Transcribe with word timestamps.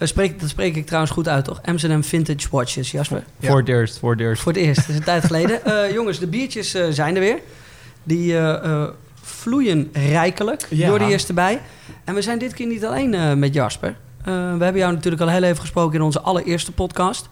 Eh, 0.00 0.08
spreek, 0.08 0.40
dat 0.40 0.48
spreek 0.48 0.76
ik 0.76 0.86
trouwens 0.86 1.12
goed 1.12 1.28
uit, 1.28 1.44
toch? 1.44 1.60
Amsterdam 1.64 2.04
Vintage 2.04 2.48
Watches, 2.50 2.90
Jasper. 2.90 3.24
Voor 3.40 3.58
het 3.58 3.68
eerst, 3.68 3.98
voor 3.98 4.10
het 4.10 4.20
eerst. 4.20 4.42
Voor 4.42 4.52
het 4.52 4.60
eerst, 4.60 4.80
dat 4.80 4.88
is 4.88 4.96
een 4.96 5.02
tijd 5.02 5.24
geleden. 5.24 5.64
Eh, 5.70 5.92
jongens, 5.92 6.18
de 6.18 6.26
biertjes 6.26 6.74
eh, 6.74 6.86
zijn 6.90 7.14
er 7.14 7.20
weer. 7.20 7.38
Die 8.02 8.36
vloeien 9.22 9.90
rijkelijk. 9.92 10.66
Ja. 10.70 10.86
Jordi 10.86 11.12
is 11.12 11.28
erbij. 11.28 11.60
En 12.04 12.14
we 12.14 12.22
zijn 12.22 12.38
dit 12.38 12.54
keer 12.54 12.66
niet 12.66 12.84
alleen 12.84 13.38
met 13.38 13.54
Jasper. 13.54 13.96
We 14.24 14.30
hebben 14.30 14.76
jou 14.76 14.92
natuurlijk 14.92 15.22
al 15.22 15.28
heel 15.28 15.42
even 15.42 15.60
gesproken 15.60 15.94
in 15.94 16.04
onze 16.04 16.20
allereerste 16.20 16.72
podcast. 16.72 17.28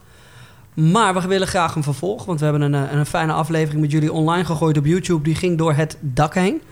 Maar 0.75 1.15
we 1.15 1.27
willen 1.27 1.47
graag 1.47 1.75
een 1.75 1.83
vervolg. 1.83 2.25
Want 2.25 2.39
we 2.39 2.47
hebben 2.47 2.73
een, 2.73 2.97
een 2.99 3.07
fijne 3.07 3.33
aflevering 3.33 3.81
met 3.81 3.91
jullie 3.91 4.13
online 4.13 4.45
gegooid 4.45 4.79
op 4.79 4.87
YouTube. 4.87 5.25
Die 5.25 5.35
ging 5.35 5.59
door 5.59 5.73
het 5.73 5.97
dak 6.01 6.35
heen. 6.35 6.63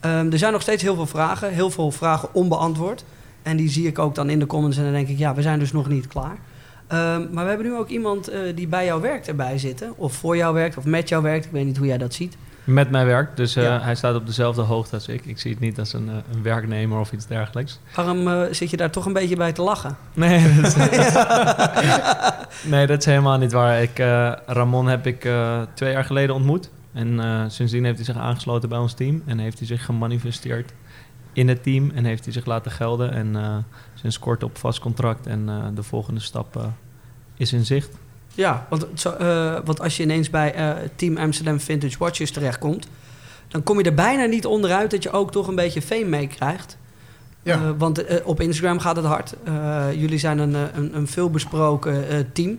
Ehm, 0.00 0.32
er 0.32 0.38
zijn 0.38 0.52
nog 0.52 0.62
steeds 0.62 0.82
heel 0.82 0.94
veel 0.94 1.06
vragen. 1.06 1.52
Heel 1.52 1.70
veel 1.70 1.90
vragen 1.90 2.28
onbeantwoord. 2.32 3.04
En 3.42 3.56
die 3.56 3.68
zie 3.68 3.86
ik 3.86 3.98
ook 3.98 4.14
dan 4.14 4.30
in 4.30 4.38
de 4.38 4.46
comments. 4.46 4.76
En 4.76 4.82
dan 4.84 4.92
denk 4.92 5.08
ik, 5.08 5.18
ja, 5.18 5.34
we 5.34 5.42
zijn 5.42 5.58
dus 5.58 5.72
nog 5.72 5.88
niet 5.88 6.06
klaar. 6.06 6.36
Ehm, 6.86 7.26
maar 7.32 7.42
we 7.44 7.48
hebben 7.50 7.66
nu 7.66 7.74
ook 7.76 7.88
iemand 7.88 8.28
eh, 8.28 8.40
die 8.54 8.66
bij 8.68 8.84
jou 8.84 9.00
werkt 9.00 9.28
erbij 9.28 9.58
zitten. 9.58 9.92
Of 9.96 10.12
voor 10.12 10.36
jou 10.36 10.54
werkt, 10.54 10.76
of 10.76 10.84
met 10.84 11.08
jou 11.08 11.22
werkt. 11.22 11.44
Ik 11.44 11.50
weet 11.50 11.64
niet 11.64 11.76
hoe 11.76 11.86
jij 11.86 11.98
dat 11.98 12.14
ziet. 12.14 12.36
Met 12.64 12.90
mijn 12.90 13.06
werk, 13.06 13.36
dus 13.36 13.56
eh, 13.56 13.62
Ja. 13.62 13.80
hij 13.80 13.94
staat 13.94 14.14
op 14.14 14.26
dezelfde 14.26 14.62
hoogte 14.62 14.94
als 14.94 15.08
ik. 15.08 15.26
Ik 15.26 15.38
zie 15.38 15.50
het 15.50 15.60
niet 15.60 15.78
als 15.78 15.92
een, 15.92 16.08
eh, 16.08 16.14
een 16.34 16.42
werknemer 16.42 16.98
of 16.98 17.12
iets 17.12 17.26
dergelijks. 17.26 17.80
Waarom 17.94 18.54
zit 18.54 18.70
je 18.70 18.76
daar 18.76 18.90
toch 18.90 19.06
een 19.06 19.12
beetje 19.12 19.36
bij 19.36 19.52
te 19.52 19.62
lachen? 19.62 19.96
Nee, 20.14 20.54
dat 20.62 20.76
is, 20.76 21.14
nee, 22.70 22.86
dat 22.86 22.98
is 22.98 23.04
helemaal 23.04 23.38
niet 23.38 23.52
waar. 23.52 23.82
Ik, 23.82 23.98
Ramon 24.46 24.86
heb 24.88 25.06
ik 25.06 25.28
twee 25.74 25.92
jaar 25.92 26.04
geleden 26.04 26.34
ontmoet. 26.34 26.70
En 26.92 27.20
sindsdien 27.50 27.84
heeft 27.84 27.96
hij 27.96 28.04
zich 28.04 28.16
aangesloten 28.16 28.68
bij 28.68 28.78
ons 28.78 28.92
team. 28.94 29.22
En 29.26 29.38
heeft 29.38 29.58
hij 29.58 29.66
zich 29.66 29.84
gemanifesteerd 29.84 30.72
in 31.32 31.48
het 31.48 31.62
team. 31.62 31.90
En 31.94 32.04
heeft 32.04 32.24
hij 32.24 32.32
zich 32.32 32.46
laten 32.46 32.70
gelden. 32.70 33.12
En 33.12 33.36
eh, 33.36 33.56
sinds 33.94 34.18
kort 34.18 34.42
op 34.42 34.58
vast 34.58 34.78
contract. 34.78 35.26
En 35.26 35.48
eh, 35.48 35.66
de 35.74 35.82
volgende 35.82 36.20
stap 36.20 36.56
eh, 36.56 36.64
is 37.36 37.52
in 37.52 37.64
zicht. 37.64 37.90
Ja, 38.34 38.66
want, 38.68 38.86
zo, 38.94 39.10
eh, 39.10 39.58
want 39.64 39.80
als 39.80 39.96
je 39.96 40.02
ineens 40.02 40.30
bij 40.30 40.54
eh, 40.54 40.72
Team 40.96 41.16
Amsterdam 41.16 41.60
Vintage 41.60 41.98
Watches 41.98 42.30
terechtkomt... 42.30 42.88
dan 43.48 43.62
kom 43.62 43.78
je 43.78 43.84
er 43.84 43.94
bijna 43.94 44.24
niet 44.24 44.46
onderuit 44.46 44.90
dat 44.90 45.02
je 45.02 45.10
ook 45.10 45.32
toch 45.32 45.48
een 45.48 45.54
beetje 45.54 45.82
fame 45.82 46.04
meekrijgt. 46.04 46.78
Ja. 47.42 47.54
Eh, 47.54 47.70
want 47.78 48.22
op 48.24 48.40
Instagram 48.40 48.78
gaat 48.78 48.96
het 48.96 49.04
hard. 49.04 49.34
Eh, 49.44 49.86
jullie 49.94 50.18
zijn 50.18 50.38
een, 50.38 50.54
een, 50.54 50.96
een 50.96 51.06
veelbesproken 51.08 52.08
eh, 52.08 52.18
team. 52.32 52.58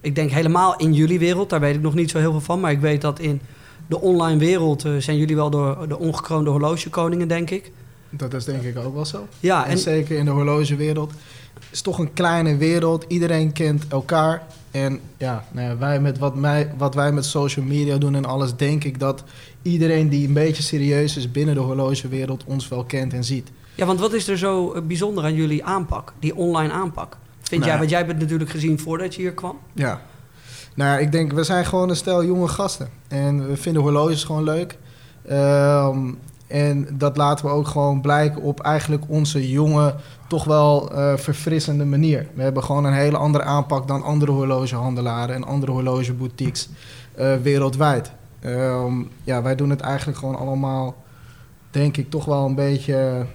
Ik 0.00 0.14
denk 0.14 0.30
helemaal 0.30 0.76
in 0.76 0.92
jullie 0.92 1.18
wereld, 1.18 1.50
daar 1.50 1.60
weet 1.60 1.74
ik 1.74 1.80
nog 1.82 1.94
niet 1.94 2.10
zo 2.10 2.18
heel 2.18 2.30
veel 2.30 2.40
van. 2.40 2.60
Maar 2.60 2.70
ik 2.70 2.80
weet 2.80 3.00
dat 3.00 3.18
in 3.18 3.40
de 3.86 4.00
online 4.00 4.38
wereld 4.38 4.84
eh, 4.84 4.92
zijn 4.98 5.16
jullie 5.16 5.36
wel 5.36 5.50
door 5.50 5.88
de 5.88 5.98
ongekroonde 5.98 6.50
horlogekoningen, 6.50 7.28
denk 7.28 7.50
ik. 7.50 7.72
Dat 8.10 8.34
is 8.34 8.44
denk 8.44 8.62
ik 8.62 8.78
ook 8.78 8.94
wel 8.94 9.04
zo. 9.04 9.26
Ja, 9.40 9.64
En 9.64 9.70
en 9.70 9.78
zeker 9.78 10.18
in 10.18 10.24
de 10.24 10.30
horlogewereld. 10.30 11.10
Het 11.54 11.64
is 11.70 11.80
toch 11.80 11.98
een 11.98 12.12
kleine 12.12 12.56
wereld. 12.56 13.04
Iedereen 13.08 13.52
kent 13.52 13.84
elkaar. 13.88 14.42
En 14.70 15.00
ja, 15.16 15.44
nou 15.52 15.68
ja, 15.68 15.78
wij 15.78 16.00
met 16.00 16.18
wat, 16.18 16.34
mij, 16.34 16.72
wat 16.78 16.94
wij 16.94 17.12
met 17.12 17.24
social 17.24 17.64
media 17.64 17.98
doen 17.98 18.14
en 18.14 18.24
alles, 18.24 18.56
denk 18.56 18.84
ik 18.84 18.98
dat 19.00 19.24
iedereen 19.62 20.08
die 20.08 20.26
een 20.26 20.32
beetje 20.32 20.62
serieus 20.62 21.16
is 21.16 21.30
binnen 21.30 21.54
de 21.54 21.60
horlogewereld 21.60 22.44
ons 22.44 22.68
wel 22.68 22.84
kent 22.84 23.12
en 23.12 23.24
ziet. 23.24 23.50
Ja, 23.74 23.86
want 23.86 24.00
wat 24.00 24.12
is 24.12 24.28
er 24.28 24.38
zo 24.38 24.72
eh, 24.72 24.82
bijzonder 24.82 25.24
aan 25.24 25.34
jullie 25.34 25.64
aanpak? 25.64 26.12
Die 26.18 26.36
online 26.36 26.72
aanpak. 26.72 27.16
Vind 27.40 27.60
Nou 27.60 27.72
jij, 27.72 27.78
want 27.78 27.90
jij 27.90 27.98
hebt 27.98 28.10
het 28.10 28.20
natuurlijk 28.20 28.50
gezien 28.50 28.78
voordat 28.78 29.14
je 29.14 29.20
hier 29.20 29.32
kwam. 29.32 29.58
Ja. 29.72 30.00
Nou 30.74 31.00
ik 31.00 31.12
denk, 31.12 31.32
we 31.32 31.44
zijn 31.44 31.66
gewoon 31.66 31.88
een 31.88 31.96
stel 31.96 32.24
jonge 32.24 32.48
gasten. 32.48 32.88
En 33.08 33.48
we 33.48 33.56
vinden 33.56 33.82
horloges 33.82 34.24
gewoon 34.24 34.44
leuk. 34.44 34.78
Ehm, 35.26 36.12
en 36.50 36.88
dat 36.92 37.16
laten 37.16 37.44
we 37.44 37.50
ook 37.50 37.68
gewoon 37.68 38.00
blijken 38.00 38.42
op 38.42 38.60
eigenlijk 38.60 39.04
onze 39.08 39.50
jonge, 39.50 39.94
toch 40.28 40.44
wel 40.44 40.92
eh, 40.92 41.16
verfrissende 41.16 41.84
manier. 41.84 42.26
We 42.34 42.42
hebben 42.42 42.64
gewoon 42.64 42.84
een 42.84 42.92
hele 42.92 43.16
andere 43.16 43.44
aanpak 43.44 43.88
dan 43.88 44.02
andere 44.02 44.32
horlogehandelaren 44.32 45.34
en 45.34 45.44
andere 45.44 45.72
horlogeboutiques 45.72 46.68
eh, 47.14 47.34
wereldwijd. 47.34 48.12
Ehm, 48.40 49.02
ja, 49.24 49.42
wij 49.42 49.54
doen 49.54 49.70
het 49.70 49.80
eigenlijk 49.80 50.18
gewoon 50.18 50.36
allemaal, 50.36 50.94
denk 51.70 51.96
ik, 51.96 52.10
toch 52.10 52.24
wel 52.24 52.46
een 52.46 52.54
beetje 52.54 53.26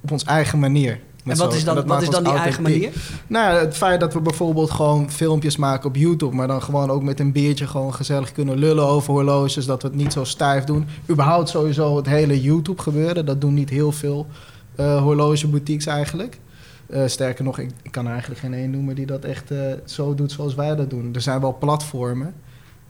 op 0.00 0.10
onze 0.10 0.26
eigen 0.26 0.58
manier. 0.58 1.00
En 1.30 1.36
wat 1.38 1.54
is 1.54 1.64
dan, 1.64 1.74
dat 1.74 1.84
wat 1.84 1.92
maakt 1.92 2.02
is 2.02 2.10
dan 2.14 2.24
die 2.24 2.32
eigen 2.32 2.62
manier? 2.62 2.90
Nou, 3.26 3.54
ja, 3.54 3.60
het 3.60 3.76
feit 3.76 4.00
dat 4.00 4.12
we 4.12 4.20
bijvoorbeeld 4.20 4.70
gewoon 4.70 5.10
filmpjes 5.10 5.56
maken 5.56 5.88
op 5.88 5.96
YouTube, 5.96 6.36
maar 6.36 6.46
dan 6.46 6.62
gewoon 6.62 6.90
ook 6.90 7.02
met 7.02 7.20
een 7.20 7.32
biertje 7.32 7.66
gewoon 7.66 7.94
gezellig 7.94 8.32
kunnen 8.32 8.58
lullen 8.58 8.86
over 8.86 9.12
horloges, 9.12 9.66
dat 9.66 9.82
we 9.82 9.88
het 9.88 9.96
niet 9.96 10.12
zo 10.12 10.24
stijf 10.24 10.64
doen. 10.64 10.86
Überhaupt 11.10 11.48
sowieso 11.48 11.96
het 11.96 12.06
hele 12.06 12.40
YouTube 12.40 12.82
gebeuren, 12.82 13.26
dat 13.26 13.40
doen 13.40 13.54
niet 13.54 13.70
heel 13.70 13.92
veel 13.92 14.26
eh 14.74 15.02
horlogeboutiques 15.02 15.86
eigenlijk. 15.86 16.38
Eh, 16.86 17.02
sterker 17.06 17.44
nog, 17.44 17.58
ik, 17.58 17.70
ik 17.82 17.92
kan 17.92 18.04
er 18.04 18.10
eigenlijk 18.10 18.40
geen 18.40 18.54
één 18.54 18.70
noemen 18.70 18.94
die 18.94 19.06
dat 19.06 19.24
echt 19.24 19.50
eh, 19.50 19.58
zo 19.84 20.14
doet 20.14 20.32
zoals 20.32 20.54
wij 20.54 20.76
dat 20.76 20.90
doen. 20.90 21.10
Er 21.14 21.20
zijn 21.20 21.40
wel 21.40 21.56
platformen, 21.58 22.34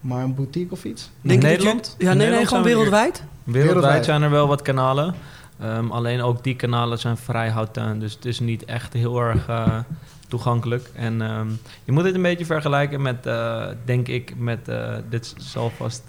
maar 0.00 0.24
een 0.24 0.34
boutique 0.34 0.72
of 0.72 0.84
iets? 0.84 1.10
Denk 1.20 1.42
Nederland? 1.42 1.94
je- 1.98 2.04
ja, 2.04 2.12
nee, 2.12 2.28
nee, 2.30 2.46
gewoon 2.46 2.62
wereldwijd. 2.62 3.22
Wereldwijd 3.44 3.66
Wereldwijd. 3.66 4.04
zijn 4.04 4.22
er 4.22 4.30
wel 4.30 4.48
wat 4.48 4.62
kanalen. 4.62 5.14
Ehm, 5.60 5.90
alleen 5.90 6.22
ook 6.22 6.44
die 6.44 6.56
kanalen 6.56 6.98
zijn 6.98 7.16
vrij 7.16 7.48
houten. 7.48 7.98
Dus 7.98 8.12
het 8.14 8.24
is 8.24 8.40
niet 8.40 8.64
echt 8.64 8.92
heel 8.92 9.20
erg 9.20 9.48
eh, 9.48 9.78
toegankelijk. 10.28 10.90
En 10.94 11.22
ehm, 11.22 11.48
je 11.84 11.92
moet 11.92 12.04
het 12.04 12.14
een 12.14 12.22
beetje 12.22 12.44
vergelijken 12.44 13.02
met, 13.02 13.26
eh, 13.26 13.66
denk 13.84 14.08
ik, 14.08 14.34
met... 14.36 14.68
eh, 14.68 14.94
dit 15.08 15.34
zal 15.38 15.70
vast 15.70 16.02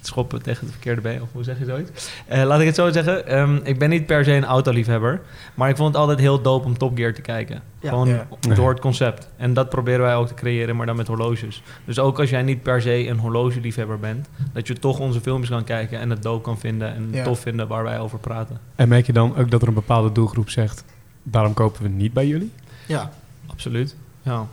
schoppen 0.00 0.42
tegen 0.42 0.60
het 0.64 0.70
verkeerde 0.74 1.00
been. 1.00 1.22
Of 1.22 1.28
hoe 1.32 1.44
zeg 1.44 1.58
je 1.58 1.64
zoiets? 1.64 2.10
Eh, 2.26 2.42
laat 2.44 2.60
ik 2.60 2.66
het 2.66 2.74
zo 2.74 2.90
zeggen. 2.92 3.26
Ehm, 3.26 3.56
ik 3.62 3.78
ben 3.78 3.90
niet 3.90 4.06
per 4.06 4.24
se 4.24 4.32
een 4.32 4.44
autoliefhebber. 4.44 5.20
Maar 5.54 5.68
ik 5.68 5.76
vond 5.76 5.88
het 5.88 5.96
altijd 5.96 6.18
heel 6.18 6.42
dope 6.42 6.66
om 6.66 6.78
Top 6.78 6.96
Gear 6.96 7.12
te 7.14 7.20
kijken. 7.20 7.62
Ja. 7.80 7.88
Gewoon 7.88 8.08
Ja. 8.08 8.26
door 8.54 8.68
het 8.70 8.80
concept. 8.80 9.28
En 9.36 9.54
dat 9.54 9.68
proberen 9.68 10.00
wij 10.00 10.14
ook 10.16 10.26
te 10.26 10.34
creëren, 10.34 10.76
maar 10.76 10.86
dan 10.86 10.96
met 10.96 11.06
horloges. 11.06 11.62
Dus 11.84 11.98
ook 11.98 12.18
als 12.20 12.30
jij 12.30 12.42
niet 12.42 12.62
per 12.62 12.82
se 12.82 13.08
een 13.08 13.18
horlogeliefhebber 13.18 13.98
bent... 13.98 14.28
dat 14.52 14.66
je 14.66 14.74
toch 14.74 14.98
onze 14.98 15.20
filmpjes 15.20 15.50
kan 15.50 15.64
kijken 15.64 15.98
en 15.98 16.10
het 16.10 16.22
dope 16.22 16.42
kan 16.42 16.58
vinden... 16.58 16.94
en 16.94 17.08
Ja. 17.12 17.24
tof 17.24 17.40
vinden 17.40 17.68
waar 17.68 17.82
wij 17.84 17.98
over 17.98 18.18
praten. 18.18 18.58
En 18.76 18.88
merk 18.88 19.06
je 19.06 19.12
dan 19.12 19.36
ook 19.36 19.50
dat 19.50 19.62
er 19.62 19.68
een 19.68 19.74
bepaalde 19.74 20.12
doelgroep 20.12 20.50
zegt... 20.50 20.84
daarom 21.22 21.54
kopen 21.54 21.82
we 21.82 21.88
niet 21.88 22.12
bij 22.12 22.26
jullie? 22.26 22.52
Ja, 22.86 23.10
Absoluut. 23.46 23.96
Ja. 24.22 24.46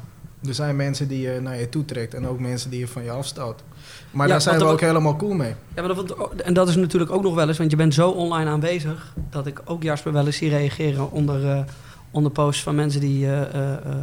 Er 0.47 0.53
zijn 0.53 0.75
mensen 0.75 1.07
die 1.07 1.21
je 1.21 1.39
naar 1.41 1.59
je 1.59 1.69
toe 1.69 1.85
trekt 1.85 2.13
en 2.13 2.27
ook 2.27 2.39
mensen 2.39 2.69
die 2.69 2.79
je 2.79 2.87
van 2.87 3.03
je 3.03 3.11
afstoot. 3.11 3.63
Maar 4.11 4.27
Ja, 4.27 4.31
daar 4.31 4.41
zijn 4.41 4.57
we 4.57 4.65
ook 4.65 4.81
helemaal 4.81 5.15
cool 5.15 5.33
mee. 5.33 5.53
Ja, 5.75 5.81
maar 5.81 5.95
dat, 5.95 6.31
en 6.43 6.53
dat 6.53 6.67
is 6.67 6.75
natuurlijk 6.75 7.11
ook 7.11 7.23
nog 7.23 7.35
wel 7.35 7.47
eens, 7.47 7.57
want 7.57 7.71
je 7.71 7.77
bent 7.77 7.93
zo 7.93 8.09
online 8.09 8.49
aanwezig... 8.49 9.13
dat 9.29 9.47
ik 9.47 9.61
ook 9.65 9.83
Jasper 9.83 10.13
wel 10.13 10.25
eens 10.25 10.37
zie 10.37 10.49
reageren 10.49 11.11
onder, 11.11 11.49
eh, 11.49 11.63
onder 12.11 12.31
posts 12.31 12.63
van 12.63 12.75
mensen 12.75 13.01
die 13.01 13.25
eh, 13.25 13.41
eh, 13.41 13.73
eh, 13.73 13.95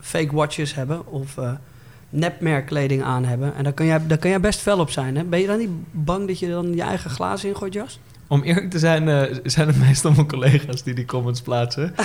fake 0.00 0.34
watches 0.34 0.74
hebben... 0.74 1.06
of 1.06 1.38
eh 1.38 1.52
nepmerkkleding 2.14 3.02
aan 3.02 3.24
hebben. 3.24 3.54
En 3.54 3.64
daar 3.64 3.72
kan, 3.72 3.86
jij, 3.86 4.06
daar 4.06 4.18
kan 4.18 4.30
jij 4.30 4.40
best 4.40 4.60
fel 4.60 4.78
op 4.78 4.90
zijn. 4.90 5.16
Hè? 5.16 5.24
Ben 5.24 5.40
je 5.40 5.46
dan 5.46 5.58
niet 5.58 5.70
bang 5.90 6.26
dat 6.26 6.38
je 6.38 6.48
dan 6.48 6.74
je 6.74 6.82
eigen 6.82 7.10
glazen 7.10 7.48
ingooit, 7.48 7.72
Jas? 7.72 7.98
Om 8.28 8.42
eerlijk 8.42 8.70
te 8.70 8.78
zijn, 8.78 9.08
eh, 9.08 9.38
zijn 9.44 9.66
het 9.66 9.78
meestal 9.78 10.12
mijn 10.12 10.28
collega's 10.28 10.82
die 10.82 10.94
die 10.94 11.04
comments 11.04 11.42
plaatsen. 11.42 11.94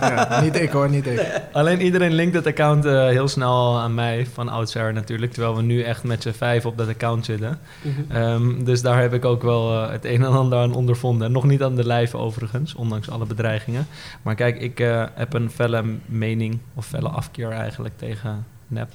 Ja, 0.00 0.40
niet 0.40 0.60
ik 0.60 0.70
hoor, 0.70 0.90
niet 0.90 1.06
ik. 1.06 1.40
Alleen 1.52 1.80
iedereen 1.80 2.12
linkt 2.12 2.34
het 2.34 2.46
account 2.46 2.84
eh, 2.84 3.06
heel 3.06 3.28
snel 3.28 3.78
aan 3.78 3.94
mij, 3.94 4.26
van 4.26 4.48
oudsher 4.48 4.92
natuurlijk. 4.92 5.32
Terwijl 5.32 5.56
we 5.56 5.62
nu 5.62 5.82
echt 5.82 6.04
met 6.04 6.22
z'n 6.22 6.30
vijf 6.30 6.66
op 6.66 6.78
dat 6.78 6.88
account 6.88 7.24
zitten. 7.24 7.58
Ehm, 8.08 8.64
dus 8.64 8.82
daar 8.82 9.00
heb 9.00 9.14
ik 9.14 9.24
ook 9.24 9.42
wel 9.42 9.72
eh, 9.72 9.90
het 9.90 10.04
een 10.04 10.24
en 10.24 10.32
ander 10.32 10.58
aan 10.58 10.74
ondervonden. 10.74 11.32
Nog 11.32 11.44
niet 11.44 11.62
aan 11.62 11.76
de 11.76 11.86
lijf 11.86 12.14
overigens, 12.14 12.74
ondanks 12.74 13.10
alle 13.10 13.26
bedreigingen. 13.26 13.86
Maar 14.22 14.34
kijk, 14.34 14.60
ik 14.60 14.78
heb 15.14 15.32
een 15.32 15.50
felle 15.50 15.84
mening, 16.06 16.58
of 16.74 16.86
felle 16.86 17.08
afkeer 17.08 17.50
eigenlijk 17.50 17.98
tegen 17.98 18.46
nep 18.66 18.88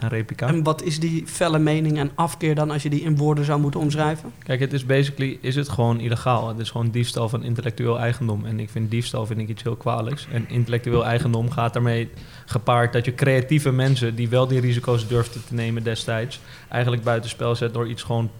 en 0.00 0.08
replica. 0.08 0.46
En 0.46 0.62
wat 0.62 0.82
is 0.82 1.00
die 1.00 1.26
felle 1.26 1.58
mening 1.58 1.98
en 1.98 2.10
afkeer 2.14 2.54
dan 2.54 2.70
als 2.70 2.82
je 2.82 2.90
die 2.90 3.00
in 3.00 3.16
woorden 3.16 3.44
zou 3.44 3.60
moeten 3.60 3.80
omschrijven? 3.80 4.32
Kijk, 4.42 4.60
het 4.60 4.72
is 4.72 4.86
basically 4.86 5.38
is 5.40 5.54
het 5.54 5.68
gewoon 5.68 6.00
illegaal. 6.00 6.48
Het 6.48 6.58
is 6.58 6.70
gewoon 6.70 6.90
diefstal 6.90 7.28
van 7.28 7.42
intellectueel 7.42 7.98
eigendom. 7.98 8.44
En 8.44 8.60
ik 8.60 8.70
vind 8.70 8.90
diefstal 8.90 9.26
vind 9.26 9.40
ik 9.40 9.48
iets 9.48 9.62
heel 9.62 9.76
kwalijks. 9.76 10.26
En 10.32 10.48
intellectueel 10.48 11.04
eigendom 11.04 11.50
gaat 11.50 11.72
daarmee 11.72 12.10
gepaard 12.46 12.92
dat 12.92 13.04
je 13.04 13.14
creatieve 13.14 13.72
mensen 13.72 14.14
die 14.14 14.28
wel 14.28 14.46
die 14.46 14.60
risico's 14.60 15.08
durfden 15.08 15.44
te 15.44 15.54
nemen 15.54 15.82
destijds, 15.82 16.40
eigenlijk 16.68 17.02
buitenspel 17.02 17.54
zet 17.54 17.74
door 17.74 17.88
iets 17.88 18.02
gewoon 18.02 18.30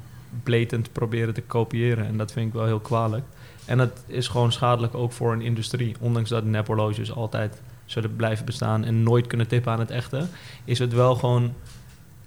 blatant 0.42 0.92
proberen 0.92 1.34
te 1.34 1.42
kopiëren. 1.42 2.06
En 2.06 2.16
dat 2.16 2.32
vind 2.32 2.46
ik 2.46 2.52
wel 2.52 2.66
heel 2.66 2.80
kwalijk. 2.80 3.24
En 3.64 3.78
dat 3.78 4.04
is 4.06 4.28
gewoon 4.28 4.52
schadelijk 4.52 4.94
ook 4.94 5.12
voor 5.12 5.32
een 5.32 5.42
industrie. 5.42 5.94
Ondanks 6.00 6.30
dat 6.30 6.44
nephorloges 6.44 7.14
altijd 7.14 7.60
zullen 7.90 8.16
blijven 8.16 8.44
bestaan 8.44 8.84
en 8.84 9.02
nooit 9.02 9.26
kunnen 9.26 9.48
tippen 9.48 9.72
aan 9.72 9.78
het 9.78 9.90
echte, 9.90 10.26
is 10.64 10.78
het 10.78 10.92
wel 10.92 11.14
gewoon 11.14 11.54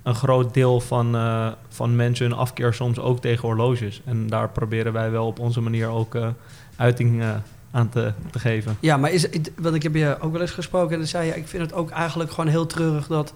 een 0.04 0.16
groot 0.16 0.54
deel 0.54 0.80
van, 0.80 1.16
eh, 1.16 1.48
van 1.70 1.96
mensen 1.96 2.26
hun 2.26 2.38
afkeer 2.38 2.74
soms 2.74 3.00
ook 3.00 3.22
tegen 3.22 3.48
horloges. 3.48 4.02
En 4.06 4.28
daar 4.28 4.50
proberen 4.50 4.94
wij 4.94 5.12
wel 5.12 5.26
op 5.26 5.40
onze 5.40 5.62
manier 5.62 5.88
ook 5.88 6.16
eh, 6.16 6.28
uiting 6.76 7.22
eh, 7.22 7.30
aan 7.72 7.90
te, 7.90 8.14
te 8.32 8.40
geven. 8.40 8.78
Ja, 8.80 8.98
maar 8.98 9.12
is, 9.12 9.28
want 9.56 9.76
ik 9.76 9.84
heb 9.84 9.96
je 9.96 10.18
ook 10.20 10.32
wel 10.32 10.42
eens 10.42 10.52
gesproken 10.52 10.92
en 10.92 10.98
dan 10.98 11.08
zei 11.08 11.28
je... 11.28 11.36
ik 11.36 11.48
vind 11.48 11.64
het 11.64 11.74
ook 11.74 11.90
eigenlijk 11.90 12.30
gewoon 12.32 12.50
heel 12.50 12.66
treurig 12.66 13.08
dat 13.08 13.34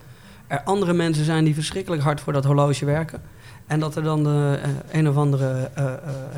er 0.47 0.63
andere 0.63 0.93
mensen 0.93 1.25
zijn... 1.25 1.43
die 1.43 1.53
verschrikkelijk 1.53 2.01
hard 2.01 2.21
voor 2.21 2.33
dat 2.33 2.45
horloge 2.45 2.85
werken. 2.85 3.21
En 3.67 3.79
dat 3.79 3.95
er 3.95 4.03
dan 4.03 4.23
de, 4.23 4.59
een 4.91 5.09
of 5.09 5.15
andere 5.15 5.71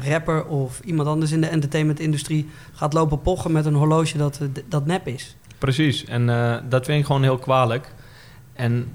rapper 0.09 0.45
of 0.45 0.79
iemand 0.79 1.07
anders 1.07 1.31
in 1.31 1.41
de 1.41 1.47
entertainmentindustrie... 1.47 2.49
gaat 2.73 2.93
lopen 2.93 3.21
pochen 3.21 3.51
met 3.51 3.65
een 3.65 3.73
horloge 3.73 4.17
dat, 4.17 4.39
dat 4.67 4.85
nep 4.85 5.07
is. 5.07 5.37
Precies, 5.59 6.05
en 6.05 6.29
eh, 6.29 6.55
dat 6.69 6.85
vind 6.85 6.99
ik 6.99 7.05
gewoon 7.05 7.23
heel 7.23 7.37
kwalijk. 7.37 7.91
En 8.53 8.87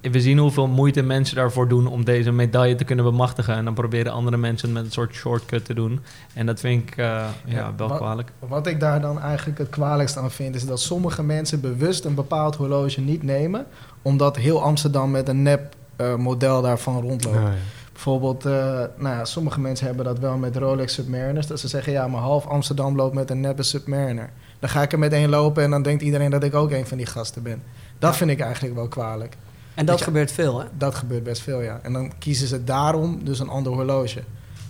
we 0.00 0.20
zien 0.20 0.38
hoeveel 0.38 0.66
moeite 0.66 1.02
mensen 1.02 1.36
daarvoor 1.36 1.68
doen 1.68 1.86
om 1.86 2.04
deze 2.04 2.32
medaille 2.32 2.74
te 2.74 2.84
kunnen 2.84 3.04
bemachtigen. 3.04 3.54
En 3.54 3.64
dan 3.64 3.74
proberen 3.74 4.12
andere 4.12 4.36
mensen 4.36 4.68
het 4.68 4.76
met 4.76 4.86
een 4.86 4.92
soort 4.92 5.14
shortcut 5.14 5.64
te 5.64 5.74
doen. 5.74 6.00
En 6.34 6.46
dat 6.46 6.60
vind 6.60 6.82
ik 6.82 6.96
eh, 6.96 7.04
ja, 7.04 7.30
Ja, 7.44 7.72
wel 7.76 7.88
wat- 7.88 7.96
kwalijk. 7.96 8.30
Wat 8.38 8.66
ik 8.66 8.80
daar 8.80 9.00
dan 9.00 9.20
eigenlijk 9.20 9.58
het 9.58 9.68
kwalijkst 9.68 10.16
aan 10.16 10.30
vind, 10.30 10.54
is 10.54 10.66
dat 10.66 10.80
sommige 10.80 11.22
mensen 11.22 11.60
bewust 11.60 12.04
een 12.04 12.14
bepaald 12.14 12.56
horloge 12.56 13.00
niet 13.00 13.22
nemen, 13.22 13.66
omdat 14.02 14.36
heel 14.36 14.62
Amsterdam 14.62 15.10
met 15.10 15.28
een 15.28 15.42
nep 15.42 15.74
eh, 15.96 16.14
model 16.16 16.62
daarvan 16.62 17.00
rondloopt. 17.00 17.36
Nou 17.36 17.48
ja. 17.50 17.54
Bijvoorbeeld, 17.92 18.44
eh, 18.46 18.52
nou 18.96 19.16
ja, 19.16 19.24
sommige 19.24 19.60
mensen 19.60 19.86
hebben 19.86 20.04
dat 20.04 20.18
wel 20.18 20.36
met 20.36 20.56
Rolex 20.56 20.94
Submariners. 20.94 21.46
Dat 21.46 21.60
ze 21.60 21.68
zeggen, 21.68 21.92
ja, 21.92 22.08
maar 22.08 22.20
half 22.20 22.46
Amsterdam 22.46 22.96
loopt 22.96 23.14
met 23.14 23.30
een 23.30 23.40
neppe 23.40 23.62
Submariner. 23.62 24.30
Dan 24.58 24.68
ga 24.70 24.82
ik 24.82 24.92
er 24.92 24.98
met 24.98 25.12
één 25.12 25.28
lopen 25.28 25.62
en 25.62 25.70
dan 25.70 25.82
denkt 25.82 26.02
iedereen 26.02 26.30
dat 26.30 26.42
ik 26.44 26.54
ook 26.54 26.70
een 26.70 26.86
van 26.86 26.96
die 26.96 27.06
gasten 27.06 27.42
ben. 27.42 27.62
Dat 27.98 28.10
Ja. 28.12 28.16
vind 28.16 28.30
ik 28.30 28.40
eigenlijk 28.40 28.74
wel 28.74 28.88
kwalijk. 28.88 29.36
En 29.74 29.86
dat 29.86 29.98
je- 29.98 30.04
gebeurt 30.04 30.32
veel, 30.32 30.60
hè? 30.60 30.66
Dat 30.78 30.94
gebeurt 30.94 31.22
best 31.24 31.42
veel, 31.42 31.60
ja. 31.62 31.80
En 31.82 31.92
dan 31.92 32.12
kiezen 32.18 32.48
ze 32.48 32.64
daarom 32.64 33.24
dus 33.24 33.38
een 33.38 33.48
ander 33.48 33.72
horloge. 33.72 34.22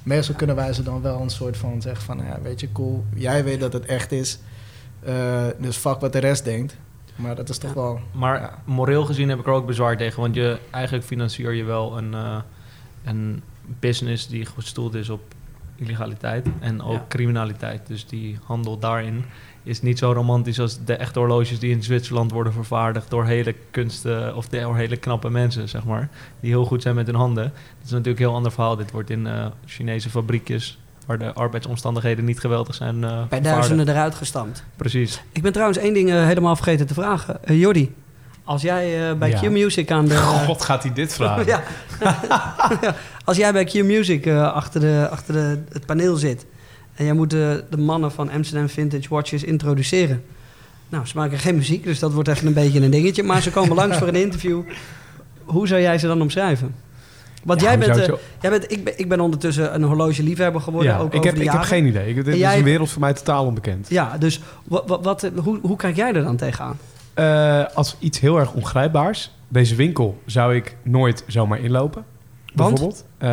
Meestal 0.03 0.35
kunnen 0.35 0.57
wij 0.57 0.73
ze 0.73 0.83
dan 0.83 1.03
wel 1.03 1.21
een 1.21 1.31
soort 1.31 1.57
van 1.57 1.83
zeggen 1.83 2.05
van... 2.05 2.19
Ja, 2.27 2.39
weet 2.43 2.61
je, 2.61 2.73
cool, 2.73 3.05
jij 3.15 3.45
weet 3.45 3.61
dat 3.61 3.73
het 3.73 3.85
echt 3.87 4.13
is. 4.13 4.39
eh, 5.05 5.45
dus 5.59 5.77
fuck 5.77 6.01
wat 6.01 6.13
de 6.13 6.19
rest 6.19 6.45
denkt. 6.45 6.77
Maar 7.17 7.35
dat 7.35 7.49
is 7.49 7.59
toch 7.59 7.71
Ja. 7.75 7.77
wel... 7.81 8.01
Maar 8.13 8.41
Ja. 8.41 8.59
moreel 8.65 9.05
gezien 9.05 9.29
heb 9.29 9.39
ik 9.39 9.47
er 9.47 9.53
ook 9.53 9.67
bezwaar 9.67 9.97
tegen. 9.97 10.21
Want 10.21 10.35
je, 10.35 10.59
eigenlijk 10.71 11.05
financier 11.05 11.53
je 11.53 11.65
wel 11.65 11.99
een, 11.99 12.15
eh, 12.15 12.37
een 13.05 13.43
business 13.81 14.29
die 14.29 14.45
gestoeld 14.47 14.95
is 14.95 15.09
op 15.09 15.21
illegaliteit 15.77 16.47
en 16.61 16.83
ook 16.83 16.93
Ja. 16.93 17.05
criminaliteit. 17.09 17.87
Dus 17.87 18.07
die 18.07 18.39
handel 18.45 18.79
daarin 18.79 19.25
is 19.63 19.83
niet 19.83 19.99
zo 19.99 20.13
romantisch 20.13 20.61
als 20.61 20.79
de 20.85 20.95
echte 20.95 21.19
horloges 21.19 21.59
die 21.59 21.71
in 21.71 21.83
Zwitserland 21.83 22.31
worden 22.33 22.53
vervaardigd 22.53 23.11
door 23.11 23.25
hele 23.27 23.55
kunsten 23.71 24.37
of 24.37 24.49
door 24.49 24.77
hele 24.77 24.97
knappe 24.97 25.31
mensen, 25.31 25.69
zeg 25.69 25.85
maar. 25.85 26.09
Die 26.41 26.51
heel 26.51 26.65
goed 26.65 26.83
zijn 26.83 26.95
met 26.95 27.07
hun 27.07 27.15
handen. 27.17 27.45
Dat 27.45 27.85
is 27.85 27.91
natuurlijk 27.91 28.19
een 28.19 28.25
heel 28.27 28.35
ander 28.35 28.53
verhaal. 28.53 28.77
Dit 28.77 28.91
wordt 28.91 29.11
in 29.11 29.27
eh, 29.27 29.47
Chinese 29.67 30.11
fabriekjes 30.11 30.79
waar 31.07 31.19
de 31.19 31.33
arbeidsomstandigheden 31.33 32.25
niet 32.25 32.41
geweldig 32.41 32.75
zijn. 32.75 33.05
eh, 33.05 33.23
Bij 33.29 33.41
duizenden 33.41 33.89
eruit 33.89 34.15
gestampt. 34.15 34.65
Precies. 34.77 35.23
Ik 35.33 35.43
ben 35.43 35.53
trouwens 35.53 35.79
één 35.79 35.95
ding 35.95 36.11
eh, 36.11 36.25
helemaal 36.27 36.57
vergeten 36.57 36.87
te 36.87 36.95
vragen. 36.95 37.41
Jordi, 37.59 37.95
als 38.45 38.63
jij 38.63 39.11
eh, 39.11 39.17
bij 39.19 39.31
Ja. 39.31 39.41
Q-Music 39.41 39.91
aan 39.91 40.05
de... 40.05 40.17
God, 40.47 40.63
gaat 40.63 40.83
hij 40.83 40.93
dit 40.93 41.15
vragen? 41.15 41.47
ja. 41.53 41.63
Als 43.25 43.37
jij 43.37 43.53
bij 43.53 43.65
Q-Music 43.65 44.27
eh, 44.27 44.53
achter, 44.53 44.81
de, 44.81 45.09
achter 45.11 45.35
de, 45.35 45.63
het 45.73 45.87
paneel 45.87 46.17
zit... 46.17 46.47
en 46.99 47.05
jij 47.05 47.15
moet 47.15 47.31
de, 47.31 47.65
de 47.71 47.77
mannen 47.79 48.13
van 48.13 48.31
Amsterdam 48.31 48.69
Vintage 48.69 49.09
Watches 49.09 49.45
introduceren... 49.45 50.25
Nou, 50.89 51.07
ze 51.07 51.17
maken 51.17 51.39
geen 51.39 51.57
muziek, 51.57 51.85
dus 51.85 51.99
dat 51.99 52.13
wordt 52.13 52.29
even 52.29 52.47
een 52.47 52.53
beetje 52.53 52.81
een 52.81 52.91
dingetje. 52.91 53.23
Maar 53.23 53.43
ze 53.43 53.51
komen 53.51 53.77
langs 53.77 53.99
voor 53.99 54.09
een 54.09 54.15
interview. 54.15 54.63
Hoe 55.45 55.67
zou 55.67 55.81
jij 55.81 55.99
ze 55.99 56.07
dan 56.07 56.23
omschrijven? 56.23 56.75
Want 57.45 57.61
Ja, 57.61 57.67
jij 57.67 57.79
bent, 57.79 57.97
eh, 57.97 58.15
jij 58.41 58.51
bent 58.51 58.73
ik, 58.73 58.85
ben, 58.85 58.99
ik 58.99 59.09
ben 59.09 59.21
ondertussen 59.21 59.75
een 59.75 59.83
horlogeliefhebber 59.83 60.61
geworden. 60.61 60.93
Ja, 60.93 60.99
ook 60.99 61.13
ik, 61.13 61.19
over 61.19 61.31
heb, 61.31 61.41
ik 61.43 61.51
heb 61.51 61.61
geen 61.61 61.87
idee. 61.87 62.09
Ik, 62.09 62.25
dit 62.25 62.35
is 62.35 62.55
een 62.55 62.63
wereld 62.63 62.91
voor 62.91 63.01
mij 63.01 63.13
totaal 63.13 63.45
onbekend. 63.47 63.89
Ja, 63.89 64.19
dus 64.19 64.41
wat, 64.65 64.85
wat, 64.87 65.05
wat, 65.05 65.31
hoe, 65.43 65.59
hoe 65.63 65.77
kijk 65.77 65.97
jij 65.97 66.13
er 66.13 66.23
dan 66.23 66.37
tegenaan? 66.37 66.79
Eh, 67.15 67.65
als 67.75 67.97
iets 67.99 68.21
heel 68.21 68.39
erg 68.39 68.53
ongrijpbaars. 68.53 69.31
Deze 69.49 69.75
winkel 69.75 70.23
zou 70.27 70.55
ik 70.55 70.77
nooit 70.83 71.25
zomaar 71.27 71.61
inlopen. 71.61 72.05
Want? 72.55 72.71
Bijvoorbeeld. 72.71 73.05
Eh, 73.19 73.29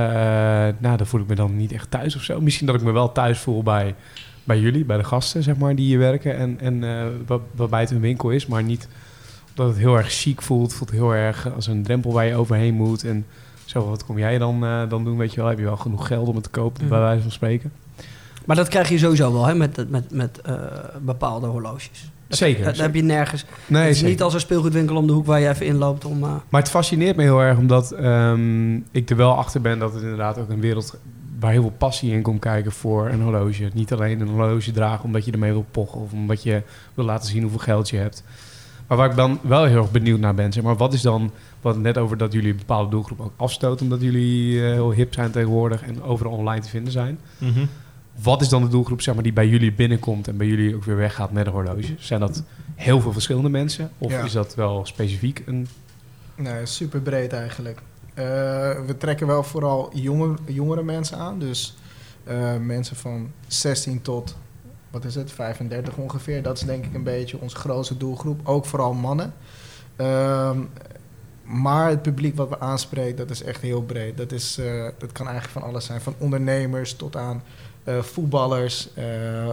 nou, 0.81 0.97
dan 0.97 1.05
voel 1.05 1.21
ik 1.21 1.27
me 1.27 1.35
dan 1.35 1.57
niet 1.57 1.71
echt 1.71 1.91
thuis 1.91 2.15
of 2.15 2.21
zo. 2.21 2.41
Misschien 2.41 2.65
dat 2.67 2.75
ik 2.75 2.81
me 2.81 2.91
wel 2.91 3.11
thuis 3.11 3.39
voel 3.39 3.63
bij, 3.63 3.95
bij 4.43 4.59
jullie, 4.59 4.85
bij 4.85 4.97
de 4.97 5.03
gasten, 5.03 5.43
zeg 5.43 5.57
maar, 5.57 5.75
die 5.75 5.85
hier 5.85 5.99
werken. 5.99 6.37
En, 6.37 6.59
en 6.59 6.83
eh, 6.83 7.05
wa- 7.27 7.39
waarbij 7.55 7.79
het 7.79 7.91
een 7.91 7.99
winkel 7.99 8.29
is, 8.29 8.45
maar 8.47 8.63
niet 8.63 8.87
dat 9.53 9.67
het 9.67 9.77
heel 9.77 9.97
erg 9.97 10.11
chic 10.11 10.41
voelt. 10.41 10.67
Het 10.67 10.77
voelt 10.77 10.91
heel 10.91 11.13
erg 11.13 11.53
als 11.55 11.67
een 11.67 11.83
drempel 11.83 12.13
waar 12.13 12.25
je 12.25 12.35
overheen 12.35 12.73
moet. 12.73 13.03
En 13.03 13.25
zo, 13.65 13.89
wat 13.89 14.05
kom 14.05 14.17
jij 14.19 14.37
dan, 14.37 14.65
eh, 14.65 14.89
dan 14.89 15.03
doen? 15.03 15.17
Weet 15.17 15.33
je 15.33 15.39
wel, 15.41 15.49
heb 15.49 15.57
je 15.59 15.63
wel 15.65 15.77
genoeg 15.77 16.07
geld 16.07 16.27
om 16.27 16.35
het 16.35 16.43
te 16.43 16.49
kopen, 16.49 16.81
Mhm. 16.81 16.89
bij 16.91 16.99
wijze 17.01 17.21
van 17.21 17.31
spreken? 17.31 17.71
Maar 18.45 18.55
dat 18.55 18.67
krijg 18.67 18.89
je 18.89 18.97
sowieso 18.97 19.33
wel, 19.33 19.45
hè, 19.45 19.55
met, 19.55 19.89
met, 19.89 20.11
met 20.11 20.41
eh, 20.41 20.55
bepaalde 21.01 21.47
horloges. 21.47 22.11
Zeker. 22.27 22.63
Dat, 22.65 22.77
heb 22.77 22.95
je 22.95 23.03
nergens. 23.03 23.45
Nee, 23.67 23.81
het 23.81 23.91
is 23.91 23.95
zeker. 23.97 24.11
niet 24.11 24.21
als 24.21 24.33
een 24.33 24.39
speelgoedwinkel 24.39 24.95
om 24.95 25.07
de 25.07 25.13
hoek 25.13 25.25
waar 25.25 25.39
je 25.39 25.49
even 25.49 25.65
inloopt 25.65 26.05
om... 26.05 26.23
eh, 26.23 26.29
Maar 26.49 26.61
het 26.61 26.69
fascineert 26.69 27.15
me 27.15 27.23
heel 27.23 27.39
erg 27.39 27.57
omdat 27.57 27.91
ehm, 27.91 28.75
ik 28.75 29.09
er 29.09 29.15
wel 29.15 29.35
achter 29.37 29.61
ben 29.61 29.79
dat 29.79 29.93
het 29.93 30.01
inderdaad 30.03 30.37
ook 30.37 30.49
een 30.49 30.59
wereld 30.59 30.97
waar 31.39 31.51
heel 31.51 31.61
veel 31.61 31.73
passie 31.77 32.11
in 32.11 32.21
komt 32.21 32.39
kijken 32.39 32.71
voor 32.71 33.09
een 33.09 33.21
horloge. 33.21 33.69
Niet 33.73 33.93
alleen 33.93 34.21
een 34.21 34.27
horloge 34.27 34.71
dragen 34.71 35.05
omdat 35.05 35.25
je 35.25 35.31
ermee 35.31 35.51
wil 35.51 35.65
pochen 35.71 35.99
of 36.01 36.11
omdat 36.11 36.43
je 36.43 36.61
wil 36.93 37.05
laten 37.05 37.29
zien 37.29 37.41
hoeveel 37.41 37.59
geld 37.59 37.89
je 37.89 37.97
hebt. 37.97 38.23
Maar 38.87 38.97
waar 38.97 39.09
ik 39.09 39.15
dan 39.15 39.39
wel 39.41 39.63
heel 39.63 39.77
erg 39.77 39.91
benieuwd 39.91 40.19
naar 40.19 40.35
ben, 40.35 40.53
zeg 40.53 40.63
maar, 40.63 40.75
wat 40.75 40.93
is 40.93 41.01
dan, 41.01 41.31
wat 41.61 41.77
net 41.77 41.97
over 41.97 42.17
dat 42.17 42.33
jullie 42.33 42.51
een 42.51 42.57
bepaalde 42.57 42.89
doelgroep 42.89 43.19
ook 43.19 43.33
afstoten 43.35 43.85
omdat 43.85 44.01
jullie 44.01 44.63
eh, 44.65 44.71
heel 44.71 44.91
hip 44.91 45.13
zijn 45.13 45.31
tegenwoordig 45.31 45.81
en 45.81 46.03
overal 46.03 46.33
online 46.33 46.61
te 46.61 46.69
vinden 46.69 46.91
zijn. 46.91 47.19
Mhm. 47.37 47.65
Wat 48.21 48.41
is 48.41 48.49
dan 48.49 48.61
de 48.61 48.67
doelgroep 48.67 49.01
zeg 49.01 49.13
maar, 49.13 49.23
die 49.23 49.33
bij 49.33 49.47
jullie 49.47 49.73
binnenkomt 49.73 50.27
en 50.27 50.37
bij 50.37 50.47
jullie 50.47 50.75
ook 50.75 50.83
weer 50.83 50.95
weggaat 50.95 51.31
met 51.31 51.45
een 51.45 51.51
horloge? 51.51 51.95
Zijn 51.99 52.19
dat 52.19 52.43
heel 52.75 53.01
veel 53.01 53.11
verschillende 53.13 53.49
mensen 53.49 53.91
of 53.97 54.11
Ja. 54.11 54.23
is 54.23 54.31
dat 54.31 54.55
wel 54.55 54.85
specifiek 54.85 55.43
een 55.45 55.67
Nee, 56.35 56.65
super 56.65 57.01
breed 57.01 57.33
eigenlijk. 57.33 57.79
Eh, 58.13 58.25
we 58.85 58.95
trekken 58.97 59.27
wel 59.27 59.43
vooral 59.43 59.89
jonge, 59.93 60.35
jongere 60.45 60.83
mensen 60.83 61.17
aan. 61.17 61.39
Dus 61.39 61.77
eh, 62.23 62.57
mensen 62.57 62.95
van 62.95 63.31
16 63.47 64.01
tot, 64.01 64.35
wat 64.91 65.05
is 65.05 65.15
het, 65.15 65.31
35 65.31 65.97
ongeveer. 65.97 66.41
Dat 66.41 66.57
is 66.57 66.63
denk 66.63 66.85
ik 66.85 66.93
een 66.93 67.03
beetje 67.03 67.39
onze 67.39 67.55
grootste 67.55 67.97
doelgroep. 67.97 68.39
Ook 68.43 68.65
vooral 68.65 68.93
mannen. 68.93 69.33
Ehm, 69.95 70.59
maar 71.43 71.89
het 71.89 72.01
publiek 72.01 72.35
wat 72.35 72.49
we 72.49 72.59
aanspreken, 72.59 73.15
dat 73.17 73.29
is 73.29 73.43
echt 73.43 73.61
heel 73.61 73.81
breed. 73.83 74.17
Dat, 74.17 74.31
is, 74.31 74.57
eh, 74.57 74.87
dat 74.97 75.11
kan 75.11 75.27
eigenlijk 75.27 75.59
van 75.59 75.69
alles 75.69 75.85
zijn. 75.85 76.01
Van 76.01 76.15
ondernemers 76.17 76.93
tot 76.93 77.15
aan 77.15 77.43
voetballers, 78.01 78.87
eh, 78.93 79.03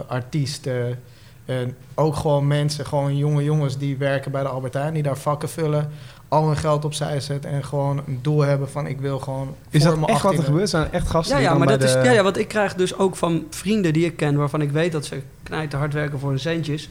artiesten. 0.07 0.99
En 1.45 1.75
ook 1.93 2.15
gewoon 2.15 2.47
mensen, 2.47 2.85
gewoon 2.85 3.17
jonge 3.17 3.43
jongens 3.43 3.77
die 3.77 3.97
werken 3.97 4.31
bij 4.31 4.41
de 4.41 4.47
Albert 4.47 4.73
Heijn, 4.73 4.93
die 4.93 5.03
daar 5.03 5.17
vakken 5.17 5.49
vullen, 5.49 5.89
al 6.27 6.47
hun 6.47 6.57
geld 6.57 6.85
opzij 6.85 7.19
zetten 7.19 7.51
en 7.51 7.63
gewoon 7.63 8.03
een 8.07 8.19
doel 8.21 8.41
hebben 8.41 8.69
van 8.69 8.87
ik 8.87 8.99
wil 8.99 9.19
gewoon. 9.19 9.55
Is 9.69 9.83
voor 9.83 9.99
dat 9.99 10.09
echt 10.09 10.21
wat 10.21 10.33
er 10.33 10.39
18e 10.39 10.43
gebeurt? 10.43 10.69
Zijn 10.69 10.91
echt 10.91 11.07
gasten 11.07 11.29
Ja, 11.31 11.35
die 11.35 11.43
ja, 11.43 11.49
dan 11.49 11.57
maar 11.59 11.67
bij 11.67 11.77
dat 11.77 11.93
de... 11.93 11.99
is, 11.99 12.05
ja, 12.05 12.11
ja, 12.11 12.23
want 12.23 12.37
ik 12.37 12.47
krijg 12.47 12.75
dus 12.75 12.97
ook 12.97 13.15
van 13.15 13.45
vrienden 13.49 13.93
die 13.93 14.05
ik 14.05 14.15
ken... 14.15 14.35
waarvan 14.35 14.61
ik 14.61 14.71
weet 14.71 14.91
dat 14.91 15.05
ze 15.05 15.21
knijten 15.43 15.79
hard 15.79 15.93
werken 15.93 16.19
voor 16.19 16.29
hun 16.29 16.39
centjes... 16.39 16.89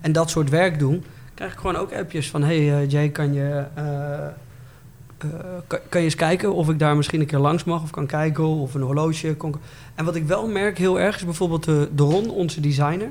en 0.00 0.12
dat 0.12 0.30
soort 0.30 0.50
werk 0.50 0.78
doen... 0.78 1.04
krijg 1.34 1.52
ik 1.52 1.58
gewoon 1.58 1.76
ook 1.76 1.92
appjes 1.92 2.30
van... 2.30 2.42
hey 2.42 2.80
eh, 2.80 2.90
Jay, 2.90 3.08
kan 3.08 3.34
je, 3.34 3.64
eh, 3.74 3.84
eh, 3.84 4.28
kan, 5.66 5.78
kan 5.88 6.00
je 6.00 6.06
eens 6.06 6.14
kijken 6.14 6.54
of 6.54 6.68
ik 6.68 6.78
daar 6.78 6.96
misschien 6.96 7.20
een 7.20 7.26
keer 7.26 7.38
langs 7.38 7.64
mag... 7.64 7.82
of 7.82 7.90
kan 7.90 8.06
kijken 8.06 8.44
of 8.44 8.74
een 8.74 8.82
horloge... 8.82 9.34
Kon... 9.34 9.54
En 9.94 10.04
wat 10.04 10.14
ik 10.14 10.26
wel 10.26 10.48
merk 10.48 10.78
heel 10.78 11.00
erg 11.00 11.16
is 11.16 11.24
bijvoorbeeld 11.24 11.64
de, 11.64 11.88
de 11.94 12.02
Ron, 12.02 12.30
onze 12.30 12.60
designer... 12.60 13.08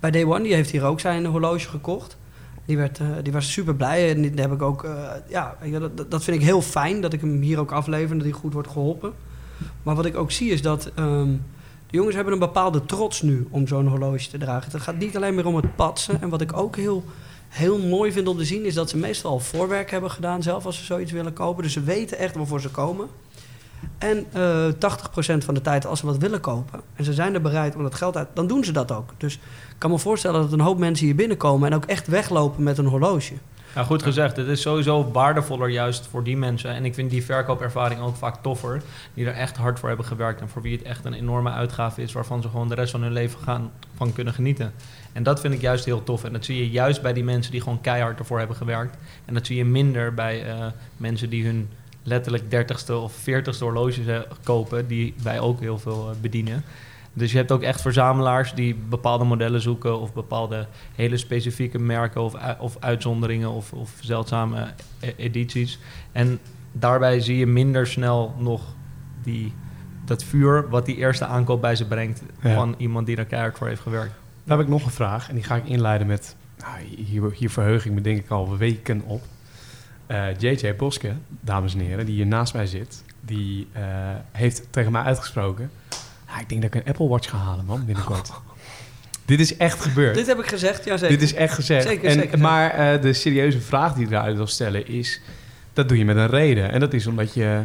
bij 0.00 0.10
Day 0.10 0.24
One, 0.24 0.42
die 0.42 0.54
heeft 0.54 0.70
hier 0.70 0.84
ook 0.84 1.00
zijn 1.00 1.26
horloge 1.26 1.68
gekocht... 1.68 2.16
Die, 2.64 2.76
werd, 2.76 2.98
eh, 3.00 3.06
die 3.22 3.32
was 3.32 3.52
super 3.52 3.74
blij 3.74 4.10
en 4.14 4.20
die 4.22 4.40
heb 4.40 4.52
ik 4.52 4.62
ook, 4.62 4.84
eh, 4.84 4.92
ja, 5.28 5.56
dat- 5.80 6.10
dat 6.10 6.24
vind 6.24 6.36
ik 6.36 6.42
heel 6.42 6.62
fijn 6.62 7.00
dat 7.00 7.12
ik 7.12 7.20
hem 7.20 7.40
hier 7.40 7.58
ook 7.60 7.72
aflever 7.72 8.10
en 8.10 8.18
dat 8.18 8.26
hij 8.26 8.36
goed 8.36 8.52
wordt 8.52 8.68
geholpen. 8.68 9.12
Maar 9.82 9.94
wat 9.94 10.04
ik 10.04 10.16
ook 10.16 10.30
zie 10.30 10.50
is 10.50 10.62
dat 10.62 10.90
ehm, 10.94 11.28
de 11.86 11.96
jongens 11.96 12.14
hebben 12.14 12.32
een 12.32 12.38
bepaalde 12.38 12.84
trots 12.84 13.22
nu 13.22 13.46
om 13.50 13.66
zo'n 13.66 13.86
horloge 13.86 14.28
te 14.28 14.38
dragen. 14.38 14.72
Het 14.72 14.80
gaat 14.80 14.98
niet 14.98 15.16
alleen 15.16 15.34
meer 15.34 15.46
om 15.46 15.56
het 15.56 15.76
patsen. 15.76 16.22
En 16.22 16.28
wat 16.28 16.40
ik 16.40 16.56
ook 16.56 16.76
heel, 16.76 17.04
heel 17.56 17.78
mooi 17.78 18.12
vind 18.12 18.28
om 18.28 18.36
te 18.36 18.44
zien 18.44 18.64
is 18.64 18.74
dat 18.74 18.90
ze 18.90 18.96
meestal 18.96 19.30
al 19.30 19.38
voorwerk 19.38 19.90
hebben 19.90 20.10
gedaan 20.10 20.42
zelf 20.42 20.66
als 20.66 20.78
ze 20.78 20.84
zoiets 20.84 21.12
willen 21.12 21.32
kopen. 21.32 21.62
Dus 21.62 21.72
ze 21.72 21.80
weten 21.80 22.18
echt 22.18 22.34
waarvoor 22.34 22.60
ze 22.60 22.70
komen. 22.70 23.08
En 23.98 24.26
eh 24.32 24.68
80% 24.72 25.44
van 25.44 25.54
de 25.54 25.60
tijd 25.60 25.86
als 25.86 26.00
ze 26.00 26.06
wat 26.06 26.18
willen 26.18 26.40
kopen 26.40 26.80
en 26.94 27.04
ze 27.04 27.12
zijn 27.12 27.34
er 27.34 27.40
bereid 27.40 27.76
om 27.76 27.82
dat 27.82 27.94
geld 27.94 28.16
uit, 28.16 28.28
dan 28.34 28.46
doen 28.46 28.64
ze 28.64 28.72
dat 28.72 28.92
ook. 28.92 29.10
Dus 29.16 29.34
ik 29.34 29.40
kan 29.78 29.90
me 29.90 29.98
voorstellen 29.98 30.40
dat 30.40 30.52
een 30.52 30.60
hoop 30.60 30.78
mensen 30.78 31.06
hier 31.06 31.14
binnenkomen 31.14 31.70
en 31.70 31.76
ook 31.76 31.84
echt 31.84 32.06
weglopen 32.06 32.62
met 32.62 32.78
een 32.78 32.86
horloge. 32.86 33.34
Ja, 33.76 33.84
goed 33.84 34.02
gezegd. 34.02 34.36
Het 34.36 34.46
is 34.46 34.60
sowieso 34.60 35.10
waardevoller 35.10 35.68
juist 35.68 36.06
voor 36.06 36.24
die 36.24 36.36
mensen. 36.36 36.70
En 36.70 36.84
ik 36.84 36.94
vind 36.94 37.10
die 37.10 37.24
verkoopervaring 37.24 38.00
ook 38.00 38.16
vaak 38.16 38.42
toffer. 38.42 38.82
Die 39.14 39.26
er 39.26 39.34
echt 39.34 39.56
hard 39.56 39.78
voor 39.78 39.88
hebben 39.88 40.06
gewerkt. 40.06 40.40
En 40.40 40.48
voor 40.48 40.62
wie 40.62 40.76
het 40.76 40.82
echt 40.82 41.04
een 41.04 41.12
enorme 41.12 41.50
uitgave 41.50 42.02
is. 42.02 42.12
Waarvan 42.12 42.42
ze 42.42 42.48
gewoon 42.48 42.68
de 42.68 42.74
rest 42.74 42.90
van 42.90 43.02
hun 43.02 43.12
leven 43.12 43.40
gaan, 43.40 43.72
van 43.96 44.12
kunnen 44.12 44.34
genieten. 44.34 44.72
En 45.12 45.22
dat 45.22 45.40
vind 45.40 45.54
ik 45.54 45.60
juist 45.60 45.84
heel 45.84 46.02
tof. 46.02 46.24
En 46.24 46.32
dat 46.32 46.44
zie 46.44 46.56
je 46.56 46.70
juist 46.70 47.02
bij 47.02 47.12
die 47.12 47.24
mensen 47.24 47.52
die 47.52 47.60
gewoon 47.60 47.80
keihard 47.80 48.18
ervoor 48.18 48.38
hebben 48.38 48.56
gewerkt. 48.56 48.96
En 49.24 49.34
dat 49.34 49.46
zie 49.46 49.56
je 49.56 49.64
minder 49.64 50.14
bij 50.14 50.44
eh, 50.44 50.66
mensen 50.96 51.30
die 51.30 51.44
hun 51.44 51.68
letterlijk 52.02 52.44
30ste 52.44 52.92
of 52.92 53.28
40ste 53.30 53.58
horloges 53.58 54.06
eh, 54.06 54.20
kopen. 54.42 54.86
Die 54.86 55.14
wij 55.22 55.40
ook 55.40 55.60
heel 55.60 55.78
veel 55.78 56.10
eh, 56.10 56.16
bedienen. 56.20 56.64
Dus 57.16 57.30
je 57.32 57.36
hebt 57.36 57.52
ook 57.52 57.62
echt 57.62 57.80
verzamelaars 57.80 58.54
die 58.54 58.74
bepaalde 58.74 59.24
modellen 59.24 59.60
zoeken 59.60 60.00
of 60.00 60.12
bepaalde 60.12 60.66
hele 60.94 61.16
specifieke 61.16 61.78
merken 61.78 62.22
of, 62.22 62.34
of 62.58 62.76
uitzonderingen 62.80 63.50
of, 63.50 63.72
of 63.72 63.90
zeldzame 64.00 64.66
e- 65.00 65.12
edities. 65.16 65.78
En 66.12 66.38
daarbij 66.72 67.20
zie 67.20 67.36
je 67.36 67.46
minder 67.46 67.86
snel 67.86 68.34
nog 68.38 68.62
die, 69.22 69.52
dat 70.04 70.24
vuur 70.24 70.68
wat 70.68 70.86
die 70.86 70.96
eerste 70.96 71.24
aankoop 71.26 71.60
bij 71.60 71.76
ze 71.76 71.86
brengt 71.86 72.22
Ja. 72.40 72.54
van 72.54 72.74
iemand 72.78 73.06
die 73.06 73.16
er 73.16 73.24
keihard 73.24 73.58
voor 73.58 73.68
heeft 73.68 73.80
gewerkt. 73.80 74.14
Dan 74.44 74.56
heb 74.58 74.66
ik 74.66 74.72
nog 74.72 74.84
een 74.84 74.90
vraag 74.90 75.28
en 75.28 75.34
die 75.34 75.44
ga 75.44 75.56
ik 75.56 75.66
inleiden 75.66 76.06
met... 76.06 76.36
Nou, 76.58 76.78
hier, 76.96 77.32
hier 77.32 77.50
verheug 77.50 77.86
ik 77.86 77.92
me 77.92 78.00
denk 78.00 78.18
ik 78.18 78.30
al 78.30 78.56
weken 78.56 79.02
op. 79.02 79.22
Eh, 80.06 80.38
JJ 80.38 80.76
Boske, 80.76 81.12
dames 81.40 81.74
en 81.74 81.80
heren, 81.80 82.06
die 82.06 82.14
hier 82.14 82.26
naast 82.26 82.54
mij 82.54 82.66
zit... 82.66 83.04
die 83.20 83.68
eh, 83.72 83.82
heeft 84.32 84.66
tegen 84.70 84.92
mij 84.92 85.02
uitgesproken... 85.02 85.70
"Ah, 86.36 86.42
ik 86.42 86.48
denk 86.48 86.62
dat 86.62 86.74
ik 86.74 86.80
een 86.80 86.88
Apple 86.88 87.08
Watch 87.08 87.30
ga 87.30 87.36
halen, 87.36 87.64
man, 87.64 87.84
binnenkort. 87.84 88.32
Dit 89.24 89.40
is 89.40 89.56
echt 89.56 89.80
gebeurd. 89.80 90.14
Dit 90.14 90.26
heb 90.26 90.38
ik 90.38 90.46
gezegd, 90.46 90.84
ja 90.84 90.96
zeker. 90.96 91.18
Dit 91.18 91.28
is 91.28 91.34
echt 91.34 91.54
gezegd. 91.54 91.86
Zeker, 91.86 92.08
en, 92.08 92.12
zeker, 92.12 92.38
maar 92.38 92.70
eh, 92.70 93.02
de 93.02 93.12
serieuze 93.12 93.60
vraag 93.60 93.94
die 93.94 94.04
ik 94.04 94.10
eruit 94.10 94.36
wil 94.36 94.46
stellen 94.46 94.88
is... 94.88 95.20
dat 95.72 95.88
doe 95.88 95.98
je 95.98 96.04
met 96.04 96.16
een 96.16 96.26
reden. 96.26 96.72
En 96.72 96.80
dat 96.80 96.92
is 96.92 97.06
omdat 97.06 97.34
je... 97.34 97.62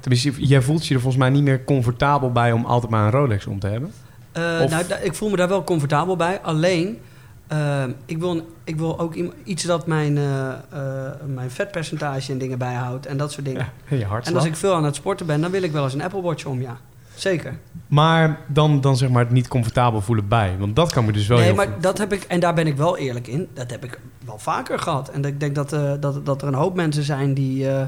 Tenminste, 0.00 0.32
jij 0.36 0.62
voelt 0.62 0.86
je 0.86 0.94
er 0.94 1.00
volgens 1.00 1.22
mij 1.22 1.30
niet 1.32 1.42
meer 1.42 1.64
comfortabel 1.64 2.32
bij... 2.32 2.52
om 2.52 2.64
altijd 2.64 2.90
maar 2.90 3.04
een 3.04 3.10
Rolex 3.10 3.46
om 3.46 3.58
te 3.58 3.66
hebben. 3.66 3.92
Eh, 4.32 4.60
Of- 4.62 4.70
nou, 4.70 4.84
ik 5.02 5.14
voel 5.14 5.30
me 5.30 5.36
daar 5.36 5.48
wel 5.48 5.64
comfortabel 5.64 6.16
bij. 6.16 6.40
Alleen, 6.40 6.98
eh, 7.46 7.84
ik, 8.06 8.18
wil, 8.18 8.46
ik 8.64 8.76
wil 8.76 8.98
ook 8.98 9.14
iets 9.44 9.64
dat 9.64 9.86
mijn, 9.86 10.18
eh, 10.18 10.48
eh, 10.70 11.12
mijn 11.26 11.50
vetpercentage 11.50 12.32
en 12.32 12.38
dingen 12.38 12.58
bijhoudt. 12.58 13.06
En 13.06 13.16
dat 13.16 13.32
soort 13.32 13.46
dingen. 13.46 13.68
Ja, 13.88 13.96
je 13.96 14.04
hartslag. 14.04 14.34
en 14.34 14.40
als 14.40 14.44
ik 14.48 14.56
veel 14.56 14.74
aan 14.74 14.84
het 14.84 14.94
sporten 14.94 15.26
ben, 15.26 15.40
dan 15.40 15.50
wil 15.50 15.62
ik 15.62 15.72
wel 15.72 15.84
eens 15.84 15.94
een 15.94 16.02
Apple 16.02 16.22
Watch 16.22 16.44
om, 16.44 16.60
ja. 16.60 16.76
Zeker. 17.22 17.58
Maar 17.86 18.40
dan, 18.46 18.80
dan 18.80 18.96
zeg 18.96 19.08
maar 19.08 19.24
het 19.24 19.32
niet 19.32 19.48
comfortabel 19.48 20.00
voelen 20.00 20.28
bij. 20.28 20.56
Want 20.58 20.76
dat 20.76 20.92
kan 20.92 21.04
me 21.04 21.12
dus 21.12 21.26
wel 21.26 21.36
nee, 21.36 21.46
heel 21.46 21.54
maar 21.54 21.80
dat 21.80 21.98
heb 21.98 22.12
ik, 22.12 22.22
en 22.22 22.40
daar 22.40 22.54
ben 22.54 22.66
ik 22.66 22.76
wel 22.76 22.96
eerlijk 22.96 23.26
in, 23.26 23.48
dat 23.54 23.70
heb 23.70 23.84
ik 23.84 23.98
wel 24.24 24.38
vaker 24.38 24.78
gehad. 24.78 25.10
En 25.10 25.24
ik 25.24 25.40
denk 25.40 25.54
dat, 25.54 25.72
eh, 25.72 25.92
dat, 26.00 26.26
dat 26.26 26.42
er 26.42 26.48
een 26.48 26.54
hoop 26.54 26.74
mensen 26.74 27.02
zijn 27.02 27.34
die, 27.34 27.68
eh, 27.68 27.82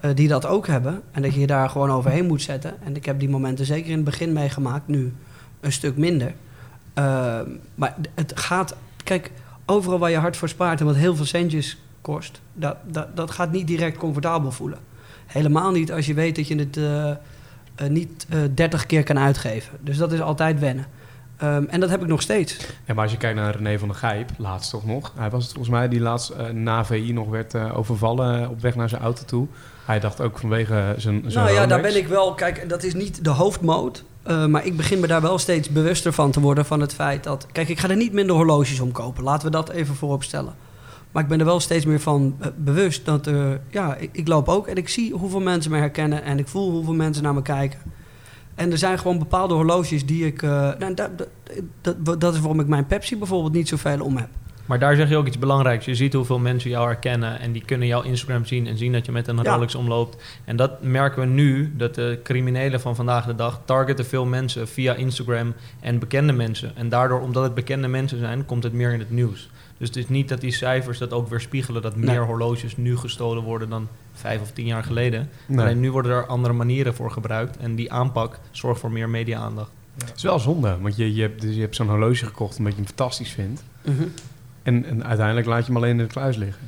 eh, 0.00 0.10
die 0.14 0.28
dat 0.28 0.46
ook 0.46 0.66
hebben. 0.66 1.02
En 1.10 1.22
dat 1.22 1.34
je 1.34 1.40
je 1.40 1.46
daar 1.46 1.70
gewoon 1.70 1.90
overheen 1.90 2.26
moet 2.26 2.42
zetten. 2.42 2.82
En 2.82 2.96
ik 2.96 3.04
heb 3.04 3.18
die 3.18 3.28
momenten 3.28 3.64
zeker 3.64 3.90
in 3.90 3.96
het 3.96 4.04
begin 4.04 4.32
meegemaakt, 4.32 4.88
nu 4.88 5.12
een 5.60 5.72
stuk 5.72 5.96
minder. 5.96 6.34
Ehm, 6.94 7.48
maar 7.74 7.96
het 8.14 8.32
gaat, 8.34 8.74
kijk, 9.04 9.30
overal 9.66 9.98
waar 9.98 10.10
je 10.10 10.16
hard 10.16 10.36
voor 10.36 10.48
spaart 10.48 10.80
en 10.80 10.86
wat 10.86 10.96
heel 10.96 11.16
veel 11.16 11.24
centjes 11.24 11.78
kost, 12.00 12.40
dat, 12.52 12.76
dat, 12.86 13.16
dat 13.16 13.30
gaat 13.30 13.52
niet 13.52 13.66
direct 13.66 13.96
comfortabel 13.96 14.52
voelen. 14.52 14.78
Helemaal 15.26 15.70
niet 15.70 15.92
als 15.92 16.06
je 16.06 16.14
weet 16.14 16.36
dat 16.36 16.48
je 16.48 16.56
het 16.56 16.78
niet 17.88 18.26
eh 18.28 18.38
30 18.54 18.86
keer 18.86 19.02
kan 19.02 19.18
uitgeven. 19.18 19.78
Dus 19.80 19.96
dat 19.96 20.12
is 20.12 20.20
altijd 20.20 20.60
wennen. 20.60 20.86
Ehm, 21.36 21.64
en 21.68 21.80
dat 21.80 21.90
heb 21.90 22.02
ik 22.02 22.06
nog 22.08 22.22
steeds. 22.22 22.56
Ja, 22.84 22.94
maar 22.94 23.02
als 23.02 23.12
je 23.12 23.18
kijkt 23.18 23.36
naar 23.38 23.56
René 23.56 23.78
van 23.78 23.88
der 23.88 23.96
Gijp, 23.96 24.30
laatst 24.36 24.70
toch 24.70 24.86
nog. 24.86 25.12
Hij 25.16 25.30
was 25.30 25.42
het 25.44 25.52
volgens 25.52 25.74
mij 25.74 25.88
die 25.88 26.00
laatst 26.00 26.30
eh, 26.30 26.46
na 26.48 26.84
VI 26.84 27.12
nog 27.12 27.28
werd 27.28 27.54
eh, 27.54 27.78
overvallen 27.78 28.42
eh, 28.42 28.50
op 28.50 28.60
weg 28.60 28.74
naar 28.74 28.88
zijn 28.88 29.02
auto 29.02 29.24
toe. 29.24 29.46
Hij 29.84 30.00
dacht 30.00 30.20
ook 30.20 30.38
vanwege 30.38 30.94
zijn, 30.96 31.22
zijn 31.26 31.44
Nou 31.44 31.56
ja, 31.56 31.66
daar 31.66 31.80
ben 31.80 31.96
ik 31.96 32.06
wel. 32.08 32.34
Kijk, 32.34 32.68
dat 32.68 32.82
is 32.82 32.94
niet 32.94 33.24
de 33.24 33.30
hoofdmoot. 33.30 34.04
eh, 34.22 34.46
maar 34.46 34.66
ik 34.66 34.76
begin 34.76 35.00
me 35.00 35.06
daar 35.06 35.20
wel 35.20 35.38
steeds 35.38 35.68
bewuster 35.68 36.12
van 36.12 36.30
te 36.30 36.40
worden. 36.40 36.64
Van 36.64 36.80
het 36.80 36.94
feit 36.94 37.24
dat. 37.24 37.46
Kijk, 37.52 37.68
ik 37.68 37.78
ga 37.78 37.88
er 37.88 37.96
niet 37.96 38.12
minder 38.12 38.36
horloges 38.36 38.80
om 38.80 38.92
kopen. 38.92 39.24
Laten 39.24 39.44
we 39.44 39.50
dat 39.50 39.68
even 39.68 39.94
voorop 39.94 40.22
stellen. 40.22 40.54
Maar 41.12 41.22
ik 41.22 41.28
ben 41.28 41.38
er 41.38 41.44
wel 41.44 41.60
steeds 41.60 41.84
meer 41.84 42.00
van 42.00 42.36
eh, 42.38 42.46
bewust 42.56 43.04
dat 43.04 43.26
er. 43.26 43.60
Ja, 43.70 43.96
ik, 43.96 44.08
ik 44.12 44.28
loop 44.28 44.48
ook 44.48 44.66
en 44.66 44.76
ik 44.76 44.88
zie 44.88 45.12
hoeveel 45.12 45.40
mensen 45.40 45.70
me 45.70 45.76
herkennen. 45.78 46.22
En 46.22 46.38
ik 46.38 46.48
voel 46.48 46.70
hoeveel 46.70 46.94
mensen 46.94 47.22
naar 47.22 47.34
me 47.34 47.42
kijken. 47.42 47.78
En 48.54 48.70
er 48.70 48.78
zijn 48.78 48.98
gewoon 48.98 49.18
bepaalde 49.18 49.54
horloges 49.54 50.06
die 50.06 50.26
ik. 50.26 50.42
eh, 50.42 50.50
nou, 50.78 50.94
dat, 50.94 51.10
dat, 51.80 51.96
dat, 52.04 52.20
dat 52.20 52.34
is 52.34 52.40
waarom 52.40 52.60
ik 52.60 52.66
mijn 52.66 52.86
Pepsi 52.86 53.18
bijvoorbeeld 53.18 53.52
niet 53.52 53.68
zoveel 53.68 54.00
om 54.00 54.16
heb. 54.16 54.28
Maar 54.66 54.78
daar 54.78 54.96
zeg 54.96 55.08
je 55.08 55.16
ook 55.16 55.26
iets 55.26 55.38
belangrijks. 55.38 55.84
Je 55.84 55.94
ziet 55.94 56.12
hoeveel 56.12 56.38
mensen 56.38 56.70
jou 56.70 56.86
herkennen 56.86 57.40
en 57.40 57.52
die 57.52 57.64
kunnen 57.64 57.86
jouw 57.88 58.02
Instagram 58.02 58.44
zien 58.44 58.66
en 58.66 58.78
zien 58.78 58.92
dat 58.92 59.06
je 59.06 59.12
met 59.12 59.28
een 59.28 59.38
Ja. 59.42 59.52
Rolex 59.54 59.74
omloopt. 59.74 60.22
En 60.44 60.56
dat 60.56 60.82
merken 60.82 61.20
we 61.20 61.26
nu, 61.26 61.72
dat 61.76 61.94
de 61.94 62.20
criminelen 62.22 62.80
van 62.80 62.96
vandaag 62.96 63.26
de 63.26 63.34
dag 63.34 63.60
targeten 63.64 64.06
veel 64.06 64.24
mensen 64.26 64.68
via 64.68 64.94
Instagram 64.94 65.54
en 65.80 65.98
bekende 65.98 66.32
mensen. 66.32 66.76
En 66.76 66.88
daardoor, 66.88 67.20
omdat 67.20 67.42
het 67.42 67.54
bekende 67.54 67.88
mensen 67.88 68.18
zijn, 68.18 68.44
komt 68.44 68.62
het 68.62 68.72
meer 68.72 68.92
in 68.92 68.98
het 68.98 69.10
nieuws. 69.10 69.50
Dus 69.80 69.88
het 69.88 69.96
is 69.98 70.08
niet 70.08 70.28
dat 70.28 70.40
die 70.40 70.52
cijfers 70.52 70.98
dat 70.98 71.12
ook 71.12 71.28
weer 71.28 71.40
spiegelen 71.40 71.82
dat 71.82 71.96
Nee. 71.96 72.04
meer 72.10 72.24
horloges 72.24 72.76
nu 72.76 72.96
gestolen 72.96 73.42
worden 73.42 73.68
dan 73.68 73.88
vijf 74.12 74.40
of 74.40 74.50
tien 74.50 74.66
jaar 74.66 74.84
geleden. 74.84 75.28
Nee. 75.46 75.58
Alleen 75.58 75.80
nu 75.80 75.92
worden 75.92 76.12
er 76.12 76.26
andere 76.26 76.54
manieren 76.54 76.94
voor 76.94 77.10
gebruikt 77.10 77.56
en 77.56 77.74
die 77.74 77.92
aanpak 77.92 78.38
zorgt 78.50 78.80
voor 78.80 78.92
meer 78.92 79.08
media-aandacht. 79.08 79.70
Het 80.04 80.16
is 80.16 80.22
wel 80.22 80.38
zonde, 80.38 80.78
want 80.80 80.96
je, 80.96 81.14
je 81.14 81.22
hebt, 81.22 81.40
dus 81.40 81.54
je 81.54 81.60
hebt 81.60 81.76
zo'n 81.76 81.88
horloge 81.88 82.26
gekocht 82.26 82.58
omdat 82.58 82.72
je 82.72 82.78
hem 82.78 82.86
fantastisch 82.86 83.30
vindt. 83.30 83.62
En, 84.62 84.84
en 84.84 85.04
uiteindelijk 85.04 85.46
laat 85.46 85.58
je 85.60 85.66
hem 85.66 85.76
alleen 85.76 85.90
in 85.90 85.98
de 85.98 86.06
kluis 86.06 86.36
liggen. 86.36 86.62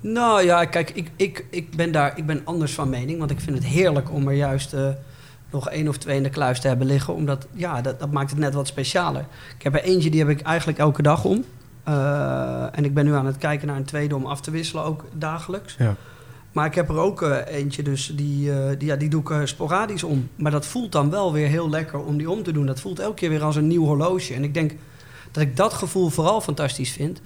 Nou 0.00 0.42
ja, 0.44 0.64
kijk, 0.64 0.90
ik, 0.90 1.10
ik, 1.16 1.44
ik, 1.50 1.76
ben 1.76 1.92
daar, 1.92 2.18
ik 2.18 2.26
ben 2.26 2.40
anders 2.44 2.72
van 2.72 2.88
mening. 2.88 3.18
Want 3.18 3.30
ik 3.30 3.40
vind 3.40 3.56
het 3.56 3.66
heerlijk 3.66 4.12
om 4.12 4.28
er 4.28 4.34
juist 4.34 4.72
eh, 4.72 4.88
nog 5.50 5.68
één 5.68 5.88
of 5.88 5.98
twee 5.98 6.16
in 6.16 6.22
de 6.22 6.28
kluis 6.30 6.60
te 6.60 6.68
hebben 6.68 6.86
liggen. 6.86 7.14
Omdat, 7.14 7.46
ja, 7.52 7.80
dat, 7.80 8.00
dat 8.00 8.12
maakt 8.12 8.30
het 8.30 8.38
net 8.38 8.54
wat 8.54 8.66
specialer. 8.66 9.24
Ik 9.56 9.62
heb 9.62 9.74
er 9.74 9.82
eentje, 9.82 10.10
die 10.10 10.20
heb 10.20 10.28
ik 10.28 10.40
eigenlijk 10.40 10.78
elke 10.78 11.02
dag 11.02 11.24
om. 11.24 11.44
Eh, 11.84 12.78
en 12.78 12.84
ik 12.84 12.94
ben 12.94 13.04
nu 13.04 13.14
aan 13.14 13.26
het 13.26 13.36
kijken 13.36 13.66
naar 13.66 13.76
een 13.76 13.84
tweede 13.84 14.16
om 14.16 14.26
af 14.26 14.40
te 14.40 14.50
wisselen, 14.50 14.84
ook 14.84 15.04
dagelijks. 15.12 15.76
Ja. 15.78 15.94
Maar 16.52 16.66
ik 16.66 16.74
heb 16.74 16.88
er 16.88 16.98
ook 16.98 17.22
eh, 17.22 17.56
eentje, 17.56 17.82
dus 17.82 18.12
die, 18.16 18.52
eh, 18.52 18.78
die, 18.78 18.88
ja, 18.88 18.96
die 18.96 19.08
doe 19.08 19.20
ik 19.20 19.46
sporadisch 19.46 20.02
om. 20.02 20.28
Maar 20.36 20.50
dat 20.50 20.66
voelt 20.66 20.92
dan 20.92 21.10
wel 21.10 21.32
weer 21.32 21.48
heel 21.48 21.70
lekker 21.70 22.04
om 22.04 22.18
die 22.18 22.30
om 22.30 22.42
te 22.42 22.52
doen. 22.52 22.66
Dat 22.66 22.80
voelt 22.80 22.98
elke 22.98 23.14
keer 23.14 23.28
weer 23.28 23.42
als 23.42 23.56
een 23.56 23.66
nieuw 23.66 23.84
horloge. 23.84 24.34
En 24.34 24.44
ik 24.44 24.54
denk 24.54 24.72
dat 25.30 25.42
ik 25.42 25.56
dat 25.56 25.74
gevoel 25.74 26.08
vooral 26.08 26.40
fantastisch 26.40 26.92
vind. 26.92 27.20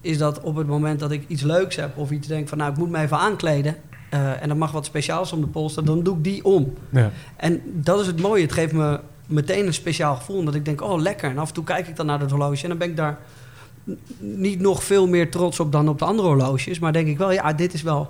Is 0.00 0.18
dat 0.18 0.40
op 0.40 0.56
het 0.56 0.66
moment 0.66 1.00
dat 1.00 1.10
ik 1.10 1.24
iets 1.26 1.42
leuks 1.42 1.76
heb 1.76 1.96
of 1.96 2.10
iets 2.10 2.26
denk 2.26 2.48
van... 2.48 2.58
nou, 2.58 2.70
ik 2.70 2.78
moet 2.78 2.90
me 2.90 2.98
even 2.98 3.18
aankleden... 3.18 3.76
en 4.10 4.50
er 4.50 4.56
mag 4.56 4.72
wat 4.72 4.84
speciaals 4.84 5.32
om 5.32 5.40
de 5.40 5.46
polster, 5.46 5.84
dan 5.84 6.02
doe 6.02 6.16
ik 6.16 6.24
die 6.24 6.44
om. 6.44 6.74
Ja. 6.88 7.10
En 7.36 7.62
dat 7.64 8.00
is 8.00 8.06
het 8.06 8.20
mooie. 8.20 8.42
Het 8.42 8.52
geeft 8.52 8.72
me 8.72 9.00
meteen 9.26 9.66
een 9.66 9.74
speciaal 9.74 10.16
gevoel. 10.16 10.36
Omdat 10.36 10.54
ik 10.54 10.64
denk, 10.64 10.82
oh 10.82 11.00
lekker. 11.00 11.30
En 11.30 11.38
af 11.38 11.48
en 11.48 11.54
toe 11.54 11.64
kijk 11.64 11.88
ik 11.88 11.96
dan 11.96 12.06
naar 12.06 12.18
dat 12.18 12.30
horloge. 12.30 12.62
En 12.62 12.68
dan 12.68 12.78
ben 12.78 12.88
ik 12.88 12.96
daar 12.96 13.18
niet 14.18 14.60
nog 14.60 14.84
veel 14.84 15.08
meer 15.08 15.30
trots 15.30 15.60
op 15.60 15.72
dan 15.72 15.88
op 15.88 15.98
de 15.98 16.04
andere 16.04 16.28
horloges. 16.28 16.78
Maar 16.78 16.92
denk 16.92 17.06
ik 17.08 17.18
wel, 17.18 17.32
ja, 17.32 17.52
dit 17.52 17.74
is 17.74 17.82
wel, 17.82 18.08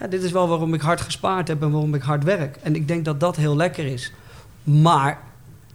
ja, 0.00 0.06
dit 0.06 0.22
is 0.22 0.32
wel 0.32 0.48
waarom 0.48 0.74
ik 0.74 0.80
hard 0.80 1.00
gespaard 1.00 1.48
heb 1.48 1.62
en 1.62 1.70
waarom 1.70 1.94
ik 1.94 2.02
hard 2.02 2.24
werk. 2.24 2.56
En 2.62 2.74
ik 2.74 2.88
denk 2.88 3.04
dat 3.04 3.20
dat 3.20 3.36
heel 3.36 3.56
lekker 3.56 3.86
is. 3.86 4.12
Maar 4.62 5.18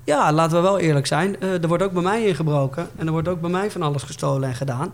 ja, 0.04 0.32
laten 0.34 0.58
we 0.58 0.64
wel 0.64 0.80
eerlijk 0.80 1.08
zijn. 1.08 1.40
eh, 1.40 1.62
er 1.62 1.68
wordt 1.68 1.84
ook 1.84 1.94
bij 1.94 2.04
mij 2.04 2.26
ingebroken. 2.26 2.88
En 2.96 3.06
er 3.06 3.12
wordt 3.12 3.28
ook 3.28 3.42
bij 3.42 3.50
mij 3.50 3.72
van 3.72 3.82
alles 3.82 4.04
gestolen 4.04 4.50
en 4.50 4.56
gedaan. 4.56 4.94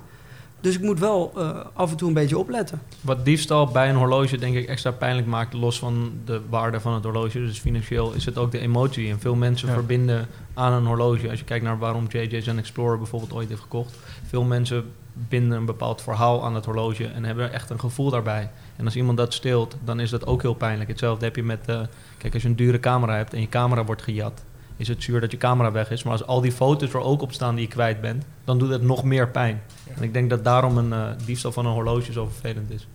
Dus 0.65 0.75
ik 0.75 0.81
moet 0.81 1.00
wel 1.00 1.31
eh, 1.38 1.60
af 1.74 1.91
en 1.91 1.98
toe 1.98 2.07
een 2.07 2.13
beetje 2.13 2.38
opletten. 2.38 2.81
Wat 3.01 3.25
diefstal 3.25 3.67
bij 3.67 3.89
een 3.89 3.95
horloge 3.95 4.38
denk 4.38 4.55
ik 4.55 4.67
extra 4.67 4.91
pijnlijk 4.91 5.27
maakt, 5.27 5.53
los 5.53 5.79
van 5.79 6.12
de 6.25 6.41
waarde 6.50 6.79
van 6.79 6.93
het 6.93 7.03
horloge, 7.03 7.39
dus 7.39 7.60
financieel, 7.60 8.13
is 8.13 8.25
het 8.25 8.38
ook 8.38 8.51
de 8.51 8.60
emotie. 8.60 9.10
En 9.10 9.19
veel 9.19 9.36
mensen 9.36 9.67
Ja. 9.67 9.74
verbinden 9.74 10.27
aan 10.53 10.74
een 10.74 10.86
horloge. 10.86 11.29
Als 11.29 11.39
je 11.39 11.45
kijkt 11.45 11.65
naar 11.65 11.77
waarom 11.77 12.05
JJ 12.10 12.41
zijn 12.41 12.57
Explorer 12.57 12.98
bijvoorbeeld 12.98 13.34
ooit 13.34 13.50
heeft 13.50 13.62
gekocht. 13.62 13.95
Veel 14.27 14.43
mensen 14.43 14.86
binden 15.13 15.57
een 15.57 15.65
bepaald 15.65 16.01
verhaal 16.01 16.43
aan 16.45 16.55
het 16.55 16.65
horloge 16.65 17.05
en 17.07 17.24
hebben 17.24 17.53
echt 17.53 17.69
een 17.69 17.79
gevoel 17.79 18.10
daarbij. 18.10 18.50
En 18.75 18.86
als 18.86 18.95
iemand 18.95 19.17
dat 19.17 19.34
steelt, 19.34 19.75
dan 19.84 20.00
is 20.00 20.10
dat 20.10 20.25
ook 20.25 20.41
heel 20.41 20.53
pijnlijk. 20.53 20.89
Hetzelfde 20.89 21.25
heb 21.25 21.36
je 21.36 21.43
met, 21.43 21.60
eh, 21.65 21.79
kijk, 22.17 22.34
als 22.34 22.43
je 22.43 22.50
een 22.50 22.55
dure 22.55 22.79
camera 22.79 23.15
hebt 23.15 23.34
en 23.34 23.41
je 23.41 23.50
camera 23.50 23.84
wordt 23.86 24.01
gejat, 24.01 24.43
is 24.77 24.88
het 24.88 25.03
zuur 25.03 25.22
dat 25.22 25.31
je 25.31 25.38
camera 25.38 25.72
weg 25.72 25.91
is. 25.91 26.03
Maar 26.03 26.12
als 26.13 26.25
al 26.25 26.41
die 26.41 26.51
foto's 26.51 26.93
er 26.93 27.00
ook 27.01 27.22
op 27.22 27.31
staan 27.34 27.55
die 27.55 27.63
je 27.67 27.72
kwijt 27.74 28.01
bent, 28.01 28.24
dan 28.43 28.57
doet 28.57 28.69
het 28.69 28.81
nog 28.81 29.03
meer 29.03 29.27
pijn. 29.29 29.62
En 29.98 30.04
ik 30.04 30.13
denk 30.13 30.30
dat 30.30 30.44
daarom 30.44 30.77
een 30.77 30.94
eh, 30.94 31.08
diefstal 31.25 31.51
van 31.51 31.65
een 31.65 31.72
horloge 31.74 32.12
zo 32.12 32.30
vervelend 32.32 32.72
is. 32.72 32.88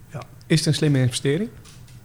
Is 0.47 0.57
het 0.57 0.67
een 0.67 0.73
slimme 0.73 0.99
investering? 0.99 1.49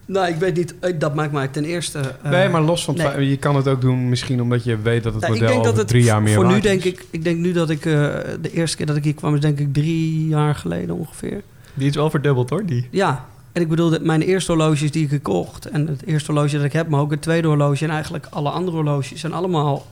Nou, 0.07 0.29
ik 0.29 0.37
weet 0.37 0.57
niet. 0.57 0.75
eh, 0.81 0.99
Dat 0.99 1.15
maakt 1.15 1.33
mij 1.33 1.49
ten 1.49 1.65
eerste... 1.65 1.99
eh, 2.23 2.31
nee, 2.31 2.49
maar 2.49 2.61
los 2.63 2.85
van 2.85 2.99
het 2.99 3.17
nee. 3.17 3.29
je 3.29 3.37
kan 3.37 3.57
het 3.57 3.69
ook 3.69 3.81
doen 3.81 4.09
misschien 4.09 4.43
omdat 4.43 4.65
je 4.65 4.79
weet 4.79 5.03
dat 5.03 5.13
het 5.15 5.23
Nou, 5.23 5.35
ik 5.35 5.41
model 5.41 5.55
denk 5.55 5.65
dat 5.67 5.75
over 5.75 5.87
drie 5.87 6.03
jaar 6.03 6.23
meer 6.23 6.35
voor 6.35 6.45
nu 6.45 6.51
waard 6.51 6.63
denk 6.63 6.85
is. 6.85 6.91
ik, 6.93 7.05
ik 7.11 7.25
denk 7.25 7.39
nu 7.39 7.53
dat 7.53 7.71
ik 7.71 7.85
eh, 7.87 7.93
de 8.41 8.51
eerste 8.53 8.77
keer 8.77 8.87
dat 8.87 8.97
ik 8.97 9.05
hier 9.05 9.15
kwam 9.15 9.35
is 9.35 9.41
denk 9.41 9.59
ik 9.59 9.73
drie 9.73 10.27
jaar 10.27 10.55
geleden 10.55 10.97
ongeveer. 10.97 11.43
Die 11.75 11.89
is 11.89 11.95
wel 11.95 12.11
verdubbeld 12.11 12.51
hoor, 12.51 12.67
die. 12.67 12.89
Ja, 12.91 13.25
en 13.53 13.63
ik 13.63 13.69
bedoel, 13.69 13.91
dat 13.91 14.03
mijn 14.03 14.23
eerste 14.23 14.53
horloges 14.53 14.91
die 14.91 15.03
ik 15.05 15.09
gekocht 15.09 15.67
en 15.67 15.87
het 15.87 16.05
eerste 16.07 16.33
horloge 16.33 16.57
dat 16.57 16.65
ik 16.65 16.73
heb, 16.73 16.89
maar 16.89 17.01
ook 17.01 17.11
het 17.11 17.23
tweede 17.23 17.49
horloge 17.49 17.85
en 17.85 17.91
eigenlijk 17.91 18.27
alle 18.31 18.51
andere 18.51 18.77
horloges 18.77 19.21
zijn 19.21 19.33
allemaal 19.33 19.87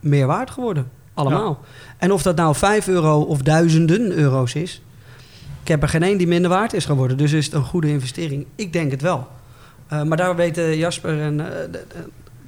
meer 0.00 0.26
waard 0.26 0.50
geworden. 0.50 0.88
Allemaal. 1.18 1.60
En 1.98 2.12
of 2.12 2.22
dat 2.22 2.36
nou 2.36 2.54
5 2.54 2.88
euro 2.88 3.20
of 3.20 3.42
duizenden 3.42 4.10
euro's 4.12 4.54
is. 4.54 4.82
Ik 5.62 5.68
heb 5.68 5.82
er 5.82 5.88
geen 5.88 6.02
één 6.02 6.18
die 6.18 6.26
minder 6.26 6.50
waard 6.50 6.72
is 6.72 6.84
geworden. 6.84 7.16
Dus 7.16 7.32
is 7.32 7.44
het 7.44 7.54
een 7.54 7.64
goede 7.64 7.88
investering? 7.88 8.46
Ik 8.54 8.72
denk 8.72 8.90
het 8.90 9.02
wel. 9.02 9.26
Eh, 9.88 10.02
maar 10.02 10.16
daar 10.16 10.36
weten 10.36 10.76
Jasper 10.76 11.20
en... 11.20 11.40
eh, 11.40 11.46
de- 11.60 11.70
de- 11.70 11.84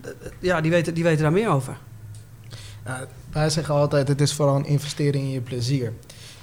de- 0.02 0.16
de- 0.22 0.30
ja, 0.38 0.60
die 0.60 0.70
weten, 0.70 0.94
die 0.94 1.04
weten 1.04 1.22
daar 1.22 1.32
meer 1.32 1.48
over. 1.48 1.76
Wij 3.32 3.50
zeggen 3.50 3.74
altijd, 3.74 4.08
het 4.08 4.20
is 4.20 4.32
vooral 4.34 4.56
een 4.56 4.66
investering 4.66 5.24
in 5.24 5.30
je 5.30 5.40
plezier. 5.40 5.92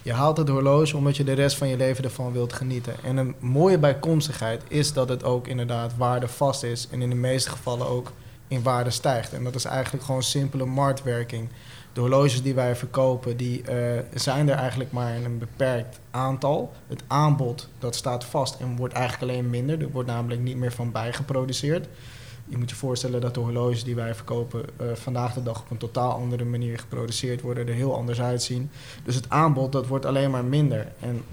Je 0.01 0.13
haalt 0.13 0.37
het 0.37 0.49
horloge 0.49 0.97
omdat 0.97 1.17
je 1.17 1.23
de 1.23 1.33
rest 1.33 1.57
van 1.57 1.67
je 1.67 1.77
leven 1.77 2.03
ervan 2.03 2.31
wilt 2.31 2.53
genieten. 2.53 2.93
En 3.03 3.17
een 3.17 3.35
mooie 3.39 3.77
bijkomstigheid 3.77 4.61
is 4.67 4.93
dat 4.93 5.09
het 5.09 5.23
ook 5.23 5.47
inderdaad 5.47 5.91
waardevast 5.97 6.63
is. 6.63 6.87
En 6.91 7.01
in 7.01 7.09
de 7.09 7.15
meeste 7.15 7.49
gevallen 7.49 7.87
ook 7.87 8.11
in 8.47 8.63
waarde 8.63 8.89
stijgt. 8.89 9.33
En 9.33 9.43
dat 9.43 9.55
is 9.55 9.65
eigenlijk 9.65 10.03
gewoon 10.05 10.23
simpele 10.23 10.65
marktwerking. 10.65 11.49
De 11.97 12.03
horloges 12.03 12.41
die 12.41 12.53
wij 12.53 12.75
verkopen, 12.75 13.37
die 13.37 13.61
eh, 13.61 14.03
zijn 14.13 14.49
er 14.49 14.55
eigenlijk 14.55 14.91
maar 14.91 15.15
in 15.15 15.25
een 15.25 15.37
beperkt 15.37 15.99
aantal. 16.11 16.71
Het 16.87 17.03
aanbod, 17.07 17.69
dat 17.79 17.95
staat 17.95 18.25
vast 18.25 18.59
en 18.59 18.75
wordt 18.75 18.93
eigenlijk 18.93 19.31
alleen 19.31 19.49
minder. 19.49 19.81
Er 19.81 19.91
wordt 19.91 20.09
namelijk 20.09 20.41
niet 20.41 20.57
meer 20.57 20.71
van 20.71 20.91
bijgeproduceerd. 20.91 21.87
Je 22.45 22.57
moet 22.57 22.69
je 22.69 22.75
voorstellen 22.75 23.21
dat 23.21 23.33
de 23.33 23.39
horloges 23.39 23.83
die 23.83 23.95
wij 23.95 24.15
verkopen 24.15 24.65
eh, 24.77 24.87
vandaag 24.93 25.33
de 25.33 25.43
dag 25.43 25.61
op 25.61 25.71
een 25.71 25.77
totaal 25.77 26.11
andere 26.11 26.45
manier 26.45 26.79
geproduceerd 26.79 27.41
worden, 27.41 27.67
er 27.67 27.73
heel 27.73 27.95
anders 27.95 28.21
uitzien. 28.21 28.69
Dus 29.03 29.15
het 29.15 29.29
aanbod 29.29 29.71
dat 29.71 29.87
wordt 29.87 30.05
alleen 30.05 30.31
maar 30.31 30.45
minder. 30.45 30.87
En 30.99 31.23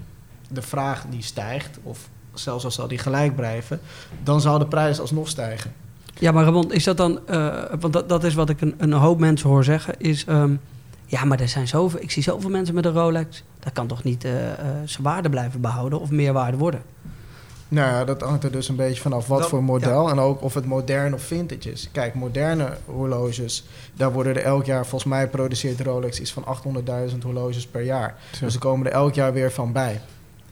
de 0.47 0.61
vraag 0.61 1.05
die 1.09 1.23
stijgt, 1.23 1.79
of 1.83 2.09
zelfs 2.33 2.63
al 2.63 2.71
zal 2.71 2.87
die 2.87 2.97
gelijk 2.97 3.35
blijven, 3.35 3.79
dan 4.23 4.41
zal 4.41 4.59
de 4.59 4.67
prijs 4.67 4.99
alsnog 4.99 5.27
stijgen. 5.27 5.73
Ja, 6.19 6.31
maar 6.31 6.43
Ramon, 6.45 6.71
is 6.73 6.83
dat 6.83 6.97
dan... 6.97 7.19
eh, 7.27 7.53
want 7.79 7.93
dat, 7.93 8.09
dat 8.09 8.23
is 8.23 8.33
wat 8.33 8.49
ik 8.49 8.61
een, 8.61 8.75
een 8.77 8.93
hoop 8.93 9.19
mensen 9.19 9.49
hoor 9.49 9.63
zeggen, 9.63 9.93
is... 9.99 10.25
ehm, 10.25 10.53
ja, 11.05 11.25
maar 11.25 11.39
er 11.39 11.47
zijn 11.49 11.67
zoveel... 11.67 11.99
Ik 12.01 12.11
zie 12.11 12.23
zoveel 12.23 12.49
mensen 12.49 12.75
met 12.75 12.85
een 12.85 12.93
Rolex. 12.93 13.43
Dat 13.59 13.73
kan 13.73 13.87
toch 13.87 14.03
niet 14.03 14.23
eh, 14.23 14.51
eh, 14.51 14.57
zijn 14.85 15.03
waarde 15.03 15.29
blijven 15.29 15.61
behouden 15.61 15.99
of 15.99 16.09
meer 16.09 16.33
waarde 16.33 16.57
worden? 16.57 16.81
Nou 17.67 17.89
ja, 17.89 18.05
dat 18.05 18.21
hangt 18.21 18.43
er 18.43 18.51
dus 18.51 18.69
een 18.69 18.75
beetje 18.75 19.01
vanaf 19.01 19.27
wat 19.27 19.39
Dat- 19.39 19.49
voor 19.49 19.63
model 19.63 20.09
en 20.09 20.19
ook 20.19 20.41
of 20.41 20.53
het 20.53 20.65
modern 20.65 21.13
of 21.13 21.21
vintage 21.21 21.71
is. 21.71 21.89
Kijk, 21.91 22.13
moderne 22.13 22.77
horloges, 22.85 23.65
daar 23.93 24.11
worden 24.11 24.35
er 24.35 24.41
elk 24.43 24.65
jaar, 24.65 24.85
volgens 24.85 25.11
mij 25.11 25.27
produceert 25.29 25.79
Rolex 25.81 26.19
iets 26.19 26.33
van 26.33 26.43
800.000 27.11 27.17
horloges 27.23 27.67
per 27.67 27.81
jaar. 27.81 28.15
Dus 28.39 28.53
er 28.53 28.59
komen 28.59 28.85
er 28.85 28.91
elk 28.91 29.13
jaar 29.13 29.33
weer 29.33 29.51
van 29.51 29.71
bij. 29.71 30.01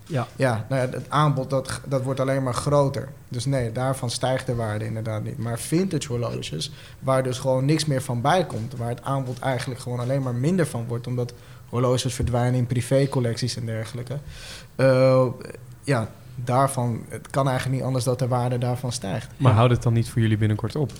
Ja. 0.05 0.27
Ja, 0.35 0.65
nou 0.69 0.81
ja, 0.81 0.89
het 0.97 1.09
aanbod 1.09 1.49
dat, 1.49 1.81
dat 1.85 2.03
wordt 2.03 2.19
alleen 2.19 2.43
maar 2.43 2.53
groter. 2.53 3.09
Dus 3.27 3.45
nee, 3.45 3.71
daarvan 3.71 4.09
stijgt 4.09 4.45
de 4.45 4.55
waarde 4.55 4.85
inderdaad 4.85 5.23
niet. 5.23 5.37
Maar 5.37 5.59
vintage 5.59 6.07
horloges, 6.07 6.71
waar 6.99 7.23
dus 7.23 7.39
gewoon 7.39 7.65
niks 7.65 7.85
meer 7.85 8.01
van 8.01 8.21
bij 8.21 8.45
komt, 8.45 8.75
waar 8.77 8.89
het 8.89 9.03
aanbod 9.03 9.39
eigenlijk 9.39 9.79
gewoon 9.79 9.99
alleen 9.99 10.21
maar 10.21 10.35
minder 10.35 10.67
van 10.67 10.85
wordt, 10.87 11.07
omdat 11.07 11.33
horloges 11.69 12.13
verdwijnen 12.13 12.59
in 12.59 12.67
privécollecties 12.67 13.57
en 13.57 13.65
dergelijke. 13.65 14.17
Eh, 14.75 15.25
ja, 15.83 16.09
daarvan, 16.35 17.03
het 17.09 17.29
kan 17.29 17.47
eigenlijk 17.47 17.77
niet 17.77 17.85
anders 17.85 18.03
dat 18.03 18.19
de 18.19 18.27
waarde 18.27 18.57
daarvan 18.57 18.91
stijgt. 18.91 19.29
Maar 19.37 19.53
houd 19.53 19.69
het 19.69 19.83
dan 19.83 19.93
niet 19.93 20.09
voor 20.09 20.21
jullie 20.21 20.37
binnenkort 20.37 20.75
op? 20.75 20.91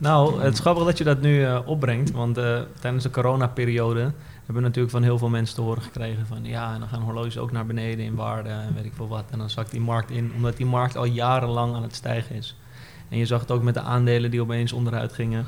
Nou, 0.00 0.42
het 0.42 0.52
is 0.52 0.60
grappig 0.60 0.84
dat 0.84 0.98
je 0.98 1.04
dat 1.04 1.20
nu 1.20 1.44
eh, 1.44 1.58
opbrengt. 1.64 2.10
Want 2.10 2.38
eh, 2.38 2.60
tijdens 2.80 3.02
de 3.02 3.10
coronaperiode 3.10 4.12
hebben 4.44 4.62
natuurlijk 4.62 4.92
van 4.92 5.02
heel 5.02 5.18
veel 5.18 5.28
mensen 5.28 5.54
te 5.54 5.60
horen 5.60 5.82
gekregen 5.82 6.26
van 6.26 6.44
ja, 6.44 6.74
en 6.74 6.80
dan 6.80 6.88
gaan 6.88 7.02
horloges 7.02 7.38
ook 7.38 7.52
naar 7.52 7.66
beneden 7.66 8.04
in 8.04 8.14
waarde 8.14 8.48
en 8.48 8.74
weet 8.74 8.84
ik 8.84 8.94
veel 8.94 9.08
wat. 9.08 9.24
En 9.30 9.38
dan 9.38 9.50
zakt 9.50 9.70
die 9.70 9.80
markt 9.80 10.10
in, 10.10 10.32
omdat 10.34 10.56
die 10.56 10.66
markt 10.66 10.96
al 10.96 11.04
jarenlang 11.04 11.74
aan 11.74 11.82
het 11.82 11.94
stijgen 11.94 12.36
is. 12.36 12.56
En 13.08 13.18
je 13.18 13.26
zag 13.26 13.40
het 13.40 13.50
ook 13.50 13.62
met 13.62 13.74
de 13.74 13.80
aandelen 13.80 14.30
die 14.30 14.40
opeens 14.40 14.72
onderuit 14.72 15.12
gingen. 15.12 15.46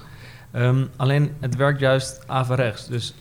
Ehm, 0.51 0.87
alleen 0.97 1.35
het 1.41 1.57
werkt 1.57 1.81
juist 1.81 2.29
averechts. 2.29 2.87
Dus 2.87 3.15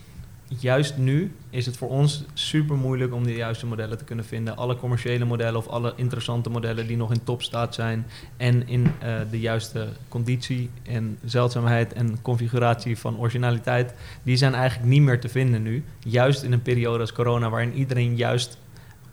juist 0.60 0.98
nu 0.98 1.32
is 1.50 1.66
het 1.66 1.78
voor 1.78 1.90
ons 1.90 2.24
super 2.34 2.76
moeilijk 2.76 3.14
om 3.14 3.24
de 3.24 3.34
juiste 3.36 3.66
modellen 3.66 3.98
te 3.98 4.04
kunnen 4.04 4.26
vinden. 4.26 4.58
Alle 4.58 4.76
commerciële 4.76 5.26
modellen 5.26 5.60
of 5.60 5.68
alle 5.68 5.94
interessante 5.96 6.50
modellen 6.50 6.88
die 6.88 6.98
nog 6.98 7.12
in 7.12 7.24
topstaat 7.24 7.76
zijn 7.76 8.06
en 8.38 8.68
in 8.68 8.88
eh, 9.00 9.16
de 9.32 9.40
juiste 9.40 9.88
conditie 10.08 10.70
en 10.84 11.18
zeldzaamheid 11.26 11.94
en 11.94 12.22
configuratie 12.22 12.98
van 12.98 13.18
originaliteit, 13.18 13.94
die 14.24 14.36
zijn 14.36 14.54
eigenlijk 14.54 14.90
niet 14.90 15.02
meer 15.02 15.20
te 15.20 15.30
vinden 15.30 15.62
nu. 15.64 15.84
Juist 16.00 16.44
in 16.44 16.52
een 16.52 16.62
periode 16.62 17.00
als 17.00 17.14
corona, 17.14 17.50
waarin 17.50 17.74
iedereen 17.74 18.16
juist 18.16 18.58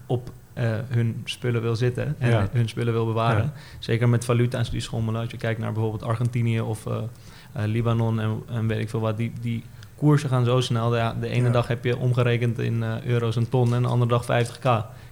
op 0.07 0.31
eh, 0.53 0.71
hun 0.89 1.21
spullen 1.25 1.63
wil 1.63 1.77
zitten 1.77 2.15
en 2.19 2.31
Ja. 2.31 2.49
hun 2.53 2.69
spullen 2.69 2.93
wil 2.93 3.07
bewaren. 3.07 3.43
Ja. 3.43 3.53
Zeker 3.79 4.09
met 4.09 4.25
valuta's 4.25 4.71
die 4.71 4.81
schommelen. 4.81 5.21
Als 5.21 5.31
je 5.31 5.37
kijkt 5.37 5.61
naar 5.61 5.73
bijvoorbeeld 5.73 6.03
Argentinië 6.03 6.61
of 6.61 6.87
eh, 6.87 7.03
Libanon 7.53 8.21
en, 8.21 8.43
en 8.49 8.67
weet 8.67 8.79
ik 8.81 8.89
veel 8.89 9.01
wat, 9.01 9.17
die, 9.17 9.33
die 9.41 9.63
koersen 9.99 10.29
gaan 10.29 10.45
zo 10.45 10.61
snel. 10.61 10.97
Ja, 10.97 11.17
de 11.21 11.29
ene 11.29 11.47
Ja. 11.47 11.53
dag 11.53 11.67
heb 11.67 11.85
je 11.85 11.97
omgerekend 11.99 12.59
in 12.59 12.83
eh, 12.83 13.05
euro's 13.05 13.37
een 13.37 13.49
ton 13.49 13.75
en 13.75 13.83
de 13.83 13.89
andere 13.89 14.11
dag 14.11 14.23
50k. 14.25 14.61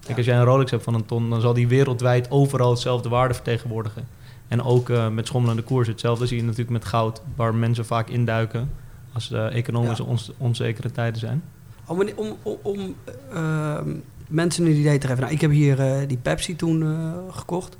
Kijk, 0.04 0.16
als 0.16 0.26
jij 0.26 0.36
een 0.36 0.44
Rolex 0.44 0.70
hebt 0.70 0.82
van 0.84 0.94
een 0.94 1.06
ton, 1.06 1.30
dan 1.30 1.40
zal 1.40 1.52
die 1.54 1.68
wereldwijd 1.68 2.30
overal 2.30 2.70
hetzelfde 2.70 3.08
waarde 3.08 3.34
vertegenwoordigen. 3.34 4.06
En 4.48 4.62
ook 4.62 4.90
eh, 4.90 5.08
met 5.08 5.26
schommelende 5.26 5.62
koers. 5.62 5.88
Hetzelfde 5.88 6.26
zie 6.26 6.36
je 6.36 6.42
natuurlijk 6.42 6.70
met 6.70 6.84
goud, 6.84 7.22
waar 7.36 7.54
mensen 7.54 7.86
vaak 7.86 8.08
induiken 8.08 8.70
als 9.12 9.28
de 9.28 9.38
economische 9.42 10.04
ons- 10.04 10.32
onzekere 10.38 10.92
tijden 10.92 11.20
zijn. 11.20 11.42
Om, 11.86 12.00
een- 12.00 12.16
om, 12.16 12.36
om, 12.42 12.56
om, 12.62 12.94
ehm, 13.32 13.90
mensen 14.28 14.64
een 14.66 14.76
idee 14.76 14.98
te 14.98 15.06
geven. 15.06 15.22
Nou, 15.22 15.34
ik 15.34 15.40
heb 15.40 15.50
hier 15.50 15.80
eh, 15.80 16.08
die 16.08 16.16
Pepsi 16.18 16.56
toen 16.56 16.82
eh, 16.82 17.12
gekocht. 17.36 17.76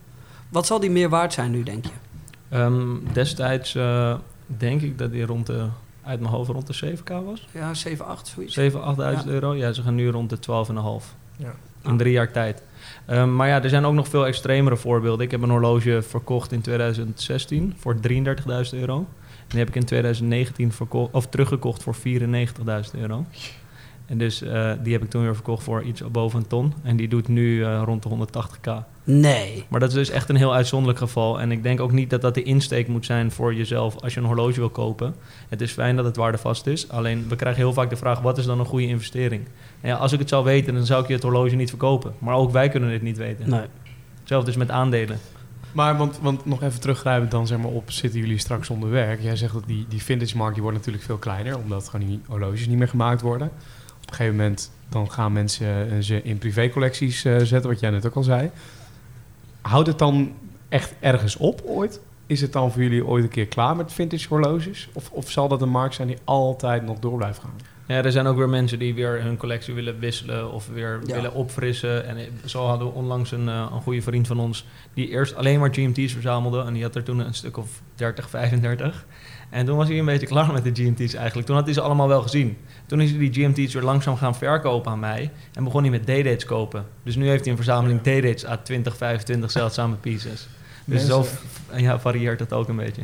Wat 0.49 0.67
zal 0.67 0.81
die 0.81 0.91
meer 0.91 1.09
waard 1.09 1.33
zijn 1.33 1.51
nu, 1.51 1.63
denk 1.63 1.85
je? 1.85 1.91
Ehm, 2.49 2.87
destijds 3.13 3.75
eh, 3.75 4.15
denk 4.47 4.81
ik 4.83 4.99
dat 4.99 5.11
die 5.13 5.27
rond 5.27 5.47
de, 5.47 5.67
uit 6.07 6.21
mijn 6.21 6.33
hoofd 6.33 6.51
rond 6.51 6.67
de 6.67 6.97
7k 6.97 7.25
was. 7.25 7.49
Ja, 7.53 7.75
7, 7.75 8.07
8, 8.07 8.27
zoiets. 8.27 8.55
7, 8.55 8.81
8.000 9.25 9.27
euro. 9.27 9.55
Ja, 9.55 9.73
ze 9.73 9.83
gaan 9.83 9.95
nu 9.95 10.09
rond 10.09 10.31
de 10.31 10.39
12,5. 10.39 11.15
Ja. 11.37 11.55
In 11.85 11.97
drie 11.97 12.13
jaar 12.13 12.33
tijd. 12.33 12.63
Ehm, 13.07 13.37
maar 13.37 13.49
ja, 13.49 13.63
er 13.63 13.69
zijn 13.69 13.85
ook 13.85 13.95
nog 13.95 14.09
veel 14.09 14.27
extremere 14.27 14.77
voorbeelden. 14.77 15.25
Ik 15.25 15.31
heb 15.31 15.43
een 15.43 15.51
horloge 15.51 16.03
verkocht 16.03 16.53
in 16.53 16.61
2016 16.61 17.75
voor 17.77 17.97
33.000 18.01 18.75
euro. 18.75 18.97
En 18.97 19.07
die 19.49 19.59
heb 19.59 19.69
ik 19.69 19.75
in 19.75 19.85
2019 19.85 20.73
verko- 20.73 21.09
of 21.13 21.27
teruggekocht 21.27 21.83
voor 21.83 21.95
94.000 21.95 22.95
euro. 23.01 23.27
En 24.07 24.19
dus 24.19 24.43
eh, 24.43 24.73
die 24.83 24.93
heb 24.93 25.03
ik 25.03 25.11
toen 25.11 25.23
weer 25.23 25.35
verkocht 25.35 25.63
voor 25.63 25.83
iets 25.83 26.03
boven 26.11 26.39
een 26.39 26.47
ton. 26.47 26.73
En 26.83 26.97
die 26.97 27.09
doet 27.09 27.29
nu 27.29 27.65
eh, 27.65 27.83
rond 27.85 28.03
de 28.03 28.09
180k. 28.09 28.85
Nee. 29.05 29.65
Maar 29.69 29.81
dat 29.81 29.89
is 29.89 29.95
dus 29.95 30.11
echt 30.11 30.29
een 30.29 30.37
heel 30.37 30.55
uitzonderlijk 30.55 30.99
geval. 30.99 31.41
En 31.41 31.51
ik 31.51 31.63
denk 31.63 31.81
ook 31.81 31.93
niet 31.93 32.11
dat 32.11 32.21
dat 32.21 32.35
de 32.35 32.43
insteek 32.43 32.89
moet 32.89 33.05
zijn 33.07 33.31
voor 33.31 33.55
jezelf 33.55 33.97
als 33.97 34.15
je 34.15 34.21
een 34.21 34.27
horloge 34.27 34.61
wil 34.61 34.71
kopen. 34.71 35.15
Het 35.49 35.61
is 35.61 35.73
fijn 35.73 35.97
dat 35.97 36.05
het 36.05 36.17
waardevast 36.17 36.67
is. 36.67 36.89
Alleen 36.89 37.29
we 37.29 37.37
krijgen 37.37 37.63
heel 37.63 37.73
vaak 37.73 37.91
de 37.91 37.97
vraag: 37.97 38.21
wat 38.21 38.39
is 38.39 38.45
dan 38.45 38.59
een 38.59 38.67
goede 38.67 38.87
investering? 38.87 39.45
En 39.81 39.89
ja, 39.89 39.97
als 39.97 40.13
ik 40.13 40.19
het 40.19 40.29
zou 40.29 40.45
weten, 40.45 40.75
dan 40.75 40.87
zou 40.87 41.03
ik 41.03 41.09
je 41.09 41.15
het 41.15 41.23
horloge 41.23 41.55
niet 41.55 41.69
verkopen. 41.69 42.15
Maar 42.19 42.35
ook 42.35 42.51
wij 42.51 42.69
kunnen 42.69 42.91
dit 42.91 43.03
niet 43.03 43.17
weten. 43.17 43.51
Nee. 43.51 43.67
Hetzelfde 44.21 44.51
is 44.51 44.57
met 44.57 44.71
aandelen. 44.71 45.19
Maar 45.73 45.97
want, 45.97 46.19
want 46.23 46.47
nog 46.47 46.63
even 46.63 46.81
teruggrijpend 46.81 47.31
dan 47.31 47.47
zeg 47.47 47.59
maar 47.59 47.71
op, 47.71 47.91
zitten 47.91 48.21
jullie 48.21 48.39
straks 48.39 48.67
zonder 48.67 48.91
werk? 48.91 49.23
Jij 49.23 49.37
zegt 49.37 49.53
dat 49.53 49.67
die, 49.67 49.87
die 49.89 50.03
vintage 50.03 50.37
markt 50.37 50.55
die 50.55 50.63
wordt 50.63 50.79
natuurlijk 50.79 51.05
veel 51.05 51.17
kleiner, 51.17 51.59
omdat 51.59 51.89
gewoon 51.89 52.07
die 52.07 52.21
horloges 52.27 52.67
niet 52.67 52.79
meer 52.79 52.89
gemaakt 52.89 53.21
worden. 53.21 53.51
Op 54.07 54.11
een 54.13 54.17
gegeven 54.17 54.37
moment 54.37 54.71
dan 54.89 55.11
gaan 55.11 55.33
mensen 55.33 55.91
eh, 55.91 55.99
ze 56.01 56.23
in 56.23 56.39
privécollecties 56.39 57.25
eh, 57.25 57.37
zetten, 57.37 57.71
wat 57.71 57.81
jij 57.81 57.91
net 57.91 58.07
ook 58.07 58.15
al 58.15 58.23
zei. 58.23 58.51
Houdt 59.61 59.87
het 59.89 59.99
dan 59.99 60.33
echt 60.69 60.95
ergens 61.01 61.37
op 61.37 61.63
ooit? 61.65 62.01
Is 62.27 62.41
het 62.41 62.53
dan 62.53 62.73
voor 62.73 62.83
jullie 62.83 63.07
ooit 63.07 63.25
een 63.25 63.31
keer 63.31 63.47
klaar 63.47 63.77
met 63.77 63.93
vintage 63.93 64.29
horloges? 64.29 64.89
Of, 64.93 65.11
of 65.11 65.31
zal 65.31 65.49
dat 65.49 65.63
een 65.63 65.69
markt 65.69 65.95
zijn 65.95 66.09
die 66.09 66.19
altijd 66.25 66.83
nog 66.83 66.99
door 66.99 67.17
blijft 67.17 67.39
gaan? 67.39 67.55
Ja, 67.87 68.03
er 68.03 68.13
zijn 68.13 68.27
ook 68.27 68.37
weer 68.37 68.49
mensen 68.49 68.79
die 68.79 68.95
weer 68.95 69.23
hun 69.23 69.37
collectie 69.37 69.75
willen 69.75 69.99
wisselen 69.99 70.53
of 70.53 70.69
weer 70.69 71.01
Ja. 71.07 71.15
willen 71.15 71.33
opfrissen. 71.35 72.07
En 72.07 72.19
zo 72.45 72.67
hadden 72.67 72.87
we 72.87 72.93
onlangs 72.95 73.31
een, 73.31 73.49
eh, 73.49 73.67
een 73.73 73.81
goede 73.81 74.03
vriend 74.03 74.27
van 74.27 74.39
ons 74.41 74.67
die 74.95 75.09
eerst 75.09 75.35
alleen 75.35 75.61
maar 75.61 75.75
GMT's 75.75 76.13
verzamelde. 76.13 76.63
En 76.65 76.73
die 76.73 76.83
had 76.83 76.95
er 76.95 77.03
toen 77.03 77.19
een 77.19 77.35
stuk 77.35 77.57
of 77.57 77.81
30, 77.95 78.29
35. 78.31 79.07
En 79.51 79.67
toen 79.67 79.77
was 79.77 79.89
hij 79.89 79.99
een 79.99 80.05
beetje 80.05 80.27
klaar 80.37 80.53
met 80.53 80.65
de 80.65 80.71
GMT's 80.83 81.15
eigenlijk. 81.15 81.47
Toen 81.47 81.57
had 81.57 81.65
hij 81.65 81.75
ze 81.75 81.81
allemaal 81.81 82.09
wel 82.09 82.23
gezien. 82.23 82.57
Toen 82.87 83.01
is 83.01 83.11
hij 83.11 83.19
die 83.19 83.33
GMT's 83.33 83.75
weer 83.75 83.83
langzaam 83.83 84.17
gaan 84.17 84.35
verkopen 84.35 84.93
aan 84.93 84.99
mij. 84.99 85.31
En 85.53 85.65
begon 85.65 85.81
hij 85.83 85.91
met 85.91 86.03
D-dates 86.03 86.45
kopen. 86.45 86.87
Dus 87.03 87.17
nu 87.17 87.29
heeft 87.29 87.41
hij 87.43 87.51
een 87.51 87.57
verzameling 87.57 88.01
D-dates 88.01 88.47
à 88.47 88.57
20, 88.57 88.97
25 88.97 89.51
zeldzame 89.51 89.95
pieces. 90.07 90.49
Dus 90.85 91.07
Mensen- 91.07 91.25
zo 91.25 91.77
ja, 91.77 92.01
varieert 92.01 92.41
het 92.41 92.53
ook 92.53 92.69
een 92.69 92.77
beetje. 92.77 93.03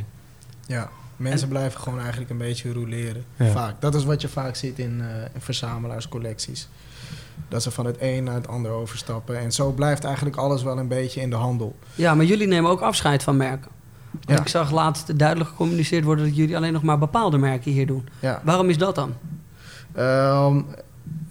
Ja, 0.66 0.88
mensen 1.16 1.48
blijven 1.48 1.80
gewoon 1.80 2.00
eigenlijk 2.00 2.30
een 2.30 2.38
beetje 2.38 2.72
roleren. 2.72 3.24
Ja. 3.36 3.46
Vaak. 3.46 3.80
Dat 3.80 3.94
is 3.94 4.04
wat 4.04 4.20
je 4.20 4.28
vaak 4.28 4.56
ziet 4.56 4.78
in, 4.78 5.00
eh, 5.00 5.06
in 5.34 5.40
verzamelaarscollecties. 5.40 6.68
Dat 7.48 7.62
ze 7.62 7.70
van 7.70 7.86
het 7.86 7.96
een 8.00 8.24
naar 8.24 8.34
het 8.34 8.48
ander 8.48 8.70
overstappen. 8.70 9.38
En 9.38 9.52
zo 9.52 9.70
blijft 9.70 10.04
eigenlijk 10.04 10.36
alles 10.36 10.62
wel 10.62 10.78
een 10.78 10.88
beetje 10.88 11.20
in 11.20 11.30
de 11.30 11.36
handel. 11.36 11.76
Ja, 11.94 12.14
maar 12.14 12.24
jullie 12.24 12.46
nemen 12.46 12.70
ook 12.70 12.80
afscheid 12.80 13.22
van 13.22 13.36
merken. 13.36 13.70
Ja. 14.20 14.40
Ik 14.40 14.48
zag 14.48 14.70
laatst 14.70 15.18
duidelijk 15.18 15.50
gecommuniceerd 15.50 16.04
worden 16.04 16.24
dat 16.24 16.36
jullie 16.36 16.56
alleen 16.56 16.72
nog 16.72 16.82
maar 16.82 16.98
bepaalde 16.98 17.38
merken 17.38 17.72
hier 17.72 17.86
doen. 17.86 18.08
Ja. 18.20 18.40
Waarom 18.44 18.68
is 18.68 18.78
dat 18.78 18.94
dan? 18.94 19.14
Ehm, 19.92 20.60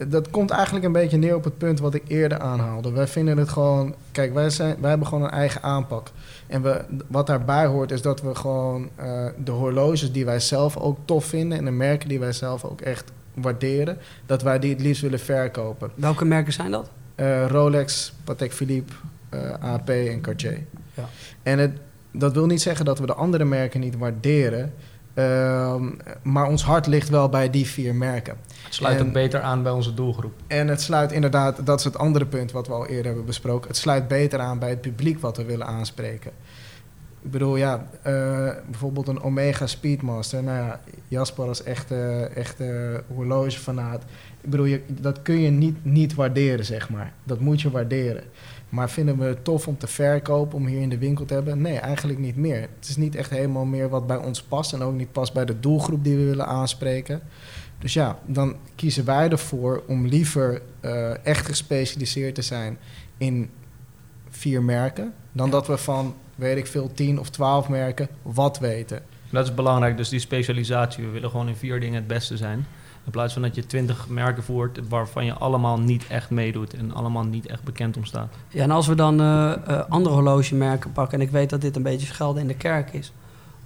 dat 0.07 0.29
komt 0.29 0.49
eigenlijk 0.49 0.85
een 0.85 0.91
beetje 0.91 1.17
neer 1.17 1.35
op 1.35 1.43
het 1.43 1.57
punt 1.57 1.79
wat 1.79 1.93
ik 1.93 2.03
eerder 2.07 2.39
aanhaalde. 2.39 2.91
Wij 2.91 3.07
vinden 3.07 3.37
het 3.37 3.49
gewoon... 3.49 3.95
Kijk, 4.11 4.33
wij, 4.33 4.49
zijn, 4.49 4.75
wij 4.79 4.89
hebben 4.89 5.07
gewoon 5.07 5.23
een 5.23 5.29
eigen 5.29 5.63
aanpak. 5.63 6.11
En 6.47 6.61
we, 6.61 6.83
wat 7.07 7.27
daarbij 7.27 7.65
hoort 7.65 7.91
is 7.91 8.01
dat 8.01 8.21
we 8.21 8.35
gewoon 8.35 8.89
eh, 8.95 9.25
de 9.37 9.51
horloges 9.51 10.11
die 10.11 10.25
wij 10.25 10.39
zelf 10.39 10.77
ook 10.77 10.97
tof 11.05 11.25
vinden... 11.25 11.57
en 11.57 11.65
de 11.65 11.71
merken 11.71 12.09
die 12.09 12.19
wij 12.19 12.31
zelf 12.33 12.63
ook 12.63 12.81
echt 12.81 13.11
waarderen... 13.33 13.97
dat 14.25 14.41
wij 14.41 14.59
die 14.59 14.71
het 14.71 14.81
liefst 14.81 15.01
willen 15.01 15.19
verkopen. 15.19 15.91
Welke 15.95 16.25
merken 16.25 16.53
zijn 16.53 16.71
dat? 16.71 16.89
Eh, 17.15 17.47
Rolex, 17.47 18.13
Patek 18.23 18.53
Philippe, 18.53 18.93
eh, 19.29 19.53
AP 19.59 19.89
en 19.89 20.21
Cartier. 20.21 20.63
Ja. 20.93 21.09
En 21.43 21.59
het, 21.59 21.71
dat 22.11 22.33
wil 22.33 22.45
niet 22.45 22.61
zeggen 22.61 22.85
dat 22.85 22.99
we 22.99 23.05
de 23.05 23.13
andere 23.13 23.45
merken 23.45 23.79
niet 23.79 23.97
waarderen. 23.97 24.73
ehm, 25.13 25.89
maar 26.23 26.47
ons 26.47 26.63
hart 26.63 26.87
ligt 26.87 27.09
wel 27.09 27.29
bij 27.29 27.49
die 27.49 27.65
vier 27.67 27.95
merken. 27.95 28.37
Het 28.63 28.73
sluit 28.73 28.99
En- 28.99 29.05
ook 29.05 29.13
beter 29.13 29.41
aan 29.41 29.63
bij 29.63 29.71
onze 29.71 29.93
doelgroep. 29.93 30.33
En 30.47 30.67
het 30.67 30.81
sluit 30.81 31.11
inderdaad, 31.11 31.65
dat 31.65 31.79
is 31.79 31.85
het 31.85 31.97
andere 31.97 32.25
punt 32.25 32.51
wat 32.51 32.67
we 32.67 32.73
al 32.73 32.85
eerder 32.87 33.05
hebben 33.05 33.25
besproken. 33.25 33.67
Het 33.67 33.77
sluit 33.77 34.07
beter 34.07 34.39
aan 34.39 34.59
bij 34.59 34.69
het 34.69 34.81
publiek 34.81 35.19
wat 35.19 35.37
we 35.37 35.43
willen 35.45 35.67
aanspreken. 35.67 36.31
Ik 37.21 37.31
bedoel, 37.31 37.55
ja, 37.55 37.87
eh, 38.01 38.13
bijvoorbeeld 38.69 39.07
een 39.07 39.21
Omega 39.21 39.67
Speedmaster. 39.67 40.43
Nou 40.43 40.57
ja, 40.57 40.79
Jasper 41.07 41.47
als 41.47 41.63
echte, 41.63 42.29
echte 42.35 43.03
horlogefanaat. 43.15 44.01
Ik 44.41 44.49
bedoel, 44.49 44.65
je, 44.65 44.81
dat 44.87 45.21
kun 45.21 45.39
je 45.41 45.49
niet, 45.49 45.85
niet 45.85 46.13
waarderen, 46.15 46.65
zeg 46.65 46.89
maar. 46.89 47.13
Dat 47.23 47.39
moet 47.39 47.61
je 47.61 47.71
waarderen. 47.71 48.23
Maar 48.71 48.89
vinden 48.89 49.17
we 49.17 49.23
het 49.23 49.43
tof 49.43 49.67
om 49.67 49.77
te 49.77 49.87
verkopen, 49.87 50.57
om 50.57 50.65
hier 50.65 50.81
in 50.81 50.89
de 50.89 50.97
winkel 50.97 51.25
te 51.25 51.33
hebben? 51.33 51.61
Nee, 51.61 51.77
eigenlijk 51.77 52.19
niet 52.19 52.35
meer. 52.35 52.61
Het 52.61 52.89
is 52.89 52.95
niet 52.95 53.15
echt 53.15 53.29
helemaal 53.29 53.65
meer 53.65 53.89
wat 53.89 54.07
bij 54.07 54.17
ons 54.17 54.41
past. 54.41 54.73
En 54.73 54.81
ook 54.81 54.93
niet 54.93 55.11
past 55.11 55.33
bij 55.33 55.45
de 55.45 55.59
doelgroep 55.59 56.03
die 56.03 56.17
we 56.17 56.23
willen 56.23 56.45
aanspreken. 56.45 57.21
Dus 57.79 57.93
ja, 57.93 58.19
dan 58.25 58.55
kiezen 58.75 59.05
wij 59.05 59.29
ervoor 59.29 59.83
om 59.87 60.07
liever 60.07 60.61
eh, 60.79 61.25
echt 61.25 61.45
gespecialiseerd 61.45 62.35
te 62.35 62.41
zijn 62.41 62.77
in 63.17 63.49
vier 64.29 64.63
merken. 64.63 65.13
Dan 65.31 65.49
dat 65.49 65.67
we 65.67 65.77
van, 65.77 66.15
weet 66.35 66.57
ik 66.57 66.67
veel, 66.67 66.91
tien 66.93 67.19
of 67.19 67.29
twaalf 67.29 67.69
merken 67.69 68.07
wat 68.21 68.59
weten. 68.59 69.03
Dat 69.29 69.45
is 69.45 69.53
belangrijk, 69.53 69.97
dus 69.97 70.09
die 70.09 70.19
specialisatie. 70.19 71.03
We 71.03 71.09
willen 71.09 71.29
gewoon 71.29 71.47
in 71.47 71.55
vier 71.55 71.79
dingen 71.79 71.95
het 71.95 72.07
beste 72.07 72.37
zijn. 72.37 72.65
In 73.05 73.11
plaats 73.11 73.33
van 73.33 73.41
dat 73.41 73.55
je 73.55 73.65
twintig 73.65 74.07
merken 74.07 74.43
voert 74.43 74.79
waarvan 74.89 75.25
je 75.25 75.33
allemaal 75.33 75.79
niet 75.79 76.07
echt 76.07 76.29
meedoet 76.29 76.73
en 76.73 76.93
allemaal 76.93 77.23
niet 77.23 77.47
echt 77.47 77.63
bekend 77.63 77.97
om 77.97 78.05
staat. 78.05 78.33
Ja, 78.49 78.63
en 78.63 78.71
als 78.71 78.87
we 78.87 78.95
dan 78.95 79.21
eh, 79.21 79.53
andere 79.89 80.15
horlogemerken 80.15 80.91
pakken, 80.91 81.19
en 81.19 81.25
ik 81.25 81.31
weet 81.31 81.49
dat 81.49 81.61
dit 81.61 81.75
een 81.75 81.83
beetje 81.83 82.07
schelden 82.07 82.41
in 82.41 82.47
de 82.47 82.55
kerk 82.55 82.93
is. 82.93 83.11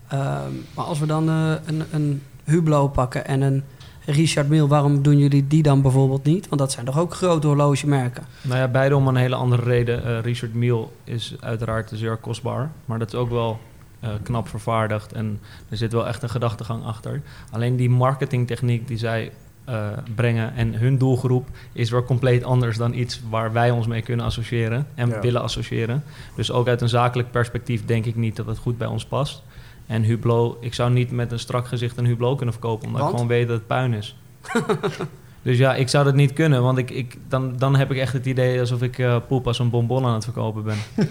Ehm, 0.08 0.52
maar 0.76 0.86
als 0.86 1.00
we 1.00 1.06
dan 1.06 1.30
eh, 1.30 1.52
een, 1.66 1.84
een 1.92 2.22
Hublot 2.44 2.92
pakken 2.92 3.26
en 3.26 3.42
een 3.42 3.64
Richard 4.06 4.50
Mille, 4.50 4.68
waarom 4.68 5.02
doen 5.02 5.18
jullie 5.18 5.48
die 5.48 5.64
dan 5.64 5.82
bijvoorbeeld 5.82 6.24
niet? 6.24 6.48
Want 6.48 6.62
dat 6.62 6.72
zijn 6.72 6.86
toch 6.86 7.00
ook 7.00 7.14
grote 7.14 7.48
horlogemerken? 7.48 8.24
Nou 8.42 8.60
ja, 8.60 8.68
beide 8.68 8.96
om 8.96 9.08
een 9.08 9.16
hele 9.16 9.36
andere 9.36 9.64
reden. 9.64 10.22
Richard 10.22 10.54
Mille 10.54 10.88
is 11.04 11.36
uiteraard 11.40 11.92
zeer 11.94 12.18
kostbaar, 12.18 12.72
maar 12.86 13.00
dat 13.00 13.08
is 13.08 13.20
ook 13.20 13.30
wel 13.30 13.60
eh, 14.06 14.14
knap 14.24 14.48
vervaardigd 14.48 15.14
en 15.14 15.40
er 15.70 15.78
zit 15.78 15.94
wel 15.94 16.08
echt 16.08 16.24
een 16.24 16.30
gedachtegang 16.30 16.84
achter. 16.86 17.22
Alleen 17.52 17.76
die 17.76 17.90
marketingtechniek 17.90 18.88
die 18.88 18.98
zij 18.98 19.32
eh, 19.66 19.88
brengen 20.16 20.56
en 20.56 20.74
hun 20.74 20.98
doelgroep 20.98 21.48
is 21.72 21.90
weer 21.90 22.04
compleet 22.04 22.44
anders 22.44 22.78
dan 22.78 22.94
iets 22.94 23.22
waar 23.30 23.54
wij 23.54 23.72
ons 23.72 23.88
mee 23.88 24.02
kunnen 24.02 24.26
associëren 24.26 24.88
en 24.96 25.10
Ja. 25.10 25.20
willen 25.20 25.42
associëren. 25.42 26.04
Dus 26.36 26.52
ook 26.52 26.68
uit 26.68 26.82
een 26.82 26.90
zakelijk 26.90 27.32
perspectief 27.32 27.86
denk 27.86 28.06
ik 28.06 28.16
niet 28.16 28.36
dat 28.36 28.46
het 28.46 28.58
goed 28.58 28.78
bij 28.78 28.88
ons 28.88 29.06
past. 29.06 29.44
En 29.88 30.04
Hublot, 30.04 30.58
ik 30.60 30.74
zou 30.74 30.92
niet 30.92 31.12
met 31.12 31.32
een 31.32 31.40
strak 31.40 31.68
gezicht 31.68 31.98
een 31.98 32.06
Hublot 32.06 32.36
kunnen 32.36 32.54
verkopen, 32.54 32.86
omdat 32.88 33.02
Want? 33.02 33.14
ik 33.14 33.20
gewoon 33.20 33.36
weet 33.38 33.48
dat 33.48 33.58
het 33.58 33.68
puin 33.68 33.94
is. 33.94 34.16
Dus 35.42 35.58
ja, 35.58 35.76
ik 35.76 35.88
zou 35.90 36.04
dat 36.06 36.14
niet 36.14 36.34
kunnen, 36.34 36.62
want 36.62 36.78
ik, 36.78 36.92
ik, 36.92 37.18
dan, 37.28 37.58
dan 37.58 37.76
heb 37.76 37.92
ik 37.92 37.98
echt 37.98 38.14
het 38.14 38.26
idee 38.26 38.60
alsof 38.60 38.82
ik 38.82 39.00
eh, 39.00 39.18
poep 39.28 39.48
als 39.48 39.60
een 39.60 39.70
bonbon 39.70 40.06
aan 40.06 40.14
het 40.14 40.24
verkopen 40.24 40.64
ben. 40.64 40.78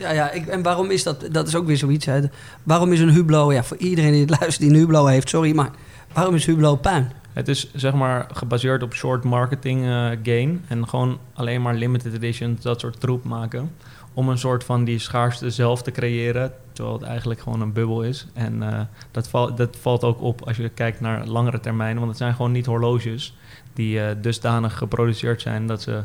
Ja, 0.00 0.10
ja 0.10 0.30
ik, 0.30 0.46
en 0.46 0.62
waarom 0.62 0.90
is 0.90 1.02
dat? 1.02 1.28
Dat 1.32 1.48
is 1.48 1.54
ook 1.54 1.66
weer 1.66 1.76
zoiets. 1.76 2.06
Hè. 2.06 2.20
Waarom 2.62 2.92
is 2.92 3.00
een 3.00 3.10
Hublot, 3.10 3.52
ja, 3.52 3.64
voor 3.64 3.76
iedereen 3.76 4.12
die 4.12 4.20
het 4.20 4.30
luistert 4.30 4.58
die 4.60 4.70
een 4.70 4.76
Hublot 4.76 5.08
heeft, 5.08 5.28
sorry, 5.28 5.54
maar 5.54 5.70
waarom 6.12 6.34
is 6.34 6.46
Hublot 6.46 6.80
puin? 6.80 7.12
Het 7.32 7.48
is 7.48 7.70
zeg 7.74 7.92
maar 7.92 8.26
gebaseerd 8.32 8.82
op 8.82 8.94
short 8.94 9.24
marketing 9.24 9.84
eh, 9.84 10.10
gain 10.22 10.64
en 10.68 10.88
gewoon 10.88 11.18
alleen 11.32 11.62
maar 11.62 11.74
limited 11.74 12.14
editions, 12.14 12.62
dat 12.62 12.80
soort 12.80 13.00
troep 13.00 13.24
maken. 13.24 13.70
Om 14.14 14.28
een 14.28 14.38
soort 14.38 14.64
van 14.64 14.84
die 14.84 14.98
schaarste 14.98 15.50
zelf 15.50 15.82
te 15.82 15.90
creëren, 15.90 16.52
terwijl 16.72 16.96
het 16.96 17.06
eigenlijk 17.06 17.40
gewoon 17.40 17.60
een 17.60 17.72
bubbel 17.72 18.02
is. 18.02 18.26
En 18.32 18.62
eh, 18.62 18.80
dat, 19.10 19.28
val, 19.28 19.54
dat 19.54 19.76
valt 19.80 20.04
ook 20.04 20.20
op 20.20 20.42
als 20.46 20.56
je 20.56 20.68
kijkt 20.68 21.00
naar 21.00 21.26
langere 21.26 21.60
termijnen, 21.60 21.96
want 21.96 22.08
het 22.08 22.18
zijn 22.18 22.34
gewoon 22.34 22.52
niet 22.52 22.66
horloges 22.66 23.36
die 23.72 24.00
eh, 24.00 24.16
dusdanig 24.20 24.78
geproduceerd 24.78 25.40
zijn 25.40 25.66
dat 25.66 25.82
ze 25.82 26.02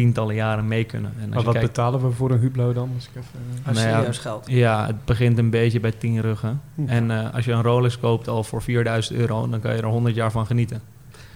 tientallen 0.00 0.34
jaren 0.34 0.68
mee 0.68 0.84
kunnen. 0.84 1.12
En 1.16 1.20
als 1.20 1.28
Maar 1.28 1.38
je 1.38 1.44
wat 1.44 1.54
kijkt, 1.54 1.68
betalen 1.68 2.00
we 2.00 2.10
voor 2.10 2.30
een 2.30 2.38
Hublot 2.38 2.74
dan? 2.74 2.90
Als 2.94 3.08
ik 3.08 3.10
even, 3.16 3.66
Als 3.66 3.76
Nou 3.76 4.04
ja, 4.04 4.12
geld. 4.12 4.44
Ja, 4.46 4.86
het 4.86 5.04
begint 5.04 5.38
een 5.38 5.50
beetje 5.50 5.80
bij 5.80 5.92
10 5.92 6.20
ruggen. 6.20 6.60
Hm. 6.74 6.88
En 6.88 7.10
eh, 7.10 7.34
als 7.34 7.44
je 7.44 7.52
een 7.52 7.62
Rolex 7.62 7.98
koopt 7.98 8.28
al 8.28 8.44
voor 8.44 8.62
4000 8.62 9.18
euro, 9.18 9.48
dan 9.48 9.60
kan 9.60 9.76
je 9.76 9.82
er 9.82 9.88
100 9.88 10.14
jaar 10.14 10.30
van 10.30 10.46
genieten. 10.46 10.82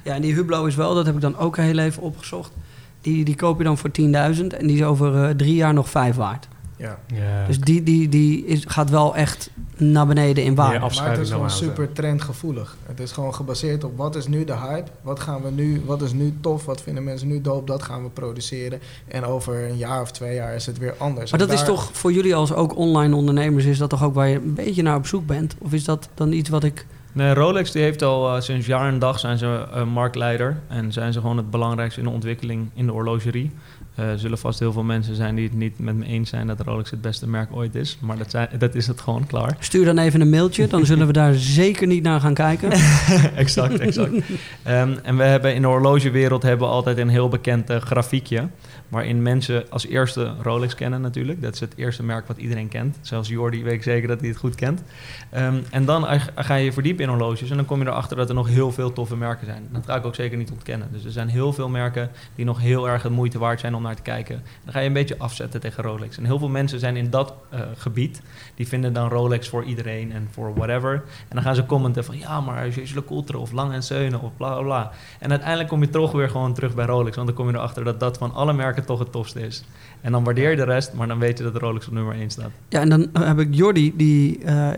Ja, 0.03 0.15
en 0.15 0.23
die 0.23 0.35
Hublot 0.35 0.67
is 0.67 0.75
wel, 0.75 0.95
dat 0.95 1.07
heb 1.07 1.15
ik 1.15 1.21
dan 1.21 1.39
ook 1.39 1.57
heel 1.57 1.79
even 1.79 2.03
opgezocht. 2.03 2.53
Die, 3.01 3.25
die 3.25 3.37
koop 3.37 3.59
je 3.59 3.65
dan 3.65 3.79
voor 3.79 3.91
10.000 4.01 4.05
en 4.07 4.67
die 4.67 4.77
is 4.77 4.83
over 4.83 5.25
eh, 5.25 5.31
drie 5.31 5.55
jaar 5.55 5.75
nog 5.75 5.89
vijf 5.89 6.17
waard. 6.17 6.49
Ja. 6.77 6.99
ja. 7.07 7.47
Dus 7.47 7.61
die, 7.61 7.83
die, 7.83 8.09
die 8.09 8.47
is, 8.47 8.65
gaat 8.67 8.91
wel 8.91 9.17
echt 9.17 9.51
naar 9.77 10.07
beneden 10.07 10.45
in 10.45 10.55
waarde. 10.55 10.75
Ja, 10.75 11.01
Maar 11.01 11.11
het 11.11 11.21
is 11.21 11.31
gewoon 11.31 11.51
super 11.51 11.93
trendgevoelig. 11.93 12.77
Het 12.83 13.01
is 13.01 13.13
gewoon 13.13 13.35
gebaseerd 13.35 13.85
op 13.85 13.97
wat 13.97 14.17
is 14.17 14.27
nu 14.27 14.45
de 14.45 14.57
hype, 14.57 14.91
wat 15.03 15.21
gaan 15.21 15.43
we 15.43 15.51
nu, 15.51 15.83
wat 15.85 16.03
is 16.03 16.13
nu 16.13 16.35
tof, 16.41 16.65
wat 16.65 16.83
vinden 16.83 17.05
mensen 17.05 17.29
nu 17.29 17.41
dope, 17.41 17.67
dat 17.67 17.83
gaan 17.83 18.03
we 18.03 18.09
produceren. 18.09 18.81
En 19.09 19.25
over 19.25 19.69
een 19.69 19.77
jaar 19.77 20.01
of 20.01 20.11
twee 20.11 20.35
jaar 20.35 20.55
is 20.55 20.67
het 20.67 20.79
weer 20.79 20.95
anders. 20.99 21.31
Maar 21.31 21.41
dat 21.41 21.53
is 21.53 21.65
toch 21.65 21.91
voor 21.93 22.13
jullie 22.13 22.35
als 22.35 22.53
ook 22.53 22.77
online 22.77 23.17
ondernemers, 23.17 23.65
is 23.65 23.79
dat 23.79 23.91
toch 23.91 24.05
ook 24.05 24.15
waar 24.15 24.29
je 24.29 24.37
een 24.37 24.55
beetje 24.55 24.83
naar 24.83 24.97
op 24.97 25.07
zoek 25.07 25.27
bent? 25.27 25.55
Of 25.59 25.73
is 25.73 25.85
dat 25.85 26.09
dan 26.15 26.33
iets 26.33 26.49
wat 26.49 26.65
ik. 26.65 26.87
Nee, 27.13 27.35
Rolex 27.35 27.71
die 27.71 27.83
heeft 27.83 28.03
al 28.03 28.35
eh, 28.35 28.41
sinds 28.41 28.67
jaar 28.67 28.89
en 28.89 28.99
dag 28.99 29.19
zijn 29.19 29.39
ze 29.39 29.67
eh, 29.73 29.85
marktleider. 29.85 30.61
En 30.69 30.93
zijn 30.93 31.13
ze 31.13 31.21
gewoon 31.21 31.37
het 31.37 31.51
belangrijkste 31.51 32.01
in 32.01 32.07
de 32.07 32.13
ontwikkeling 32.13 32.71
in 32.75 32.87
de 32.87 32.93
horlogerie. 32.93 33.51
Er 33.95 34.19
zullen 34.19 34.39
vast 34.39 34.59
heel 34.59 34.73
veel 34.73 34.83
mensen 34.83 35.15
zijn 35.15 35.35
die 35.35 35.45
het 35.45 35.55
niet 35.55 35.79
met 35.79 35.95
me 35.95 36.05
eens 36.05 36.31
zijn 36.31 36.47
dat 36.47 36.61
Rolex 36.61 36.91
het 36.91 37.01
beste 37.01 37.29
merk 37.29 37.49
ooit 37.53 37.75
is. 37.75 37.99
Maar 38.01 38.19
dat, 38.19 38.31
zijn, 38.31 38.49
dat 38.59 38.75
is 38.75 38.87
het 38.87 39.01
gewoon 39.01 39.27
klaar. 39.27 39.57
Stuur 39.59 39.85
dan 39.85 39.99
even 39.99 40.21
een 40.21 40.31
mailtje, 40.31 40.67
dan 40.67 40.87
zullen 40.91 41.07
we 41.07 41.13
daar 41.13 41.35
zeker 41.35 41.87
niet 41.87 42.03
naar 42.03 42.21
gaan 42.21 42.35
kijken. 42.35 42.71
exact, 43.37 43.79
exact. 43.79 44.13
Ehm, 44.63 44.95
en 45.03 45.17
we 45.17 45.23
hebben 45.23 45.55
in 45.55 45.63
de 45.63 45.69
horlogewereld 45.69 46.43
hebben 46.43 46.67
we 46.67 46.73
altijd 46.73 46.99
een 46.99 47.09
heel 47.09 47.29
bekend 47.29 47.71
eh, 47.71 47.81
grafiekje. 47.81 48.49
Waarin 48.95 49.23
mensen 49.23 49.65
als 49.71 49.87
eerste 49.87 50.35
Rolex 50.43 50.75
kennen 50.75 51.01
natuurlijk. 51.01 51.43
Dat 51.43 51.55
is 51.55 51.61
het 51.61 51.73
eerste 51.77 52.03
merk 52.03 52.27
wat 52.27 52.37
iedereen 52.37 52.69
kent. 52.69 52.99
Zelfs 53.01 53.29
Jordi 53.29 53.63
weet 53.65 53.83
zeker 53.83 54.09
dat 54.09 54.21
hij 54.21 54.29
het 54.29 54.39
goed 54.39 54.55
kent. 54.55 54.83
Ehm, 55.31 55.55
en 55.71 55.85
dan 55.85 56.07
ga- 56.35 56.55
je 56.55 56.73
verdiepen 56.73 57.05
in 57.05 57.11
horloges. 57.11 57.51
En 57.51 57.57
dan 57.57 57.65
kom 57.65 57.81
je 57.81 57.87
erachter 57.87 58.17
dat 58.17 58.29
er 58.29 58.35
nog 58.35 58.49
heel 58.49 58.73
veel 58.73 58.93
toffe 58.93 59.17
merken 59.17 59.47
zijn. 59.47 59.69
Dat 59.73 59.85
ga 59.87 59.97
ik 59.97 60.05
ook 60.05 60.15
zeker 60.15 60.39
niet 60.39 60.51
ontkennen. 60.51 60.89
Dus 60.93 61.05
er 61.05 61.11
zijn 61.11 61.29
heel 61.29 61.53
veel 61.53 61.69
merken 61.69 62.11
die 62.35 62.45
nog 62.45 62.61
heel 62.61 62.89
erg 62.89 63.03
de 63.03 63.11
moeite 63.11 63.39
waard 63.39 63.61
zijn 63.61 63.75
om 63.75 63.83
naar 63.83 63.97
te 63.97 64.03
kijken. 64.03 64.43
Dan 64.65 64.73
ga 64.73 64.81
je 64.81 64.87
een 64.87 64.93
beetje 64.93 65.19
afzetten 65.19 65.61
tegen 65.61 65.83
Rolex. 65.83 66.17
En 66.19 66.25
heel 66.25 66.39
veel 66.39 66.49
mensen 66.49 66.79
zijn 66.79 66.97
in 66.97 67.11
dat 67.11 67.35
eh, 67.51 67.61
gebied. 67.77 68.23
Die 68.55 68.69
vinden 68.69 68.93
dan 68.93 69.09
Rolex 69.09 69.49
voor 69.49 69.65
iedereen 69.65 70.13
en 70.13 70.29
voor 70.31 70.55
whatever. 70.55 70.93
En 71.29 71.35
dan 71.35 71.43
gaan 71.43 71.55
ze 71.55 71.67
commenten 71.67 72.05
van 72.05 72.19
ja, 72.19 72.41
maar 72.41 72.69
Jason 72.69 73.05
Ultra 73.11 73.39
of 73.39 73.53
Lang 73.53 73.73
en 73.73 73.83
Söhne 73.83 74.21
of 74.21 74.37
bla 74.37 74.53
bla 74.55 74.63
bla. 74.63 74.91
En 75.19 75.31
uiteindelijk 75.31 75.69
kom 75.69 75.81
je 75.81 75.91
toch 75.91 76.13
weer 76.13 76.29
gewoon 76.31 76.55
terug 76.55 76.75
bij 76.75 76.87
Rolex. 76.87 77.17
Want 77.17 77.29
dan 77.29 77.37
kom 77.37 77.49
je 77.49 77.55
erachter 77.55 77.85
dat 77.85 78.01
dat 78.01 78.19
van 78.19 78.33
alle 78.35 78.53
merken 78.53 78.84
toch 78.87 78.99
het 78.99 79.13
tofste 79.13 79.41
is. 79.41 79.65
En 80.01 80.13
dan 80.13 80.25
waardeer 80.25 80.51
je 80.51 80.57
de 80.57 80.65
rest, 80.65 80.93
maar 80.93 81.07
dan 81.09 81.19
weet 81.19 81.39
je 81.39 81.45
dat 81.45 81.57
Rolex 81.57 81.87
op 81.87 81.93
nummer 81.93 82.15
1 82.15 82.31
staat. 82.31 82.51
Ja, 82.69 82.81
en 82.81 82.89
dan 82.89 83.09
heb 83.19 83.39
ik 83.39 83.49
Jordi, 83.51 83.93
die 83.97 84.39
eh, 84.45 84.69
eh, 84.69 84.75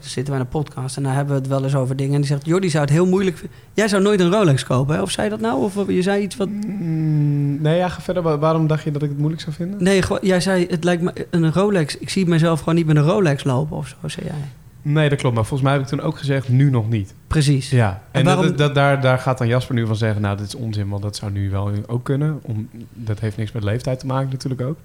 zitten 0.00 0.24
wij 0.32 0.34
in 0.34 0.40
een 0.40 0.48
podcast 0.62 0.96
en 0.96 1.02
daar 1.02 1.14
hebben 1.14 1.34
we 1.34 1.40
het 1.40 1.48
wel 1.50 1.64
eens 1.64 1.74
over 1.74 1.96
dingen. 1.96 2.14
En 2.14 2.20
die 2.20 2.28
zegt, 2.30 2.46
Jordi 2.46 2.70
zou 2.70 2.84
het 2.84 2.92
heel 2.92 3.06
moeilijk 3.06 3.36
vinden. 3.36 3.56
Jij 3.74 3.88
zou 3.88 4.02
nooit 4.02 4.20
een 4.20 4.30
Rolex 4.32 4.64
kopen, 4.64 4.94
hè? 4.94 5.02
Of 5.02 5.10
zei 5.10 5.24
je 5.24 5.30
dat 5.32 5.40
nou? 5.40 5.62
Of 5.62 5.86
je 5.88 6.02
zei 6.02 6.22
iets 6.22 6.36
wat... 6.36 6.48
Mm, 6.48 7.62
nee, 7.62 7.76
ja, 7.76 7.88
ga 7.88 8.00
verder. 8.00 8.22
Wa- 8.22 8.38
Waarom 8.38 8.66
dacht 8.66 8.82
je 8.84 8.90
dat 8.90 9.02
ik 9.02 9.08
het 9.08 9.18
moeilijk 9.18 9.42
zou 9.42 9.54
vinden? 9.54 9.82
Nee, 9.82 10.02
jij 10.20 10.40
zei, 10.40 10.66
het 10.70 10.84
lijkt 10.84 11.02
me 11.02 11.26
een 11.30 11.52
Rolex. 11.52 11.98
Ik 11.98 12.10
zie 12.10 12.26
mezelf 12.26 12.58
gewoon 12.58 12.74
niet 12.74 12.86
met 12.86 12.96
een 12.96 13.02
Rolex 13.02 13.44
lopen 13.44 13.76
of 13.76 13.86
zo, 13.88 14.08
zei 14.08 14.26
jij. 14.26 14.34
Nee, 14.82 15.08
dat 15.08 15.18
klopt. 15.18 15.34
Maar 15.34 15.44
volgens 15.44 15.68
mij 15.68 15.72
heb 15.78 15.82
ik 15.82 15.88
toen 15.88 16.00
ook 16.00 16.18
gezegd, 16.18 16.48
nu 16.48 16.70
nog 16.70 16.88
niet. 16.88 17.14
Precies. 17.26 17.70
Ja, 17.70 18.02
En 18.10 18.20
en, 18.20 18.24
waarom- 18.26 18.46
dat, 18.46 18.58
dat, 18.58 18.74
daar, 18.74 19.00
daar 19.00 19.18
gaat 19.18 19.38
dan 19.38 19.46
Jasper 19.46 19.74
nu 19.74 19.86
van 19.86 19.96
zeggen... 19.96 20.22
nou, 20.22 20.36
dit 20.36 20.46
is 20.46 20.54
onzin, 20.54 20.88
want 20.88 21.02
dat 21.02 21.16
zou 21.16 21.32
nu 21.32 21.50
wel 21.50 21.70
ook 21.86 22.04
kunnen. 22.04 22.38
Om, 22.42 22.68
dat 22.92 23.20
heeft 23.20 23.36
niks 23.36 23.52
met 23.52 23.62
leeftijd 23.64 23.98
te 24.00 24.06
maken 24.06 24.28
natuurlijk 24.30 24.60
ook. 24.62 24.76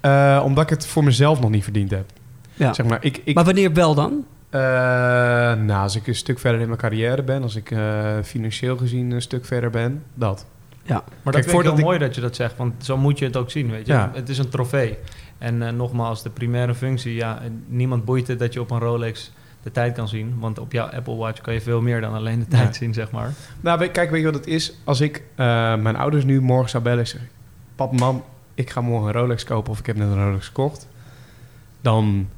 Eh, 0.00 0.42
omdat 0.44 0.64
ik 0.64 0.70
het 0.70 0.86
voor 0.86 1.04
mezelf 1.04 1.40
nog 1.40 1.50
niet 1.50 1.64
verdiend 1.64 1.90
heb. 1.90 2.04
Ja. 2.54 2.72
Zeg 2.74 2.86
maar, 2.86 2.98
ik, 3.04 3.20
ik, 3.24 3.34
Maar 3.34 3.44
wanneer 3.44 3.72
wel 3.72 3.94
dan? 3.94 4.24
eh, 4.50 4.60
nou, 5.54 5.82
als 5.82 5.96
ik 5.96 6.06
een 6.06 6.14
stuk 6.14 6.38
verder 6.38 6.60
in 6.60 6.66
mijn 6.66 6.78
carrière 6.78 7.22
ben... 7.22 7.42
als 7.42 7.56
ik 7.56 7.70
eh, 7.70 7.78
financieel 8.22 8.76
gezien 8.76 9.10
een 9.10 9.22
stuk 9.22 9.44
verder 9.44 9.70
ben, 9.70 10.02
dat. 10.14 10.46
Maar 10.86 11.02
Kijk, 11.02 11.24
dat 11.24 11.44
vind 11.44 11.56
ik 11.56 11.62
heel 11.70 11.78
ik- 11.78 11.84
mooi 11.84 11.98
dat 11.98 12.14
je 12.14 12.20
dat 12.20 12.36
zegt, 12.36 12.56
want 12.56 12.84
zo 12.84 12.96
moet 12.96 13.18
je 13.18 13.24
het 13.24 13.36
ook 13.36 13.50
zien, 13.50 13.70
weet 13.70 13.86
je. 13.86 13.92
Ja. 13.92 14.10
Het 14.14 14.28
is 14.28 14.38
een 14.38 14.48
trofee. 14.48 14.98
En 15.42 15.62
eh, 15.62 15.72
nogmaals, 15.72 16.22
de 16.22 16.30
primaire 16.30 16.74
functie, 16.74 17.14
ja, 17.14 17.40
niemand 17.66 18.04
boeit 18.04 18.28
het 18.28 18.38
dat 18.38 18.52
je 18.52 18.60
op 18.60 18.70
een 18.70 18.78
Rolex 18.78 19.32
de 19.62 19.70
tijd 19.70 19.94
kan 19.94 20.08
zien. 20.08 20.34
Want 20.38 20.58
op 20.58 20.72
jouw 20.72 20.86
Apple 20.86 21.16
Watch 21.16 21.40
kan 21.40 21.54
je 21.54 21.60
veel 21.60 21.80
meer 21.80 22.00
dan 22.00 22.14
alleen 22.14 22.38
de 22.38 22.48
tijd 22.48 22.66
Ja. 22.66 22.72
zien, 22.72 22.94
zeg 22.94 23.10
maar. 23.10 23.32
Nou, 23.60 23.86
kijk, 23.86 24.10
weet 24.10 24.20
je 24.20 24.26
wat 24.26 24.34
het 24.34 24.46
is? 24.46 24.74
Als 24.84 25.00
ik 25.00 25.16
eh, 25.34 25.46
mijn 25.76 25.96
ouders 25.96 26.24
nu 26.24 26.40
morgen 26.40 26.70
zou 26.70 26.82
bellen 26.82 26.98
en 26.98 27.06
zeggen... 27.06 27.28
Pap, 27.74 27.98
mam, 27.98 28.24
ik 28.54 28.70
ga 28.70 28.80
morgen 28.80 29.06
een 29.08 29.20
Rolex 29.20 29.44
kopen 29.44 29.72
of 29.72 29.78
ik 29.78 29.86
heb 29.86 29.96
net 29.96 30.08
een 30.08 30.24
Rolex 30.24 30.46
gekocht. 30.46 30.88
Dan 31.80 32.28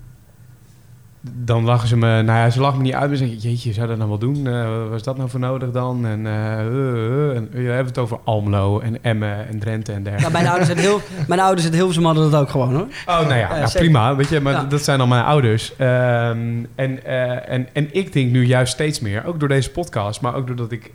dan 1.33 1.65
lachen 1.65 1.89
ze 1.89 1.97
me... 1.97 2.23
Nou 2.23 2.39
ja, 2.39 2.51
ze 2.51 2.61
lachen 2.61 2.77
me 2.79 2.83
niet 2.85 2.93
uit. 2.95 3.09
Maar 3.09 3.17
ze 3.17 3.25
zeggen, 3.27 3.49
jeetje, 3.49 3.73
zou 3.73 3.87
dat 3.87 3.97
nou 3.97 4.09
wel 4.09 4.19
doen? 4.19 4.43
Wat 4.81 4.89
was 4.89 5.03
dat 5.03 5.17
nou 5.17 5.29
voor 5.31 5.41
nodig 5.41 5.71
dan? 5.71 6.07
En, 6.07 6.27
eh, 6.27 6.61
eh, 6.61 7.37
en 7.37 7.49
we 7.53 7.59
hebben 7.61 7.87
het 7.87 7.99
over 7.99 8.19
Almelo 8.25 8.81
en 8.81 9.03
Emmen 9.03 9.49
en 9.49 9.59
Drenthe 9.59 9.93
en 9.93 9.99
Ja, 9.99 10.05
dergelijke. 10.05 10.33
mijn 10.33 10.47
ouders 10.47 10.69
uit 10.69 10.81
heel, 10.81 11.01
mijn 11.29 11.41
ouders 11.41 11.65
uit 11.67 11.75
Hilversum 11.75 12.05
hadden 12.05 12.31
dat 12.31 12.41
ook 12.41 12.51
gewoon 12.51 12.75
hoor. 12.75 12.87
Oh, 13.07 13.21
nou 13.21 13.29
ja, 13.29 13.37
Ja, 13.37 13.57
nou, 13.59 13.71
prima. 13.73 14.17
Weet 14.17 14.29
je, 14.29 14.41
maar 14.41 14.53
Ja. 14.53 14.65
dat 14.65 14.83
zijn 14.85 15.01
al 15.01 15.07
mijn 15.07 15.25
ouders. 15.25 15.77
Ehm, 15.77 16.65
en, 16.75 17.05
en, 17.49 17.69
en 17.73 17.89
ik 17.95 18.13
denk 18.13 18.31
nu 18.31 18.45
juist 18.47 18.73
steeds 18.73 19.01
meer, 19.01 19.25
ook 19.27 19.41
door 19.41 19.49
deze 19.49 19.71
podcast, 19.71 20.21
maar 20.21 20.35
ook 20.35 20.47
doordat 20.47 20.73
ik 20.73 20.91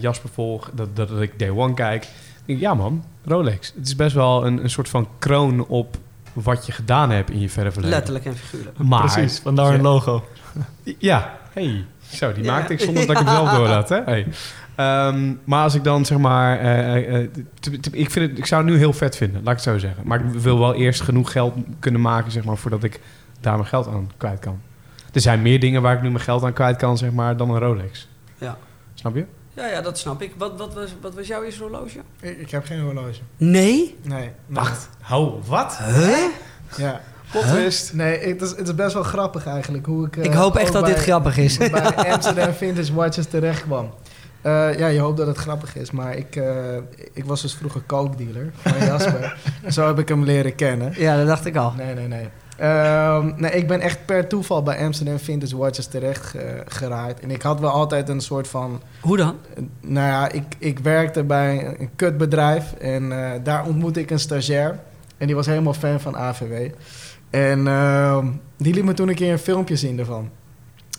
Jasper 0.00 0.30
volg, 0.32 0.70
dat, 0.74 0.96
dat, 0.96 1.08
dat 1.08 1.20
ik 1.20 1.38
Day 1.38 1.50
One 1.50 1.74
kijk. 1.74 2.06
denk 2.44 2.58
ik, 2.58 2.64
ja 2.64 2.74
man, 2.74 3.04
Rolex. 3.24 3.72
Het 3.76 3.86
is 3.86 3.96
best 3.96 4.14
wel 4.14 4.46
een, 4.46 4.62
een 4.62 4.70
soort 4.70 4.88
van 4.88 5.08
kroon 5.18 5.66
op 5.66 5.96
wat 6.34 6.66
je 6.66 6.72
gedaan 6.72 7.10
hebt 7.10 7.30
in 7.30 7.40
je 7.40 7.48
verre 7.50 7.70
verleden. 7.72 7.96
Letterlijk 7.96 8.24
en 8.24 8.36
figuurlijk. 8.36 8.78
Maar, 8.78 9.00
Precies, 9.12 9.38
vandaar 9.38 9.74
een 9.74 9.82
logo. 9.82 10.24
Ja, 10.98 11.38
hey. 11.52 11.84
Zo, 12.12 12.32
die 12.32 12.44
Ja. 12.44 12.52
maakte 12.52 12.72
ik 12.72 12.80
zonder 12.80 13.06
dat 13.06 13.20
ik 13.20 13.26
hem 13.26 13.34
zelf 13.34 13.50
door 13.50 13.66
had. 13.68 13.88
Hè? 13.88 14.00
Hey. 14.04 14.26
Ehm, 14.74 15.32
maar 15.44 15.62
als 15.62 15.74
ik 15.74 15.84
dan 15.84 16.04
zeg 16.04 16.18
maar... 16.18 16.58
eh, 16.58 16.96
eh, 16.96 17.14
eh, 17.14 17.28
ik, 17.92 18.10
vind 18.10 18.28
het, 18.30 18.38
ik 18.38 18.46
zou 18.46 18.62
het 18.64 18.72
nu 18.72 18.78
heel 18.78 18.92
vet 18.92 19.16
vinden, 19.16 19.36
laat 19.42 19.58
ik 19.58 19.64
het 19.64 19.72
zo 19.74 19.78
zeggen. 19.78 20.06
Maar 20.06 20.20
ik 20.24 20.30
wil 20.32 20.58
wel 20.58 20.74
eerst 20.74 21.00
genoeg 21.00 21.32
geld 21.32 21.54
kunnen 21.78 22.00
maken, 22.00 22.32
zeg 22.32 22.44
maar, 22.44 22.56
voordat 22.56 22.82
ik 22.84 23.00
daar 23.40 23.54
mijn 23.56 23.68
geld 23.68 23.86
aan 23.88 24.10
kwijt 24.16 24.38
kan. 24.38 24.60
Er 25.12 25.20
zijn 25.20 25.42
meer 25.42 25.60
dingen 25.60 25.82
waar 25.82 25.94
ik 25.96 26.02
nu 26.02 26.10
mijn 26.10 26.24
geld 26.24 26.42
aan 26.44 26.52
kwijt 26.52 26.76
kan, 26.76 26.98
zeg 26.98 27.10
maar, 27.12 27.36
dan 27.36 27.50
een 27.50 27.58
Rolex. 27.58 28.08
Ja. 28.38 28.56
Snap 28.94 29.14
je? 29.14 29.24
Ja, 29.54 29.66
ja, 29.66 29.80
dat 29.80 29.98
snap 29.98 30.22
ik. 30.22 30.32
Wat, 30.38 30.52
wat, 30.58 30.74
was, 30.74 30.94
wat 31.00 31.14
was 31.14 31.26
jouw 31.26 31.42
eerste 31.42 31.62
horloge? 31.62 31.98
Ik, 32.20 32.38
ik 32.38 32.50
heb 32.50 32.64
geen 32.64 32.80
horloge. 32.80 33.20
Nee? 33.36 33.96
Nee. 34.02 34.30
Wacht. 34.46 34.88
Ho, 35.00 35.40
wat? 35.46 35.76
Huh? 35.78 36.16
Ja. 36.76 37.00
Potwist. 37.32 37.92
Nee, 37.92 38.18
het 38.18 38.42
is, 38.42 38.50
het 38.50 38.68
is 38.68 38.74
best 38.74 38.94
wel 38.94 39.02
grappig 39.02 39.46
eigenlijk 39.46 39.86
hoe 39.86 40.06
ik... 40.06 40.16
eh, 40.16 40.24
Ik 40.24 40.32
hoop 40.32 40.56
echt 40.56 40.72
dat 40.72 40.86
dit 40.86 40.96
grappig 40.98 41.36
is. 41.36 41.56
bij 41.56 41.70
Amsterdam 42.14 42.52
Vintage 42.52 42.94
Watches 42.94 43.26
terecht 43.26 43.62
kwam. 43.62 43.90
Eh, 44.42 44.78
ja, 44.78 44.86
je 44.86 44.98
hoopt 45.00 45.16
dat 45.16 45.26
het 45.26 45.36
grappig 45.36 45.76
is, 45.76 45.90
maar 45.90 46.14
ik, 46.16 46.36
eh, 46.36 46.76
ik 47.12 47.24
was 47.24 47.42
dus 47.42 47.54
vroeger 47.54 47.82
coke-dealer 47.86 48.50
van 48.56 48.86
Jasper. 48.86 49.36
Zo 49.68 49.86
heb 49.86 49.98
ik 49.98 50.08
hem 50.08 50.24
leren 50.24 50.54
kennen. 50.54 50.92
Ja, 50.96 51.16
dat 51.16 51.26
dacht 51.26 51.44
ik 51.46 51.56
al. 51.56 51.72
Nee, 51.76 51.94
nee, 51.94 52.08
nee. 52.08 52.28
Nee, 53.36 53.50
ik 53.50 53.66
ben 53.68 53.80
echt 53.80 54.06
per 54.06 54.26
toeval 54.28 54.62
bij 54.62 54.84
Amsterdam 54.84 55.18
Vintage 55.18 55.56
Watches 55.56 55.86
terecht 55.86 56.24
ge- 56.24 56.62
geraaid. 56.66 57.20
En 57.20 57.30
ik 57.30 57.42
had 57.42 57.60
wel 57.60 57.70
altijd 57.70 58.08
een 58.08 58.20
soort 58.20 58.48
van... 58.48 58.82
Hoe 59.00 59.16
dan? 59.16 59.36
eh, 59.56 59.62
Nou 59.80 60.06
ja, 60.08 60.30
ik, 60.32 60.44
ik 60.58 60.78
werkte 60.78 61.24
bij 61.24 61.74
een 61.78 61.90
kutbedrijf 61.96 62.72
en 62.72 63.12
eh, 63.12 63.30
daar 63.42 63.64
ontmoette 63.66 64.00
ik 64.00 64.10
een 64.10 64.18
stagiair. 64.20 64.78
En 65.18 65.26
die 65.26 65.36
was 65.36 65.46
helemaal 65.46 65.74
fan 65.74 66.00
van 66.00 66.16
AVW. 66.16 66.68
En 67.30 67.66
ehm, 67.66 68.26
die 68.56 68.74
liet 68.74 68.84
me 68.84 68.94
toen 68.94 69.08
een 69.08 69.14
keer 69.14 69.32
een 69.32 69.38
filmpje 69.38 69.76
zien 69.76 69.98
ervan. 69.98 70.30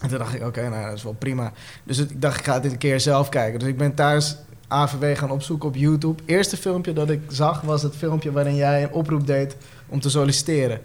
En 0.02 0.08
toen 0.08 0.18
dacht 0.18 0.34
ik, 0.34 0.42
oké, 0.46 0.68
nou, 0.68 0.84
dat 0.84 0.94
is 0.96 1.02
wel 1.02 1.12
prima. 1.18 1.52
Dus 1.84 1.98
ik 1.98 2.20
dacht, 2.22 2.38
ik 2.38 2.44
ga 2.44 2.60
dit 2.60 2.72
een 2.72 2.78
keer 2.78 3.00
zelf 3.00 3.28
kijken. 3.28 3.58
Dus 3.58 3.68
ik 3.68 3.76
ben 3.76 3.94
thuis 3.94 4.36
AVW 4.68 5.04
gaan 5.18 5.30
opzoeken 5.30 5.68
op 5.68 5.74
YouTube. 5.76 6.22
Eerste 6.26 6.56
filmpje 6.56 6.92
dat 6.92 7.10
ik 7.10 7.20
zag 7.28 7.60
was 7.60 7.82
het 7.82 7.96
filmpje 7.96 8.32
waarin 8.32 8.54
jij 8.56 8.82
een 8.82 8.92
oproep 8.92 9.26
deed 9.26 9.56
om 9.88 10.00
te 10.00 10.10
solliciteren. 10.10 10.80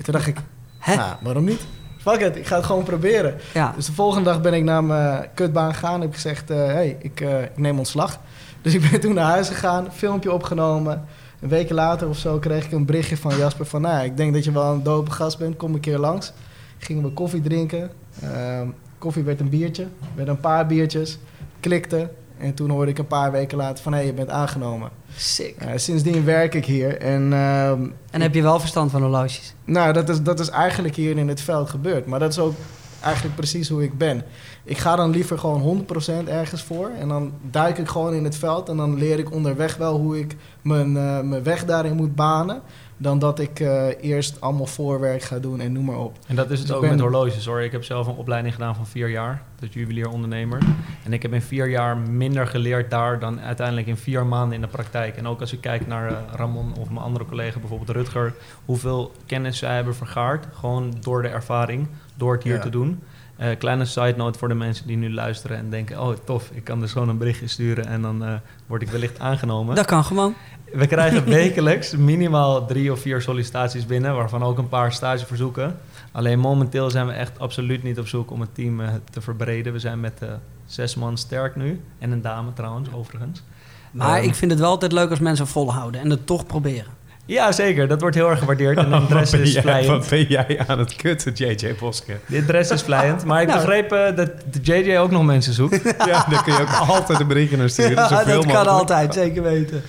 En 0.00 0.06
toen 0.06 0.14
dacht 0.14 0.26
ik, 0.26 0.36
Hè? 0.78 0.96
nou, 0.96 1.16
waarom 1.20 1.44
niet? 1.44 1.66
Fuck 1.98 2.20
it, 2.20 2.36
ik 2.36 2.46
ga 2.46 2.56
het 2.56 2.64
gewoon 2.64 2.82
proberen. 2.82 3.34
Ja. 3.54 3.72
Dus 3.76 3.86
de 3.86 3.92
volgende 3.92 4.30
dag 4.30 4.40
ben 4.40 4.54
ik 4.54 4.62
naar 4.62 4.84
mijn 4.84 5.28
kutbaan 5.34 5.74
gegaan. 5.74 6.00
Heb 6.00 6.08
ik 6.08 6.14
gezegd, 6.14 6.48
hé, 6.48 6.54
hey, 6.56 6.96
ik, 7.00 7.20
eh, 7.20 7.42
ik 7.42 7.58
neem 7.58 7.78
ontslag. 7.78 8.18
Dus 8.62 8.74
ik 8.74 8.90
ben 8.90 9.00
toen 9.00 9.14
naar 9.14 9.30
huis 9.30 9.48
gegaan, 9.48 9.92
filmpje 9.92 10.32
opgenomen. 10.32 11.04
Een 11.40 11.48
week 11.48 11.70
later 11.70 12.08
of 12.08 12.18
zo 12.18 12.38
kreeg 12.38 12.64
ik 12.64 12.72
een 12.72 12.84
berichtje 12.86 13.16
van 13.16 13.36
Jasper 13.36 13.66
van... 13.66 13.80
Nou, 13.80 14.04
ik 14.04 14.16
denk 14.16 14.34
dat 14.34 14.44
je 14.44 14.52
wel 14.52 14.72
een 14.72 14.82
dope 14.82 15.10
gast 15.10 15.38
bent, 15.38 15.56
kom 15.56 15.74
een 15.74 15.80
keer 15.80 15.98
langs. 15.98 16.32
Gingen 16.78 17.02
we 17.02 17.10
koffie 17.10 17.40
drinken. 17.40 17.90
Ehm, 18.22 18.68
koffie 18.98 19.22
werd 19.22 19.40
een 19.40 19.48
biertje, 19.48 19.86
werd 20.14 20.28
een 20.28 20.40
paar 20.40 20.66
biertjes. 20.66 21.18
Klikte. 21.60 22.10
En 22.40 22.54
toen 22.54 22.70
hoorde 22.70 22.90
ik 22.90 22.98
een 22.98 23.06
paar 23.06 23.32
weken 23.32 23.56
later 23.58 23.82
van... 23.82 23.92
Hé, 23.92 23.98
hey, 23.98 24.06
je 24.06 24.12
bent 24.14 24.28
aangenomen. 24.30 24.90
Sick. 25.16 25.56
Eh, 25.58 25.68
sindsdien 25.76 26.24
werk 26.24 26.54
ik 26.54 26.64
hier. 26.64 26.98
En 26.98 27.32
ehm, 27.32 27.86
En 28.10 28.20
heb 28.20 28.34
je 28.34 28.42
wel 28.42 28.60
verstand 28.60 28.90
van 28.90 29.00
horloges? 29.02 29.54
nou, 29.64 29.92
dat 29.92 30.08
is, 30.08 30.22
dat 30.22 30.40
is 30.40 30.48
eigenlijk 30.48 30.94
hier 30.96 31.16
in 31.16 31.28
het 31.28 31.40
veld 31.40 31.70
gebeurd. 31.70 32.06
Maar 32.06 32.18
dat 32.18 32.30
is 32.30 32.38
ook 32.38 32.54
eigenlijk 33.02 33.36
precies 33.36 33.68
hoe 33.68 33.82
ik 33.82 33.98
ben. 33.98 34.22
Ik 34.64 34.78
ga 34.78 34.96
dan 34.96 35.10
liever 35.10 35.38
gewoon 35.38 35.86
100% 36.24 36.28
ergens 36.28 36.62
voor. 36.62 36.90
En 36.98 37.08
dan 37.08 37.32
duik 37.50 37.78
ik 37.78 37.88
gewoon 37.88 38.14
in 38.14 38.24
het 38.24 38.36
veld. 38.36 38.68
En 38.68 38.76
dan 38.76 38.94
leer 38.98 39.18
ik 39.18 39.32
onderweg 39.32 39.76
wel 39.76 39.98
hoe 39.98 40.18
ik 40.18 40.36
mijn, 40.62 40.96
eh, 40.96 41.20
mijn 41.20 41.42
weg 41.42 41.64
daarin 41.64 41.96
moet 41.96 42.14
banen. 42.14 42.60
Dan 42.96 43.18
dat 43.18 43.38
ik 43.38 43.60
eh, 43.60 43.86
eerst 44.00 44.40
allemaal 44.40 44.66
voorwerk 44.66 45.22
ga 45.22 45.38
doen 45.38 45.60
en 45.60 45.72
noem 45.72 45.84
maar 45.84 45.98
op. 45.98 46.18
En 46.26 46.36
dat 46.36 46.50
is 46.50 46.58
het 46.58 46.66
Dus 46.66 46.76
ook 46.76 46.82
ben- 46.82 46.90
met 46.90 47.00
horloges 47.00 47.46
hoor. 47.46 47.60
Ik 47.60 47.72
heb 47.72 47.84
zelf 47.84 48.06
een 48.06 48.14
opleiding 48.14 48.54
gedaan 48.54 48.74
van 48.74 48.86
vier 48.86 49.08
jaar, 49.08 49.42
dus 49.58 49.68
juwelier 49.72 50.08
ondernemer. 50.08 50.58
En 51.04 51.12
ik 51.12 51.22
heb 51.22 51.32
in 51.32 51.42
vier 51.42 51.68
jaar 51.68 51.96
minder 51.96 52.46
geleerd 52.46 52.90
daar 52.90 53.18
dan 53.18 53.40
uiteindelijk 53.40 53.86
in 53.86 53.96
vier 53.96 54.26
maanden 54.26 54.54
in 54.54 54.60
de 54.60 54.66
praktijk. 54.66 55.16
En 55.16 55.26
ook 55.26 55.40
als 55.40 55.52
ik 55.52 55.60
kijk 55.60 55.86
naar 55.86 56.08
eh, 56.08 56.16
Ramon 56.34 56.72
of 56.80 56.88
mijn 56.90 57.04
andere 57.04 57.24
collega, 57.24 57.58
bijvoorbeeld 57.58 57.90
Rutger, 57.90 58.34
hoeveel 58.64 59.12
kennis 59.26 59.58
zij 59.58 59.74
hebben 59.74 59.94
vergaard. 59.94 60.46
Gewoon 60.52 60.94
door 61.00 61.22
de 61.22 61.28
ervaring, 61.28 61.86
door 62.20 62.32
het 62.34 62.42
hier 62.42 62.54
Ja. 62.54 62.60
te 62.60 62.70
doen. 62.70 63.00
Eh, 63.36 63.58
kleine 63.58 63.84
side 63.84 64.14
note 64.16 64.38
voor 64.38 64.48
de 64.48 64.54
mensen 64.54 64.86
die 64.86 64.96
nu 64.96 65.12
luisteren 65.12 65.56
en 65.56 65.70
denken: 65.70 66.00
oh 66.00 66.14
tof, 66.24 66.50
ik 66.54 66.64
kan 66.64 66.80
dus 66.80 66.92
gewoon 66.92 67.08
een 67.08 67.18
berichtje 67.18 67.46
sturen 67.48 67.86
en 67.86 68.02
dan 68.02 68.24
eh, 68.24 68.32
word 68.66 68.82
ik 68.82 68.88
wellicht 68.88 69.18
aangenomen. 69.20 69.74
Dat 69.74 69.86
kan 69.86 70.04
gewoon. 70.04 70.34
We 70.72 70.86
krijgen 70.86 71.24
wekelijks 71.42 71.96
minimaal 71.96 72.66
drie 72.66 72.92
of 72.92 73.00
vier 73.00 73.22
sollicitaties 73.22 73.86
binnen, 73.86 74.14
waarvan 74.14 74.42
ook 74.42 74.58
een 74.58 74.68
paar 74.68 74.92
stageverzoeken. 74.92 75.76
Alleen 76.12 76.38
momenteel 76.38 76.90
zijn 76.90 77.06
we 77.06 77.12
echt 77.12 77.38
absoluut 77.38 77.82
niet 77.82 77.98
op 77.98 78.06
zoek 78.08 78.30
om 78.30 78.40
het 78.40 78.54
team 78.54 78.80
eh, 78.80 78.88
te 79.10 79.20
verbreden. 79.20 79.72
We 79.72 79.78
zijn 79.78 80.00
met 80.00 80.22
zes 80.66 80.94
man 80.94 81.18
sterk 81.18 81.56
nu. 81.56 81.80
En 81.98 82.10
een 82.10 82.22
dame 82.22 82.52
trouwens, 82.52 82.88
overigens. 82.92 83.42
Maar 83.90 84.16
Ehm, 84.18 84.28
ik 84.28 84.34
vind 84.34 84.50
het 84.50 84.60
wel 84.60 84.70
altijd 84.70 84.92
leuk 84.92 85.10
als 85.10 85.18
mensen 85.18 85.46
volhouden 85.46 86.00
en 86.00 86.10
het 86.10 86.26
toch 86.26 86.46
proberen. 86.46 86.98
Ja, 87.30 87.52
zeker. 87.52 87.88
Dat 87.88 88.00
wordt 88.00 88.16
heel 88.16 88.30
erg 88.30 88.38
gewaardeerd. 88.38 88.76
En 88.78 88.90
de 88.90 88.96
interesse 88.96 89.36
wat, 89.36 89.40
ben 89.40 89.48
is 89.48 89.52
jij, 89.52 89.62
vlijend. 89.62 89.86
wat 89.88 90.08
ben 90.08 90.22
jij 90.28 90.62
aan 90.66 90.78
het 90.78 90.96
kutten, 90.96 91.32
JJ 91.34 91.74
Boske? 91.80 92.16
De 92.26 92.36
interesse 92.36 92.74
is 92.74 92.82
vlijend. 92.82 93.24
Maar 93.24 93.42
ik 93.42 93.48
Nou. 93.48 93.60
begreep 93.60 93.92
eh, 93.92 94.16
dat 94.16 94.30
de 94.50 94.60
JJ 94.62 94.96
ook 94.98 95.10
nog 95.10 95.24
mensen 95.24 95.52
zoekt. 95.52 95.82
Ja, 96.06 96.26
daar 96.30 96.42
kun 96.44 96.52
je 96.52 96.60
ook 96.60 96.70
altijd 96.96 97.20
een 97.20 97.26
berichtje 97.26 97.56
naar 97.56 97.68
sturen. 97.70 97.90
Ja, 97.92 98.08
dat 98.08 98.24
kan 98.24 98.36
mogelijk. 98.36 98.68
altijd, 98.68 99.14
zeker 99.14 99.42
weten. 99.42 99.82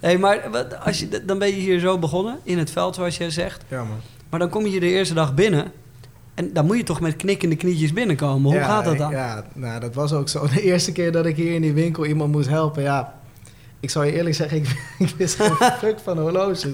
Hey, 0.00 0.18
maar 0.18 0.38
wat, 0.50 0.84
als 0.84 0.98
je, 0.98 1.24
dan 1.26 1.38
ben 1.38 1.48
je 1.48 1.54
hier 1.54 1.78
zo 1.80 1.98
begonnen, 1.98 2.38
in 2.42 2.58
het 2.58 2.70
veld 2.70 2.94
zoals 2.94 3.16
jij 3.16 3.30
zegt. 3.30 3.64
Ja, 3.68 3.78
man. 3.84 4.00
Maar 4.30 4.40
dan 4.40 4.48
kom 4.48 4.66
je 4.66 4.80
de 4.80 4.86
eerste 4.90 5.14
dag 5.14 5.34
binnen. 5.34 5.72
En 6.34 6.52
dan 6.52 6.66
moet 6.66 6.76
je 6.76 6.82
toch 6.82 7.00
met 7.00 7.16
knikkende 7.16 7.56
knietjes 7.56 7.92
binnenkomen. 7.92 8.50
Hoe 8.50 8.60
Ja, 8.60 8.66
gaat 8.66 8.84
dat 8.84 8.98
dan? 8.98 9.10
Ja, 9.10 9.44
nou, 9.54 9.80
dat 9.80 9.94
was 9.94 10.12
ook 10.12 10.28
zo. 10.28 10.46
De 10.54 10.62
eerste 10.62 10.92
keer 10.92 11.12
dat 11.12 11.26
ik 11.26 11.36
hier 11.36 11.54
in 11.54 11.62
die 11.62 11.72
winkel 11.72 12.06
iemand 12.06 12.32
moest 12.32 12.48
helpen, 12.48 12.82
ja... 12.82 13.14
Ik 13.82 13.90
zal 13.90 14.02
je 14.02 14.12
eerlijk 14.12 14.34
zeggen, 14.34 14.56
ik, 14.56 14.68
ik 15.08 15.14
wist 15.16 15.34
geen 15.42 15.70
fuck 15.78 15.98
van 16.02 16.18
horloges. 16.18 16.66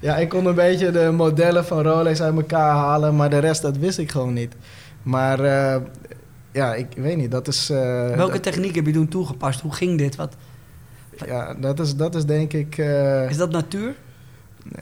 Ja, 0.00 0.16
ik 0.16 0.28
kon 0.28 0.46
een 0.46 0.54
beetje 0.54 0.90
de 0.90 1.10
modellen 1.10 1.64
van 1.64 1.82
Rolex 1.82 2.20
uit 2.22 2.34
elkaar 2.36 2.70
halen, 2.74 3.16
maar 3.16 3.30
de 3.30 3.38
rest, 3.38 3.62
dat 3.62 3.76
wist 3.76 3.98
ik 3.98 4.10
gewoon 4.10 4.32
niet. 4.32 4.54
Maar 5.02 5.40
eh, 5.40 5.80
ja, 6.52 6.74
ik 6.74 6.86
weet 6.96 7.16
niet, 7.16 7.30
dat 7.30 7.48
is... 7.48 7.70
eh, 7.70 7.76
Welke 8.16 8.32
dat, 8.32 8.42
techniek 8.42 8.74
heb 8.74 8.86
je 8.86 8.92
toen 8.92 9.08
toegepast? 9.08 9.60
Hoe 9.60 9.72
ging 9.74 9.98
dit? 9.98 10.16
Wat, 10.16 10.34
Ja, 11.26 11.54
dat 11.54 11.80
is, 11.80 11.96
dat 11.96 12.14
is 12.14 12.24
denk 12.24 12.52
ik... 12.52 12.78
eh, 12.78 13.30
is 13.30 13.36
dat 13.36 13.50
natuur? 13.50 13.94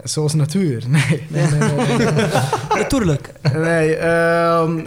zoals 0.04 0.34
natuur. 0.34 0.82
Nee, 0.88 1.26
nee, 1.28 1.46
nee. 1.46 1.58
nee, 1.96 1.96
nee. 1.96 2.26
Natuurlijk. 2.82 3.32
Nee, 3.54 3.96
ehm, 3.96 4.84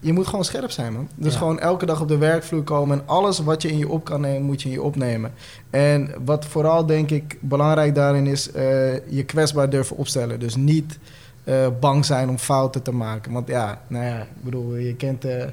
je 0.00 0.12
moet 0.12 0.26
gewoon 0.26 0.44
scherp 0.44 0.70
zijn, 0.70 0.92
man. 0.92 1.08
Dus 1.14 1.32
Ja. 1.32 1.38
gewoon 1.38 1.58
elke 1.60 1.86
dag 1.86 2.00
op 2.00 2.08
de 2.08 2.16
werkvloer 2.18 2.62
komen... 2.62 2.98
en 2.98 3.04
alles 3.06 3.38
wat 3.38 3.62
je 3.62 3.68
in 3.68 3.78
je 3.78 3.88
op 3.88 4.04
kan 4.04 4.20
nemen, 4.20 4.42
moet 4.42 4.62
je 4.62 4.68
in 4.68 4.74
je 4.74 4.82
opnemen. 4.82 5.32
En 5.70 6.10
wat 6.24 6.44
vooral, 6.44 6.86
denk 6.86 7.10
ik, 7.10 7.36
belangrijk 7.40 7.94
daarin 7.94 8.26
is... 8.26 8.50
eh, 8.52 8.94
je 9.08 9.24
kwetsbaar 9.24 9.70
durven 9.70 9.96
opstellen. 9.96 10.40
Dus 10.40 10.56
niet 10.56 10.98
eh, 11.44 11.66
bang 11.80 12.04
zijn 12.04 12.28
om 12.28 12.38
fouten 12.38 12.82
te 12.82 12.92
maken. 12.92 13.32
Want 13.32 13.48
ja, 13.48 13.80
nou 13.86 14.04
ja, 14.04 14.20
ik 14.20 14.42
bedoel, 14.44 14.76
je 14.76 14.94
kent 14.96 15.24
eh, 15.24 15.44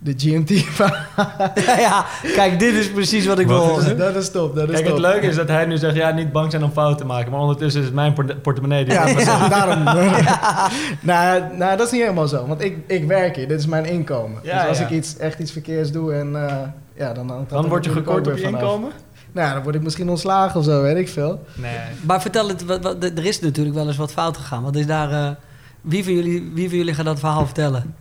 de 0.00 0.14
GMT. 0.16 0.48
ja, 1.86 2.04
kijk, 2.34 2.58
dit 2.58 2.74
is 2.74 2.90
precies 2.90 3.26
wat 3.26 3.38
ik 3.38 3.46
wil 3.46 3.80
dat 3.96 4.16
is 4.16 4.30
top, 4.30 4.54
dat 4.54 4.68
is 4.68 4.74
Kijk, 4.74 4.84
top. 4.86 4.96
het 4.96 5.04
leuke 5.06 5.26
is 5.26 5.36
dat 5.36 5.48
hij 5.48 5.66
nu 5.66 5.76
zegt, 5.76 5.94
ja, 5.96 6.10
niet 6.10 6.32
bang 6.32 6.50
zijn 6.50 6.64
om 6.64 6.70
fouten 6.72 6.96
te 6.96 7.04
maken. 7.04 7.30
Maar 7.30 7.40
ondertussen 7.40 7.80
is 7.80 7.86
het 7.86 7.94
mijn 7.94 8.12
port- 8.12 8.42
portemonnee. 8.42 8.84
Die 8.84 8.92
Ja, 8.94 9.02
precies, 9.02 9.24
daarom. 9.58 9.82
nou, 11.00 11.42
nou, 11.56 11.76
dat 11.76 11.86
is 11.86 11.92
niet 11.92 12.00
helemaal 12.02 12.28
zo. 12.28 12.46
Want 12.46 12.62
ik, 12.64 12.76
ik 12.86 13.04
werk 13.06 13.36
hier, 13.36 13.48
dit 13.48 13.58
is 13.58 13.66
mijn 13.66 13.84
inkomen. 13.84 14.40
Ja, 14.42 14.60
dus 14.60 14.68
als 14.68 14.78
ja. 14.78 14.84
ik 14.84 14.90
iets, 14.90 15.16
echt 15.16 15.38
iets 15.38 15.52
verkeers 15.52 15.92
doe 15.92 16.12
en... 16.14 16.48
eh, 16.48 16.56
ja, 16.96 17.12
dan, 17.12 17.26
Dan 17.48 17.62
er 17.64 17.68
word 17.68 17.84
je 17.84 17.90
gekort 17.90 18.26
op 18.26 18.36
je 18.36 18.42
vanaf. 18.42 18.60
inkomen? 18.60 18.90
Nou, 19.32 19.54
dan 19.54 19.62
word 19.62 19.74
ik 19.74 19.82
misschien 19.82 20.08
ontslagen 20.08 20.58
of 20.60 20.64
zo, 20.64 20.82
weet 20.82 20.96
ik 20.96 21.08
veel. 21.08 21.44
Nee. 21.54 21.70
Maar 22.00 22.20
vertel 22.20 22.48
het, 22.48 22.64
wat, 22.64 22.82
wat- 22.82 23.04
er 23.04 23.24
is 23.26 23.40
natuurlijk 23.40 23.76
wel 23.76 23.86
eens 23.86 23.96
wat 23.96 24.12
fout 24.12 24.36
gegaan. 24.36 24.62
Wat 24.62 24.76
is 24.76 24.86
daar... 24.86 25.10
eh, 25.12 25.28
wie, 25.80 26.04
van 26.04 26.12
jullie, 26.12 26.50
wie 26.54 26.68
van 26.68 26.78
jullie 26.78 26.94
gaat 26.94 27.04
dat 27.04 27.18
verhaal 27.18 27.44
vertellen? 27.44 27.94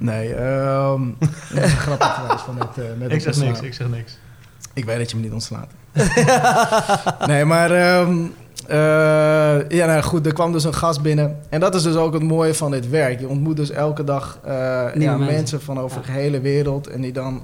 Nee, 0.00 0.34
ehm 0.34 1.02
dat 1.54 1.64
is 1.64 1.72
een 1.72 1.78
grappig 1.78 2.12
trouwens 2.12 2.42
van 2.42 2.58
het, 2.58 2.78
eh, 2.78 2.84
met 2.98 3.12
Ik 3.12 3.20
zeg 3.20 3.36
niks, 3.36 3.60
ik 3.60 3.74
zeg 3.74 3.88
niks. 3.88 4.18
Ik 4.72 4.84
weet 4.84 4.98
dat 4.98 5.10
je 5.10 5.16
me 5.16 5.22
niet 5.22 5.32
ontslaat. 5.32 5.70
nee, 7.26 7.44
maar 7.44 7.70
ehm, 7.70 8.26
Eh, 8.70 9.68
ja, 9.68 9.86
nou 9.86 10.02
goed, 10.02 10.26
er 10.26 10.32
kwam 10.32 10.52
dus 10.52 10.64
een 10.64 10.74
gast 10.74 11.02
binnen. 11.02 11.38
En 11.48 11.60
dat 11.60 11.74
is 11.74 11.82
dus 11.82 11.94
ook 11.94 12.12
het 12.12 12.22
mooie 12.22 12.54
van 12.54 12.70
dit 12.70 12.88
werk. 12.88 13.20
Je 13.20 13.28
ontmoet 13.28 13.56
dus 13.56 13.70
elke 13.70 14.04
dag 14.04 14.38
eh, 14.44 14.52
ja, 14.52 14.92
mensen. 14.94 15.18
mensen. 15.18 15.60
van 15.60 15.78
over 15.78 16.02
de 16.02 16.12
hele 16.12 16.40
wereld. 16.40 16.86
En 16.86 17.00
die 17.00 17.12
dan, 17.12 17.42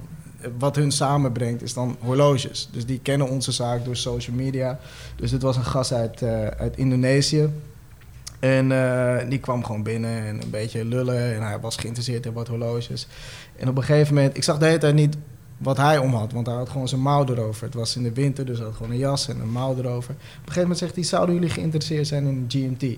wat 0.57 0.75
hun 0.75 0.91
samenbrengt, 0.91 1.61
is 1.61 1.73
dan 1.73 1.97
horloges. 1.99 2.69
Dus 2.71 2.85
die 2.85 2.99
kennen 2.99 3.29
onze 3.29 3.51
zaak 3.51 3.85
door 3.85 3.95
social 3.95 4.35
media. 4.35 4.79
Dus 5.15 5.31
dit 5.31 5.41
was 5.41 5.55
een 5.55 5.65
gast 5.65 5.91
uit, 5.91 6.21
eh, 6.21 6.47
uit 6.47 6.77
Indonesië. 6.77 7.49
En 8.39 8.71
eh, 8.71 9.29
die 9.29 9.39
kwam 9.39 9.63
gewoon 9.65 9.83
binnen 9.83 10.25
en 10.25 10.41
een 10.41 10.49
beetje 10.49 10.85
lullen. 10.85 11.35
En 11.35 11.41
hij 11.41 11.59
was 11.59 11.75
geïnteresseerd 11.75 12.25
in 12.25 12.33
wat 12.33 12.47
horloges. 12.47 13.07
En 13.55 13.69
op 13.69 13.77
een 13.77 13.83
gegeven 13.83 14.13
moment, 14.13 14.37
ik 14.37 14.43
zag 14.43 14.57
de 14.57 14.65
hele 14.65 14.77
tijd 14.77 14.95
niet 14.95 15.17
wat 15.57 15.77
hij 15.77 15.97
om 15.97 16.13
had. 16.13 16.31
Want 16.31 16.47
hij 16.47 16.55
had 16.55 16.69
gewoon 16.69 16.87
zijn 16.87 17.01
mouw 17.01 17.25
erover. 17.25 17.65
Het 17.65 17.73
was 17.73 17.95
in 17.95 18.03
de 18.03 18.13
winter, 18.13 18.45
dus 18.45 18.57
hij 18.57 18.65
had 18.65 18.75
gewoon 18.75 18.91
een 18.91 18.97
jas 18.97 19.27
en 19.27 19.39
een 19.39 19.51
mouw 19.51 19.77
erover. 19.77 20.13
Op 20.13 20.19
een 20.19 20.37
gegeven 20.37 20.61
moment 20.61 20.79
zegt 20.79 20.95
hij, 20.95 21.03
zouden 21.03 21.35
jullie 21.35 21.49
geïnteresseerd 21.49 22.07
zijn 22.07 22.27
in 22.27 22.47
een 22.49 22.77
GMT? 22.77 22.97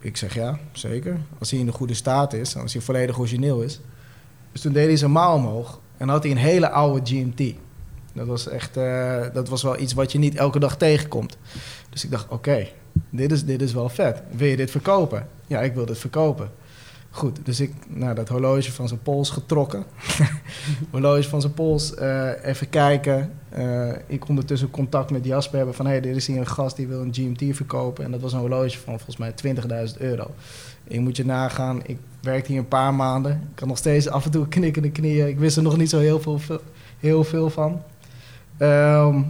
Ik 0.00 0.16
zeg 0.16 0.34
ja, 0.34 0.58
zeker. 0.72 1.16
Als 1.38 1.50
hij 1.50 1.60
in 1.60 1.66
de 1.66 1.72
goede 1.72 1.94
staat 1.94 2.32
is, 2.32 2.56
als 2.56 2.72
hij 2.72 2.82
volledig 2.82 3.18
origineel 3.18 3.60
is. 3.60 3.80
Dus 4.52 4.60
toen 4.60 4.72
deed 4.72 4.86
hij 4.86 4.96
zijn 4.96 5.10
mouw 5.10 5.34
omhoog 5.34 5.80
en 5.96 6.08
had 6.08 6.22
hij 6.22 6.32
een 6.32 6.38
hele 6.38 6.70
oude 6.70 7.06
GMT. 7.06 7.54
Dat 8.12 8.26
was 8.26 8.48
echt, 8.48 8.76
eh, 8.76 9.20
dat 9.32 9.48
was 9.48 9.62
wel 9.62 9.80
iets 9.80 9.92
wat 9.92 10.12
je 10.12 10.18
niet 10.18 10.34
elke 10.34 10.58
dag 10.58 10.76
tegenkomt. 10.76 11.36
Dus 11.90 12.04
ik 12.04 12.10
dacht, 12.10 12.28
oké, 12.28 12.68
dit, 13.10 13.32
is, 13.32 13.44
dit 13.44 13.62
is 13.62 13.72
wel 13.72 13.88
vet. 13.88 14.22
Wil 14.30 14.48
je 14.48 14.56
dit 14.56 14.70
verkopen? 14.70 15.26
Ja, 15.46 15.60
ik 15.60 15.74
wil 15.74 15.86
dit 15.86 15.98
verkopen. 15.98 16.50
Goed, 17.10 17.38
dus 17.42 17.60
ik 17.60 17.72
nou, 17.88 18.14
dat 18.14 18.28
horloge 18.28 18.72
van 18.72 18.88
zijn 18.88 19.02
pols 19.02 19.30
getrokken. 19.30 19.84
horloge 20.90 21.28
van 21.28 21.40
zijn 21.40 21.54
pols, 21.54 21.94
eh, 21.94 22.44
even 22.44 22.68
kijken. 22.68 23.32
Eh, 23.48 23.88
ik 24.06 24.28
ondertussen 24.28 24.70
contact 24.70 25.10
met 25.10 25.24
Jasper 25.24 25.56
hebben 25.56 25.74
van... 25.74 25.84
hé, 25.86 25.92
hey, 25.92 26.00
dit 26.00 26.16
is 26.16 26.26
hier 26.26 26.38
een 26.38 26.46
gast 26.46 26.76
die 26.76 26.86
wil 26.86 27.00
een 27.00 27.14
GMT 27.14 27.56
verkopen. 27.56 28.04
En 28.04 28.10
dat 28.10 28.20
was 28.20 28.32
een 28.32 28.38
horloge 28.38 28.78
van 28.78 28.98
volgens 29.00 29.16
mij 29.16 29.32
20.000 29.92 29.98
euro. 29.98 30.30
Je 30.88 31.00
moet 31.00 31.16
je 31.16 31.24
nagaan, 31.24 31.80
ik 31.86 31.98
werkte 32.20 32.50
hier 32.50 32.60
een 32.60 32.68
paar 32.68 32.94
maanden. 32.94 33.32
Ik 33.52 33.58
had 33.58 33.68
nog 33.68 33.78
steeds 33.78 34.08
af 34.08 34.24
en 34.24 34.30
toe 34.30 34.48
knikkende 34.48 34.90
knieën. 34.90 35.28
Ik 35.28 35.38
wist 35.38 35.56
er 35.56 35.62
nog 35.62 35.76
niet 35.76 35.90
zo 35.90 35.98
heel 35.98 36.20
veel, 36.20 36.40
heel 36.98 37.24
veel 37.24 37.50
van. 37.50 37.82
Ehm, 38.56 39.22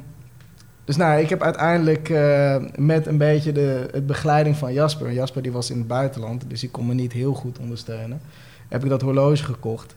dus 0.88 0.96
nou, 0.96 1.20
ik 1.20 1.28
heb 1.28 1.42
uiteindelijk 1.42 2.08
eh, 2.08 2.56
met 2.76 3.06
een 3.06 3.18
beetje 3.18 3.52
de 3.52 3.88
het 3.90 4.06
begeleiding 4.06 4.56
van 4.56 4.72
Jasper... 4.72 5.12
Jasper 5.12 5.42
die 5.42 5.52
was 5.52 5.70
in 5.70 5.78
het 5.78 5.86
buitenland, 5.86 6.44
dus 6.46 6.60
die 6.60 6.70
kon 6.70 6.86
me 6.86 6.94
niet 6.94 7.12
heel 7.12 7.34
goed 7.34 7.58
ondersteunen... 7.58 8.20
heb 8.68 8.82
ik 8.82 8.88
dat 8.88 9.02
horloge 9.02 9.44
gekocht. 9.44 9.96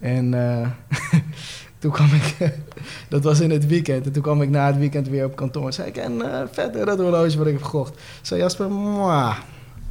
En 0.00 0.34
eh, 0.34 0.68
toen 1.78 1.90
kwam 1.90 2.06
ik... 2.06 2.52
dat 3.08 3.24
was 3.24 3.40
in 3.40 3.50
het 3.50 3.66
weekend. 3.66 4.06
En 4.06 4.12
toen 4.12 4.22
kwam 4.22 4.42
ik 4.42 4.48
na 4.48 4.66
het 4.66 4.78
weekend 4.78 5.08
weer 5.08 5.24
op 5.24 5.36
kantoor. 5.36 5.66
En 5.66 5.72
zei 5.72 5.88
ik, 5.88 5.96
en 5.96 6.12
uh, 6.12 6.84
dat 6.84 6.98
horloge 6.98 7.38
wat 7.38 7.46
ik 7.46 7.52
heb 7.52 7.62
gekocht. 7.62 8.00
Zei 8.22 8.40
Jasper, 8.40 8.70
mwah. 8.70 9.36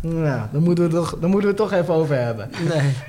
Ja, 0.01 0.49
daar 0.51 0.62
moeten, 0.62 0.84
we 0.84 0.95
toch, 0.95 1.17
daar 1.19 1.29
moeten 1.29 1.49
we 1.49 1.56
het 1.58 1.69
toch 1.69 1.79
even 1.79 1.93
over 1.93 2.15
hebben. 2.15 2.49
Nee. 2.69 2.91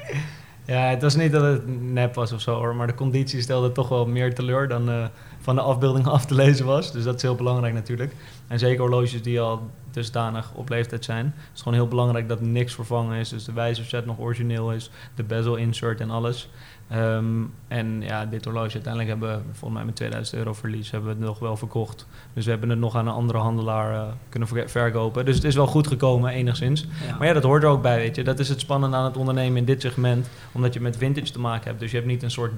Ja, 0.67 0.89
het 0.89 1.03
was 1.03 1.17
niet 1.17 1.33
dat 1.33 1.43
het 1.43 1.83
nep 1.93 2.15
was 2.15 2.33
of 2.33 2.41
zo 2.41 2.55
hoor, 2.55 2.75
maar 2.75 2.87
de 2.87 2.95
conditie 2.95 3.41
stelde 3.41 3.73
toch 3.73 3.89
wel 3.89 4.07
meer 4.07 4.35
teleur 4.35 4.69
dan 4.69 4.89
eh, 4.91 5.05
van 5.45 5.55
de 5.55 5.61
afbeelding 5.61 6.07
af 6.07 6.27
te 6.27 6.35
lezen 6.35 6.67
was. 6.67 6.93
Dus 6.93 7.05
dat 7.05 7.15
is 7.15 7.23
heel 7.23 7.35
belangrijk 7.35 7.75
natuurlijk. 7.75 8.15
En 8.47 8.59
zeker 8.59 8.81
horloges 8.81 9.23
die 9.23 9.41
al 9.41 9.71
dusdanig 9.91 10.53
op 10.55 10.69
leeftijd 10.69 11.05
zijn. 11.05 11.25
Het 11.25 11.51
is 11.55 11.63
gewoon 11.63 11.79
heel 11.79 11.89
belangrijk 11.89 12.29
dat 12.29 12.41
niks 12.41 12.75
vervangen 12.75 13.19
is. 13.19 13.29
Dus 13.29 13.45
de 13.45 13.53
wijzerset 13.53 14.07
nog 14.07 14.19
origineel 14.19 14.73
is, 14.73 14.91
de 15.15 15.23
bezel 15.23 15.57
insert 15.57 16.01
en 16.01 16.11
alles. 16.11 16.49
Ehm, 16.89 17.43
en 17.69 18.03
ja, 18.03 18.27
dit 18.27 18.45
horloge 18.45 18.73
uiteindelijk 18.73 19.09
hebben 19.09 19.37
we 19.37 19.43
volgens 19.45 19.73
mij 19.73 19.85
met 19.85 19.97
2000 19.97 20.37
euro 20.37 20.53
verlies 20.53 20.91
hebben 20.91 21.11
we 21.11 21.17
het 21.17 21.27
nog 21.27 21.39
wel 21.39 21.57
verkocht. 21.57 22.07
Dus 22.33 22.45
we 22.45 22.51
hebben 22.51 22.69
het 22.69 22.79
nog 22.79 22.97
aan 22.97 23.07
een 23.07 23.13
andere 23.15 23.39
handelaar 23.39 23.95
uh, 23.95 24.13
kunnen 24.29 24.49
ver 24.49 24.71
verkopen. 24.71 25.25
Dus 25.25 25.35
het 25.35 25.45
is 25.45 25.55
wel 25.55 25.67
goed 25.67 25.87
gekomen 25.87 26.31
enigszins. 26.31 26.87
Ja. 27.07 27.17
Maar 27.19 27.27
ja, 27.27 27.33
dat 27.33 27.43
hoort 27.43 27.63
er 27.63 27.69
ook 27.69 27.83
bij, 27.83 27.97
weet 27.97 28.17
je. 28.17 28.25
Dat 28.25 28.39
is 28.39 28.49
het 28.49 28.61
spannende 28.61 28.97
aan 28.97 29.05
het 29.05 29.17
ondernemen 29.17 29.57
in 29.57 29.65
dit 29.65 29.81
segment. 29.81 30.29
Omdat 30.53 30.75
je 30.75 30.81
met 30.81 30.97
vintage 30.97 31.33
te 31.33 31.41
maken 31.41 31.69
hebt. 31.69 31.81
Dus 31.81 31.91
je 31.91 31.97
hebt 31.97 32.09
niet 32.09 32.23
een 32.23 32.31
soort... 32.31 32.53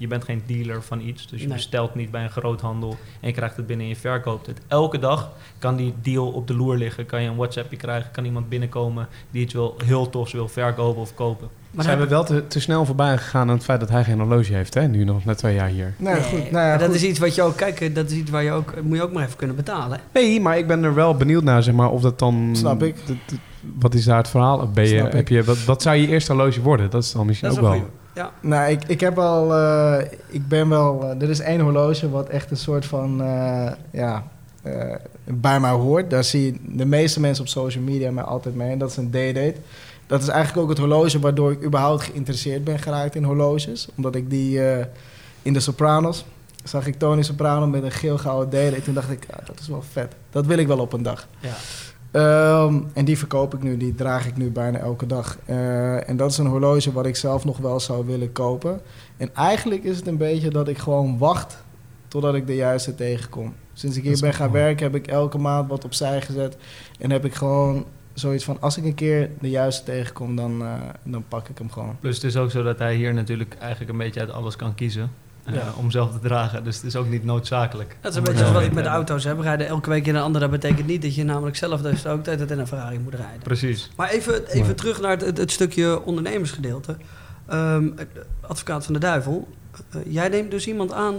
Je 0.00 0.06
bent 0.06 0.24
geen 0.24 0.42
dealer 0.46 0.82
van 0.82 1.00
iets. 1.00 1.26
Dus 1.28 1.40
je 1.40 1.46
Nee. 1.46 1.56
bestelt 1.56 1.94
niet 1.94 2.10
bij 2.10 2.22
een 2.22 2.30
groothandel 2.30 2.96
en 3.20 3.28
je 3.28 3.34
krijgt 3.34 3.56
het 3.56 3.66
binnen 3.66 3.86
en 3.86 3.92
je 3.92 3.98
verkoopt 3.98 4.46
het. 4.46 4.60
Elke 4.68 4.98
dag 4.98 5.30
kan 5.58 5.76
die 5.76 5.94
deal 6.02 6.28
op 6.28 6.46
de 6.46 6.54
loer 6.54 6.76
liggen. 6.76 7.06
Kan 7.06 7.22
je 7.22 7.28
een 7.28 7.36
WhatsAppje 7.36 7.76
krijgen, 7.76 8.10
kan 8.10 8.24
iemand 8.24 8.48
binnenkomen 8.48 9.08
die 9.30 9.42
iets 9.42 9.52
wil, 9.54 9.76
heel 9.84 10.10
tofs 10.10 10.32
wil 10.32 10.48
verkopen 10.48 11.00
of 11.00 11.14
kopen. 11.14 11.48
Maar 11.70 11.84
Zijn 11.84 11.98
we 11.98 12.06
wel 12.06 12.24
te, 12.24 12.46
te 12.46 12.60
snel 12.60 12.84
voorbij 12.86 13.18
gegaan 13.18 13.48
aan 13.48 13.54
het 13.54 13.64
feit 13.64 13.80
dat 13.80 13.88
hij 13.88 14.04
geen 14.04 14.18
horloge 14.20 14.54
heeft, 14.54 14.74
hè? 14.74 14.88
Nu 14.88 15.04
nog, 15.04 15.24
na 15.24 15.34
twee 15.34 15.54
jaar 15.54 15.68
hier. 15.68 15.94
Nou 15.96 16.14
Nee, 16.14 16.24
goed, 16.24 16.38
nou 16.38 16.44
ja, 16.50 16.50
maar 16.68 16.78
dat 16.78 16.86
goed. 16.86 16.96
is 16.96 17.02
iets 17.04 17.18
wat 17.18 17.34
je 17.34 17.42
ook... 17.42 17.56
Kijk, 17.56 17.94
dat 17.94 18.10
is 18.10 18.16
iets 18.16 18.30
waar 18.30 18.42
je 18.42 18.50
ook... 18.52 18.82
Moet 18.82 18.96
je 18.96 19.02
ook 19.02 19.12
maar 19.12 19.24
even 19.24 19.36
kunnen 19.36 19.56
betalen. 19.56 20.00
Nee, 20.12 20.40
maar 20.40 20.58
ik 20.58 20.66
ben 20.66 20.84
er 20.84 20.94
wel 20.94 21.16
benieuwd 21.16 21.42
naar, 21.42 21.62
zeg 21.62 21.74
maar, 21.74 21.90
of 21.90 22.02
dat 22.02 22.18
dan... 22.18 22.50
Snap 22.52 22.82
ik. 22.82 22.94
Wat 23.78 23.94
is 23.94 24.04
daar 24.04 24.16
het 24.16 24.28
verhaal? 24.28 24.70
Ben 24.70 24.88
je, 24.88 25.02
heb 25.02 25.28
je, 25.28 25.44
wat, 25.44 25.64
wat 25.64 25.82
zou 25.82 25.96
je 25.96 26.06
eerste 26.06 26.32
horloge 26.32 26.60
worden? 26.62 26.90
Dat 26.90 27.02
is 27.02 27.12
dan 27.12 27.26
misschien 27.26 27.48
Dat 27.48 27.58
is 27.58 27.64
ook 27.64 27.70
wel... 27.70 27.78
goeie. 27.80 27.98
Ja. 28.20 28.32
Nou, 28.40 28.70
ik, 28.70 28.84
ik 28.84 29.00
heb 29.00 29.18
al, 29.18 29.54
eh, 29.54 30.06
ik 30.26 30.48
ben 30.48 30.68
wel, 30.68 31.02
eh, 31.02 31.22
er 31.22 31.30
is 31.30 31.40
één 31.40 31.60
horloge 31.60 32.10
wat 32.10 32.28
echt 32.28 32.50
een 32.50 32.56
soort 32.56 32.86
van, 32.86 33.22
eh, 33.22 33.72
ja, 33.90 34.24
bij 35.24 35.60
mij 35.60 35.70
hoort. 35.70 36.10
Daar 36.10 36.24
zie 36.24 36.44
je 36.44 36.58
de 36.76 36.84
meeste 36.84 37.20
mensen 37.20 37.44
op 37.44 37.50
social 37.50 37.84
media 37.84 38.10
mij 38.10 38.24
altijd 38.24 38.54
mee. 38.54 38.70
En 38.70 38.78
dat 38.78 38.90
is 38.90 38.96
een 38.96 39.08
D-date. 39.08 39.54
Dat 40.06 40.22
is 40.22 40.28
eigenlijk 40.28 40.62
ook 40.62 40.68
het 40.68 40.78
horloge 40.78 41.18
waardoor 41.18 41.52
ik 41.52 41.64
überhaupt 41.64 42.02
geïnteresseerd 42.02 42.64
ben 42.64 42.78
geraakt 42.78 43.14
in 43.14 43.24
horloges. 43.24 43.88
Omdat 43.96 44.14
ik 44.14 44.30
die 44.30 44.60
in 45.42 45.52
de 45.52 45.60
Sopranos, 45.60 46.24
zag 46.64 46.86
ik 46.86 46.98
Tony 46.98 47.22
Soprano 47.22 47.66
met 47.66 47.82
een 47.82 47.90
geel-gouden 47.90 48.48
D-date. 48.48 48.82
Toen 48.82 48.94
dacht 48.94 49.10
ik, 49.10 49.26
ah, 49.30 49.46
dat 49.46 49.60
is 49.60 49.68
wel 49.68 49.82
vet. 49.92 50.14
Dat 50.30 50.46
wil 50.46 50.58
ik 50.58 50.66
wel 50.66 50.78
op 50.78 50.92
een 50.92 51.02
dag. 51.02 51.26
Ja. 51.40 51.54
Ehm, 52.10 52.80
en 52.92 53.04
die 53.04 53.18
verkoop 53.18 53.54
ik 53.54 53.62
nu, 53.62 53.76
die 53.76 53.94
draag 53.94 54.26
ik 54.26 54.36
nu 54.36 54.50
bijna 54.50 54.78
elke 54.78 55.06
dag. 55.06 55.38
Eh, 55.44 56.08
en 56.08 56.16
dat 56.16 56.30
is 56.30 56.38
een 56.38 56.46
horloge 56.46 56.92
wat 56.92 57.06
ik 57.06 57.16
zelf 57.16 57.44
nog 57.44 57.58
wel 57.58 57.80
zou 57.80 58.06
willen 58.06 58.32
kopen. 58.32 58.80
En 59.16 59.34
eigenlijk 59.34 59.84
is 59.84 59.96
het 59.96 60.06
een 60.06 60.16
beetje 60.16 60.50
dat 60.50 60.68
ik 60.68 60.78
gewoon 60.78 61.18
wacht 61.18 61.64
totdat 62.08 62.34
ik 62.34 62.46
de 62.46 62.54
juiste 62.54 62.94
tegenkom. 62.94 63.54
Sinds 63.72 63.96
ik 63.96 64.02
hier 64.02 64.20
ben 64.20 64.34
gaan 64.34 64.50
werken 64.50 64.92
heb 64.92 64.94
ik 64.94 65.06
elke 65.06 65.38
maand 65.38 65.68
wat 65.68 65.84
opzij 65.84 66.20
gezet. 66.20 66.56
En 66.98 67.10
heb 67.10 67.24
ik 67.24 67.34
gewoon 67.34 67.84
zoiets 68.12 68.44
van, 68.44 68.60
als 68.60 68.76
ik 68.76 68.84
een 68.84 68.94
keer 68.94 69.30
de 69.40 69.50
juiste 69.50 69.84
tegenkom, 69.84 70.36
dan, 70.36 70.62
eh, 70.62 70.74
dan 71.02 71.24
pak 71.28 71.48
ik 71.48 71.58
hem 71.58 71.70
gewoon. 71.70 71.96
Plus 72.00 72.14
het 72.14 72.24
is 72.24 72.36
ook 72.36 72.50
zo 72.50 72.62
dat 72.62 72.78
hij 72.78 72.94
hier 72.94 73.14
natuurlijk 73.14 73.56
eigenlijk 73.58 73.90
een 73.90 73.98
beetje 73.98 74.20
uit 74.20 74.32
alles 74.32 74.56
kan 74.56 74.74
kiezen. 74.74 75.10
Ja. 75.52 75.72
Om 75.76 75.90
zelf 75.90 76.12
te 76.12 76.18
dragen. 76.18 76.64
Dus 76.64 76.76
het 76.76 76.84
is 76.84 76.96
ook 76.96 77.08
niet 77.08 77.24
noodzakelijk. 77.24 77.96
Dat 78.00 78.10
is 78.10 78.18
een 78.18 78.24
beetje 78.24 78.44
als 78.44 78.52
wat 78.52 78.62
ik 78.62 78.72
met 78.72 78.86
auto's 78.86 79.24
heb. 79.24 79.40
Rijden 79.40 79.66
elke 79.66 79.90
week 79.90 80.06
in 80.06 80.14
een 80.14 80.22
andere. 80.22 80.48
Dat 80.48 80.60
betekent 80.60 80.86
niet 80.86 81.02
dat 81.02 81.14
je 81.14 81.24
namelijk 81.24 81.56
zelf 81.56 81.80
dus 81.80 82.06
ook 82.06 82.22
tijd 82.22 82.50
in 82.50 82.58
een 82.58 82.66
Ferrari 82.66 82.98
moet 82.98 83.14
rijden. 83.14 83.42
Precies. 83.42 83.90
Maar 83.96 84.10
even, 84.10 84.46
even 84.46 84.76
terug 84.76 85.00
naar 85.00 85.10
het, 85.10 85.20
het, 85.20 85.38
het 85.38 85.50
stukje 85.50 86.04
ondernemersgedeelte. 86.04 86.96
Ehm, 87.46 87.88
advocaat 88.40 88.84
van 88.84 88.94
de 88.94 89.00
duivel. 89.00 89.48
Eh, 89.90 90.00
jij 90.06 90.28
neemt 90.28 90.50
dus 90.50 90.66
iemand 90.66 90.92
aan 90.92 91.14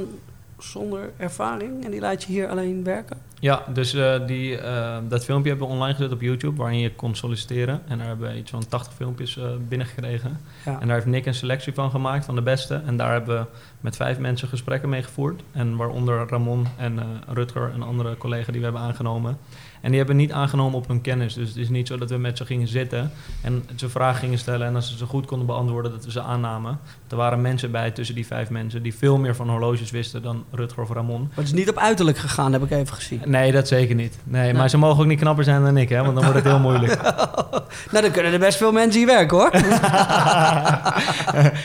zonder 0.64 1.12
ervaring 1.18 1.86
en 1.86 1.92
die 1.92 2.00
laat 2.00 2.24
je 2.24 2.32
hier 2.32 2.50
alleen 2.50 2.84
werken? 2.84 3.18
Ja, 3.42 3.64
dus 3.74 3.94
eh, 3.94 4.28
die, 4.28 4.58
eh, 4.58 4.98
dat 5.08 5.26
filmpje 5.26 5.50
hebben 5.50 5.68
we 5.68 5.74
online 5.74 5.94
gezet 5.94 6.12
op 6.12 6.22
YouTube, 6.22 6.58
waarin 6.58 6.80
je 6.80 6.96
kon 6.96 7.16
solliciteren. 7.16 7.82
En 7.88 7.98
daar 7.98 8.08
hebben 8.08 8.32
we 8.32 8.38
iets 8.38 8.52
van 8.52 8.68
80 8.68 8.94
filmpjes 8.94 9.38
eh, 9.38 9.46
binnengekregen. 9.68 10.40
Ja. 10.66 10.80
En 10.80 10.88
daar 10.88 10.96
heeft 10.96 11.08
Nick 11.08 11.26
een 11.26 11.34
selectie 11.34 11.74
van 11.74 11.90
gemaakt, 11.90 12.26
van 12.26 12.36
de 12.36 12.42
beste. 12.42 12.82
En 12.86 12.98
daar 12.98 13.12
hebben 13.12 13.40
we 13.40 13.46
met 13.80 13.96
vijf 13.96 14.20
mensen 14.20 14.48
gesprekken 14.48 14.90
mee 14.90 15.04
gevoerd. 15.04 15.42
En 15.52 15.76
waaronder 15.76 16.28
Ramon 16.30 16.68
en 16.78 17.00
Rutger, 17.28 17.72
een 17.74 17.84
andere 17.84 18.18
collega 18.18 18.52
die 18.52 18.60
we 18.60 18.66
hebben 18.66 18.84
aangenomen. 18.84 19.38
En 19.82 19.90
die 19.90 19.98
hebben 19.98 20.16
niet 20.16 20.32
aangenomen 20.32 20.78
op 20.78 20.88
hun 20.88 21.02
kennis. 21.02 21.34
Dus 21.34 21.48
het 21.48 21.58
is 21.58 21.70
niet 21.70 21.88
zo 21.88 21.98
dat 21.98 22.10
we 22.10 22.18
met 22.18 22.38
ze 22.38 22.46
gingen 22.46 22.68
zitten 22.68 23.12
en 23.42 23.64
ze 23.76 23.90
vragen 23.90 24.20
gingen 24.20 24.38
stellen. 24.38 24.68
En 24.68 24.76
als 24.76 24.90
ze 24.92 24.98
ze 24.98 25.06
goed 25.06 25.26
konden 25.26 25.48
beantwoorden, 25.48 25.92
dat 25.92 26.06
we 26.06 26.12
ze 26.12 26.22
aannamen. 26.22 26.80
Er 27.10 27.16
waren 27.16 27.42
mensen 27.42 27.72
bij 27.72 27.92
tussen 27.92 28.16
die 28.16 28.26
vijf 28.26 28.50
mensen 28.50 28.84
die 28.84 28.96
veel 28.96 29.18
meer 29.18 29.36
van 29.36 29.50
horloges 29.50 29.92
wisten 29.92 30.22
dan 30.22 30.44
Rutger 30.52 30.84
of 30.84 30.90
Ramon. 30.92 31.20
Maar 31.22 31.30
het 31.36 31.46
is 31.46 31.54
niet 31.54 31.70
op 31.70 31.78
uiterlijk 31.78 32.18
gegaan, 32.18 32.54
heb 32.54 32.64
ik 32.64 32.72
even 32.72 32.94
gezien. 32.96 33.22
Nee, 33.26 33.52
dat 33.52 33.68
zeker 33.68 33.96
niet. 33.96 34.18
Nee, 34.24 34.42
Nee. 34.44 34.54
maar 34.54 34.70
ze 34.70 34.78
mogen 34.78 35.02
ook 35.02 35.08
niet 35.10 35.20
knapper 35.20 35.44
zijn 35.44 35.64
dan 35.64 35.78
ik, 35.78 35.90
hè, 35.90 36.02
want 36.02 36.14
dan 36.16 36.24
wordt 36.24 36.40
het 36.40 36.48
heel 36.48 36.60
moeilijk. 36.60 37.02
nou, 37.92 38.04
dan 38.04 38.12
kunnen 38.12 38.34
er 38.34 38.40
best 38.40 38.58
veel 38.58 38.72
mensen 38.72 39.00
hier 39.00 39.08
werken 39.10 39.38
hoor. 39.38 39.52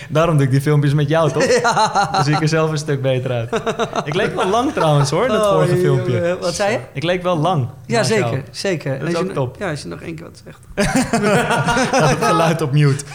Daarom 0.09 0.37
doe 0.37 0.45
ik 0.47 0.51
die 0.53 0.61
filmpjes 0.61 0.95
met 0.95 1.09
jou, 1.09 1.31
toch? 1.33 1.47
Dan 2.13 2.25
zie 2.25 2.35
ik 2.35 2.41
er 2.41 2.49
zelf 2.49 2.71
een 2.71 2.79
stuk 2.79 3.03
beter 3.03 3.31
uit. 3.31 3.63
Ik 4.05 4.15
leek 4.15 4.35
wel 4.35 4.49
lang 4.49 4.73
trouwens 4.73 5.11
hoor, 5.11 5.29
dat 5.29 5.45
Oh, 5.47 5.53
vorige 5.53 5.75
je- 5.75 5.81
filmpje. 5.81 6.37
Wat 6.41 6.55
zei 6.55 6.73
je? 6.73 6.79
Ik 6.93 7.03
leek 7.03 7.23
wel 7.23 7.39
lang. 7.39 7.69
Ja, 7.87 8.03
zeker. 8.07 8.31
jou. 8.31 8.43
zeker. 8.51 8.99
Dat 8.99 9.09
is 9.09 9.17
ook 9.17 9.33
top. 9.33 9.57
Ja, 9.59 9.71
als 9.71 9.83
je 9.83 9.89
nog 9.89 10.01
één 10.01 10.15
keer 10.15 10.25
wat 10.25 10.43
zegt. 10.45 10.61
het 12.11 12.25
geluid 12.25 12.63
op 12.63 12.73
mute. 12.73 13.05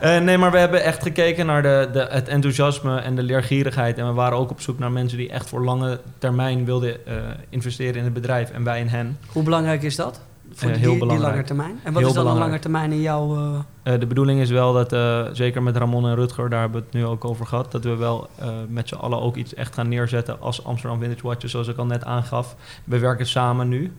Eh, 0.00 0.20
nee, 0.20 0.38
maar 0.38 0.50
we 0.50 0.58
hebben 0.58 0.82
echt 0.82 1.02
gekeken 1.02 1.46
naar 1.46 1.62
de, 1.62 1.88
de, 1.92 2.06
het 2.10 2.28
enthousiasme 2.28 2.98
en 2.98 3.16
de 3.16 3.22
leergierigheid. 3.22 3.98
En 3.98 4.06
we 4.06 4.12
waren 4.12 4.38
ook 4.38 4.50
op 4.50 4.60
zoek 4.60 4.78
naar 4.78 4.92
mensen 4.92 5.18
die 5.18 5.30
echt 5.30 5.48
voor 5.48 5.64
lange 5.64 6.00
termijn 6.18 6.64
wilden 6.64 7.06
eh, 7.06 7.14
investeren 7.48 7.94
in 7.94 8.04
het 8.04 8.12
bedrijf. 8.12 8.50
En 8.50 8.64
wij 8.64 8.80
in 8.80 8.86
hen. 8.86 9.18
Hoe 9.26 9.42
belangrijk 9.42 9.82
is 9.82 9.96
dat? 9.96 10.20
Voor 10.52 10.68
Eh, 10.68 10.74
die, 10.74 10.82
heel 10.82 10.90
die 10.90 11.00
belangrijk. 11.00 11.32
lange 11.32 11.46
termijn? 11.46 11.80
En 11.82 11.92
wat 11.92 12.02
Heel 12.02 12.10
is 12.10 12.16
dan 12.16 12.26
een 12.26 12.38
lange 12.38 12.58
termijn 12.58 12.92
in 12.92 13.00
jouw... 13.00 13.64
de 13.82 14.06
bedoeling 14.06 14.40
is 14.40 14.50
wel 14.50 14.72
dat, 14.72 14.96
zeker 15.36 15.62
met 15.62 15.76
Ramon 15.76 16.06
en 16.06 16.14
Rutger, 16.14 16.50
daar 16.50 16.60
hebben 16.60 16.80
we 16.80 16.86
het 16.86 16.94
nu 16.94 17.06
ook 17.06 17.24
over 17.24 17.46
gehad, 17.46 17.72
dat 17.72 17.84
we 17.84 17.96
wel 17.96 18.28
met 18.68 18.88
z'n 18.88 18.94
allen 18.94 19.20
ook 19.20 19.36
iets 19.36 19.54
echt 19.54 19.74
gaan 19.74 19.88
neerzetten 19.88 20.40
als 20.40 20.64
Amsterdam 20.64 21.00
Vintage 21.00 21.26
Watches, 21.26 21.50
zoals 21.50 21.68
ik 21.68 21.76
al 21.76 21.86
net 21.86 22.04
aangaf. 22.04 22.56
We 22.84 22.98
werken 22.98 23.26
samen 23.26 23.68
nu. 23.68 23.92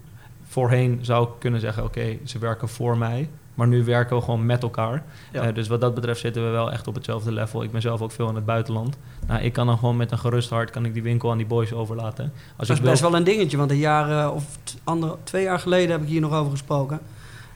Voorheen 0.51 0.99
zou 1.01 1.23
ik 1.27 1.29
kunnen 1.39 1.59
zeggen, 1.59 1.83
oké, 1.83 2.17
ze 2.23 2.39
werken 2.39 2.69
voor 2.69 2.97
mij. 2.97 3.29
Maar 3.53 3.67
nu 3.67 3.83
werken 3.83 4.15
we 4.15 4.21
gewoon 4.23 4.45
met 4.45 4.63
elkaar. 4.63 5.03
Ja. 5.31 5.41
Eh, 5.41 5.53
dus 5.53 5.67
wat 5.67 5.81
dat 5.81 5.93
betreft 5.93 6.19
zitten 6.19 6.43
we 6.43 6.49
wel 6.49 6.71
echt 6.71 6.87
op 6.87 6.95
hetzelfde 6.95 7.31
level. 7.31 7.63
Ik 7.63 7.71
ben 7.71 7.81
zelf 7.81 8.01
ook 8.01 8.11
veel 8.11 8.29
in 8.29 8.35
het 8.35 8.45
buitenland. 8.45 8.97
Nou, 9.27 9.41
ik 9.41 9.53
kan 9.53 9.67
dan 9.67 9.77
gewoon 9.77 9.97
met 9.97 10.11
een 10.11 10.19
gerust 10.19 10.49
hart 10.49 10.69
kan 10.69 10.85
ik 10.85 10.93
die 10.93 11.03
winkel 11.03 11.31
aan 11.31 11.37
die 11.37 11.45
boys 11.45 11.73
overlaten. 11.73 12.33
Als 12.57 12.67
Dat 12.67 12.77
is 12.77 12.83
best 12.83 13.01
wel 13.01 13.15
een 13.15 13.23
dingetje, 13.23 13.57
want 13.57 13.71
een 13.71 13.77
jaar 13.77 14.25
eh, 14.25 14.33
of 14.35 14.57
t- 14.63 14.77
ander, 14.83 15.15
twee 15.23 15.43
jaar 15.43 15.59
geleden 15.59 15.91
heb 15.91 16.01
ik 16.01 16.07
hier 16.07 16.21
nog 16.21 16.33
over 16.33 16.51
gesproken. 16.51 16.99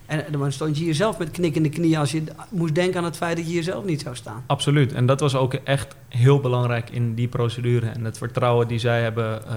En 0.06 0.24
dan 0.32 0.52
stond 0.52 0.78
je 0.78 0.84
hier 0.84 0.96
zelf 0.96 1.18
met 1.18 1.32
knikkende 1.32 1.70
knieën 1.70 1.98
als 2.00 2.12
je 2.12 2.24
moest 2.50 2.76
denken 2.76 2.98
aan 3.00 3.04
het 3.06 3.18
feit 3.18 3.38
dat 3.38 3.46
je 3.46 3.52
hier 3.52 3.64
zelf 3.64 3.86
niet 3.86 4.02
zou 4.02 4.16
staan. 4.16 4.44
Absoluut. 4.46 4.94
En 4.94 5.06
dat 5.06 5.20
was 5.20 5.36
ook 5.36 5.54
echt 5.54 5.96
heel 6.10 6.40
belangrijk 6.40 6.90
in 6.90 7.14
die 7.16 7.28
procedure. 7.28 7.88
En 7.88 8.04
het 8.06 8.18
vertrouwen 8.18 8.68
die 8.68 8.80
zij 8.80 9.02
hebben 9.02 9.48
eh 9.48 9.54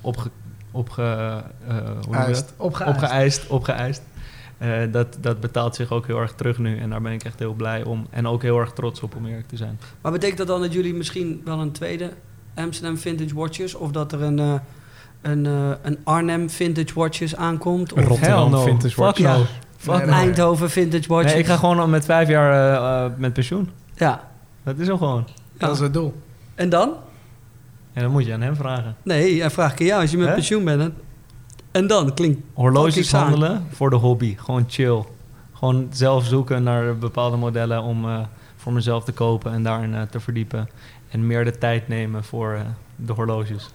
opge, 0.00 0.30
opge, 0.72 1.02
eh. 1.68 1.76
Opgeëist. 2.06 2.52
opgeëist. 2.56 3.46
opgeëist. 3.48 4.02
Eh, 4.62 4.70
dat, 4.90 5.16
dat 5.20 5.40
betaalt 5.40 5.74
zich 5.74 5.90
ook 5.90 6.06
heel 6.06 6.18
erg 6.18 6.32
terug 6.32 6.58
nu. 6.58 6.78
En 6.78 6.90
daar 6.90 7.02
ben 7.02 7.12
ik 7.12 7.24
echt 7.24 7.38
heel 7.38 7.52
blij 7.52 7.84
om. 7.84 8.06
En 8.10 8.26
ook 8.26 8.42
heel 8.42 8.58
erg 8.58 8.72
trots 8.72 9.00
op 9.00 9.16
om 9.16 9.26
eerlijk 9.26 9.48
te 9.48 9.56
zijn. 9.56 9.78
Maar 10.00 10.12
betekent 10.12 10.38
dat 10.38 10.46
dan 10.46 10.60
dat 10.60 10.72
jullie 10.72 10.94
misschien 10.94 11.40
wel 11.44 11.58
een 11.60 11.72
tweede 11.72 12.12
Amsterdam 12.54 12.98
Vintage 12.98 13.34
Watches 13.34 13.74
of 13.74 13.90
dat 13.90 14.12
er 14.12 14.22
een, 14.22 14.38
eh, 14.38 14.54
een, 15.22 15.46
eh, 15.46 15.70
een 15.82 15.98
Arnhem 16.04 16.50
Vintage 16.50 16.94
Watches 16.94 17.36
aankomt? 17.36 17.92
Of 17.92 18.06
Rotterdam 18.06 18.50
no. 18.50 18.62
Vintage 18.62 18.94
Fuck 18.94 18.98
Watch. 19.04 19.18
ja. 19.18 19.36
Fuck 19.76 19.96
Nee, 19.96 20.06
no. 20.06 20.12
nee. 20.12 20.20
Eindhoven 20.20 20.70
Vintage 20.70 21.08
Watches? 21.08 21.32
Nee, 21.32 21.40
ik 21.40 21.46
ga 21.46 21.56
gewoon 21.56 21.78
al 21.78 21.88
met 21.88 22.04
vijf 22.04 22.28
jaar 22.28 23.10
met 23.16 23.32
pensioen. 23.32 23.70
Ja. 23.94 24.28
Dat 24.64 24.78
is 24.78 24.86
hem 24.86 24.98
gewoon. 24.98 25.26
Dat 25.58 25.74
is 25.74 25.80
het 25.80 25.92
doel. 25.92 26.22
En 26.54 26.68
dan? 26.68 26.92
En 27.92 28.02
dan 28.02 28.10
moet 28.10 28.26
je 28.26 28.32
aan 28.32 28.40
hem 28.40 28.56
vragen. 28.56 28.96
Nee, 29.02 29.40
hij 29.40 29.50
vraagt 29.50 29.80
aan 29.80 29.86
jou 29.86 30.00
als 30.00 30.10
je 30.10 30.16
met 30.18 30.28
Hè? 30.28 30.34
pensioen 30.34 30.64
bent. 30.64 30.80
hè? 30.82 30.88
En 31.70 31.86
dan 31.86 32.14
klinkt 32.14 32.40
Horloges 32.54 32.84
Fucking 32.94 33.06
saai. 33.06 33.22
handelen 33.24 33.66
voor 33.70 33.90
de 33.90 33.96
hobby. 33.96 34.36
Gewoon 34.38 34.64
chill. 34.68 35.02
Gewoon 35.52 35.86
zelf 35.90 36.24
zoeken 36.24 36.62
naar 36.62 36.98
bepaalde 36.98 37.36
modellen 37.36 37.82
om 37.82 38.04
eh, 38.04 38.18
voor 38.56 38.72
mezelf 38.72 39.04
te 39.04 39.12
kopen 39.12 39.52
en 39.52 39.62
daarin 39.62 39.94
eh, 39.94 40.02
te 40.02 40.20
verdiepen. 40.20 40.68
En 41.10 41.26
meer 41.26 41.44
de 41.44 41.58
tijd 41.58 41.88
nemen 41.88 42.24
voor 42.24 42.52
eh, 42.52 42.60
de 42.96 43.12
horloges. 43.12 43.68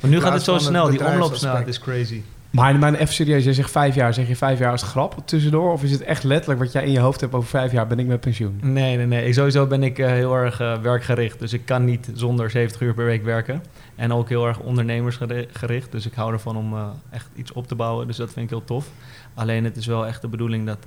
Maar 0.00 0.10
nu 0.10 0.20
gaat 0.20 0.32
het 0.32 0.42
zo 0.42 0.52
van 0.52 0.62
het 0.62 0.70
snel. 0.72 0.90
Die 0.90 1.04
omloopsnelheid 1.06 1.66
is 1.68 1.78
crazy. 1.78 2.22
Maar, 2.50 2.78
maar 2.78 2.94
even 2.94 3.14
serieus, 3.14 3.44
jij 3.44 3.52
zegt 3.52 3.70
vijf 3.70 3.94
jaar. 3.94 4.14
Zeg 4.14 4.28
je 4.28 4.36
vijf 4.36 4.58
jaar 4.58 4.70
als 4.70 4.82
grap 4.82 5.22
tussendoor? 5.24 5.72
Of 5.72 5.82
is 5.82 5.90
het 5.90 6.02
echt 6.02 6.24
letterlijk 6.24 6.60
wat 6.60 6.72
jij 6.72 6.84
in 6.84 6.92
je 6.92 6.98
hoofd 6.98 7.20
hebt 7.20 7.34
over 7.34 7.48
vijf 7.48 7.72
jaar 7.72 7.86
ben 7.86 7.98
ik 7.98 8.06
met 8.06 8.20
pensioen? 8.20 8.58
Nee, 8.62 8.96
nee, 8.96 9.06
nee. 9.06 9.26
Ik, 9.26 9.34
sowieso 9.34 9.66
ben 9.66 9.82
ik 9.82 9.98
eh, 9.98 10.06
heel 10.06 10.34
erg 10.34 10.60
eh, 10.60 10.78
werkgericht. 10.78 11.38
Dus 11.38 11.52
ik 11.52 11.64
kan 11.66 11.84
niet 11.84 12.10
zonder 12.14 12.50
70 12.50 12.80
uur 12.80 12.94
per 12.94 13.04
week 13.04 13.24
werken. 13.24 13.62
En 13.96 14.12
ook 14.12 14.28
heel 14.28 14.46
erg 14.46 14.58
ondernemersgericht. 14.58 15.92
Dus 15.92 16.06
ik 16.06 16.14
hou 16.14 16.32
ervan 16.32 16.56
om 16.56 16.74
eh, 16.74 16.88
echt 17.10 17.28
iets 17.34 17.52
op 17.52 17.66
te 17.66 17.74
bouwen. 17.74 18.06
Dus 18.06 18.16
dat 18.16 18.32
vind 18.32 18.44
ik 18.44 18.50
heel 18.50 18.64
tof. 18.64 18.90
Alleen 19.34 19.64
het 19.64 19.76
is 19.76 19.86
wel 19.86 20.06
echt 20.06 20.20
de 20.20 20.28
bedoeling 20.28 20.66
dat 20.66 20.86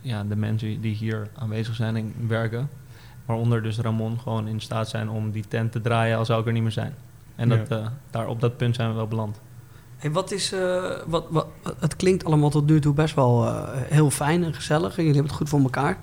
ja, 0.00 0.24
de 0.24 0.36
mensen 0.36 0.80
die 0.80 0.94
hier 0.94 1.28
aanwezig 1.34 1.74
zijn 1.74 1.96
en 1.96 2.14
werken... 2.28 2.68
waaronder 3.26 3.62
dus 3.62 3.78
Ramon, 3.78 4.20
gewoon 4.20 4.48
in 4.48 4.60
staat 4.60 4.88
zijn 4.88 5.08
om 5.08 5.30
die 5.30 5.44
tent 5.48 5.72
te 5.72 5.80
draaien... 5.80 6.18
al 6.18 6.24
zou 6.24 6.40
ik 6.40 6.46
er 6.46 6.52
niet 6.52 6.62
meer 6.62 6.72
zijn. 6.72 6.94
En 7.36 7.48
dat, 7.48 7.68
daar, 8.10 8.26
op 8.26 8.40
dat 8.40 8.56
punt 8.56 8.74
zijn 8.74 8.88
we 8.88 8.94
wel 8.94 9.08
beland. 9.08 9.40
Hey, 10.04 10.12
wat 10.12 10.32
is, 10.32 10.52
eh, 10.52 10.84
wat, 11.06 11.24
wat, 11.30 11.46
het 11.78 11.96
klinkt 11.96 12.24
allemaal 12.24 12.50
tot 12.50 12.66
nu 12.66 12.80
toe 12.80 12.94
best 12.94 13.14
wel 13.14 13.46
eh, 13.46 13.62
heel 13.72 14.10
fijn 14.10 14.44
en 14.44 14.54
gezellig. 14.54 14.90
En 14.90 15.04
jullie 15.04 15.12
hebben 15.12 15.30
het 15.30 15.40
goed 15.40 15.48
voor 15.48 15.60
elkaar. 15.60 15.98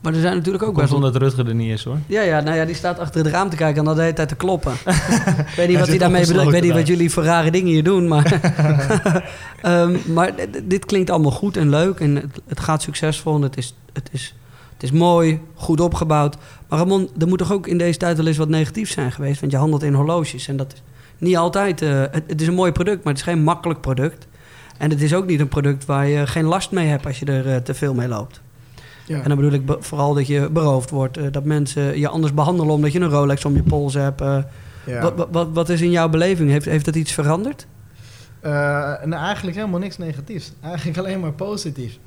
Maar 0.00 0.14
er 0.14 0.20
zijn 0.20 0.36
natuurlijk 0.36 0.64
ook 0.64 0.74
Komt 0.74 0.80
best 0.80 0.98
wel... 0.98 1.04
omdat 1.04 1.22
Rutger 1.22 1.48
er 1.48 1.54
niet 1.54 1.72
is, 1.72 1.84
hoor. 1.84 1.98
Ja, 2.06 2.22
ja, 2.22 2.40
nou 2.40 2.56
ja, 2.56 2.64
die 2.64 2.74
staat 2.74 2.98
achter 2.98 3.24
het 3.24 3.32
raam 3.32 3.50
te 3.50 3.56
kijken 3.56 3.78
en 3.78 3.84
dan 3.84 3.94
de 3.94 4.00
hele 4.00 4.12
tijd 4.12 4.28
te 4.28 4.34
kloppen. 4.34 4.72
ik 5.52 5.52
weet 5.56 5.68
niet 5.68 5.78
wat 5.78 5.88
hij 5.88 5.98
daarmee 5.98 6.26
bedoelt. 6.26 6.44
Ik 6.44 6.50
weet 6.50 6.62
niet 6.62 6.72
wat 6.72 6.86
jullie 6.86 7.10
voor 7.10 7.24
rare 7.24 7.50
dingen 7.50 7.68
hier 7.68 7.84
doen. 7.84 8.08
Maar, 8.08 8.40
Ehm, 9.62 9.96
maar 10.12 10.34
dit 10.64 10.84
klinkt 10.84 11.10
allemaal 11.10 11.30
goed 11.30 11.56
en 11.56 11.68
leuk. 11.68 12.00
En 12.00 12.14
het, 12.14 12.40
het 12.46 12.60
gaat 12.60 12.82
succesvol 12.82 13.34
en 13.34 13.42
het 13.42 13.56
is, 13.56 13.74
het, 13.92 14.08
is, 14.12 14.34
het 14.72 14.82
is 14.82 14.90
mooi, 14.90 15.40
goed 15.54 15.80
opgebouwd. 15.80 16.36
Maar 16.68 16.78
Ramon, 16.78 17.08
er 17.18 17.28
moet 17.28 17.38
toch 17.38 17.52
ook 17.52 17.66
in 17.66 17.78
deze 17.78 17.98
tijd 17.98 18.16
wel 18.16 18.26
eens 18.26 18.36
wat 18.36 18.48
negatiefs 18.48 18.92
zijn 18.92 19.12
geweest? 19.12 19.40
Want 19.40 19.52
je 19.52 19.58
handelt 19.58 19.82
in 19.82 19.94
horloges 19.94 20.48
en 20.48 20.56
dat 20.56 20.72
is 20.72 20.82
niet 21.18 21.36
altijd... 21.36 21.82
eh, 21.82 22.00
het, 22.00 22.22
het 22.26 22.40
is 22.40 22.46
een 22.46 22.54
mooi 22.54 22.72
product, 22.72 23.04
maar 23.04 23.12
het 23.12 23.22
is 23.22 23.28
geen 23.28 23.42
makkelijk 23.42 23.80
product. 23.80 24.26
En 24.78 24.90
het 24.90 25.02
is 25.02 25.14
ook 25.14 25.26
niet 25.26 25.40
een 25.40 25.48
product 25.48 25.84
waar 25.84 26.06
je 26.06 26.26
geen 26.26 26.44
last 26.44 26.70
mee 26.70 26.86
hebt 26.86 27.06
als 27.06 27.18
je 27.18 27.26
er 27.26 27.48
eh, 27.48 27.56
te 27.56 27.74
veel 27.74 27.94
mee 27.94 28.08
loopt. 28.08 28.40
Ja. 29.06 29.20
En 29.22 29.28
dan 29.28 29.36
bedoel 29.36 29.52
ik 29.52 29.62
vooral 29.80 30.14
dat 30.14 30.26
je 30.26 30.48
beroofd 30.50 30.90
wordt. 30.90 31.16
eh, 31.16 31.24
dat 31.30 31.44
mensen 31.44 31.98
je 31.98 32.08
anders 32.08 32.34
behandelen 32.34 32.74
omdat 32.74 32.92
je 32.92 33.00
een 33.00 33.08
Rolex 33.10 33.44
om 33.44 33.54
je 33.54 33.62
pols 33.62 33.94
hebt. 33.94 34.20
Ja. 34.20 35.00
wat, 35.02 35.14
wat- 35.16 35.28
wat, 35.32 35.48
wat 35.52 35.68
is 35.68 35.80
in 35.80 35.90
jouw 35.90 36.08
beleving? 36.08 36.50
Heeft, 36.50 36.64
heeft 36.64 36.84
dat 36.84 36.94
iets 36.94 37.12
veranderd? 37.12 37.66
Nou, 38.42 39.12
eigenlijk 39.12 39.56
helemaal 39.56 39.80
niks 39.80 39.98
negatiefs. 39.98 40.52
Eigenlijk 40.62 40.98
alleen 40.98 41.20
maar 41.20 41.32
positief. 41.32 41.98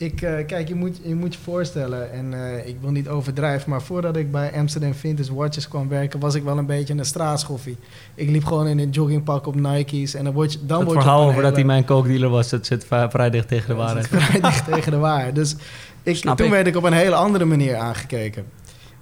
Ik, 0.00 0.22
eh, 0.22 0.46
kijk, 0.46 0.68
je 0.68 0.74
moet, 0.74 1.00
je 1.02 1.14
moet 1.14 1.34
je 1.34 1.40
voorstellen, 1.40 2.12
en 2.12 2.34
eh, 2.34 2.66
ik 2.66 2.76
wil 2.80 2.90
niet 2.90 3.08
overdrijven, 3.08 3.70
maar 3.70 3.82
voordat 3.82 4.16
ik 4.16 4.30
bij 4.30 4.52
Amsterdam 4.54 4.94
Vintage 4.94 5.34
Watches 5.34 5.68
kwam 5.68 5.88
werken, 5.88 6.20
was 6.20 6.34
ik 6.34 6.42
wel 6.42 6.58
een 6.58 6.66
beetje 6.66 6.94
een 6.94 7.04
straatschoffie. 7.04 7.76
Ik 8.14 8.30
liep 8.30 8.44
gewoon 8.44 8.66
in 8.66 8.78
een 8.78 8.90
joggingpak 8.90 9.46
op 9.46 9.54
Nike's 9.54 10.14
en 10.14 10.24
dan 10.24 10.32
word 10.32 10.52
je, 10.52 10.58
dan 10.66 10.78
het 10.78 10.86
word 10.86 10.98
je 10.98 11.04
verhaal 11.04 11.28
over 11.28 11.42
dat 11.42 11.54
hij 11.54 11.64
mijn 11.64 11.84
kookdealer 11.84 12.28
was, 12.28 12.48
dat 12.48 12.66
zit 12.66 12.86
vrij 12.86 13.30
dicht 13.30 13.48
tegen 13.48 13.68
de 13.68 13.74
waarheid. 13.74 14.06
vrij 14.06 14.40
dicht 14.50 14.64
tegen 14.64 14.92
de 14.92 14.98
waarheid. 14.98 15.34
Dus 15.34 15.56
ik, 16.02 16.16
Snap 16.16 16.36
toen 16.36 16.46
ik. 16.46 16.52
werd 16.52 16.66
ik 16.66 16.76
op 16.76 16.84
een 16.84 16.92
hele 16.92 17.14
andere 17.14 17.44
manier 17.44 17.76
aangekeken. 17.76 18.44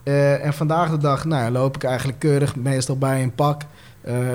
Eh, 0.03 0.45
en 0.45 0.55
vandaag 0.55 0.91
de 0.91 0.99
dag 0.99 1.25
nou, 1.25 1.51
loop 1.51 1.77
ik 1.77 1.85
eigenlijk 1.85 2.19
keurig, 2.19 2.57
meestal 2.57 2.99
bij 2.99 3.23
een 3.23 3.35
pak. 3.35 3.63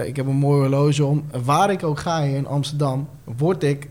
Ik 0.05 0.15
heb 0.15 0.27
een 0.27 0.35
mooi 0.35 0.59
horloge 0.59 1.05
om. 1.05 1.25
Waar 1.43 1.71
ik 1.71 1.83
ook 1.83 1.99
ga 1.99 2.23
hier 2.23 2.35
in 2.35 2.47
Amsterdam, 2.47 3.07
word 3.37 3.63
ik 3.63 3.87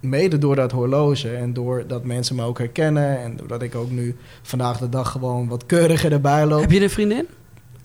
mede 0.00 0.38
door 0.38 0.56
dat 0.56 0.72
horloge 0.72 1.28
en 1.28 1.52
doordat 1.52 2.04
mensen 2.04 2.36
me 2.36 2.42
ook 2.42 2.58
herkennen 2.58 3.18
en 3.18 3.36
doordat 3.36 3.62
ik 3.62 3.74
ook 3.74 3.90
nu 3.90 4.16
vandaag 4.42 4.78
de 4.78 4.88
dag 4.88 5.10
gewoon 5.10 5.48
wat 5.48 5.66
keuriger 5.66 6.12
erbij 6.12 6.46
loop. 6.46 6.60
Heb 6.60 6.70
je 6.70 6.82
een 6.82 6.90
vriendin? 6.90 7.26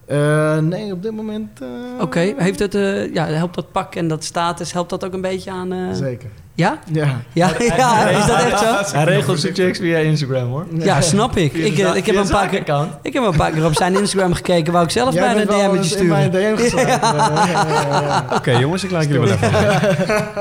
Eh, 0.08 0.58
nee, 0.58 0.91
op 0.91 1.03
dit 1.03 1.12
moment. 1.12 1.60
eh, 1.62 1.68
Oké, 2.01 2.34
heeft 2.38 2.60
het, 2.60 2.76
eh, 2.76 3.14
ja, 3.14 3.26
helpt 3.26 3.56
dat 3.56 3.72
pak 3.72 3.95
en 3.95 4.08
dat 4.08 4.24
status, 4.24 4.74
helpt 4.74 4.89
dat 4.89 5.06
ook 5.06 5.14
een 5.14 5.22
beetje 5.22 5.51
aan... 5.51 5.72
eh, 5.74 5.80
Zeker. 5.93 6.30
Ja? 6.56 6.80
Ja. 6.91 7.22
Ja, 7.34 7.49
ja, 7.78 8.08
is 8.10 8.26
dat 8.26 8.39
echt 8.39 8.60
zo? 8.60 8.66
Hij 8.97 9.03
regelt 9.03 9.39
zijn 9.39 9.53
checks 9.56 9.80
via 9.80 9.97
Instagram, 9.97 10.47
hoor. 10.49 10.66
Ja, 10.78 11.01
snap 11.01 11.38
ik. 11.38 11.53
Ik, 11.53 11.78
ik, 11.78 12.06
heb 12.06 12.16
een 12.16 12.28
paar 12.28 12.47
keer, 12.47 12.60
ik 13.01 13.14
heb 13.14 13.24
een 13.24 13.36
paar 13.36 13.51
keer 13.51 13.66
op 13.66 13.76
zijn 13.76 13.95
Instagram 13.99 14.34
gekeken, 14.34 14.74
wou 14.74 14.86
ik 14.86 14.91
zelf 14.91 15.14
Jij 15.14 15.24
bijna 15.24 15.39
een 15.41 15.72
DM'tje 15.72 16.30
DM 16.30 16.56
geslagen. 16.64 17.36
Ja. 17.36 18.26
Oké 18.34 18.51
jongens, 18.51 18.84
ik 18.84 18.91
laat 18.91 19.03
jullie 19.03 19.20
wel 19.20 19.30
even. 19.30 19.51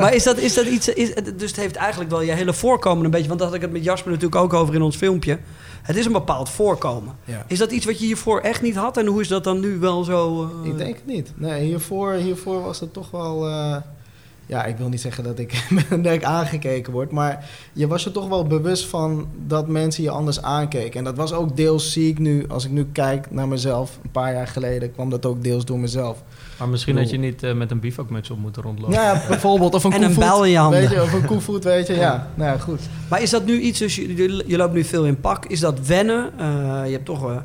Maar 0.00 0.14
is 0.14 0.22
dat, 0.22 0.38
is 0.38 0.54
dat 0.54 0.64
iets... 0.66 0.88
Is, 0.88 1.14
het- 1.14 1.38
dus 1.38 1.50
het 1.50 1.60
heeft 1.60 1.76
eigenlijk 1.76 2.10
wel 2.10 2.20
je 2.22 2.32
hele 2.32 2.52
voorkomen 2.52 3.04
een 3.04 3.10
beetje... 3.10 3.26
Want 3.28 3.38
daar 3.38 3.48
had 3.48 3.56
ik 3.56 3.62
het 3.62 3.72
met 3.72 3.84
Jasper 3.84 4.10
natuurlijk 4.10 4.42
ook 4.42 4.52
over 4.52 4.74
in 4.74 4.82
ons 4.82 4.96
filmpje. 4.96 5.38
Het 5.84 5.96
is 5.96 6.06
een 6.06 6.12
bepaald 6.12 6.48
voorkomen. 6.48 7.14
Ja. 7.24 7.44
Is 7.46 7.58
dat 7.58 7.70
iets 7.72 7.84
wat 7.86 7.98
je 7.98 8.04
hiervoor 8.06 8.40
echt 8.40 8.62
niet 8.62 8.74
had? 8.76 8.96
En 8.96 9.06
hoe 9.06 9.20
is 9.20 9.28
dat 9.28 9.44
dan 9.44 9.60
nu 9.60 9.78
wel 9.78 10.04
zo... 10.04 10.50
eh, 10.62 10.68
Ik 10.70 10.76
denk 10.78 10.94
het 10.96 11.06
niet. 11.06 11.32
Nee, 11.36 11.64
hiervoor, 11.64 12.12
hiervoor 12.12 12.62
was 12.62 12.80
het 12.80 12.92
toch 12.92 13.10
wel... 13.10 13.46
eh, 13.48 13.76
ja, 14.46 14.64
ik 14.64 14.76
wil 14.76 14.88
niet 14.88 15.00
zeggen 15.00 15.24
dat 15.24 15.38
ik 15.38 15.64
met 15.70 15.86
een 15.90 16.00
nek 16.00 16.24
aangekeken 16.24 16.92
word... 16.92 17.10
maar 17.10 17.50
je 17.72 17.86
was 17.86 18.04
je 18.04 18.10
toch 18.12 18.28
wel 18.28 18.44
bewust 18.46 18.86
van 18.86 19.26
dat 19.46 19.68
mensen 19.68 20.02
je 20.02 20.10
anders 20.10 20.42
aankeken. 20.42 20.98
En 20.98 21.04
dat 21.04 21.16
was 21.16 21.32
ook 21.32 21.56
deels, 21.56 21.92
zie 21.92 22.08
ik 22.10 22.18
nu, 22.18 22.44
als 22.48 22.64
ik 22.64 22.70
nu 22.70 22.86
kijk 22.92 23.30
naar 23.30 23.48
mezelf... 23.48 23.98
een 24.02 24.10
paar 24.10 24.32
jaar 24.32 24.48
geleden 24.48 24.92
kwam 24.92 25.10
dat 25.10 25.26
ook 25.26 25.42
deels 25.42 25.64
door 25.64 25.78
mezelf. 25.78 26.22
Maar 26.58 26.68
misschien 26.68 26.96
had 26.98 27.10
je 27.10 27.16
niet 27.18 27.42
eh, 27.42 27.52
met 27.52 27.70
een 27.70 27.80
bivakmuts 27.80 28.30
op 28.30 28.38
moeten 28.38 28.62
rondlopen. 28.62 28.94
Ja, 28.94 29.22
bijvoorbeeld, 29.28 29.74
of 29.74 29.84
een 29.84 29.92
En 29.92 29.96
een 30.02 30.04
koevoet, 30.06 30.24
bijl 30.24 30.44
in 30.44 30.50
je 30.50 30.58
handen. 30.58 30.80
Weet 30.80 30.90
je, 30.90 31.02
of 31.02 31.12
een 31.12 31.24
koevoet, 31.24 31.64
weet 31.64 31.86
je. 31.86 31.94
Ja, 31.94 32.26
nou 32.34 32.50
ja, 32.52 32.58
goed. 32.58 32.80
Maar 33.08 33.22
is 33.22 33.30
dat 33.30 33.44
nu 33.44 33.60
iets... 33.60 33.78
Dus 33.78 33.94
je, 33.96 34.56
loopt 34.56 34.74
nu 34.74 34.84
veel 34.84 35.04
in 35.04 35.20
pak. 35.20 35.46
Is 35.46 35.60
dat 35.60 35.86
wennen? 35.86 36.30
Eh, 36.38 36.46
je 36.84 36.92
hebt 36.92 37.04
toch... 37.04 37.28
eh, 37.30 37.36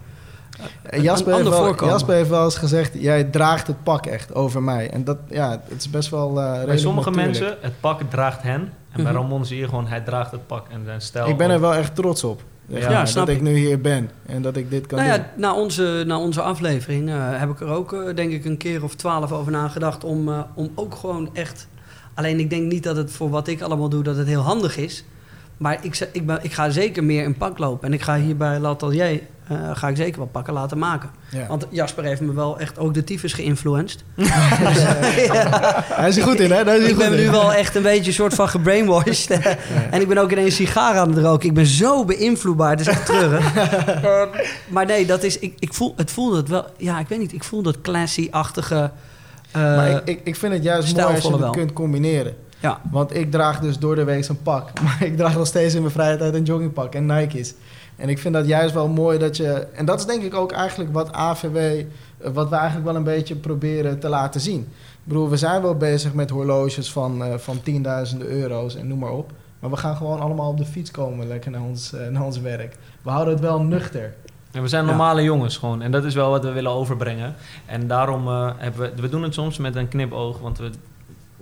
En 0.83 1.01
Jasper, 1.01 1.27
een 1.27 1.33
heeft 1.33 1.45
ander 1.45 1.51
wel, 1.51 1.63
voorkomen. 1.67 1.93
Jasper 1.93 2.15
heeft 2.15 2.29
wel 2.29 2.43
eens 2.43 2.57
gezegd... 2.57 2.91
jij 2.93 3.23
draagt 3.23 3.67
het 3.67 3.83
pak 3.83 4.05
echt 4.05 4.33
over 4.35 4.63
mij. 4.63 4.89
En 4.89 5.03
dat, 5.03 5.17
ja, 5.29 5.51
het 5.51 5.79
is 5.79 5.89
best 5.89 6.09
wel 6.09 6.41
eh 6.41 6.63
Bij 6.65 6.77
sommige 6.77 7.09
natuurlijk. 7.09 7.39
mensen, 7.39 7.57
het 7.61 7.79
pak 7.79 8.01
draagt 8.09 8.41
hen. 8.41 8.61
En 8.91 9.03
bij 9.03 9.11
Mhm. 9.11 9.21
Ramon 9.21 9.45
zie 9.45 9.57
je 9.57 9.67
gewoon, 9.67 9.87
hij 9.87 10.01
draagt 10.01 10.31
het 10.31 10.47
pak 10.47 10.65
en 10.69 10.81
zijn 10.85 11.01
stijl. 11.01 11.27
Ik 11.27 11.37
ben 11.37 11.49
er 11.49 11.59
wel 11.59 11.73
echt 11.73 11.95
trots 11.95 12.23
op. 12.23 12.41
Ja, 12.69 13.05
snap 13.05 13.25
dat 13.25 13.35
ik 13.35 13.41
ik. 13.41 13.47
nu 13.47 13.57
hier 13.57 13.81
ben 13.81 14.09
en 14.25 14.41
dat 14.41 14.55
ik 14.55 14.69
dit 14.69 14.87
kan 14.87 14.97
nou 14.99 15.09
doen. 15.11 15.19
ja, 15.19 15.31
na 15.35 15.53
onze, 15.55 16.03
na 16.07 16.19
onze 16.19 16.41
aflevering 16.41 17.09
eh, 17.09 17.15
heb 17.39 17.49
ik 17.49 17.59
er 17.59 17.67
ook 17.67 17.93
eh, 17.93 18.15
denk 18.15 18.31
ik 18.31 18.45
een 18.45 18.57
keer 18.57 18.83
of 18.83 18.95
twaalf 18.95 19.31
over 19.31 19.51
nagedacht 19.51 20.03
om, 20.03 20.29
eh, 20.29 20.39
om 20.55 20.69
ook 20.75 20.95
gewoon 20.95 21.29
echt... 21.33 21.67
Alleen 22.13 22.39
ik 22.39 22.49
denk 22.49 22.71
niet 22.71 22.83
dat 22.83 22.95
het 22.95 23.11
voor 23.11 23.29
wat 23.29 23.47
ik 23.47 23.61
allemaal 23.61 23.89
doe, 23.89 24.03
dat 24.03 24.15
het 24.17 24.27
heel 24.27 24.41
handig 24.41 24.77
is. 24.77 25.03
Maar 25.57 25.79
ik, 25.81 25.95
ze- 25.95 26.09
ik, 26.11 26.25
ben, 26.25 26.39
ik 26.41 26.53
ga 26.53 26.69
zeker 26.69 27.03
meer 27.03 27.23
in 27.23 27.37
pak 27.37 27.57
lopen. 27.57 27.87
En 27.87 27.93
ik 27.93 28.01
ga 28.01 28.17
hier 28.17 28.37
bij 28.37 28.59
L'Atelier, 28.59 29.21
eh, 29.49 29.69
ga 29.73 29.87
ik 29.87 29.95
zeker 29.95 30.19
wat 30.19 30.31
pakken 30.31 30.53
laten 30.53 30.77
maken. 30.77 31.09
Ja. 31.31 31.47
Want 31.47 31.65
Jasper 31.69 32.03
heeft 32.03 32.21
me 32.21 32.33
wel 32.33 32.59
echt 32.59 32.77
ook 32.79 32.93
de 32.93 33.03
tyfus 33.03 33.33
geïnfluenced. 33.33 34.03
Hij 35.99 36.07
is 36.09 36.17
er 36.17 36.23
goed 36.23 36.39
in, 36.39 36.51
hè? 36.51 36.63
Daar 36.63 36.77
is 36.77 36.83
ik 36.83 36.89
goed 36.95 36.97
ben 36.97 37.13
in. 37.13 37.23
nu 37.25 37.29
wel 37.31 37.53
echt 37.53 37.75
een 37.75 37.81
beetje 37.81 38.07
een 38.07 38.13
soort 38.13 38.33
van 38.33 38.49
gebrainwashed. 38.49 39.39
En 39.91 40.01
ik 40.01 40.07
ben 40.07 40.17
ook 40.17 40.31
ineens 40.31 40.55
sigaar 40.55 40.97
aan 40.97 41.09
het 41.13 41.17
roken. 41.25 41.47
Ik 41.49 41.53
ben 41.55 41.65
zo 41.65 42.05
beïnvloedbaar. 42.05 42.69
Het 42.69 42.79
is 42.79 42.87
echt 42.87 43.05
treurig. 43.05 43.55
Eh, 43.55 44.21
maar 44.67 44.85
nee, 44.85 45.05
dat 45.05 45.23
is, 45.23 45.39
ik, 45.39 45.53
ik 45.59 45.73
voel, 45.73 45.93
het 45.97 46.11
voelde 46.11 46.37
het 46.37 46.47
wel... 46.49 46.65
Ja, 46.77 46.99
ik 46.99 47.07
weet 47.07 47.19
niet. 47.19 47.33
Ik 47.33 47.43
voel 47.43 47.61
dat 47.61 47.81
classy-achtige... 47.81 48.91
eh, 49.51 49.61
Maar 49.61 49.89
ik, 49.89 50.01
ik, 50.03 50.19
ik 50.23 50.35
vind 50.35 50.53
het 50.53 50.63
juist 50.63 50.95
mooi 50.95 51.05
als 51.13 51.23
je 51.23 51.29
het 51.31 51.39
wel. 51.39 51.49
kunt 51.51 51.73
combineren. 51.73 52.35
Ja. 52.59 52.81
Want 52.91 53.15
ik 53.15 53.31
draag 53.31 53.59
dus 53.59 53.77
door 53.79 53.95
de 53.95 54.03
week 54.03 54.27
een 54.27 54.41
pak. 54.41 54.81
Maar 54.81 54.97
ik 55.03 55.17
draag 55.17 55.35
nog 55.35 55.47
steeds 55.47 55.73
in 55.73 55.81
mijn 55.81 55.93
vrije 55.93 56.17
tijd 56.17 56.33
een 56.33 56.43
joggingpak 56.43 56.93
en 56.95 57.05
Nike's. 57.05 57.53
En 57.99 58.09
ik 58.09 58.19
vind 58.19 58.33
dat 58.33 58.47
juist 58.47 58.73
wel 58.73 58.87
mooi 58.87 59.17
dat 59.17 59.37
je... 59.37 59.67
En 59.73 59.85
dat 59.85 59.99
is 59.99 60.05
denk 60.05 60.23
ik 60.23 60.33
ook 60.33 60.51
eigenlijk 60.51 60.93
wat 60.93 61.13
AVW... 61.13 61.55
eh, 61.57 61.83
Wat 62.33 62.49
we 62.49 62.55
eigenlijk 62.55 62.85
wel 62.85 62.95
een 62.95 63.03
beetje 63.03 63.35
proberen 63.35 63.99
te 63.99 64.09
laten 64.09 64.41
zien. 64.41 64.59
Ik 64.59 65.03
bedoel, 65.15 65.29
we 65.29 65.37
zijn 65.37 65.61
wel 65.61 65.75
bezig 65.75 66.13
met 66.13 66.29
horloges 66.29 66.91
van, 66.91 67.23
eh, 67.23 67.37
van 67.37 67.61
tienduizenden 67.61 68.27
euro's 68.27 68.75
en 68.75 68.87
noem 68.87 68.99
maar 68.99 69.11
op. 69.11 69.31
Maar 69.59 69.69
we 69.69 69.77
gaan 69.77 69.95
gewoon 69.95 70.19
allemaal 70.19 70.49
op 70.49 70.57
de 70.57 70.65
fiets 70.65 70.91
komen 70.91 71.27
lekker 71.27 71.51
naar 71.51 71.61
ons, 71.61 71.93
eh, 71.93 72.07
naar 72.07 72.23
ons 72.23 72.39
werk. 72.39 72.75
We 73.01 73.09
houden 73.09 73.33
het 73.33 73.43
wel 73.43 73.61
nuchter. 73.61 74.13
En 74.51 74.61
we 74.61 74.67
zijn 74.67 74.85
normale 74.85 75.23
jongens 75.23 75.57
gewoon. 75.57 75.81
En 75.81 75.91
dat 75.91 76.03
is 76.03 76.13
wel 76.13 76.29
wat 76.29 76.43
we 76.43 76.51
willen 76.51 76.71
overbrengen. 76.71 77.35
En 77.65 77.87
daarom 77.87 78.27
eh, 78.27 78.51
hebben 78.57 78.81
we... 78.95 79.01
We 79.01 79.09
doen 79.09 79.23
het 79.23 79.33
soms 79.33 79.57
met 79.57 79.75
een 79.75 79.87
knipoog, 79.87 80.39
want 80.39 80.57
we... 80.57 80.69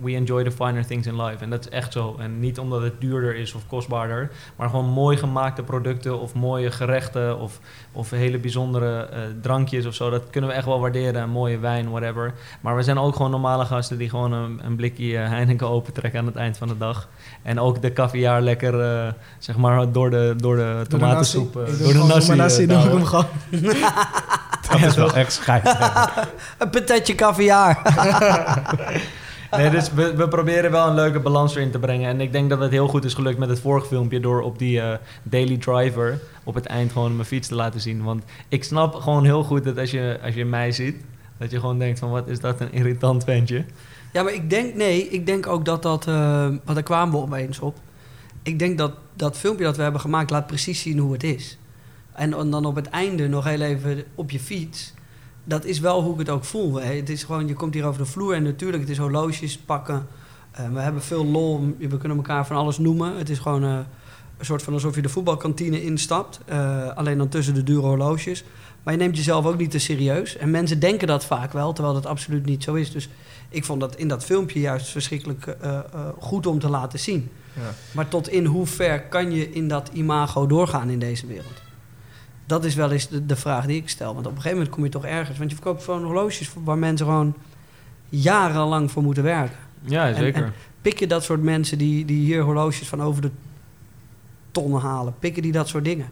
We 0.01 0.11
enjoy 0.15 0.43
the 0.43 0.51
finer 0.51 0.85
things 0.85 1.07
in 1.07 1.21
life. 1.21 1.43
En 1.43 1.49
dat 1.49 1.59
is 1.65 1.69
echt 1.71 1.93
zo. 1.93 2.15
En 2.19 2.39
niet 2.39 2.59
omdat 2.59 2.81
het 2.81 3.01
duurder 3.01 3.35
is 3.35 3.53
of 3.53 3.61
kostbaarder. 3.67 4.31
Maar 4.55 4.69
gewoon 4.69 4.85
mooi 4.89 5.17
gemaakte 5.17 5.63
producten 5.63 6.19
of 6.19 6.33
mooie 6.33 6.71
gerechten 6.71 7.39
of, 7.39 7.59
of 7.91 8.09
hele 8.09 8.37
bijzondere 8.37 8.99
eh, 9.11 9.19
drankjes 9.41 9.85
of 9.85 9.93
zo. 9.93 10.09
Dat 10.09 10.29
kunnen 10.29 10.49
we 10.49 10.55
echt 10.55 10.65
wel 10.65 10.79
waarderen. 10.79 11.21
Een 11.21 11.29
mooie 11.29 11.57
wijn, 11.59 11.89
whatever. 11.89 12.33
Maar 12.61 12.75
we 12.75 12.83
zijn 12.83 12.97
ook 12.97 13.15
gewoon 13.15 13.31
normale 13.31 13.65
gasten 13.65 13.97
die 13.97 14.09
gewoon 14.09 14.31
een, 14.31 14.59
een 14.63 14.75
blikje 14.75 15.17
eh, 15.17 15.27
Heineken 15.29 15.69
opentrekken 15.69 16.19
aan 16.19 16.25
het 16.25 16.35
eind 16.35 16.57
van 16.57 16.67
de 16.67 16.77
dag. 16.77 17.07
En 17.43 17.59
ook 17.59 17.81
de 17.81 17.93
caviar 17.93 18.41
lekker, 18.41 18.81
eh, 18.81 19.07
zeg 19.39 19.57
maar, 19.57 19.91
door 19.91 20.09
de, 20.09 20.33
door 20.37 20.55
de 20.55 20.61
Door 20.73 20.83
de 20.83 20.87
tomatensoep. 20.89 21.55
nasi. 21.55 21.71
eh, 21.71 21.73
Ik 21.89 21.93
doe 21.95 22.07
door 22.07 22.19
de 22.19 22.35
nasi. 22.35 22.65
Dat 24.71 24.81
is 24.81 24.95
wel 24.95 25.13
echt 25.13 25.33
scheid. 25.33 25.75
Een 26.57 26.69
patatje 26.69 27.15
caviar. 27.15 27.81
Nee, 29.51 29.69
dus 29.69 29.93
we, 29.93 30.15
we 30.15 30.27
proberen 30.27 30.71
wel 30.71 30.87
een 30.87 30.95
leuke 30.95 31.19
balans 31.19 31.55
erin 31.55 31.71
te 31.71 31.79
brengen. 31.79 32.09
En 32.09 32.21
ik 32.21 32.31
denk 32.31 32.49
dat 32.49 32.59
het 32.59 32.71
heel 32.71 32.87
goed 32.87 33.05
is 33.05 33.13
gelukt 33.13 33.37
met 33.37 33.49
het 33.49 33.59
vorige 33.59 33.87
filmpje... 33.87 34.19
door 34.19 34.41
op 34.41 34.59
die 34.59 34.81
eh, 34.81 34.97
Daily 35.23 35.57
Driver 35.57 36.21
op 36.43 36.53
het 36.53 36.65
eind 36.65 36.91
gewoon 36.91 37.15
mijn 37.15 37.27
fiets 37.27 37.47
te 37.47 37.55
laten 37.55 37.79
zien. 37.79 38.03
Want 38.03 38.23
ik 38.47 38.63
snap 38.63 38.93
gewoon 38.95 39.23
heel 39.23 39.43
goed 39.43 39.63
dat 39.63 39.77
als 39.77 39.91
je, 39.91 40.19
als 40.23 40.33
je 40.33 40.45
mij 40.45 40.71
ziet... 40.71 40.95
dat 41.37 41.51
je 41.51 41.59
gewoon 41.59 41.79
denkt 41.79 41.99
van 41.99 42.09
wat 42.09 42.27
is 42.27 42.39
dat 42.39 42.61
een 42.61 42.71
irritant 42.71 43.23
ventje. 43.23 43.65
Ja, 44.13 44.23
maar 44.23 44.33
ik 44.33 44.49
denk, 44.49 44.75
nee, 44.75 45.09
ik 45.09 45.25
denk 45.25 45.47
ook 45.47 45.65
dat 45.65 45.83
dat, 45.83 46.07
eh, 46.07 46.47
want 46.47 46.73
daar 46.73 46.83
kwamen 46.83 47.13
we 47.13 47.21
opeens 47.21 47.59
op. 47.59 47.77
Ik 48.43 48.59
denk 48.59 48.77
dat 48.77 48.91
dat 49.13 49.37
filmpje 49.37 49.63
dat 49.63 49.75
we 49.75 49.83
hebben 49.83 50.01
gemaakt 50.01 50.29
laat 50.29 50.47
precies 50.47 50.81
zien 50.81 50.97
hoe 50.97 51.13
het 51.13 51.23
is. 51.23 51.57
En, 52.13 52.33
en 52.33 52.49
dan 52.49 52.65
op 52.65 52.75
het 52.75 52.89
einde 52.89 53.27
nog 53.27 53.43
heel 53.43 53.61
even 53.61 54.03
op 54.15 54.31
je 54.31 54.39
fiets. 54.39 54.93
Dat 55.47 55.65
is 55.65 55.79
wel 55.79 56.01
hoe 56.01 56.13
ik 56.13 56.19
het 56.19 56.29
ook 56.29 56.43
voel. 56.43 56.75
hè. 56.81 56.95
Het 56.95 57.09
is 57.09 57.23
gewoon, 57.23 57.47
je 57.47 57.53
komt 57.53 57.73
hier 57.73 57.85
over 57.85 58.01
de 58.01 58.09
vloer 58.09 58.33
en 58.33 58.43
natuurlijk, 58.43 58.83
het 58.83 58.91
is 58.91 58.97
horloges 58.97 59.57
pakken. 59.57 60.07
Eh, 60.51 60.69
we 60.73 60.79
hebben 60.79 61.01
veel 61.01 61.25
lol, 61.25 61.75
we 61.79 61.97
kunnen 61.97 62.17
elkaar 62.17 62.45
van 62.47 62.55
alles 62.55 62.77
noemen. 62.77 63.17
Het 63.17 63.29
is 63.29 63.39
gewoon 63.39 63.63
eh, 63.63 63.79
een 64.37 64.45
soort 64.45 64.63
van 64.63 64.73
alsof 64.73 64.95
je 64.95 65.01
de 65.01 65.09
voetbalkantine 65.09 65.83
instapt. 65.83 66.39
eh, 66.45 66.87
alleen 66.95 67.17
dan 67.17 67.27
tussen 67.27 67.53
de 67.53 67.63
dure 67.63 67.85
horloges. 67.87 68.43
Maar 68.83 68.93
je 68.93 68.99
neemt 68.99 69.17
jezelf 69.17 69.45
ook 69.45 69.57
niet 69.57 69.71
te 69.71 69.79
serieus. 69.79 70.37
En 70.37 70.51
mensen 70.51 70.79
denken 70.79 71.07
dat 71.07 71.25
vaak 71.25 71.53
wel, 71.53 71.73
terwijl 71.73 71.95
dat 71.95 72.05
absoluut 72.05 72.45
niet 72.45 72.63
zo 72.63 72.73
is. 72.73 72.91
Dus 72.91 73.09
ik 73.49 73.65
vond 73.65 73.79
dat 73.81 73.95
in 73.95 74.07
dat 74.07 74.23
filmpje 74.23 74.59
juist 74.59 74.87
verschrikkelijk 74.87 75.57
goed 76.19 76.47
om 76.47 76.59
te 76.59 76.69
laten 76.69 76.99
zien. 76.99 77.31
Ja. 77.53 77.73
Maar 77.91 78.07
tot 78.07 78.29
in 78.29 78.45
hoe 78.45 78.65
ver 78.65 79.01
kan 79.01 79.31
je 79.31 79.51
in 79.51 79.67
dat 79.67 79.89
imago 79.93 80.47
doorgaan 80.47 80.89
in 80.89 80.99
deze 80.99 81.27
wereld? 81.27 81.61
Dat 82.47 82.65
is 82.65 82.75
wel 82.75 82.91
eens 82.91 83.07
de, 83.07 83.25
de 83.25 83.35
vraag 83.35 83.65
die 83.65 83.77
ik 83.77 83.89
stel. 83.89 84.13
Want 84.13 84.25
op 84.25 84.31
een 84.31 84.37
gegeven 84.37 84.57
moment 84.57 84.75
kom 84.75 84.83
je 84.83 84.89
toch 84.89 85.05
ergens. 85.05 85.37
Want 85.37 85.49
je 85.49 85.55
verkoopt 85.55 85.83
gewoon 85.83 86.03
horloges 86.03 86.51
waar 86.63 86.77
mensen 86.77 87.05
gewoon 87.05 87.33
jarenlang 88.09 88.91
voor 88.91 89.03
moeten 89.03 89.23
werken. 89.23 89.57
Ja, 89.81 90.13
zeker. 90.13 90.43
en 90.43 90.53
pik 90.81 90.99
je 90.99 91.07
dat 91.07 91.23
soort 91.23 91.41
mensen 91.41 91.77
die, 91.77 92.05
die 92.05 92.25
hier 92.25 92.41
horloges 92.41 92.87
van 92.87 93.01
over 93.01 93.21
de 93.21 93.31
tonnen 94.51 94.81
halen? 94.81 95.13
Pikken 95.19 95.41
die 95.41 95.51
dat 95.51 95.67
soort 95.67 95.85
dingen? 95.85 96.07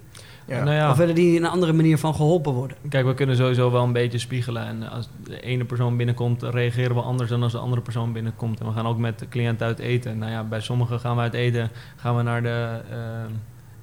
Ja. 0.48 0.64
Nou 0.64 0.76
ja. 0.76 0.90
Of 0.90 0.98
willen 0.98 1.16
die 1.16 1.36
in 1.36 1.44
een 1.44 1.50
andere 1.50 1.74
manier 1.74 1.98
van 1.98 2.16
geholpen 2.16 2.54
worden? 2.54 2.78
Kijk, 2.90 3.06
we 3.06 3.14
kunnen 3.14 3.36
sowieso 3.36 3.72
wel 3.72 3.84
een 3.84 3.92
beetje 3.92 4.18
spiegelen. 4.18 4.66
En 4.66 4.90
als 4.90 5.10
de 5.24 5.42
ene 5.42 5.66
persoon 5.66 5.98
binnenkomt, 5.98 6.44
reageren 6.44 6.96
we 6.96 7.02
anders 7.02 7.30
dan 7.30 7.44
als 7.44 7.52
de 7.52 7.58
andere 7.58 7.82
persoon 7.82 8.14
binnenkomt. 8.14 8.60
En 8.60 8.66
we 8.66 8.72
gaan 8.72 8.88
ook 8.88 8.98
met 8.98 9.20
de 9.20 9.28
cliënt 9.28 9.62
uit 9.62 9.80
eten. 9.80 10.18
Nou 10.18 10.32
ja, 10.32 10.44
bij 10.44 10.62
sommigen 10.62 11.00
gaan 11.00 11.16
we 11.16 11.22
uit 11.22 11.34
eten, 11.34 11.70
gaan 11.96 12.16
we 12.16 12.24
naar 12.24 12.44
de 12.44 12.82
eh 12.90 12.98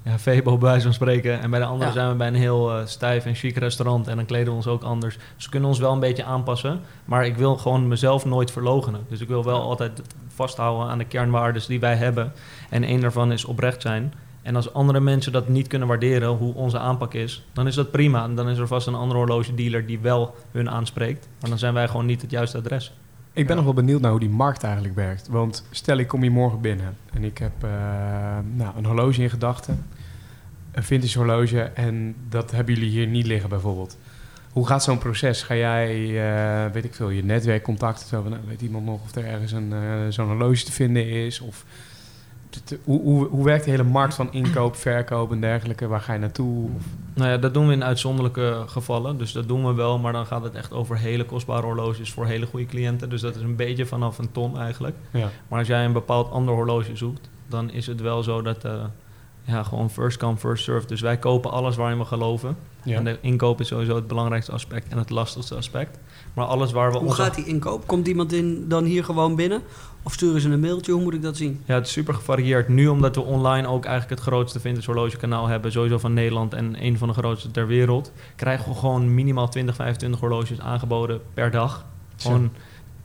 ja, 0.05 0.19
Febo 0.19 0.59
bij 0.59 0.69
wijze 0.69 0.85
van 0.85 0.95
spreken. 0.95 1.41
En 1.41 1.51
bij 1.51 1.59
de 1.61 1.65
anderen 1.67 1.87
Ja. 1.87 1.93
zijn 1.93 2.09
we 2.11 2.15
bij 2.17 2.27
een 2.27 2.35
heel 2.35 2.73
eh, 2.73 2.87
stijf 2.87 3.25
en 3.25 3.35
chic 3.35 3.57
restaurant. 3.57 4.09
En 4.09 4.17
dan 4.17 4.25
kleden 4.25 4.47
we 4.49 4.53
ons 4.55 4.67
ook 4.67 4.83
anders. 4.83 5.19
Dus 5.37 5.45
we 5.45 5.51
kunnen 5.51 5.69
ons 5.69 5.79
wel 5.79 5.93
een 5.93 6.01
beetje 6.01 6.25
aanpassen. 6.25 6.81
Maar 7.05 7.27
ik 7.27 7.37
wil 7.37 7.57
gewoon 7.57 7.89
mezelf 7.89 8.25
nooit 8.25 8.51
verlogenen. 8.51 9.01
Dus 9.09 9.21
ik 9.21 9.29
wil 9.29 9.45
wel 9.45 9.61
altijd 9.61 10.03
vasthouden 10.35 10.89
aan 10.89 10.99
de 10.99 11.05
kernwaarden 11.05 11.63
die 11.67 11.81
wij 11.81 11.95
hebben. 11.97 12.33
En 12.71 12.85
één 12.85 13.01
daarvan 13.01 13.33
is 13.33 13.45
oprecht 13.45 13.83
zijn. 13.83 14.13
En 14.43 14.57
als 14.57 14.73
andere 14.73 15.01
mensen 15.01 15.33
dat 15.33 15.49
niet 15.49 15.67
kunnen 15.67 15.89
waarderen, 15.89 16.29
hoe 16.29 16.55
onze 16.55 16.79
aanpak 16.79 17.15
is, 17.15 17.45
dan 17.53 17.67
is 17.67 17.75
dat 17.75 17.91
prima. 17.91 18.25
En 18.25 18.35
dan 18.35 18.49
is 18.49 18.59
er 18.59 18.67
vast 18.67 18.87
een 18.87 18.95
andere 18.95 19.19
horlogedealer 19.19 19.87
die 19.87 19.99
wel 19.99 20.35
hun 20.51 20.71
aanspreekt. 20.71 21.29
Maar 21.41 21.51
dan 21.51 21.59
zijn 21.59 21.75
wij 21.75 21.89
gewoon 21.89 22.07
niet 22.07 22.23
het 22.23 22.31
juiste 22.31 22.59
adres. 22.59 22.93
Ik 23.35 23.47
ben 23.47 23.57
nog 23.57 23.65
wel 23.65 23.75
benieuwd 23.75 24.01
naar 24.01 24.11
hoe 24.11 24.21
die 24.21 24.29
markt 24.29 24.63
eigenlijk 24.63 24.95
werkt. 24.95 25.29
Want 25.29 25.65
stel 25.71 25.97
ik 25.97 26.09
kom 26.09 26.23
hier 26.23 26.33
morgen 26.33 26.61
binnen 26.61 26.97
en 27.13 27.25
ik 27.25 27.39
heb 27.39 27.53
eh, 27.65 27.71
nou, 28.55 28.77
een 28.77 28.85
horloge 28.85 29.23
in 29.23 29.31
gedachten. 29.31 29.87
Een 30.73 30.83
vintage 30.83 31.19
horloge 31.19 31.63
en 31.63 32.15
dat 32.29 32.51
hebben 32.51 32.75
jullie 32.75 32.91
hier 32.91 33.07
niet 33.07 33.27
liggen 33.27 33.49
bijvoorbeeld. 33.49 33.99
Hoe 34.53 34.67
gaat 34.67 34.83
zo'n 34.83 34.99
proces? 34.99 35.43
Ga 35.43 35.55
jij, 35.55 35.91
eh, 35.97 36.73
weet 36.73 36.85
ik 36.85 36.95
veel, 36.95 37.11
je 37.11 37.25
netwerkcontakten? 37.25 38.07
Zo 38.07 38.23
van, 38.23 38.31
nou, 38.31 38.43
weet 38.49 38.63
iemand 38.63 38.85
nog 38.85 39.03
of 39.03 39.15
er 39.15 39.25
ergens 39.25 39.53
een, 39.53 39.73
eh, 39.73 40.07
zo'n 40.09 40.27
horloge 40.27 40.65
te 40.65 40.73
vinden 40.73 41.09
is? 41.09 41.41
Of 41.41 41.65
hoe, 42.85 43.01
hoe, 43.03 43.27
hoe 43.27 43.45
werkt 43.45 43.65
de 43.65 43.71
hele 43.71 43.83
markt 43.83 44.15
van 44.15 44.33
inkoop, 44.33 44.77
verkoop 44.77 45.33
en 45.33 45.41
dergelijke? 45.41 45.87
Waar 45.87 46.01
ga 46.01 46.13
je 46.13 46.19
naartoe? 46.19 46.65
Of- 46.77 46.85
Nou 47.15 47.31
ja, 47.31 47.37
dat 47.37 47.55
doen 47.55 47.67
we 47.67 47.73
in 47.73 47.85
uitzonderlijke 47.85 48.63
gevallen. 48.67 49.19
Dus 49.19 49.33
dat 49.33 49.49
doen 49.49 49.67
we 49.67 49.73
wel, 49.75 49.99
maar 49.99 50.13
dan 50.13 50.27
gaat 50.27 50.43
het 50.43 50.55
echt 50.55 50.73
over 50.73 50.99
hele 50.99 51.25
kostbare 51.25 51.67
horloges 51.67 52.13
voor 52.13 52.27
hele 52.27 52.47
goede 52.47 52.67
cliënten. 52.67 53.09
Dus 53.09 53.21
dat 53.21 53.37
is 53.37 53.43
een 53.43 53.57
beetje 53.57 53.87
vanaf 53.87 54.19
een 54.19 54.33
ton 54.33 54.59
eigenlijk. 54.59 54.97
ja. 55.11 55.29
Maar 55.49 55.59
als 55.59 55.69
jij 55.69 55.85
een 55.85 55.93
bepaald 55.93 56.31
ander 56.31 56.55
horloge 56.55 56.97
zoekt, 56.97 57.29
dan 57.49 57.71
is 57.71 57.87
het 57.87 58.01
wel 58.01 58.23
zo 58.23 58.43
dat 58.43 58.65
eh, 58.65 58.85
ja, 59.45 59.63
gewoon 59.63 59.91
first 59.91 60.19
come, 60.19 60.37
first 60.37 60.65
serve. 60.65 60.87
Dus 60.87 61.01
wij 61.01 61.17
kopen 61.19 61.51
alles 61.51 61.77
waarin 61.77 61.99
we 61.99 62.05
geloven. 62.05 62.57
Ja. 62.85 62.97
En 62.97 63.05
de 63.05 63.19
inkoop 63.21 63.61
is 63.61 63.69
sowieso 63.69 63.95
het 63.95 64.07
belangrijkste 64.07 64.53
aspect 64.53 64.89
en 64.93 64.99
het 64.99 65.11
lastigste 65.11 65.55
aspect. 65.55 65.99
Maar 66.35 66.45
alles 66.47 66.73
waar 66.73 66.91
we 66.93 66.99
Hoe 66.99 67.09
onze- 67.09 67.23
gaat 67.23 67.35
die 67.35 67.45
inkoop? 67.47 67.87
Komt 67.87 68.09
iemand 68.09 68.33
in, 68.33 68.65
dan 68.69 68.85
hier 68.85 69.05
gewoon 69.05 69.35
binnen? 69.37 69.63
Of 70.03 70.13
sturen 70.13 70.41
ze 70.41 70.49
een 70.49 70.61
mailtje? 70.61 70.93
Hoe 70.93 71.03
moet 71.03 71.15
ik 71.15 71.23
dat 71.23 71.37
zien? 71.37 71.61
Ja, 71.65 71.75
het 71.75 71.87
is 71.87 71.93
super 71.93 72.15
gevarieerd. 72.15 72.69
Nu 72.69 72.89
omdat 72.89 73.15
we 73.17 73.23
online 73.23 73.67
ook 73.69 73.85
eigenlijk 73.85 74.21
het 74.21 74.29
grootste 74.29 74.61
vintage 74.61 74.87
horlogekanaal 74.91 75.47
hebben, 75.47 75.73
sowieso 75.73 75.99
van 75.99 76.13
Nederland 76.13 76.55
en 76.55 76.85
een 76.85 76.99
van 76.99 77.09
de 77.09 77.15
grootste 77.15 77.51
ter 77.51 77.67
wereld, 77.67 78.13
krijgen 78.37 78.69
we 78.73 78.79
gewoon 78.79 79.15
minimaal 79.15 79.49
20, 79.49 79.75
25 79.75 80.21
horloges 80.21 80.61
aangeboden 80.61 81.21
per 81.35 81.51
dag. 81.51 81.85
Gewoon 82.17 82.51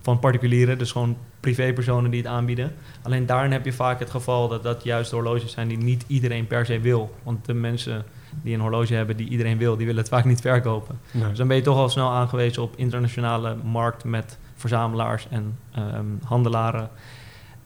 van 0.07 0.19
particulieren, 0.19 0.77
dus 0.77 0.91
gewoon 0.91 1.17
privépersonen 1.39 2.11
die 2.11 2.21
het 2.21 2.29
aanbieden. 2.29 2.73
Alleen 3.01 3.25
daarin 3.25 3.51
heb 3.51 3.65
je 3.65 3.73
vaak 3.73 3.99
het 3.99 4.09
geval 4.09 4.47
dat 4.47 4.63
dat 4.63 4.83
juist 4.83 5.11
horloges 5.11 5.51
zijn 5.51 5.67
die 5.67 5.77
niet 5.77 6.03
iedereen 6.07 6.47
per 6.47 6.65
se 6.65 6.79
wil. 6.79 7.15
Want 7.23 7.45
de 7.45 7.53
mensen 7.53 8.05
die 8.43 8.53
een 8.53 8.59
horloge 8.59 8.93
hebben 8.93 9.17
die 9.17 9.29
iedereen 9.29 9.57
wil, 9.57 9.77
die 9.77 9.85
willen 9.85 10.01
het 10.01 10.11
vaak 10.11 10.25
niet 10.25 10.41
verkopen. 10.41 10.99
Nee. 11.11 11.27
Dus 11.27 11.37
dan 11.37 11.47
ben 11.47 11.57
je 11.57 11.63
toch 11.63 11.77
al 11.77 11.89
snel 11.89 12.09
aangewezen 12.09 12.63
op 12.63 12.73
internationale 12.75 13.55
markt 13.63 14.03
met 14.03 14.37
verzamelaars 14.55 15.27
en 15.29 15.57
ehm, 15.71 16.05
handelaren. 16.23 16.89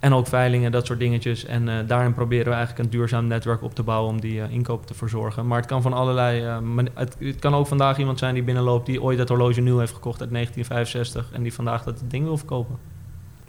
En 0.02 0.14
ook 0.14 0.28
veilingen, 0.28 0.72
dat 0.72 0.86
soort 0.86 1.00
dingetjes. 1.00 1.46
En 1.46 1.70
eh, 1.70 1.76
daarin 1.88 2.14
proberen 2.14 2.46
we 2.46 2.52
eigenlijk 2.54 2.84
een 2.86 2.90
duurzaam 2.90 3.28
netwerk 3.28 3.64
op 3.64 3.76
te 3.76 3.84
bouwen 3.84 4.10
om 4.12 4.22
die 4.22 4.42
eh, 4.42 4.52
inkoop 4.52 4.86
te 4.86 4.94
verzorgen. 4.94 5.48
Maar 5.48 5.58
het 5.58 5.66
kan 5.68 5.82
van 5.82 5.94
allerlei. 5.94 6.60
man- 6.60 6.88
het, 6.94 7.16
het 7.20 7.40
kan 7.40 7.54
ook 7.56 7.68
vandaag 7.68 7.98
iemand 7.98 8.20
zijn 8.20 8.34
die 8.34 8.44
binnenloopt 8.44 8.86
die 8.86 9.02
ooit 9.02 9.18
dat 9.18 9.28
horloge 9.30 9.62
nieuw 9.62 9.78
heeft 9.80 9.94
gekocht 9.94 10.22
uit 10.22 10.32
1965 10.32 11.36
en 11.36 11.44
die 11.44 11.54
vandaag 11.54 11.84
dat 11.84 12.02
ding 12.08 12.24
wil 12.24 12.38
verkopen. 12.38 12.78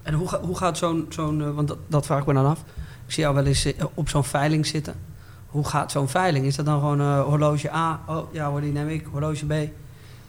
En 0.03 0.14
hoe, 0.14 0.28
ga- 0.28 0.40
hoe 0.40 0.57
gaat 0.57 0.78
zo'n, 0.78 1.07
zo'n 1.09 1.55
want 1.55 1.68
dat, 1.68 1.78
dat 1.86 2.07
vraag 2.07 2.20
ik 2.20 2.26
me 2.26 2.32
dan 2.34 2.46
af. 2.46 2.64
Ik 3.07 3.12
zie 3.12 3.22
jou 3.22 3.34
wel 3.34 3.44
eens 3.46 3.66
op 3.94 4.09
zo'n 4.09 4.24
veiling 4.24 4.66
zitten. 4.66 4.94
Hoe 5.46 5.64
gaat 5.68 5.90
zo'n 5.90 6.09
veiling? 6.09 6.44
Is 6.46 6.57
dat 6.57 6.66
dan 6.66 6.80
gewoon 6.80 7.20
horloge 7.20 7.72
A? 7.74 8.00
Oh 8.07 8.32
ja 8.32 8.50
hoor, 8.50 8.61
die 8.61 8.72
neem 8.72 8.88
ik. 8.88 9.07
Horloge 9.11 9.44
B? 9.46 9.48
Die 9.48 9.68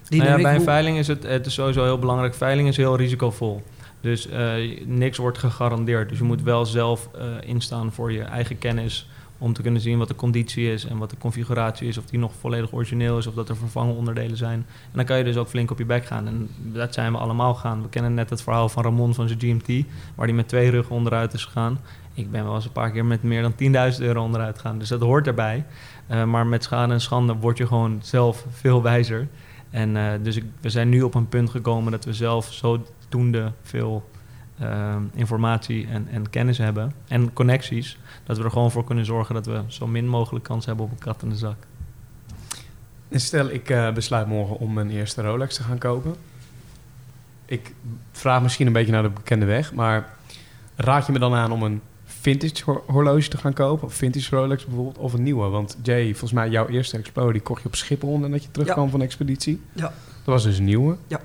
Nou 0.09 0.23
ja, 0.23 0.23
neem 0.23 0.35
ik. 0.35 0.41
bij 0.43 0.51
een 0.51 0.57
Hoe- 0.57 0.65
veiling 0.65 0.97
is 0.97 1.07
het, 1.07 1.23
het 1.23 1.45
is 1.45 1.53
sowieso 1.53 1.83
heel 1.83 1.99
belangrijk. 1.99 2.33
Veiling 2.33 2.67
is 2.67 2.77
heel 2.77 2.95
risicovol. 2.97 3.63
Dus 4.03 4.27
eh, 4.27 4.85
niks 4.85 5.17
wordt 5.17 5.37
gegarandeerd. 5.37 6.09
Dus 6.09 6.17
je 6.17 6.23
moet 6.23 6.41
wel 6.41 6.65
zelf 6.65 7.09
eh, 7.15 7.25
instaan 7.45 7.91
voor 7.91 8.11
je 8.11 8.21
eigen 8.21 8.57
kennis. 8.57 9.07
Om 9.37 9.53
te 9.53 9.61
kunnen 9.61 9.81
zien 9.81 9.97
wat 9.97 10.07
de 10.07 10.15
conditie 10.15 10.71
is 10.71 10.85
en 10.85 10.97
wat 10.97 11.09
de 11.09 11.17
configuratie 11.17 11.87
is. 11.87 11.97
Of 11.97 12.05
die 12.05 12.19
nog 12.19 12.31
volledig 12.39 12.73
origineel 12.73 13.17
is 13.17 13.27
of 13.27 13.33
dat 13.33 13.49
er 13.49 13.55
vervangen 13.55 13.95
onderdelen 13.95 14.37
zijn. 14.37 14.65
En 14.67 14.91
dan 14.93 15.05
kan 15.05 15.17
je 15.17 15.23
dus 15.23 15.37
ook 15.37 15.47
flink 15.47 15.71
op 15.71 15.77
je 15.77 15.85
bek 15.85 16.05
gaan. 16.05 16.27
En 16.27 16.49
dat 16.57 16.93
zijn 16.93 17.11
we 17.11 17.17
allemaal 17.17 17.55
gaan. 17.55 17.81
We 17.81 17.89
kennen 17.89 18.13
net 18.13 18.29
het 18.29 18.41
verhaal 18.41 18.69
van 18.69 18.83
Ramon 18.83 19.13
van 19.13 19.27
zijn 19.27 19.39
GMT. 19.39 19.85
Waar 20.15 20.25
hij 20.25 20.35
met 20.35 20.47
twee 20.47 20.69
ruggen 20.69 20.95
onderuit 20.95 21.33
is 21.33 21.45
gegaan. 21.45 21.79
Ik 22.13 22.31
ben 22.31 22.43
wel 22.43 22.55
eens 22.55 22.65
een 22.65 22.71
paar 22.71 22.91
keer 22.91 23.05
met 23.05 23.23
meer 23.23 23.41
dan 23.41 23.93
10.000 23.93 23.99
euro 23.99 24.23
onderuit 24.23 24.55
gegaan. 24.55 24.79
Dus 24.79 24.89
dat 24.89 25.01
hoort 25.01 25.27
erbij. 25.27 25.65
Eh, 26.07 26.23
maar 26.23 26.47
met 26.47 26.63
schade 26.63 26.93
en 26.93 27.01
schande 27.01 27.33
word 27.35 27.57
je 27.57 27.67
gewoon 27.67 27.99
zelf 28.01 28.45
veel 28.49 28.81
wijzer. 28.81 29.27
En 29.69 30.21
dus 30.23 30.35
ik, 30.35 30.43
we 30.61 30.69
zijn 30.69 30.89
nu 30.89 31.01
op 31.01 31.15
een 31.15 31.29
punt 31.29 31.49
gekomen 31.49 31.91
dat 31.91 32.05
we 32.05 32.13
zelf 32.13 32.53
zodoende 33.13 33.51
veel 33.61 34.09
eh, 34.57 34.95
informatie 35.13 35.87
en, 35.87 36.07
en 36.11 36.29
kennis 36.29 36.57
hebben 36.57 36.93
en 37.07 37.33
connecties, 37.33 37.97
dat 38.23 38.37
we 38.37 38.43
er 38.43 38.51
gewoon 38.51 38.71
voor 38.71 38.83
kunnen 38.83 39.05
zorgen 39.05 39.35
dat 39.35 39.45
we 39.45 39.61
zo 39.67 39.87
min 39.87 40.07
mogelijk 40.07 40.45
kans 40.45 40.65
hebben 40.65 40.85
op 40.85 40.91
een 40.91 40.97
kat 40.97 41.21
in 41.23 41.29
de 41.29 41.35
zak. 41.35 41.55
En 43.09 43.19
stel, 43.19 43.49
ik 43.49 43.69
eh, 43.69 43.91
besluit 43.91 44.27
morgen 44.27 44.57
om 44.59 44.73
mijn 44.73 44.89
eerste 44.89 45.21
Rolex 45.21 45.55
te 45.55 45.63
gaan 45.63 45.77
kopen. 45.77 46.15
Ik 47.45 47.73
vraag 48.11 48.41
misschien 48.41 48.67
een 48.67 48.73
beetje 48.73 48.91
naar 48.91 49.01
de 49.03 49.09
bekende 49.09 49.45
weg, 49.45 49.73
maar 49.73 50.09
raad 50.75 51.05
je 51.05 51.11
me 51.11 51.19
dan 51.19 51.33
aan 51.33 51.51
om 51.51 51.63
een 51.63 51.81
vintage 52.05 52.63
hor- 52.65 52.83
horloge 52.87 53.27
te 53.27 53.37
gaan 53.37 53.53
kopen? 53.53 53.87
Of 53.87 53.93
vintage 53.93 54.35
Rolex 54.35 54.65
bijvoorbeeld, 54.65 54.97
of 54.97 55.13
een 55.13 55.23
nieuwe? 55.23 55.47
Want 55.47 55.77
Jay, 55.83 56.09
volgens 56.09 56.31
mij 56.31 56.49
jouw 56.49 56.67
eerste 56.67 56.97
Expo, 56.97 57.31
die 57.31 57.41
kocht 57.41 57.61
je 57.61 57.67
op 57.67 57.75
Schiphol 57.75 58.23
en 58.23 58.31
dat 58.31 58.43
je 58.43 58.51
terugkwam 58.51 58.89
van 58.89 58.99
de 58.99 59.05
expeditie. 59.05 59.61
Ja. 59.73 59.81
Dat 59.83 60.33
was 60.33 60.43
dus 60.43 60.57
een 60.57 60.63
nieuwe. 60.65 60.97
Ja. 61.07 61.19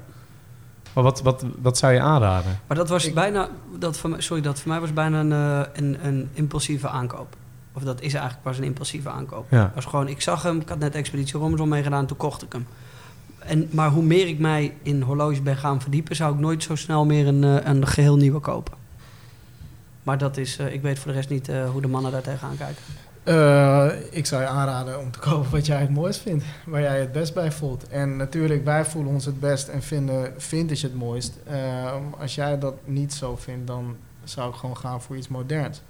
Maar 0.98 1.06
wat, 1.06 1.22
wat, 1.22 1.44
wat 1.62 1.78
zou 1.78 1.92
je 1.92 2.00
aanraden? 2.00 2.58
Maar 2.66 2.76
dat 2.76 2.88
was 2.88 3.06
Ik- 3.06 3.14
bijna, 3.14 3.48
dat 3.78 3.96
voor 3.96 4.10
mij, 4.10 4.20
sorry, 4.20 4.42
dat 4.42 4.58
voor 4.60 4.68
mij 4.70 4.80
was 4.80 4.92
bijna 4.92 5.20
een, 5.20 5.32
eh, 5.32 5.60
een, 5.82 6.06
een 6.06 6.28
impulsieve 6.32 6.88
aankoop. 6.88 7.36
Of 7.72 7.82
dat 7.82 8.00
is 8.00 8.12
eigenlijk 8.14 8.42
pas 8.42 8.58
een 8.58 8.64
impulsieve 8.64 9.08
aankoop. 9.10 9.46
Ja. 9.50 9.72
Was 9.74 9.84
gewoon, 9.84 10.08
ik 10.08 10.20
zag 10.20 10.42
hem, 10.42 10.60
ik 10.60 10.68
had 10.68 10.78
net 10.78 10.94
Expeditie 10.94 11.38
Robinson 11.38 11.68
meegedaan, 11.68 12.06
toen 12.06 12.16
kocht 12.16 12.42
ik 12.42 12.52
hem. 12.52 12.66
En, 13.38 13.68
maar 13.70 13.90
hoe 13.90 14.02
meer 14.02 14.26
ik 14.28 14.38
mij 14.38 14.74
in 14.82 15.02
horloges 15.02 15.42
ben 15.42 15.56
gaan 15.56 15.80
verdiepen, 15.80 16.16
zou 16.16 16.34
ik 16.34 16.40
nooit 16.40 16.62
zo 16.62 16.74
snel 16.74 17.04
meer 17.04 17.26
een, 17.26 17.44
eh, 17.44 17.56
een 17.74 17.86
geheel 17.86 18.16
nieuwe 18.16 18.40
kopen. 18.40 18.74
Maar 20.02 20.18
dat 20.18 20.36
is, 20.36 20.56
eh, 20.58 20.72
ik 20.72 20.82
weet 20.82 20.98
voor 20.98 21.10
de 21.10 21.16
rest 21.16 21.28
niet 21.28 21.48
eh, 21.48 21.70
hoe 21.70 21.80
de 21.80 21.88
mannen 21.88 22.12
daar 22.12 22.22
tegenaan 22.22 22.56
kijken. 22.56 22.82
Eh, 23.28 23.88
ik 24.10 24.26
zou 24.26 24.42
je 24.42 24.48
aanraden 24.48 24.98
om 24.98 25.10
te 25.10 25.18
kopen 25.28 25.50
wat 25.50 25.66
jij 25.66 25.80
het 25.80 25.90
mooist 25.90 26.20
vindt. 26.20 26.44
Waar 26.66 26.80
jij 26.80 27.00
het 27.00 27.12
best 27.12 27.34
bij 27.34 27.52
voelt. 27.52 27.88
En 27.88 28.16
natuurlijk, 28.16 28.64
wij 28.64 28.84
voelen 28.84 29.12
ons 29.12 29.24
het 29.24 29.40
best 29.40 29.68
en 29.68 29.82
vinden 29.82 30.34
vintage 30.36 30.86
het 30.86 30.94
mooist. 30.94 31.38
Eh, 31.44 31.92
als 32.18 32.34
jij 32.34 32.58
dat 32.58 32.74
niet 32.84 33.12
zo 33.12 33.36
vindt, 33.36 33.66
dan 33.66 33.96
zou 34.24 34.50
ik 34.50 34.56
gewoon 34.56 34.76
gaan 34.76 35.02
voor 35.02 35.16
iets 35.16 35.28
moderns. 35.28 35.82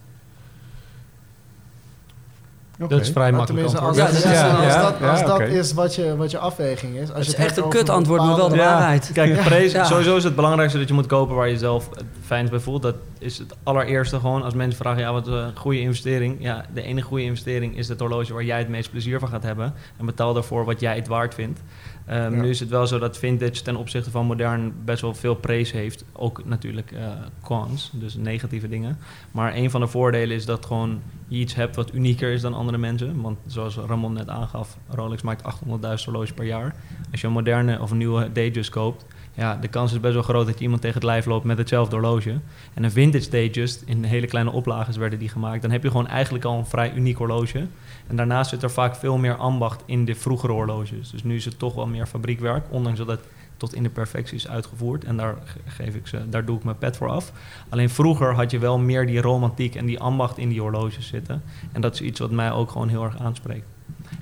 Dat 2.79 3.01
is 3.01 3.11
vrij 3.11 3.31
Maar 3.31 3.39
makkelijk 3.39 3.65
als, 3.65 3.75
antwoord. 3.77 3.97
Ja, 3.97 4.05
dat, 4.05 4.13
dat 4.15 4.25
als, 4.25 4.33
dat, 4.75 4.95
ja, 5.01 5.11
als 5.11 5.21
dat 5.23 5.33
oké. 5.33 5.45
is 5.45 5.73
wat 5.73 5.95
je, 5.95 6.17
wat 6.17 6.31
je 6.31 6.39
afweging 6.39 6.95
is. 6.97 7.01
Als 7.01 7.09
Het 7.09 7.27
je 7.27 7.33
is 7.33 7.39
echt 7.39 7.45
hebt 7.47 7.57
een 7.57 7.65
over 7.65 7.79
kutantwoord, 7.79 8.21
maar 8.21 8.37
wel 8.37 8.49
de 8.49 8.57
waarheid. 8.57 9.11
Kijk, 9.13 9.35
Ja. 9.37 9.43
prijs, 9.43 9.73
Ja. 9.73 9.85
sowieso 9.85 10.17
is 10.17 10.25
het 10.25 10.35
belangrijkste 10.35 10.79
dat 10.79 10.89
je 10.89 10.95
moet 10.95 11.07
kopen 11.07 11.35
waar 11.37 11.47
je 11.47 11.53
jezelf 11.53 11.89
het 11.95 12.05
fijnst 12.27 12.51
bij 12.51 12.61
voelt. 12.61 12.83
Dat 12.83 12.95
is 13.19 13.39
het 13.39 13.55
allereerste 13.63 14.21
gewoon. 14.21 14.43
Als 14.43 14.55
mensen 14.55 14.79
vragen, 14.79 15.01
ja, 15.01 15.13
wat 15.13 15.27
is 15.27 15.33
een 15.33 15.57
goede 15.57 15.81
investering? 15.81 16.37
Ja, 16.39 16.65
de 16.75 16.83
enige 16.83 17.07
goede 17.07 17.25
investering 17.25 17.77
is 17.77 17.89
het 17.89 18.01
horloge 18.01 18.33
waar 18.33 18.45
jij 18.45 18.59
het 18.59 18.69
meest 18.69 18.91
plezier 18.91 19.19
van 19.19 19.29
gaat 19.29 19.43
hebben. 19.43 19.75
En 19.99 20.07
betaal 20.07 20.33
daarvoor 20.35 20.65
wat 20.65 20.81
jij 20.81 20.95
het 20.97 21.07
waard 21.09 21.35
vindt. 21.35 21.61
Ehm, 22.09 22.35
Ja. 22.35 22.41
Nu 22.43 22.49
is 22.49 22.61
het 22.61 22.69
wel 22.69 22.87
zo 22.87 22.99
dat 22.99 23.19
vintage 23.19 23.63
ten 23.63 23.77
opzichte 23.77 24.11
van 24.11 24.27
modern 24.27 24.73
best 24.85 25.01
wel 25.03 25.15
veel 25.15 25.35
praise 25.35 25.77
heeft. 25.77 26.05
Ook 26.13 26.45
natuurlijk 26.45 26.93
eh 26.93 27.07
cons, 27.43 27.91
dus 27.95 28.15
negatieve 28.15 28.69
dingen. 28.69 28.99
Maar 29.33 29.55
een 29.55 29.71
van 29.71 29.81
de 29.81 29.87
voordelen 29.87 30.37
is 30.37 30.45
dat 30.45 30.67
gewoon 30.67 31.01
je 31.29 31.39
iets 31.39 31.55
hebt 31.55 31.77
wat 31.77 31.95
unieker 31.95 32.33
is 32.33 32.41
dan 32.41 32.55
andere 32.55 32.79
mensen. 32.79 33.21
Want 33.21 33.39
zoals 33.47 33.77
Ramon 33.77 34.13
net 34.13 34.29
aangaf, 34.29 34.77
Rolex 34.89 35.23
maakt 35.23 35.43
800.000 35.43 36.05
horloges 36.05 36.33
per 36.33 36.45
jaar. 36.45 36.75
Als 37.11 37.21
je 37.21 37.27
een 37.27 37.33
moderne 37.33 37.81
of 37.81 37.91
een 37.91 37.97
nieuwe 37.99 38.33
Datejust 38.33 38.71
koopt, 38.71 39.05
ja, 39.35 39.57
de 39.61 39.69
kans 39.69 39.93
is 39.93 40.01
best 40.01 40.15
wel 40.15 40.23
groot 40.23 40.47
dat 40.47 40.55
je 40.59 40.63
iemand 40.63 40.81
tegen 40.81 40.97
het 40.97 41.07
lijf 41.07 41.27
loopt 41.27 41.45
met 41.45 41.59
hetzelfde 41.59 41.97
horloge. 41.97 42.35
En 42.75 42.85
een 42.85 42.91
vintage 42.91 43.31
Datejust, 43.31 43.83
in 43.87 44.05
hele 44.05 44.27
kleine 44.27 44.51
oplages 44.51 44.97
werden 44.97 45.19
die 45.19 45.29
gemaakt, 45.29 45.63
dan 45.63 45.71
heb 45.71 45.83
je 45.83 45.91
gewoon 45.91 46.07
eigenlijk 46.07 46.45
al 46.45 46.59
een 46.59 46.67
vrij 46.67 46.93
uniek 46.95 47.17
horloge. 47.17 47.67
En 48.09 48.17
daarnaast 48.17 48.51
zit 48.51 48.63
er 48.63 48.71
vaak 48.71 48.97
veel 48.97 49.19
meer 49.19 49.37
ambacht 49.37 49.83
in 49.87 50.05
de 50.05 50.15
vroegere 50.15 50.53
horloges. 50.53 51.11
Dus 51.11 51.23
nu 51.25 51.37
is 51.37 51.45
het 51.45 51.59
toch 51.59 51.75
wel 51.75 51.87
meer 51.87 52.07
fabriekwerk, 52.07 52.65
ondanks 52.71 52.99
dat 52.99 53.09
het 53.09 53.21
tot 53.57 53.75
in 53.75 53.83
de 53.83 53.89
perfectie 53.89 54.37
is 54.37 54.49
uitgevoerd. 54.49 55.05
En 55.05 55.17
daar, 55.17 55.35
ge- 55.45 55.59
geef 55.67 55.95
ik 55.95 56.07
ze, 56.07 56.29
daar 56.29 56.45
doe 56.45 56.57
ik 56.57 56.65
mijn 56.65 56.79
pet 56.79 56.97
voor 56.97 57.09
af. 57.09 57.33
Alleen 57.69 57.91
vroeger 57.91 58.35
had 58.35 58.51
je 58.51 58.59
wel 58.59 58.79
meer 58.79 59.07
die 59.07 59.21
romantiek 59.21 59.75
en 59.75 59.87
die 59.87 60.01
ambacht 60.01 60.39
in 60.39 60.49
die 60.49 60.61
horloges 60.61 61.07
zitten. 61.07 61.43
En 61.73 61.81
dat 61.81 61.95
is 61.95 62.01
iets 62.01 62.21
wat 62.21 62.31
mij 62.31 62.53
ook 62.53 62.71
gewoon 62.71 62.89
heel 62.89 63.05
erg 63.05 63.19
aanspreekt. 63.19 63.67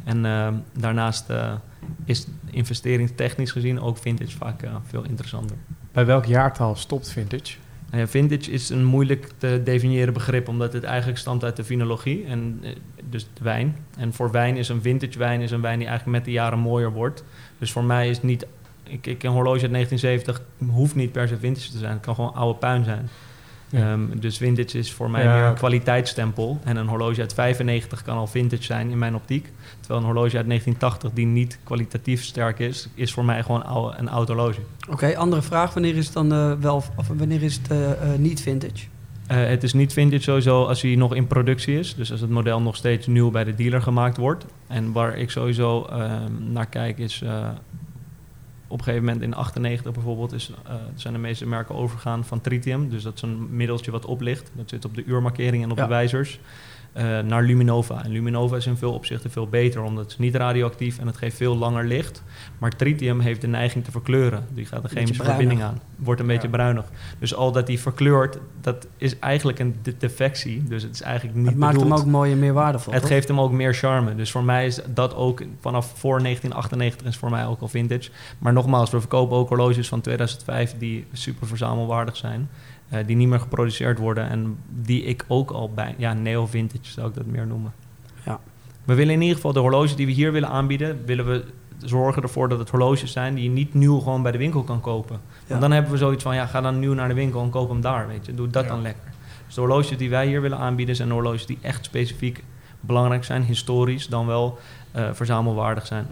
En 0.05 0.25
ehm, 0.27 0.55
daarnaast 0.79 1.31
eh, 1.31 1.53
is 2.05 2.27
investeringstechnisch 2.51 3.53
gezien 3.53 3.81
ook 3.81 3.99
vintage 3.99 4.37
vaak 4.37 4.63
eh, 4.63 4.75
veel 4.87 5.05
interessanter. 5.05 5.57
Bij 5.93 6.07
welk 6.07 6.25
jaartal 6.25 6.75
stopt 6.77 7.11
vintage? 7.13 7.57
Nou 7.91 8.07
vintage 8.09 8.51
is 8.51 8.69
een 8.69 8.85
moeilijk 8.85 9.31
te 9.39 9.61
definiëren 9.65 10.13
begrip, 10.13 10.49
omdat 10.49 10.73
het 10.73 10.85
eigenlijk 10.85 11.19
stamt 11.19 11.45
uit 11.45 11.57
de 11.57 11.65
vinologie, 11.65 12.25
en, 12.25 12.59
eh, 12.63 12.71
dus 13.11 13.29
de 13.35 13.45
wijn. 13.45 13.77
En 13.99 14.13
voor 14.13 14.31
wijn 14.31 14.57
is 14.57 14.69
een 14.69 14.83
vintage 14.83 15.19
wijn 15.19 15.41
is 15.41 15.51
een 15.51 15.61
wijn 15.61 15.79
die 15.79 15.89
eigenlijk 15.89 16.17
met 16.19 16.27
de 16.27 16.33
jaren 16.33 16.59
mooier 16.59 16.93
wordt. 16.93 17.25
Dus 17.59 17.73
voor 17.73 17.85
mij 17.85 18.09
is 18.09 18.17
het 18.17 18.25
niet, 18.27 18.47
ik, 18.83 19.07
ik 19.07 19.23
een 19.23 19.31
horloge 19.31 19.63
uit 19.63 19.73
1970 19.73 20.43
hoeft 20.71 20.95
niet 20.95 21.13
per 21.13 21.29
se 21.29 21.39
vintage 21.39 21.71
te 21.71 21.79
zijn, 21.79 21.93
het 21.93 22.01
kan 22.01 22.15
gewoon 22.15 22.35
oude 22.35 22.59
puin 22.59 22.85
zijn. 22.85 23.09
Ja. 23.69 23.93
Ehm, 23.93 24.01
dus 24.19 24.37
vintage 24.37 24.79
is 24.79 24.93
voor 24.93 25.11
mij 25.11 25.23
Ja. 25.25 25.35
meer 25.35 25.45
een 25.45 25.55
kwaliteitsstempel. 25.55 26.61
En 26.65 26.77
een 26.77 26.87
horloge 26.89 27.21
uit 27.21 27.35
95 27.35 28.03
kan 28.03 28.17
al 28.17 28.27
vintage 28.27 28.63
zijn 28.63 28.91
in 28.91 28.99
mijn 28.99 29.15
optiek. 29.15 29.53
Terwijl 29.81 30.01
een 30.01 30.07
horloge 30.07 30.37
uit 30.37 30.47
1980 30.47 31.11
die 31.13 31.27
niet 31.27 31.59
kwalitatief 31.65 32.25
sterk 32.25 32.59
is, 32.59 32.89
is 32.95 33.13
voor 33.13 33.25
mij 33.25 33.43
gewoon 33.43 33.65
oude, 33.65 33.97
een 33.99 34.09
oud 34.09 34.29
horloge. 34.29 34.61
Oké, 34.91 35.17
andere 35.17 35.43
vraag. 35.43 35.75
Wanneer 35.75 35.97
is 35.97 36.05
het 36.05 36.15
dan 36.15 36.33
eh, 36.33 36.53
wel, 36.61 36.83
of 36.97 37.09
wanneer 37.17 37.43
is 37.43 37.55
het 37.55 37.71
eh, 37.71 37.91
eh, 37.91 38.19
niet 38.19 38.41
vintage? 38.43 38.85
Eh, 39.27 39.37
het 39.47 39.63
is 39.63 39.73
niet 39.73 39.93
vintage 39.93 40.23
sowieso 40.23 40.65
als 40.65 40.83
hij 40.83 40.95
nog 40.95 41.15
in 41.15 41.27
productie 41.27 41.79
is. 41.79 41.95
Dus 41.95 42.11
als 42.11 42.21
het 42.21 42.31
model 42.31 42.61
nog 42.63 42.77
steeds 42.77 43.07
nieuw 43.07 43.31
bij 43.31 43.45
de 43.45 43.55
dealer 43.55 43.83
gemaakt 43.83 44.17
wordt. 44.17 44.47
En 44.67 44.93
waar 44.93 45.17
ik 45.17 45.31
sowieso 45.31 45.85
ehm, 45.85 46.53
naar 46.53 46.67
kijk 46.67 46.99
is... 46.99 47.23
eh, 47.23 47.49
op 48.69 48.79
een 48.79 48.85
gegeven 48.85 49.05
moment 49.07 49.23
in 49.25 49.35
98 49.35 49.93
bijvoorbeeld 49.93 50.33
is, 50.33 50.51
eh, 50.67 50.75
zijn 50.95 51.13
de 51.15 51.19
meeste 51.21 51.47
merken 51.47 51.75
overgegaan 51.75 52.25
van 52.25 52.41
tritium. 52.41 52.89
Dus 52.91 53.03
dat 53.03 53.15
is 53.15 53.23
een 53.23 53.57
middeltje 53.57 53.91
wat 53.91 54.05
oplicht. 54.05 54.51
Dat 54.57 54.69
zit 54.69 54.85
op 54.85 54.95
de 54.95 55.05
uurmarkering 55.05 55.63
en 55.63 55.71
op 55.71 55.77
Ja. 55.77 55.83
de 55.83 55.89
wijzers. 55.89 56.41
Eh, 56.97 57.19
naar 57.21 57.43
Luminova. 57.43 58.05
En 58.05 58.11
Luminova 58.11 58.57
is 58.57 58.67
in 58.67 58.77
veel 58.77 58.93
opzichten 58.93 59.31
veel 59.31 59.47
beter, 59.49 59.83
omdat 59.83 60.03
het 60.03 60.13
is 60.13 60.19
niet 60.19 60.35
radioactief 60.35 60.99
en 60.99 61.07
het 61.07 61.17
geeft 61.17 61.37
veel 61.37 61.57
langer 61.57 61.85
licht. 61.85 62.23
Maar 62.59 62.71
tritium 62.77 63.21
heeft 63.21 63.41
de 63.41 63.47
neiging 63.47 63.85
te 63.85 63.91
verkleuren. 63.91 64.47
Die 64.55 64.67
gaat 64.67 64.85
een 64.85 64.91
chemische 64.91 65.25
verbinding 65.25 65.63
aan. 65.63 65.81
Wordt 65.97 66.21
een 66.21 66.27
beetje 66.27 66.49
Ja. 66.49 66.53
bruinig. 66.55 66.85
Dus 67.19 67.35
al 67.35 67.53
dat 67.53 67.67
die 67.67 67.81
verkleurt, 67.81 68.39
dat 68.61 68.87
is 68.97 69.19
eigenlijk 69.19 69.59
een 69.59 69.77
de- 69.83 69.97
defectie. 69.99 70.63
Dus 70.65 70.83
het 70.83 70.95
is 70.95 71.03
eigenlijk 71.03 71.37
niet 71.39 71.47
Het 71.47 71.57
maakt 71.57 71.81
hem 71.81 71.93
ook 71.95 72.05
mooi 72.07 72.33
en 72.33 72.39
meer 72.39 72.53
waardevol. 72.53 72.93
Het 72.93 73.03
toch? 73.03 73.11
geeft 73.11 73.29
hem 73.29 73.41
ook 73.41 73.53
meer 73.53 73.75
charme. 73.75 74.15
Dus 74.15 74.31
voor 74.31 74.45
mij 74.45 74.67
is 74.67 74.81
dat 74.95 75.15
ook 75.15 75.43
vanaf 75.61 75.93
voor 75.99 76.21
1998 76.23 77.07
is 77.07 77.17
voor 77.17 77.31
mij 77.31 77.47
ook 77.47 77.61
al 77.61 77.69
vintage. 77.69 78.11
Maar 78.39 78.53
nogmaals, 78.53 78.91
we 78.91 79.01
verkopen 79.01 79.37
ook 79.37 79.49
horloges 79.49 79.89
van 79.89 80.01
2005 80.01 80.75
die 80.79 81.07
super 81.13 81.47
verzamelwaardig 81.47 82.17
zijn. 82.17 82.49
Eh, 82.89 83.07
die 83.07 83.17
niet 83.17 83.29
meer 83.29 83.41
geproduceerd 83.41 83.99
worden 83.99 84.29
en 84.29 84.57
die 84.69 85.03
ik 85.03 85.25
ook 85.29 85.51
al 85.51 85.71
bij, 85.75 85.95
ja, 85.99 86.13
neo-vintage 86.13 86.91
zou 86.91 87.09
ik 87.09 87.15
dat 87.15 87.27
meer 87.27 87.47
noemen. 87.47 87.73
Ja. 88.25 88.41
We 88.85 88.95
willen 88.95 89.15
in 89.15 89.21
ieder 89.21 89.37
geval 89.37 89.53
de 89.53 89.61
horloges 89.61 89.97
die 89.97 90.07
we 90.07 90.13
hier 90.13 90.33
willen 90.33 90.49
aanbieden, 90.49 90.99
willen 91.07 91.27
we 91.27 91.45
zorgen 91.79 92.23
ervoor 92.23 92.49
dat 92.49 92.59
het 92.59 92.71
horloges 92.71 93.13
zijn 93.13 93.35
die 93.35 93.45
je 93.45 93.51
niet 93.51 93.75
nieuw 93.75 93.99
gewoon 93.99 94.23
bij 94.23 94.33
de 94.33 94.39
winkel 94.39 94.63
kan 94.63 94.81
kopen. 94.81 95.21
Ja. 95.25 95.49
Want 95.49 95.61
dan 95.61 95.73
hebben 95.73 95.93
we 95.93 95.99
zoiets 95.99 96.23
van, 96.23 96.35
ja, 96.35 96.47
ga 96.47 96.61
dan 96.61 96.79
nieuw 96.79 96.95
naar 96.95 97.09
de 97.09 97.15
winkel 97.15 97.43
en 97.43 97.51
koop 97.51 97.69
hem 97.69 97.81
daar, 97.81 98.09
weet 98.09 98.27
je. 98.27 98.35
Doe 98.35 98.51
dat 98.51 98.63
Ja. 98.65 98.69
dan 98.71 98.83
lekker. 98.83 99.03
Dus 99.47 99.55
de 99.55 99.61
horloges 99.61 99.97
die 99.97 100.11
wij 100.11 100.27
hier 100.27 100.41
willen 100.41 100.59
aanbieden 100.59 100.97
zijn 100.97 101.11
horloges 101.11 101.47
die 101.47 101.59
echt 101.61 101.85
specifiek 101.85 102.45
belangrijk 102.81 103.25
zijn, 103.25 103.43
historisch, 103.43 104.09
dan 104.09 104.27
wel 104.27 104.59
eh, 104.93 105.09
verzamelwaardig 105.13 105.87
zijn. 105.87 106.07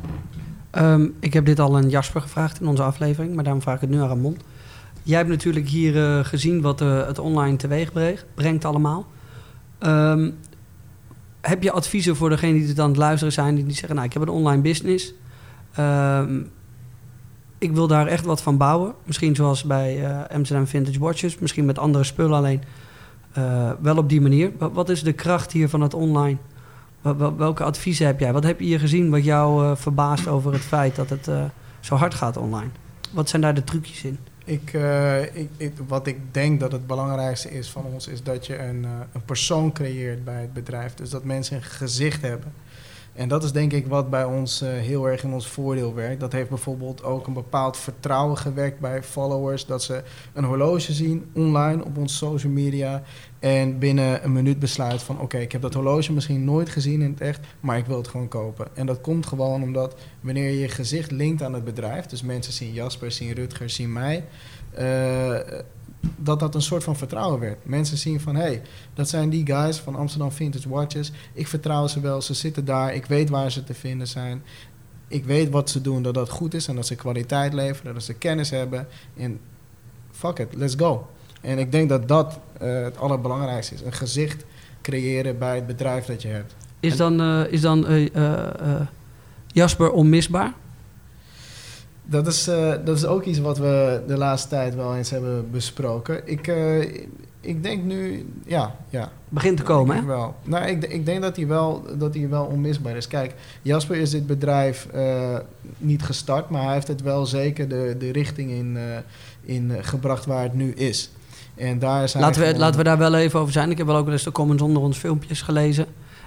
Ehm, 0.71 1.07
ik 1.21 1.33
heb 1.33 1.47
dit 1.47 1.59
al 1.61 1.77
aan 1.77 1.89
Jasper 1.89 2.21
gevraagd 2.21 2.61
in 2.61 2.67
onze 2.67 2.83
aflevering, 2.83 3.35
maar 3.35 3.45
daarom 3.45 3.63
vraag 3.63 3.75
ik 3.75 3.81
het 3.81 3.91
nu 3.91 4.01
aan 4.01 4.09
Ramon. 4.09 4.39
Jij 5.05 5.17
hebt 5.17 5.29
natuurlijk 5.29 5.69
hier 5.69 6.05
eh, 6.05 6.25
gezien 6.25 6.61
wat 6.61 6.81
eh, 6.81 7.07
het 7.07 7.19
online 7.19 7.57
teweeg 7.57 7.93
brengt, 8.35 8.65
allemaal. 8.65 9.07
Ehm, 9.79 10.31
heb 11.41 11.63
je 11.63 11.73
adviezen 11.73 12.17
voor 12.17 12.29
degenen 12.29 12.59
die 12.61 12.69
het 12.69 12.79
aan 12.79 12.89
het 12.89 12.97
luisteren 12.97 13.33
zijn, 13.33 13.55
die, 13.55 13.71
zeggen, 13.71 13.95
nou, 13.95 14.07
ik 14.07 14.13
heb 14.13 14.23
een 14.23 14.29
online 14.29 14.63
business. 14.63 15.13
Ehm, 15.75 16.41
ik 17.59 17.73
wil 17.73 17.87
daar 17.87 18.07
echt 18.07 18.25
wat 18.25 18.43
van 18.43 18.57
bouwen. 18.57 18.95
Misschien 19.05 19.35
zoals 19.35 19.65
bij 19.65 20.05
eh, 20.05 20.37
Amsterdam 20.37 20.67
Vintage 20.67 20.99
Watches, 20.99 21.39
misschien 21.39 21.65
met 21.65 21.79
andere 21.79 22.05
spullen 22.05 22.37
alleen. 22.37 22.63
Wel 23.81 23.97
op 23.97 24.09
die 24.09 24.21
manier. 24.21 24.53
Wat, 24.59 24.89
is 24.89 25.03
de 25.03 25.13
kracht 25.13 25.53
hier 25.53 25.69
van 25.69 25.81
het 25.81 25.95
online? 25.95 26.37
Wel- 27.01 27.17
wel- 27.17 27.37
welke 27.37 27.65
adviezen 27.65 28.07
heb 28.07 28.21
jij? 28.21 28.33
Wat 28.33 28.45
heb 28.45 28.61
je 28.61 28.67
hier 28.67 28.79
gezien 28.79 29.11
wat 29.11 29.25
jou 29.25 29.77
verbaast 29.77 30.29
over 30.29 30.53
het 30.53 30.63
feit 30.63 30.97
dat 30.97 31.11
het 31.11 31.31
zo 31.81 31.95
hard 31.95 32.15
gaat 32.15 32.37
online? 32.37 32.71
Wat 33.13 33.29
zijn 33.29 33.43
daar 33.43 33.55
de 33.55 33.65
trucjes 33.65 34.05
in? 34.05 34.19
Ik, 34.45 34.73
eh, 34.73 35.23
ik, 35.23 35.49
ik- 35.57 35.73
wat 35.87 36.07
ik 36.07 36.17
denk 36.31 36.61
dat 36.61 36.73
het 36.73 36.87
belangrijkste 36.87 37.51
is 37.51 37.71
van 37.71 37.85
ons, 37.93 38.07
is 38.09 38.23
dat 38.23 38.47
je 38.47 38.59
een, 38.59 38.85
eh, 38.85 38.91
een 39.13 39.25
persoon 39.25 39.73
creëert 39.73 40.25
bij 40.25 40.41
het 40.41 40.53
bedrijf. 40.53 40.95
Dus 40.95 41.11
dat 41.11 41.25
mensen 41.25 41.57
een 41.57 41.63
gezicht 41.63 42.23
hebben. 42.23 42.53
En 43.15 43.29
dat 43.29 43.45
is 43.45 43.53
denk 43.53 43.73
ik 43.73 43.87
wat 43.87 44.11
bij 44.11 44.25
ons 44.25 44.61
eh, 44.61 44.69
heel 44.69 45.09
erg 45.09 45.23
in 45.23 45.33
ons 45.33 45.47
voordeel 45.49 45.95
werkt. 45.95 46.21
Dat 46.21 46.33
heeft 46.33 46.49
bijvoorbeeld 46.49 47.03
ook 47.05 47.27
een 47.27 47.33
bepaald 47.33 47.77
vertrouwen 47.77 48.39
gewekt 48.39 48.81
bij 48.81 49.03
followers. 49.03 49.67
Dat 49.67 49.83
ze 49.83 50.03
een 50.33 50.45
horloge 50.45 50.93
zien 50.93 51.31
online 51.35 51.85
op 51.85 51.97
onze 51.99 52.15
social 52.17 52.53
media. 52.53 53.03
En 53.45 53.79
binnen 53.79 54.25
een 54.25 54.33
minuut 54.33 54.59
besluit 54.59 55.03
van 55.03 55.21
oké, 55.21 55.39
ik 55.39 55.53
heb 55.53 55.63
dat 55.63 55.75
horloge 55.75 56.13
misschien 56.13 56.45
nooit 56.45 56.69
gezien 56.69 57.03
in 57.03 57.11
het 57.11 57.21
echt, 57.21 57.47
maar 57.61 57.79
ik 57.79 57.87
wil 57.87 57.97
het 57.97 58.09
gewoon 58.09 58.29
kopen. 58.29 58.67
En 58.75 58.87
dat 58.87 59.01
komt 59.01 59.27
gewoon 59.27 59.63
omdat 59.63 59.95
wanneer 60.21 60.51
je 60.51 60.59
je 60.59 60.69
gezicht 60.69 61.11
linkt 61.11 61.43
aan 61.43 61.55
het 61.55 61.65
bedrijf, 61.65 62.07
dus 62.07 62.23
mensen 62.23 62.53
zien 62.53 62.73
Jasper, 62.73 63.13
zien 63.13 63.33
Rutger, 63.33 63.71
zien 63.71 63.93
mij, 63.93 64.25
eh, 64.71 65.39
dat 66.17 66.41
dat 66.41 66.55
een 66.55 66.63
soort 66.63 66.85
van 66.85 66.97
vertrouwen 66.97 67.41
werd. 67.41 67.67
Mensen 67.67 67.97
zien 67.97 68.21
van, 68.21 68.35
hé, 68.35 68.43
hey, 68.43 68.63
dat 68.95 69.09
zijn 69.09 69.31
die 69.31 69.47
guys 69.47 69.79
van 69.79 69.97
Amsterdam 69.97 70.33
Vintage 70.33 70.69
Watches. 70.69 71.13
Ik 71.33 71.47
vertrouw 71.47 71.87
ze 71.87 72.01
wel, 72.01 72.23
ze 72.23 72.35
zitten 72.35 72.65
daar, 72.65 72.95
ik 72.95 73.07
weet 73.07 73.29
waar 73.29 73.51
ze 73.51 73.65
te 73.65 73.75
vinden 73.75 74.09
zijn. 74.09 74.43
Ik 75.09 75.25
weet 75.25 75.51
wat 75.51 75.71
ze 75.71 75.81
doen, 75.81 76.03
dat 76.03 76.15
dat 76.15 76.31
goed 76.31 76.55
is 76.55 76.69
en 76.69 76.75
dat 76.75 76.87
ze 76.87 76.95
kwaliteit 76.95 77.53
leveren, 77.53 77.95
dat 77.95 78.03
ze 78.03 78.15
kennis 78.15 78.51
hebben. 78.51 78.87
En 79.17 79.41
fuck 80.11 80.39
it, 80.39 80.55
let's 80.55 80.75
go. 80.75 81.07
En 81.45 81.59
ik 81.59 81.73
denk 81.73 81.89
dat 81.89 82.09
dat 82.09 82.39
eh, 82.59 82.83
het 82.83 82.99
allerbelangrijkste 82.99 83.75
is. 83.75 83.83
Een 83.83 83.93
gezicht 83.93 84.45
creëren 84.83 85.39
bij 85.39 85.55
het 85.55 85.67
bedrijf 85.67 86.05
dat 86.05 86.23
je 86.23 86.29
hebt. 86.29 86.55
Is 86.81 86.97
dan, 86.97 87.21
eh, 87.21 87.53
is 87.53 87.61
dan 87.61 87.87
eh, 87.87 88.81
Jasper 89.47 89.91
onmisbaar? 89.91 90.53
Dat 92.05 92.27
is, 92.27 92.45
dat 92.85 92.97
is 92.97 93.05
ook 93.05 93.25
iets 93.25 93.39
wat 93.39 93.59
we 93.59 94.03
de 94.07 94.17
laatste 94.17 94.49
tijd 94.49 94.75
wel 94.75 94.97
eens 94.97 95.11
hebben 95.11 95.51
besproken. 95.51 96.21
Ik, 96.25 96.53
ik 97.41 97.63
denk 97.63 97.85
nu, 97.85 98.27
ja, 98.47 98.77
ja. 98.89 99.13
Begint 99.29 99.57
te 99.57 99.63
komen, 99.63 99.97
hè? 99.97 100.05
wel. 100.05 100.35
Nou, 100.43 100.67
ik, 100.67 100.85
ik 100.85 101.07
denk 101.07 101.23
dat 101.23 101.37
hij, 101.37 101.47
wel, 101.47 101.87
dat 101.99 102.15
hij 102.15 102.29
wel 102.29 102.45
onmisbaar 102.45 102.97
is. 102.97 103.07
Kijk, 103.07 103.35
Jasper 103.63 103.97
is 103.97 104.11
dit 104.11 104.27
bedrijf 104.27 104.89
niet 105.79 106.03
gestart, 106.03 106.51
maar 106.51 106.63
hij 106.63 106.73
heeft 106.73 106.89
het 106.89 107.03
wel 107.03 107.27
zeker 107.27 107.69
de, 107.69 107.95
de 107.99 108.13
richting 108.13 108.51
in, 108.51 108.79
in 109.43 109.73
gebracht 109.81 110.25
waar 110.25 110.43
het 110.43 110.55
nu 110.55 110.73
is. 110.73 111.11
En 111.57 111.79
daar 111.79 112.01
Laten 112.15 112.41
we, 112.41 112.47
gewoon- 112.47 112.61
laten 112.61 112.79
we 112.79 112.85
daar 112.85 112.99
wel 112.99 113.15
even 113.15 113.41
over 113.41 113.53
zijn. 113.53 113.71
Ik 113.71 113.79
heb 113.79 113.87
wel 113.87 113.97
ook 113.97 114.05
wel 114.05 114.13
eens 114.13 114.23
de 114.23 114.33
comments 114.33 114.63
onder 114.63 114.83
ons 114.83 114.99
filmpjes 114.99 115.43
gelezen. 115.43 115.87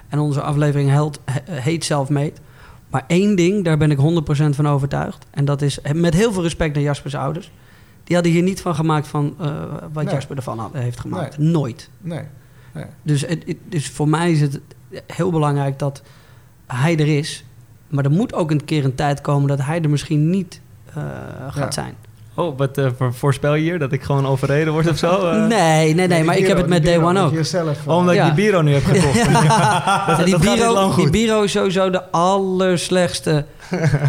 En 0.10 0.20
onze 0.20 0.42
aflevering 0.42 0.90
held, 0.90 1.20
he- 1.26 1.42
heet 1.62 1.84
Selfmade. 1.84 2.34
Maar 2.90 3.04
één 3.08 3.36
ding, 3.36 3.64
daar 3.64 3.78
ben 3.78 3.92
ik 3.92 3.98
100% 3.98 4.56
van 4.56 4.68
overtuigd. 4.68 5.26
En 5.32 5.46
dat 5.46 5.62
is, 5.62 5.80
met 5.94 6.14
heel 6.14 6.34
veel 6.34 6.42
respect 6.42 6.74
naar 6.74 6.84
Jaspers 6.84 7.16
ouders. 7.16 7.52
Die 8.04 8.16
hadden 8.16 8.34
hier 8.34 8.44
niet 8.44 8.62
van 8.62 8.76
gemaakt 8.76 9.08
van 9.08 9.36
eh, 9.40 9.62
wat 9.94 10.04
Nee. 10.04 10.14
Jasper 10.14 10.36
ervan 10.36 10.60
had, 10.60 10.74
heeft 10.74 11.00
gemaakt. 11.00 11.38
Nooit. 11.38 11.90
Nee. 12.02 12.22
Dus, 13.02 13.22
het, 13.22 13.44
het- 13.46 13.58
dus 13.70 13.90
voor 13.90 14.10
mij 14.10 14.32
is 14.32 14.42
het 14.42 14.60
heel 15.08 15.32
belangrijk 15.32 15.80
dat 15.80 16.02
hij 16.68 16.98
er 17.00 17.18
is. 17.18 17.44
Maar 17.88 18.04
er 18.06 18.12
moet 18.12 18.34
ook 18.34 18.52
een 18.52 18.66
keer 18.66 18.86
een 18.86 18.96
tijd 18.96 19.22
komen 19.22 19.48
dat 19.48 19.62
hij 19.62 19.82
er 19.82 19.90
misschien 19.90 20.30
niet 20.30 20.62
eh, 20.86 20.96
gaat 21.50 21.56
Ja. 21.56 21.72
zijn. 21.72 21.94
Oh, 22.40 22.58
wat 22.58 22.78
eh, 22.78 22.86
voor- 22.98 23.14
voorspel 23.14 23.54
je 23.54 23.62
hier? 23.62 23.80
Dat 23.80 23.92
ik 23.92 24.04
gewoon 24.04 24.26
overreden 24.28 24.74
word 24.74 24.90
of 24.90 24.98
zo? 24.98 25.08
Eh, 25.30 25.46
nee, 25.46 25.94
nee, 25.96 26.08
nee, 26.08 26.24
maar 26.24 26.38
ik 26.38 26.48
heb 26.48 26.58
het 26.58 26.68
met 26.68 26.86
Day 26.86 26.98
One 26.98 27.22
ook. 27.22 27.32
Jezelf, 27.34 27.78
Oh, 27.88 27.98
omdat 27.98 28.16
Ja. 28.16 28.28
ik 28.28 28.36
die 28.36 28.44
bureau 28.46 28.64
nu 28.64 28.74
heb 28.74 28.84
gekocht. 28.96 29.16
Ja, 29.26 30.06
dat, 30.08 30.18
die, 30.26 30.34
dat 30.34 31.12
die 31.12 31.44
is 31.44 31.52
sowieso 31.52 31.90
de 31.90 32.12
allerslechtste. 32.12 33.46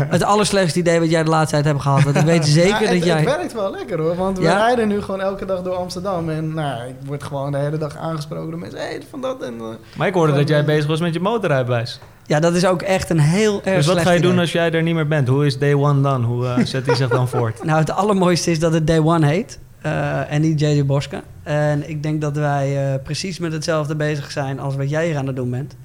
het 0.08 0.22
allerslechtste 0.22 0.78
idee 0.78 1.00
wat 1.00 1.10
jij 1.10 1.22
de 1.24 1.30
laatste 1.30 1.52
tijd 1.54 1.64
hebt 1.64 1.80
gehad. 1.80 2.02
Want 2.02 2.16
ik 2.16 2.22
weet 2.24 2.46
zeker 2.46 2.68
Ja, 2.70 2.78
dat 2.80 2.88
het, 2.88 3.04
jij. 3.04 3.16
het 3.16 3.24
werkt 3.36 3.52
wel 3.52 3.70
lekker 3.70 4.00
hoor, 4.00 4.16
want 4.16 4.38
we 4.38 4.44
Ja? 4.44 4.56
rijden 4.56 4.88
nu 4.88 5.02
gewoon 5.02 5.20
elke 5.20 5.44
dag 5.44 5.62
door 5.62 5.74
Amsterdam. 5.74 6.28
En 6.30 6.54
nou, 6.54 6.88
ik 6.88 6.94
word 7.06 7.22
gewoon 7.22 7.52
de 7.52 7.58
hele 7.58 7.78
dag 7.78 7.96
aangesproken 7.96 8.50
door 8.50 8.58
mensen. 8.60 8.78
Hé, 8.78 8.84
hey, 8.86 9.00
van 9.10 9.20
dat 9.20 9.42
en... 9.42 9.54
eh, 9.58 9.64
Maar 9.96 10.06
ik 10.06 10.14
hoorde 10.14 10.32
dat 10.32 10.48
jij 10.48 10.64
bezig 10.64 10.86
was 10.86 11.00
met 11.00 11.14
je 11.14 11.20
motorrijbewijs. 11.20 12.00
Ja, 12.28 12.40
dat 12.40 12.54
is 12.54 12.66
ook 12.66 12.82
echt 12.82 13.10
een 13.10 13.18
heel 13.20 13.54
erg 13.64 13.76
Dus 13.76 13.86
wat 13.86 13.94
slecht 13.94 14.06
ga 14.06 14.12
je 14.12 14.20
doen 14.20 14.30
idee. 14.30 14.40
als 14.42 14.52
jij 14.52 14.70
er 14.72 14.82
niet 14.82 14.94
meer 14.94 15.08
bent? 15.08 15.28
Hoe 15.28 15.46
is 15.46 15.58
day 15.58 15.74
one 15.74 16.00
dan? 16.00 16.24
Hoe 16.24 16.46
eh, 16.46 16.64
zet 16.64 16.86
hij 16.86 16.94
zich 16.94 17.08
dan 17.08 17.28
voort? 17.38 17.64
Nou, 17.64 17.78
het 17.78 17.90
allermooiste 17.90 18.50
is 18.50 18.58
dat 18.58 18.72
het 18.72 18.86
Day 18.86 18.98
One 18.98 19.26
heet. 19.26 19.58
eh, 19.82 20.32
en 20.32 20.40
niet 20.40 20.60
JJ 20.60 20.86
Boska. 20.86 21.22
En 21.42 21.88
ik 21.88 22.02
denk 22.02 22.20
dat 22.20 22.36
wij 22.36 22.92
eh, 22.94 23.02
precies 23.02 23.38
met 23.38 23.52
hetzelfde 23.52 23.96
bezig 23.96 24.30
zijn 24.30 24.60
als 24.60 24.76
wat 24.76 24.90
jij 24.90 25.06
hier 25.06 25.16
aan 25.16 25.26
het 25.26 25.36
doen 25.36 25.50
bent. 25.50 25.76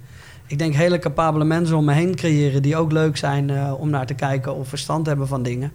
Ik 0.48 0.58
denk 0.60 0.74
hele 0.74 1.00
capabele 1.00 1.44
mensen 1.44 1.78
om 1.78 1.86
me 1.86 1.94
heen 1.94 2.16
creëren 2.16 2.62
die 2.62 2.76
ook 2.78 2.91
leuk 2.91 3.18
zijn 3.18 3.50
eh, 3.50 3.74
om 3.80 3.89
naar 3.89 4.06
te 4.06 4.14
kijken 4.14 4.56
of 4.56 4.68
verstand 4.68 5.06
hebben 5.06 5.28
van 5.28 5.44
dingen. 5.44 5.72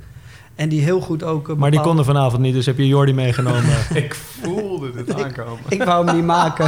En 0.55 0.69
die 0.69 0.81
heel 0.83 1.01
goed 1.01 1.23
ook. 1.23 1.57
Maar 1.57 1.71
die 1.71 1.81
konden 1.81 2.05
vanavond 2.05 2.43
niet, 2.43 2.55
dus 2.55 2.66
heb 2.66 2.77
je 2.79 2.87
Jordi 2.87 3.12
meegenomen. 3.12 3.62
Ik 3.95 4.14
voelde 4.14 4.93
dit 4.93 5.23
aankomen. 5.23 5.61
Ik 5.69 5.83
wou 5.83 6.07
hem 6.07 6.16
niet 6.16 6.25
maken. 6.25 6.66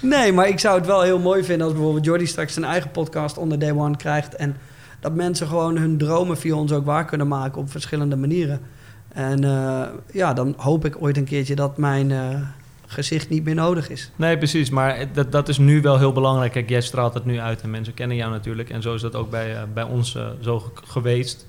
Nee, 0.00 0.32
maar 0.32 0.48
ik 0.48 0.58
zou 0.60 0.76
het 0.78 0.86
wel 0.86 1.02
heel 1.02 1.18
mooi 1.18 1.44
vinden 1.44 1.66
als 1.66 1.74
bijvoorbeeld 1.74 2.04
Jordi 2.04 2.26
straks 2.26 2.52
zijn 2.52 2.64
eigen 2.64 2.90
podcast 2.90 3.38
onder 3.38 3.58
Day 3.58 3.72
One 3.72 3.96
krijgt. 3.96 4.34
En 4.36 4.56
dat 5.00 5.14
mensen 5.14 5.46
gewoon 5.46 5.76
hun 5.76 5.98
dromen 5.98 6.36
via 6.38 6.54
ons 6.54 6.72
ook 6.72 6.84
waar 6.84 7.04
kunnen 7.04 7.28
maken 7.28 7.60
op 7.60 7.70
verschillende 7.70 8.16
manieren. 8.16 8.60
En 9.08 9.44
eh, 9.44 9.82
ja, 10.12 10.32
dan 10.32 10.54
hoop 10.56 10.84
ik 10.84 11.02
ooit 11.02 11.16
een 11.16 11.24
keertje 11.24 11.54
dat 11.54 11.76
mijn 11.76 12.10
eh, 12.10 12.40
gezicht 12.86 13.28
niet 13.28 13.44
meer 13.44 13.54
nodig 13.54 13.88
is. 13.90 14.10
Nee, 14.16 14.36
precies. 14.38 14.70
Maar 14.70 15.06
dat, 15.12 15.32
dat 15.32 15.48
is 15.48 15.58
nu 15.58 15.80
wel 15.80 15.98
heel 15.98 16.12
belangrijk. 16.12 16.52
Kijk, 16.52 16.68
jij 16.68 16.80
straalt 16.80 17.14
het 17.14 17.24
nu 17.24 17.38
uit 17.40 17.60
en 17.62 17.70
mensen 17.70 17.94
kennen 17.94 18.16
jou 18.16 18.30
natuurlijk. 18.30 18.70
En 18.70 18.82
zo 18.82 18.94
is 18.94 19.00
dat 19.00 19.14
ook 19.14 19.30
bij, 19.30 19.54
eh, 19.56 19.62
bij 19.74 19.82
ons 19.82 20.18
zo 20.40 20.58
ge- 20.58 20.70
geweest. 20.84 21.46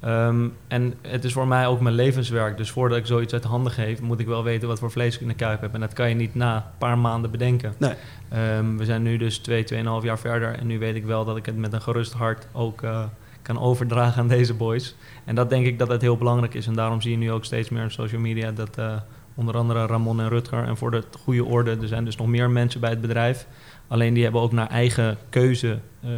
Ehm, 0.00 0.48
en 0.68 0.94
het 1.02 1.24
is 1.24 1.32
voor 1.32 1.46
mij 1.46 1.66
ook 1.66 1.80
mijn 1.80 1.94
levenswerk. 1.94 2.56
Dus 2.56 2.70
voordat 2.70 2.98
ik 2.98 3.06
zoiets 3.06 3.32
uit 3.32 3.44
handen 3.44 3.72
geef, 3.72 4.00
moet 4.00 4.20
ik 4.20 4.26
wel 4.26 4.44
weten 4.44 4.68
wat 4.68 4.78
voor 4.78 4.90
vlees 4.90 5.14
ik 5.14 5.20
in 5.20 5.28
de 5.28 5.34
kuip 5.34 5.60
heb. 5.60 5.74
En 5.74 5.80
dat 5.80 5.92
kan 5.92 6.08
je 6.08 6.14
niet 6.14 6.34
na 6.34 6.56
een 6.56 6.62
paar 6.78 6.98
maanden 6.98 7.30
bedenken. 7.30 7.74
Nee. 7.78 7.94
Ehm, 8.28 8.76
we 8.76 8.84
zijn 8.84 9.02
nu 9.02 9.16
dus 9.16 9.38
twee, 9.38 9.64
tweeënhalf 9.64 10.02
jaar 10.02 10.18
verder. 10.18 10.58
En 10.58 10.66
nu 10.66 10.78
weet 10.78 10.94
ik 10.94 11.04
wel 11.04 11.24
dat 11.24 11.36
ik 11.36 11.46
het 11.46 11.56
met 11.56 11.72
een 11.72 11.82
gerust 11.82 12.12
hart 12.12 12.46
ook 12.52 12.82
eh, 12.82 13.04
kan 13.42 13.60
overdragen 13.60 14.22
aan 14.22 14.28
deze 14.28 14.54
boys. 14.54 14.96
En 15.24 15.34
dat 15.34 15.50
denk 15.50 15.66
ik 15.66 15.78
dat 15.78 15.88
het 15.88 16.02
heel 16.02 16.16
belangrijk 16.16 16.54
is. 16.54 16.66
En 16.66 16.74
daarom 16.74 17.00
zie 17.00 17.10
je 17.10 17.16
nu 17.16 17.32
ook 17.32 17.44
steeds 17.44 17.68
meer 17.68 17.84
op 17.84 17.90
social 17.90 18.20
media 18.20 18.50
dat 18.50 18.78
eh, 18.78 18.94
onder 19.34 19.56
andere 19.56 19.86
Ramon 19.86 20.20
en 20.20 20.28
Rutger. 20.28 20.64
En 20.64 20.76
voor 20.76 20.90
de 20.90 21.04
goede 21.22 21.44
orde, 21.44 21.76
er 21.80 21.88
zijn 21.88 22.04
dus 22.04 22.16
nog 22.16 22.26
meer 22.26 22.50
mensen 22.50 22.80
bij 22.80 22.90
het 22.90 23.00
bedrijf. 23.00 23.46
Alleen 23.88 24.14
die 24.14 24.22
hebben 24.22 24.40
ook 24.40 24.52
naar 24.52 24.68
eigen 24.68 25.18
keuze 25.28 25.78
eh, 26.00 26.10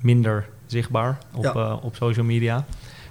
minder 0.00 0.48
zichtbaar 0.72 1.18
op, 1.34 1.44
Ja. 1.44 1.52
eh, 1.52 1.76
op 1.82 1.96
social 1.96 2.24
media. 2.24 2.64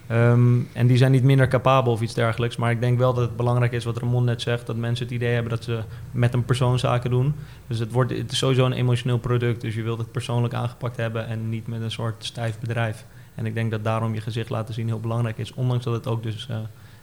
Ehm, 0.08 0.60
en 0.74 0.88
die 0.88 0.98
zijn 0.98 1.12
niet 1.12 1.24
minder 1.24 1.48
capabel 1.48 1.92
of 1.92 2.02
iets 2.02 2.14
dergelijks. 2.14 2.56
Maar 2.56 2.72
ik 2.72 2.80
denk 2.80 2.98
wel 2.98 3.14
dat 3.14 3.24
het 3.28 3.36
belangrijk 3.36 3.72
is 3.72 3.84
wat 3.84 3.98
Ramon 3.98 4.24
net 4.24 4.42
zegt. 4.42 4.66
Dat 4.68 4.76
mensen 4.76 5.06
het 5.06 5.14
idee 5.16 5.34
hebben 5.34 5.52
dat 5.52 5.64
ze 5.64 5.80
met 6.12 6.34
een 6.34 6.46
persoon 6.46 6.80
zaken 6.80 7.10
doen. 7.10 7.36
Dus 7.68 7.80
het, 7.80 7.92
wordt, 7.92 8.12
het 8.18 8.32
is 8.32 8.38
sowieso 8.38 8.66
een 8.66 8.72
emotioneel 8.72 9.18
product. 9.20 9.62
Dus 9.62 9.76
je 9.76 9.82
wilt 9.82 9.98
het 9.98 10.12
persoonlijk 10.12 10.54
aangepakt 10.54 10.98
hebben 10.98 11.28
en 11.28 11.50
niet 11.50 11.68
met 11.68 11.82
een 11.82 11.92
soort 11.92 12.26
stijf 12.26 12.60
bedrijf. 12.60 13.06
En 13.36 13.46
ik 13.46 13.54
denk 13.54 13.72
dat 13.72 13.84
daarom 13.84 14.14
je 14.14 14.22
gezicht 14.22 14.50
laten 14.50 14.74
zien 14.74 14.88
heel 14.88 15.00
belangrijk 15.00 15.38
is. 15.38 15.54
Ondanks 15.54 15.84
dat 15.84 15.94
het 15.94 16.08
ook 16.08 16.24
dus 16.24 16.48
eh, 16.50 16.58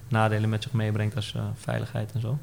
nadelen 0.08 0.48
met 0.48 0.62
zich 0.62 0.72
meebrengt 0.72 1.16
als 1.16 1.34
eh, 1.36 1.42
veiligheid 1.54 2.12
en 2.12 2.20
zo. 2.20 2.38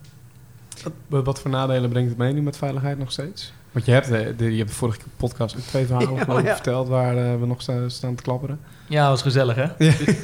Wat, 1.07 1.23
wat 1.25 1.41
voor 1.41 1.51
nadelen 1.51 1.89
brengt 1.89 2.09
het 2.09 2.17
mee 2.17 2.33
nu 2.33 2.41
met 2.41 2.57
veiligheid 2.57 2.97
nog 2.97 3.11
steeds? 3.11 3.53
Want 3.75 3.87
je 3.87 3.93
hebt, 3.93 4.11
eh, 4.11 4.27
de, 4.37 4.51
je 4.51 4.57
hebt 4.57 4.69
de 4.69 4.75
vorige 4.75 4.99
podcast 5.17 5.55
ook 5.55 5.61
twee 5.61 5.85
verhalen 5.85 6.15
Ja, 6.27 6.39
ja. 6.39 6.53
verteld 6.53 6.87
waar 6.87 7.17
eh, 7.17 7.39
we 7.39 7.45
nog 7.45 7.61
sta- 7.61 7.89
staan 7.89 8.15
te 8.15 8.23
klapperen. 8.23 8.59
Ja, 8.87 9.09
was 9.09 9.21
gezellig 9.21 9.55
hè? 9.55 9.65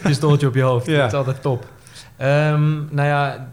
Pistooltje 0.04 0.48
op 0.48 0.56
je 0.56 0.62
hoofd. 0.62 0.86
Ja. 0.86 0.98
Dat 0.98 1.08
is 1.12 1.18
altijd 1.18 1.42
top. 1.42 1.66
Ehm, 2.18 2.72
nou 2.96 3.08
ja, 3.08 3.48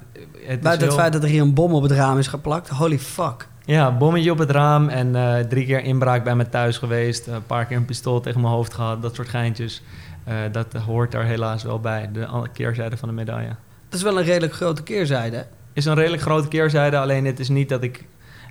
het 0.46 0.60
Buiten 0.60 0.86
het 0.86 0.96
feit 0.96 1.12
dat 1.12 1.22
er 1.22 1.28
hier 1.28 1.42
een 1.42 1.54
bom 1.54 1.72
op 1.74 1.82
het 1.82 1.92
raam 1.92 2.18
is 2.18 2.26
geplakt. 2.26 2.68
Holy 2.68 2.98
fuck. 2.98 3.48
Ja, 3.64 3.96
bommetje 3.96 4.30
op 4.30 4.38
het 4.38 4.50
raam 4.50 4.88
en 4.88 5.16
eh, 5.16 5.38
drie 5.44 5.66
keer 5.66 5.82
inbraak 5.84 6.24
bij 6.24 6.34
me 6.36 6.48
thuis 6.48 6.78
geweest. 6.78 7.26
Een 7.26 7.46
paar 7.46 7.64
keer 7.66 7.76
een 7.76 7.84
pistool 7.84 8.20
tegen 8.20 8.40
mijn 8.40 8.52
hoofd 8.52 8.74
gehad, 8.74 9.02
dat 9.02 9.14
soort 9.14 9.28
geintjes. 9.28 9.82
Eh, 10.24 10.34
dat 10.52 10.72
hoort 10.72 11.14
er 11.14 11.24
helaas 11.24 11.62
wel 11.62 11.80
bij, 11.80 12.08
de 12.12 12.26
andere 12.26 12.52
keerzijde 12.52 12.96
van 12.96 13.08
de 13.08 13.14
medaille. 13.14 13.48
Dat 13.88 13.98
is 13.98 14.02
wel 14.02 14.18
een 14.18 14.24
redelijk 14.24 14.52
grote 14.54 14.82
keerzijde. 14.82 15.46
Is 15.72 15.84
een 15.84 15.94
redelijk 15.94 16.22
grote 16.22 16.48
keerzijde, 16.48 16.98
alleen 16.98 17.24
het 17.24 17.40
is 17.40 17.48
niet 17.48 17.68
dat 17.68 17.82
ik 17.82 18.04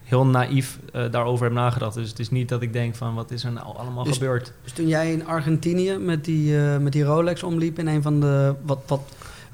heel 0.08 0.26
naïef 0.26 0.80
eh, 0.94 1.02
daarover 1.12 1.46
heb 1.46 1.54
nagedacht. 1.54 1.94
Dus 1.96 2.10
het 2.10 2.20
is 2.20 2.30
niet 2.30 2.50
dat 2.50 2.62
ik 2.62 2.74
denk 2.74 2.96
van, 2.96 3.14
wat 3.16 3.32
is 3.32 3.44
er 3.44 3.52
nou 3.52 3.78
allemaal 3.78 4.04
Dus- 4.04 4.14
gebeurd? 4.18 4.54
Dus 4.64 4.72
toen 4.72 4.88
jij 4.88 5.12
in 5.12 5.28
Argentinië 5.28 5.98
met 5.98 6.26
die, 6.26 6.58
eh, 6.60 6.78
met 6.78 6.92
die 6.94 7.04
Rolex 7.04 7.44
omliep 7.44 7.80
in 7.80 7.88
een 7.88 8.02
van 8.02 8.20
de 8.20 8.54
wat, 8.66 8.80
wat 8.88 9.02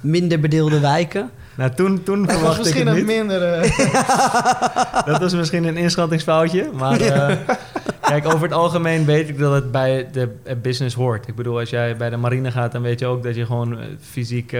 minder 0.01 0.39
bedeelde 0.39 0.79
wijken. 0.79 1.29
Nou, 1.57 1.71
toen, 1.73 2.03
toen 2.03 2.17
Dat 2.25 2.25
was 2.27 2.35
verwachtte 2.35 2.59
ik 2.59 2.85
misschien 2.85 2.87
het 2.87 2.97
een 2.97 3.05
niet. 3.05 3.15
minder... 3.17 3.53
eh, 3.53 5.05
Dat 5.11 5.21
was 5.21 5.33
misschien 5.33 5.63
een 5.63 5.77
inschattingsfoutje. 5.77 6.69
Maar 6.73 7.01
eh, 7.01 7.37
kijk, 8.09 8.25
over 8.25 8.41
het 8.41 8.51
algemeen 8.53 9.05
weet 9.05 9.29
ik 9.29 9.37
dat 9.37 9.53
het 9.53 9.71
bij 9.71 10.09
de 10.11 10.29
business 10.61 10.95
hoort. 10.95 11.27
Ik 11.27 11.35
bedoel, 11.35 11.59
als 11.59 11.69
jij 11.69 11.97
bij 11.97 12.09
de 12.09 12.17
marine 12.17 12.51
gaat, 12.51 12.71
dan 12.71 12.81
weet 12.81 12.99
je 12.99 13.05
ook 13.05 13.23
dat 13.23 13.35
je 13.35 13.45
gewoon 13.45 13.77
fysiek 13.99 14.55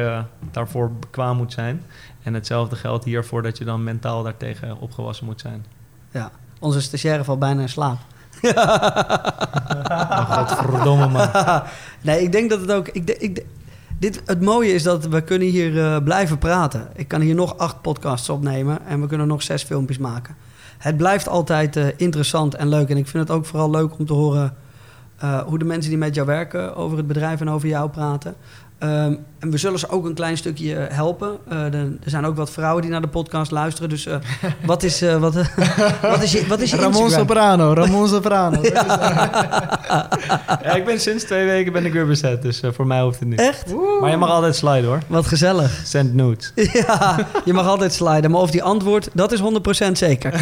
daarvoor 0.52 0.91
bekwaam 1.00 1.38
moet 1.38 1.54
zijn. 1.54 1.82
En 2.24 2.34
hetzelfde 2.34 2.76
geldt 2.76 3.06
hiervoor 3.06 3.41
dat 3.41 3.58
je 3.58 3.66
dan 3.66 3.84
mentaal 3.84 4.24
daartegen 4.24 4.78
opgewassen 4.80 5.26
moet 5.26 5.41
zijn. 5.41 5.66
Ja, 6.14 6.32
onze 6.59 6.82
stagiaire 6.82 7.24
valt 7.24 7.39
bijna 7.39 7.61
in 7.61 7.70
slaap. 7.70 7.97
Oh, 9.93 10.32
godverdomme 10.32 11.07
man. 11.07 11.30
nee, 12.01 12.22
ik 12.22 12.32
denk 12.32 12.49
dat 12.49 12.61
het 12.61 12.72
ook... 12.72 12.88
Ik, 12.88 13.43
dit, 13.99 14.22
het 14.26 14.41
mooie 14.41 14.74
is 14.74 14.84
dat 14.84 15.05
we 15.05 15.22
kunnen 15.22 15.47
hier 15.47 15.86
eh, 15.86 16.03
blijven 16.03 16.38
praten. 16.38 16.88
Ik 16.95 17.07
kan 17.07 17.22
hier 17.22 17.36
nog 17.36 17.57
acht 17.57 17.82
podcasts 17.82 18.30
opnemen 18.30 18.86
en 18.86 19.01
we 19.01 19.07
kunnen 19.07 19.28
nog 19.28 19.43
zes 19.43 19.64
filmpjes 19.64 19.97
maken. 19.97 20.36
Het 20.78 20.97
blijft 20.97 21.28
altijd 21.28 21.76
eh, 21.76 21.88
interessant 21.97 22.55
en 22.55 22.68
leuk. 22.68 22.89
En 22.89 22.97
ik 22.97 23.07
vind 23.07 23.28
het 23.28 23.38
ook 23.38 23.45
vooral 23.45 23.70
leuk 23.70 23.99
om 23.99 24.05
te 24.05 24.14
horen... 24.14 24.55
eh, 25.18 25.39
hoe 25.39 25.59
de 25.59 25.66
mensen 25.66 25.89
die 25.89 25.99
met 25.99 26.16
jou 26.16 26.28
werken 26.28 26.76
over 26.76 26.97
het 26.97 27.07
bedrijf 27.07 27.41
en 27.41 27.49
over 27.49 27.68
jou 27.68 27.89
praten. 27.89 28.36
Ehm, 28.84 29.14
en 29.40 29.52
we 29.52 29.58
zullen 29.58 29.80
ze 29.80 29.90
ook 29.90 30.06
een 30.06 30.14
klein 30.14 30.38
stukje 30.38 30.76
eh, 30.76 30.96
helpen. 30.96 31.38
Eh, 31.50 31.58
er, 31.58 31.74
er 31.74 32.10
zijn 32.10 32.26
ook 32.26 32.36
wat 32.36 32.50
vrouwen 32.52 32.82
die 32.82 32.92
naar 32.92 33.02
de 33.02 33.08
podcast 33.08 33.52
luisteren. 33.52 33.90
Dus 33.90 34.06
eh, 34.06 34.16
wat, 34.66 34.84
is, 34.84 35.02
eh, 35.02 35.16
wat, 35.18 35.34
wat 36.02 36.24
is 36.24 36.32
je, 36.32 36.48
wat 36.48 36.60
is 36.60 36.70
je 36.72 36.76
Ramon 36.78 37.04
Instagram? 37.04 37.28
Soprano, 37.28 37.74
Ramon 37.74 38.08
Soprano. 38.08 38.62
Ja, 40.64 40.74
ik 40.76 40.86
ben 40.86 41.00
sinds 41.00 41.24
twee 41.24 41.46
weken 41.46 41.74
ben 41.74 41.86
ik 41.86 41.94
weer 41.94 42.08
bezet, 42.08 42.42
dus 42.42 42.62
voor 42.74 42.88
mij 42.88 43.02
hoeft 43.02 43.20
het 43.20 43.28
niet. 43.30 43.40
Echt? 43.40 43.74
Maar 44.02 44.10
je 44.10 44.18
mag 44.18 44.30
altijd 44.30 44.56
sliden 44.56 44.86
hoor. 44.86 45.00
Wat 45.08 45.28
gezellig. 45.28 45.82
Send 45.86 46.14
nudes. 46.14 46.52
Ja, 46.56 47.18
je 47.46 47.54
mag 47.54 47.68
altijd 47.68 47.94
sliden. 47.94 48.32
Maar 48.32 48.42
of 48.42 48.52
die 48.52 48.64
antwoord, 48.64 49.10
dat 49.14 49.32
is 49.32 49.42
100% 49.88 49.92
zeker. 49.92 50.34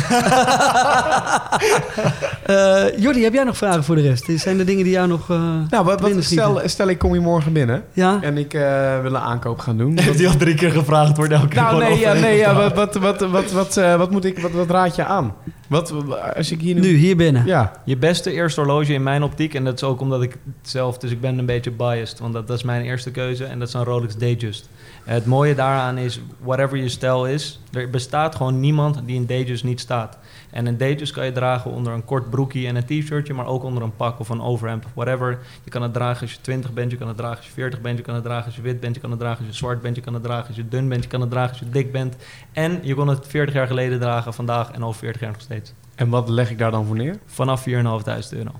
Eh 2.46 2.98
Jordi, 2.98 3.24
heb 3.24 3.34
jij 3.34 3.44
nog 3.44 3.58
vragen 3.58 3.84
voor 3.84 3.96
de 3.96 4.02
rest? 4.02 4.26
Zijn 4.36 4.60
er 4.60 4.66
dingen 4.66 4.84
die 4.84 4.94
jou 4.94 5.08
nog... 5.08 5.30
eh, 5.30 5.42
Nou, 5.70 5.86
wat, 5.86 6.02
stel, 6.20 6.62
stel 6.66 6.88
ik 6.88 6.98
kom 7.00 7.12
hier 7.12 7.22
morgen 7.22 7.54
binnen 7.54 7.84
Ja? 7.94 8.20
En 8.32 8.38
ik 8.38 8.54
eh, 8.54 9.02
wil 9.02 9.14
een 9.14 9.22
aankoop 9.22 9.60
gaan 9.60 9.78
doen. 9.78 10.00
Heeft 10.00 10.20
hij 10.20 10.28
al 10.28 10.38
drie 10.38 10.56
keer 10.56 10.72
gevraagd, 10.72 11.18
wordt 11.18 11.32
elke 11.32 11.48
keer 11.48 11.62
Nou, 11.62 11.80
nee, 11.80 12.00
ja, 12.00 12.14
nee 12.14 12.38
ja, 12.38 12.56
wat, 12.56 12.74
wat, 12.74 12.96
wat, 12.96 13.22
wat, 13.22 13.52
wat, 13.52 13.78
eh, 13.78 13.96
wat, 13.96 14.12
moet 14.12 14.26
ik, 14.26 14.40
wat, 14.40 14.52
wat 14.52 14.70
raad 14.70 14.96
je 14.96 15.06
aan? 15.06 15.34
Wat, 15.68 15.94
als 16.36 16.52
ik 16.52 16.62
hier 16.62 16.76
nu... 16.76 16.82
Nu, 16.82 16.88
hier 16.88 17.16
binnen. 17.16 17.46
Ja, 17.46 17.72
Je 17.86 17.98
beste 17.98 18.32
eerste 18.32 18.62
horloge 18.62 18.94
in 18.94 19.04
mijn 19.04 19.24
optiek, 19.24 19.54
en 19.54 19.64
dat 19.64 19.74
is 19.74 19.84
ook 19.84 20.02
omdat 20.02 20.22
ik 20.22 20.32
het 20.32 20.70
zelf, 20.70 20.98
dus 20.98 21.12
ik 21.12 21.22
ben 21.22 21.38
een 21.38 21.46
beetje 21.46 21.72
biased, 21.72 22.20
want 22.20 22.34
dat, 22.34 22.48
dat 22.48 22.58
is 22.58 22.64
mijn 22.64 22.84
eerste 22.84 23.12
keuze 23.12 23.46
en 23.46 23.60
dat 23.60 23.68
is 23.68 23.74
een 23.74 23.84
Rolex 23.84 24.16
Datejust. 24.16 24.70
Het 25.04 25.26
mooie 25.26 25.56
daaraan 25.56 25.98
is, 25.98 26.22
whatever 26.40 26.78
je 26.78 26.90
stijl 26.90 27.28
is, 27.28 27.60
er 27.72 27.90
bestaat 27.90 28.36
gewoon 28.36 28.60
niemand 28.60 29.02
die 29.06 29.16
in 29.16 29.26
Datejust 29.26 29.64
niet 29.64 29.80
staat. 29.80 30.18
En 30.52 30.66
een 30.66 30.78
Datejust 30.78 31.14
kan 31.14 31.26
je 31.26 31.32
dragen 31.32 31.72
onder 31.72 31.94
een 31.94 32.06
kort 32.06 32.30
broekje 32.30 32.68
en 32.68 32.76
een 32.76 32.86
t-shirtje, 32.86 33.34
maar 33.34 33.46
ook 33.46 33.64
onder 33.64 33.84
een 33.84 33.96
pak 33.96 34.20
of 34.20 34.30
een 34.30 34.42
overhemd 34.42 34.86
of 34.86 34.92
whatever. 34.94 35.40
Je 35.64 35.70
kan 35.70 35.82
het 35.82 35.94
dragen 35.94 36.22
als 36.22 36.32
je 36.32 36.42
20 36.42 36.74
bent, 36.74 36.92
je 36.92 36.98
kan 36.98 37.08
het 37.08 37.18
dragen 37.18 37.38
als 37.38 37.46
je 37.46 37.52
40 37.52 37.82
bent, 37.82 37.98
je 37.98 38.04
kan 38.04 38.16
het 38.16 38.24
dragen 38.24 38.46
als 38.46 38.56
je 38.56 38.62
wit 38.62 38.80
bent, 38.80 38.96
je 38.96 39.02
kan 39.02 39.10
het 39.10 39.20
dragen 39.20 39.38
als 39.38 39.48
je 39.48 39.54
zwart 39.54 39.82
bent, 39.82 39.96
je 39.96 40.02
kan 40.02 40.14
het 40.14 40.24
dragen 40.24 40.48
als 40.48 40.56
je 40.56 40.68
dun 40.68 40.90
bent, 40.90 41.04
je 41.04 41.10
kan 41.10 41.22
het 41.22 41.30
dragen 41.30 41.50
als 41.50 41.60
je 41.60 41.70
dik 41.70 41.92
bent. 41.92 42.16
En 42.52 42.80
je 42.82 42.96
kon 42.96 43.08
het 43.08 43.28
40 43.28 43.56
jaar 43.56 43.68
geleden 43.68 44.00
dragen, 44.00 44.34
vandaag 44.34 44.72
en 44.72 44.84
over 44.84 45.00
40 45.00 45.22
jaar 45.22 45.32
nog 45.32 45.42
steeds. 45.42 45.74
en 45.96 46.10
wat 46.10 46.30
leg 46.30 46.50
ik 46.50 46.58
daar 46.58 46.72
dan 46.72 46.86
voor 46.86 46.96
neer? 46.96 47.20
Vanaf 47.26 47.66
4.500 47.70 47.74
euro. 47.74 48.52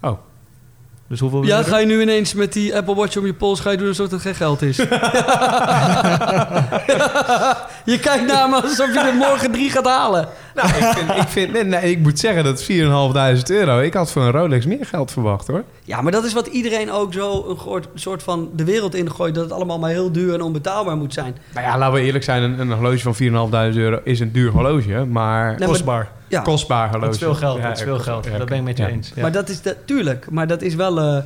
Oh. 0.00 0.18
Dus 1.12 1.20
hoeveel 1.20 1.40
wil 1.40 1.48
Ja, 1.48 1.58
je 1.58 1.64
ga 1.64 1.78
je 1.78 1.86
nu 1.86 2.00
ineens 2.00 2.34
met 2.34 2.52
die 2.52 2.76
Apple 2.76 2.94
Watch 2.94 3.16
om 3.16 3.26
je 3.26 3.34
pols... 3.34 3.60
ga 3.60 3.70
je 3.70 3.76
doen 3.76 3.88
alsof 3.88 4.10
het 4.10 4.20
geen 4.20 4.34
geld 4.34 4.62
is? 4.62 4.76
je 7.92 7.98
kijkt 8.00 8.26
naar 8.26 8.48
me 8.48 8.60
alsof 8.62 8.92
je 8.92 9.00
er 9.00 9.14
morgen 9.14 9.52
drie 9.52 9.70
gaat 9.70 9.86
halen. 9.86 10.28
Nou, 10.54 10.68
ik, 10.68 10.74
vind, 10.74 11.10
ik, 11.10 11.28
vind, 11.28 11.52
nee, 11.52 11.64
nee, 11.64 11.90
ik 11.90 11.98
moet 11.98 12.18
zeggen 12.18 12.44
dat 12.44 12.62
4.500 12.62 12.68
euro. 13.46 13.78
Ik 13.80 13.94
had 13.94 14.12
voor 14.12 14.22
een 14.22 14.30
Rolex 14.30 14.66
meer 14.66 14.86
geld 14.86 15.10
verwacht 15.10 15.46
hoor. 15.46 15.64
Ja, 15.84 16.00
maar 16.00 16.12
dat 16.12 16.24
is 16.24 16.32
wat 16.32 16.46
iedereen 16.46 16.90
ook 16.90 17.12
zo 17.12 17.56
een 17.68 17.84
soort 17.94 18.22
van 18.22 18.50
de 18.56 18.64
wereld 18.64 18.94
ingooit... 18.94 19.34
dat 19.34 19.44
het 19.44 19.52
allemaal 19.52 19.78
maar 19.78 19.90
heel 19.90 20.12
duur 20.12 20.34
en 20.34 20.40
onbetaalbaar 20.42 20.96
moet 20.96 21.12
zijn. 21.14 21.36
Nou 21.54 21.66
ja, 21.66 21.78
laten 21.78 21.94
we 21.94 22.00
eerlijk 22.00 22.24
zijn. 22.24 22.42
Een, 22.42 22.58
een 22.58 22.72
horloge 22.72 23.12
van 23.12 23.14
4.500 23.72 23.76
euro 23.76 24.00
is 24.04 24.20
een 24.20 24.32
duur 24.32 24.50
horloge. 24.50 25.04
Maar 25.04 25.48
Nee, 25.48 25.58
maar- 25.58 25.68
Kostbaar. 25.68 26.10
Ja, 26.28 26.40
kostbaar 26.40 26.88
horloge. 26.90 27.04
Dat 27.06 27.14
is 27.14 27.20
veel 27.20 27.34
geld. 27.34 27.56
Ja, 27.58 27.68
dat 27.68 27.76
is 27.76 27.82
veel 27.82 27.98
geld. 27.98 28.24
ja, 28.24 28.38
dat 28.38 28.48
ben 28.48 28.58
ik 28.58 28.64
met 28.64 28.76
je 28.76 28.82
ja. 28.82 28.88
eens. 28.88 29.12
Ja. 29.14 29.22
maar 29.22 29.32
dat 29.32 29.48
is... 29.48 29.60
De, 29.60 29.76
tuurlijk, 29.84 30.30
maar 30.30 30.46
dat 30.46 30.62
is 30.62 30.74
wel... 30.74 31.00
eh, 31.00 31.22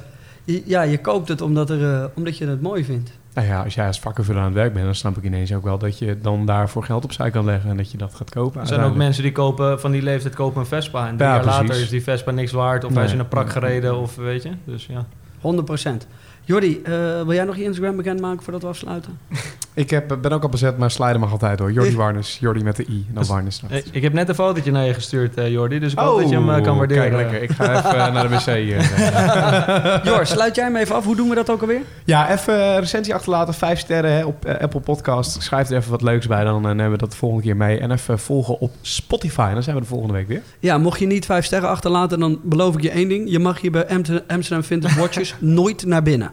ja, 0.65 0.83
je 0.83 0.99
koopt 0.99 1.29
het 1.29 1.41
omdat, 1.41 1.71
er, 1.71 1.95
eh, 1.95 2.05
omdat 2.15 2.39
je 2.39 2.47
het 2.47 2.63
mooi 2.63 2.85
vindt. 2.85 3.11
Nou 3.37 3.49
ja, 3.49 3.63
als 3.63 3.75
jij 3.75 3.87
als 3.87 4.01
vakkenvuller 4.01 4.41
aan 4.41 4.47
het 4.47 4.55
werk 4.55 4.73
bent, 4.73 4.85
dan 4.85 4.95
snap 4.95 5.17
ik 5.17 5.25
ineens 5.25 5.53
ook 5.55 5.65
wel 5.65 5.79
dat 5.79 5.99
je 5.99 6.19
dan 6.21 6.47
daarvoor 6.47 6.85
geld 6.85 7.05
opzij 7.05 7.31
kan 7.31 7.45
leggen 7.45 7.71
en 7.71 7.77
dat 7.77 7.91
je 7.91 7.99
dat 7.99 8.15
gaat 8.15 8.31
kopen. 8.31 8.61
er 8.61 8.67
zijn 8.67 8.81
ook 8.81 8.95
mensen 8.97 9.23
die 9.23 9.33
kopen 9.33 9.81
van 9.81 9.91
die 9.91 10.03
leeftijd 10.03 10.35
kopen 10.35 10.61
een 10.61 10.67
Vespa. 10.67 11.09
En 11.09 11.17
drie 11.17 11.29
Ja, 11.29 11.35
jaar 11.35 11.45
later 11.45 11.81
is 11.81 11.89
die 11.89 12.03
Vespa 12.03 12.31
niks 12.31 12.53
waard. 12.53 12.85
Of 12.85 12.95
hij 12.95 13.05
is 13.05 13.13
in 13.13 13.19
een 13.19 13.29
prak 13.29 13.51
gereden. 13.51 13.97
Of 13.97 14.17
weet 14.17 14.43
je. 14.43 14.51
Dus 14.65 14.87
ja. 14.87 15.07
100%. 15.41 16.07
Jordi, 16.45 16.81
eh, 16.83 16.93
wil 17.23 17.33
jij 17.33 17.45
nog 17.45 17.57
je 17.57 17.63
Instagram 17.63 17.97
bekendmaken 17.97 18.43
voordat 18.43 18.63
we 18.63 18.69
afsluiten? 18.69 19.19
Ik 19.77 19.91
heb, 19.91 20.19
ben 20.23 20.33
ook 20.33 20.43
al 20.43 20.49
bezet, 20.49 20.79
maar 20.79 20.91
slijden 20.91 21.21
mag 21.21 21.31
altijd 21.33 21.59
hoor. 21.59 21.73
Jordi 21.73 21.97
Warnes, 22.03 22.37
Jordi 22.41 22.63
met 22.65 22.77
de 22.77 22.83
i, 22.83 23.05
dan 23.13 23.23
Dus- 23.23 23.29
Warnes. 23.29 23.61
Eh, 23.69 23.79
Ik 23.93 24.03
heb 24.03 24.13
net 24.13 24.29
een 24.29 24.35
fotootje 24.35 24.71
naar 24.71 24.87
je 24.87 24.95
gestuurd, 24.95 25.35
eh, 25.37 25.51
Jordi. 25.51 25.79
Dus 25.79 25.93
ik 25.93 25.99
hoop 25.99 26.21
dat 26.21 26.29
je 26.29 26.35
hem 26.35 26.51
eh, 26.51 26.63
kan 26.63 26.77
waarderen. 26.77 27.05
Oh, 27.05 27.11
Kijk, 27.11 27.31
lekker. 27.31 27.43
Ik 27.43 27.51
ga 27.51 27.77
even 27.79 27.91
eh, 28.07 28.13
naar 28.13 28.29
de 28.29 28.35
wc. 28.35 28.47
eh. 28.47 30.05
Jor, 30.13 30.27
sluit 30.27 30.55
jij 30.57 30.65
hem 30.65 30.77
even 30.77 30.95
af. 30.95 31.05
Hoe 31.05 31.17
doen 31.17 31.29
we 31.29 31.35
dat 31.35 31.51
ook 31.51 31.61
alweer? 31.61 31.81
ja, 32.05 32.33
even 32.33 32.79
recensie 32.81 33.15
achterlaten. 33.15 33.55
Vijf 33.55 33.79
sterren 33.79 34.13
hè, 34.13 34.25
op 34.25 34.47
Apple 34.61 34.81
Podcast. 34.81 35.43
Schrijf 35.43 35.71
er 35.71 35.77
even 35.77 35.91
wat 35.91 36.03
leuks 36.03 36.27
bij, 36.27 36.45
dan 36.45 36.69
eh, 36.69 36.75
nemen 36.75 36.91
we 36.91 36.99
dat 36.99 37.11
de 37.11 37.17
volgende 37.17 37.43
keer 37.45 37.57
mee. 37.57 37.79
En 37.79 37.91
even 37.91 38.19
volgen 38.19 38.59
op 38.61 38.73
Spotify. 38.81 39.53
Dan 39.53 39.63
zijn 39.63 39.77
we 39.77 39.83
de 39.83 39.89
volgende 39.89 40.13
week 40.15 40.29
weer. 40.29 40.43
Ja, 40.61 40.79
mocht 40.79 40.99
je 40.99 41.07
niet 41.07 41.27
vijf 41.27 41.45
sterren 41.45 41.69
achterlaten, 41.69 42.19
dan 42.21 42.39
beloof 42.43 42.75
ik 42.75 42.83
je 42.83 42.91
één 42.91 43.09
ding. 43.09 43.31
Je 43.31 43.39
mag 43.39 43.61
hier 43.61 43.71
bij 43.71 43.89
Amsterdam 43.89 44.25
Amsterdam 44.29 44.65
Vintage 44.65 44.99
Watches 45.01 45.35
nooit 45.59 45.85
naar 45.87 46.03
binnen. 46.03 46.31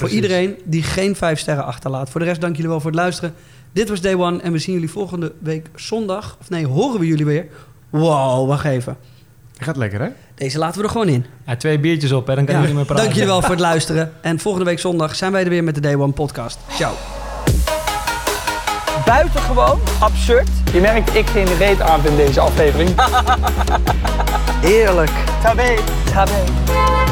Voor 0.00 0.08
iedereen 0.08 0.56
die 0.64 0.82
geen 0.82 1.16
vijf 1.16 1.38
sterren 1.38 1.64
achterlaat. 1.64 2.10
Voor 2.10 2.20
de 2.20 2.26
rest 2.26 2.40
dank 2.40 2.54
jullie 2.56 2.70
wel 2.70 2.80
voor 2.80 2.90
het 2.90 3.00
luisteren. 3.00 3.34
Dit 3.72 3.88
was 3.88 4.00
Day 4.00 4.14
One 4.14 4.40
en 4.40 4.52
we 4.52 4.58
zien 4.58 4.74
jullie 4.74 4.90
volgende 4.90 5.32
week 5.38 5.70
zondag. 5.74 6.36
Of 6.40 6.50
nee, 6.50 6.66
horen 6.66 7.00
we 7.00 7.06
jullie 7.06 7.24
weer. 7.24 7.46
Wow, 7.90 8.48
wacht 8.48 8.64
even. 8.64 8.96
Gaat 9.58 9.76
lekker 9.76 10.00
hè? 10.00 10.08
Deze 10.34 10.58
laten 10.58 10.78
we 10.78 10.84
er 10.86 10.90
gewoon 10.92 11.08
in. 11.08 11.26
Ja, 11.46 11.56
twee 11.56 11.78
biertjes 11.78 12.12
op, 12.12 12.26
hè, 12.26 12.34
dan 12.34 12.44
kan 12.44 12.54
Ja, 12.54 12.60
je 12.60 12.66
niet 12.66 12.76
meer 12.76 12.84
praten. 12.84 13.04
Dank 13.04 13.16
jullie 13.16 13.30
wel 13.30 13.40
voor 13.40 13.50
het 13.50 13.60
luisteren. 13.60 14.12
En 14.20 14.38
volgende 14.38 14.66
week 14.66 14.78
zondag 14.78 15.14
zijn 15.14 15.32
wij 15.32 15.42
er 15.42 15.48
weer 15.48 15.64
met 15.64 15.74
de 15.74 15.80
Day 15.80 15.94
One 15.94 16.12
podcast. 16.12 16.58
Ciao. 16.70 16.92
Buitengewoon 19.04 19.80
absurd. 20.00 20.48
Je 20.72 20.80
merkt, 20.80 21.14
ik 21.14 21.26
geen 21.26 21.56
reet 21.56 21.80
aan 21.80 22.06
in 22.06 22.16
deze 22.16 22.40
aflevering. 22.40 22.90
Heerlijk. 24.70 25.12
Tabé. 25.42 25.74
Tabé. 26.12 27.09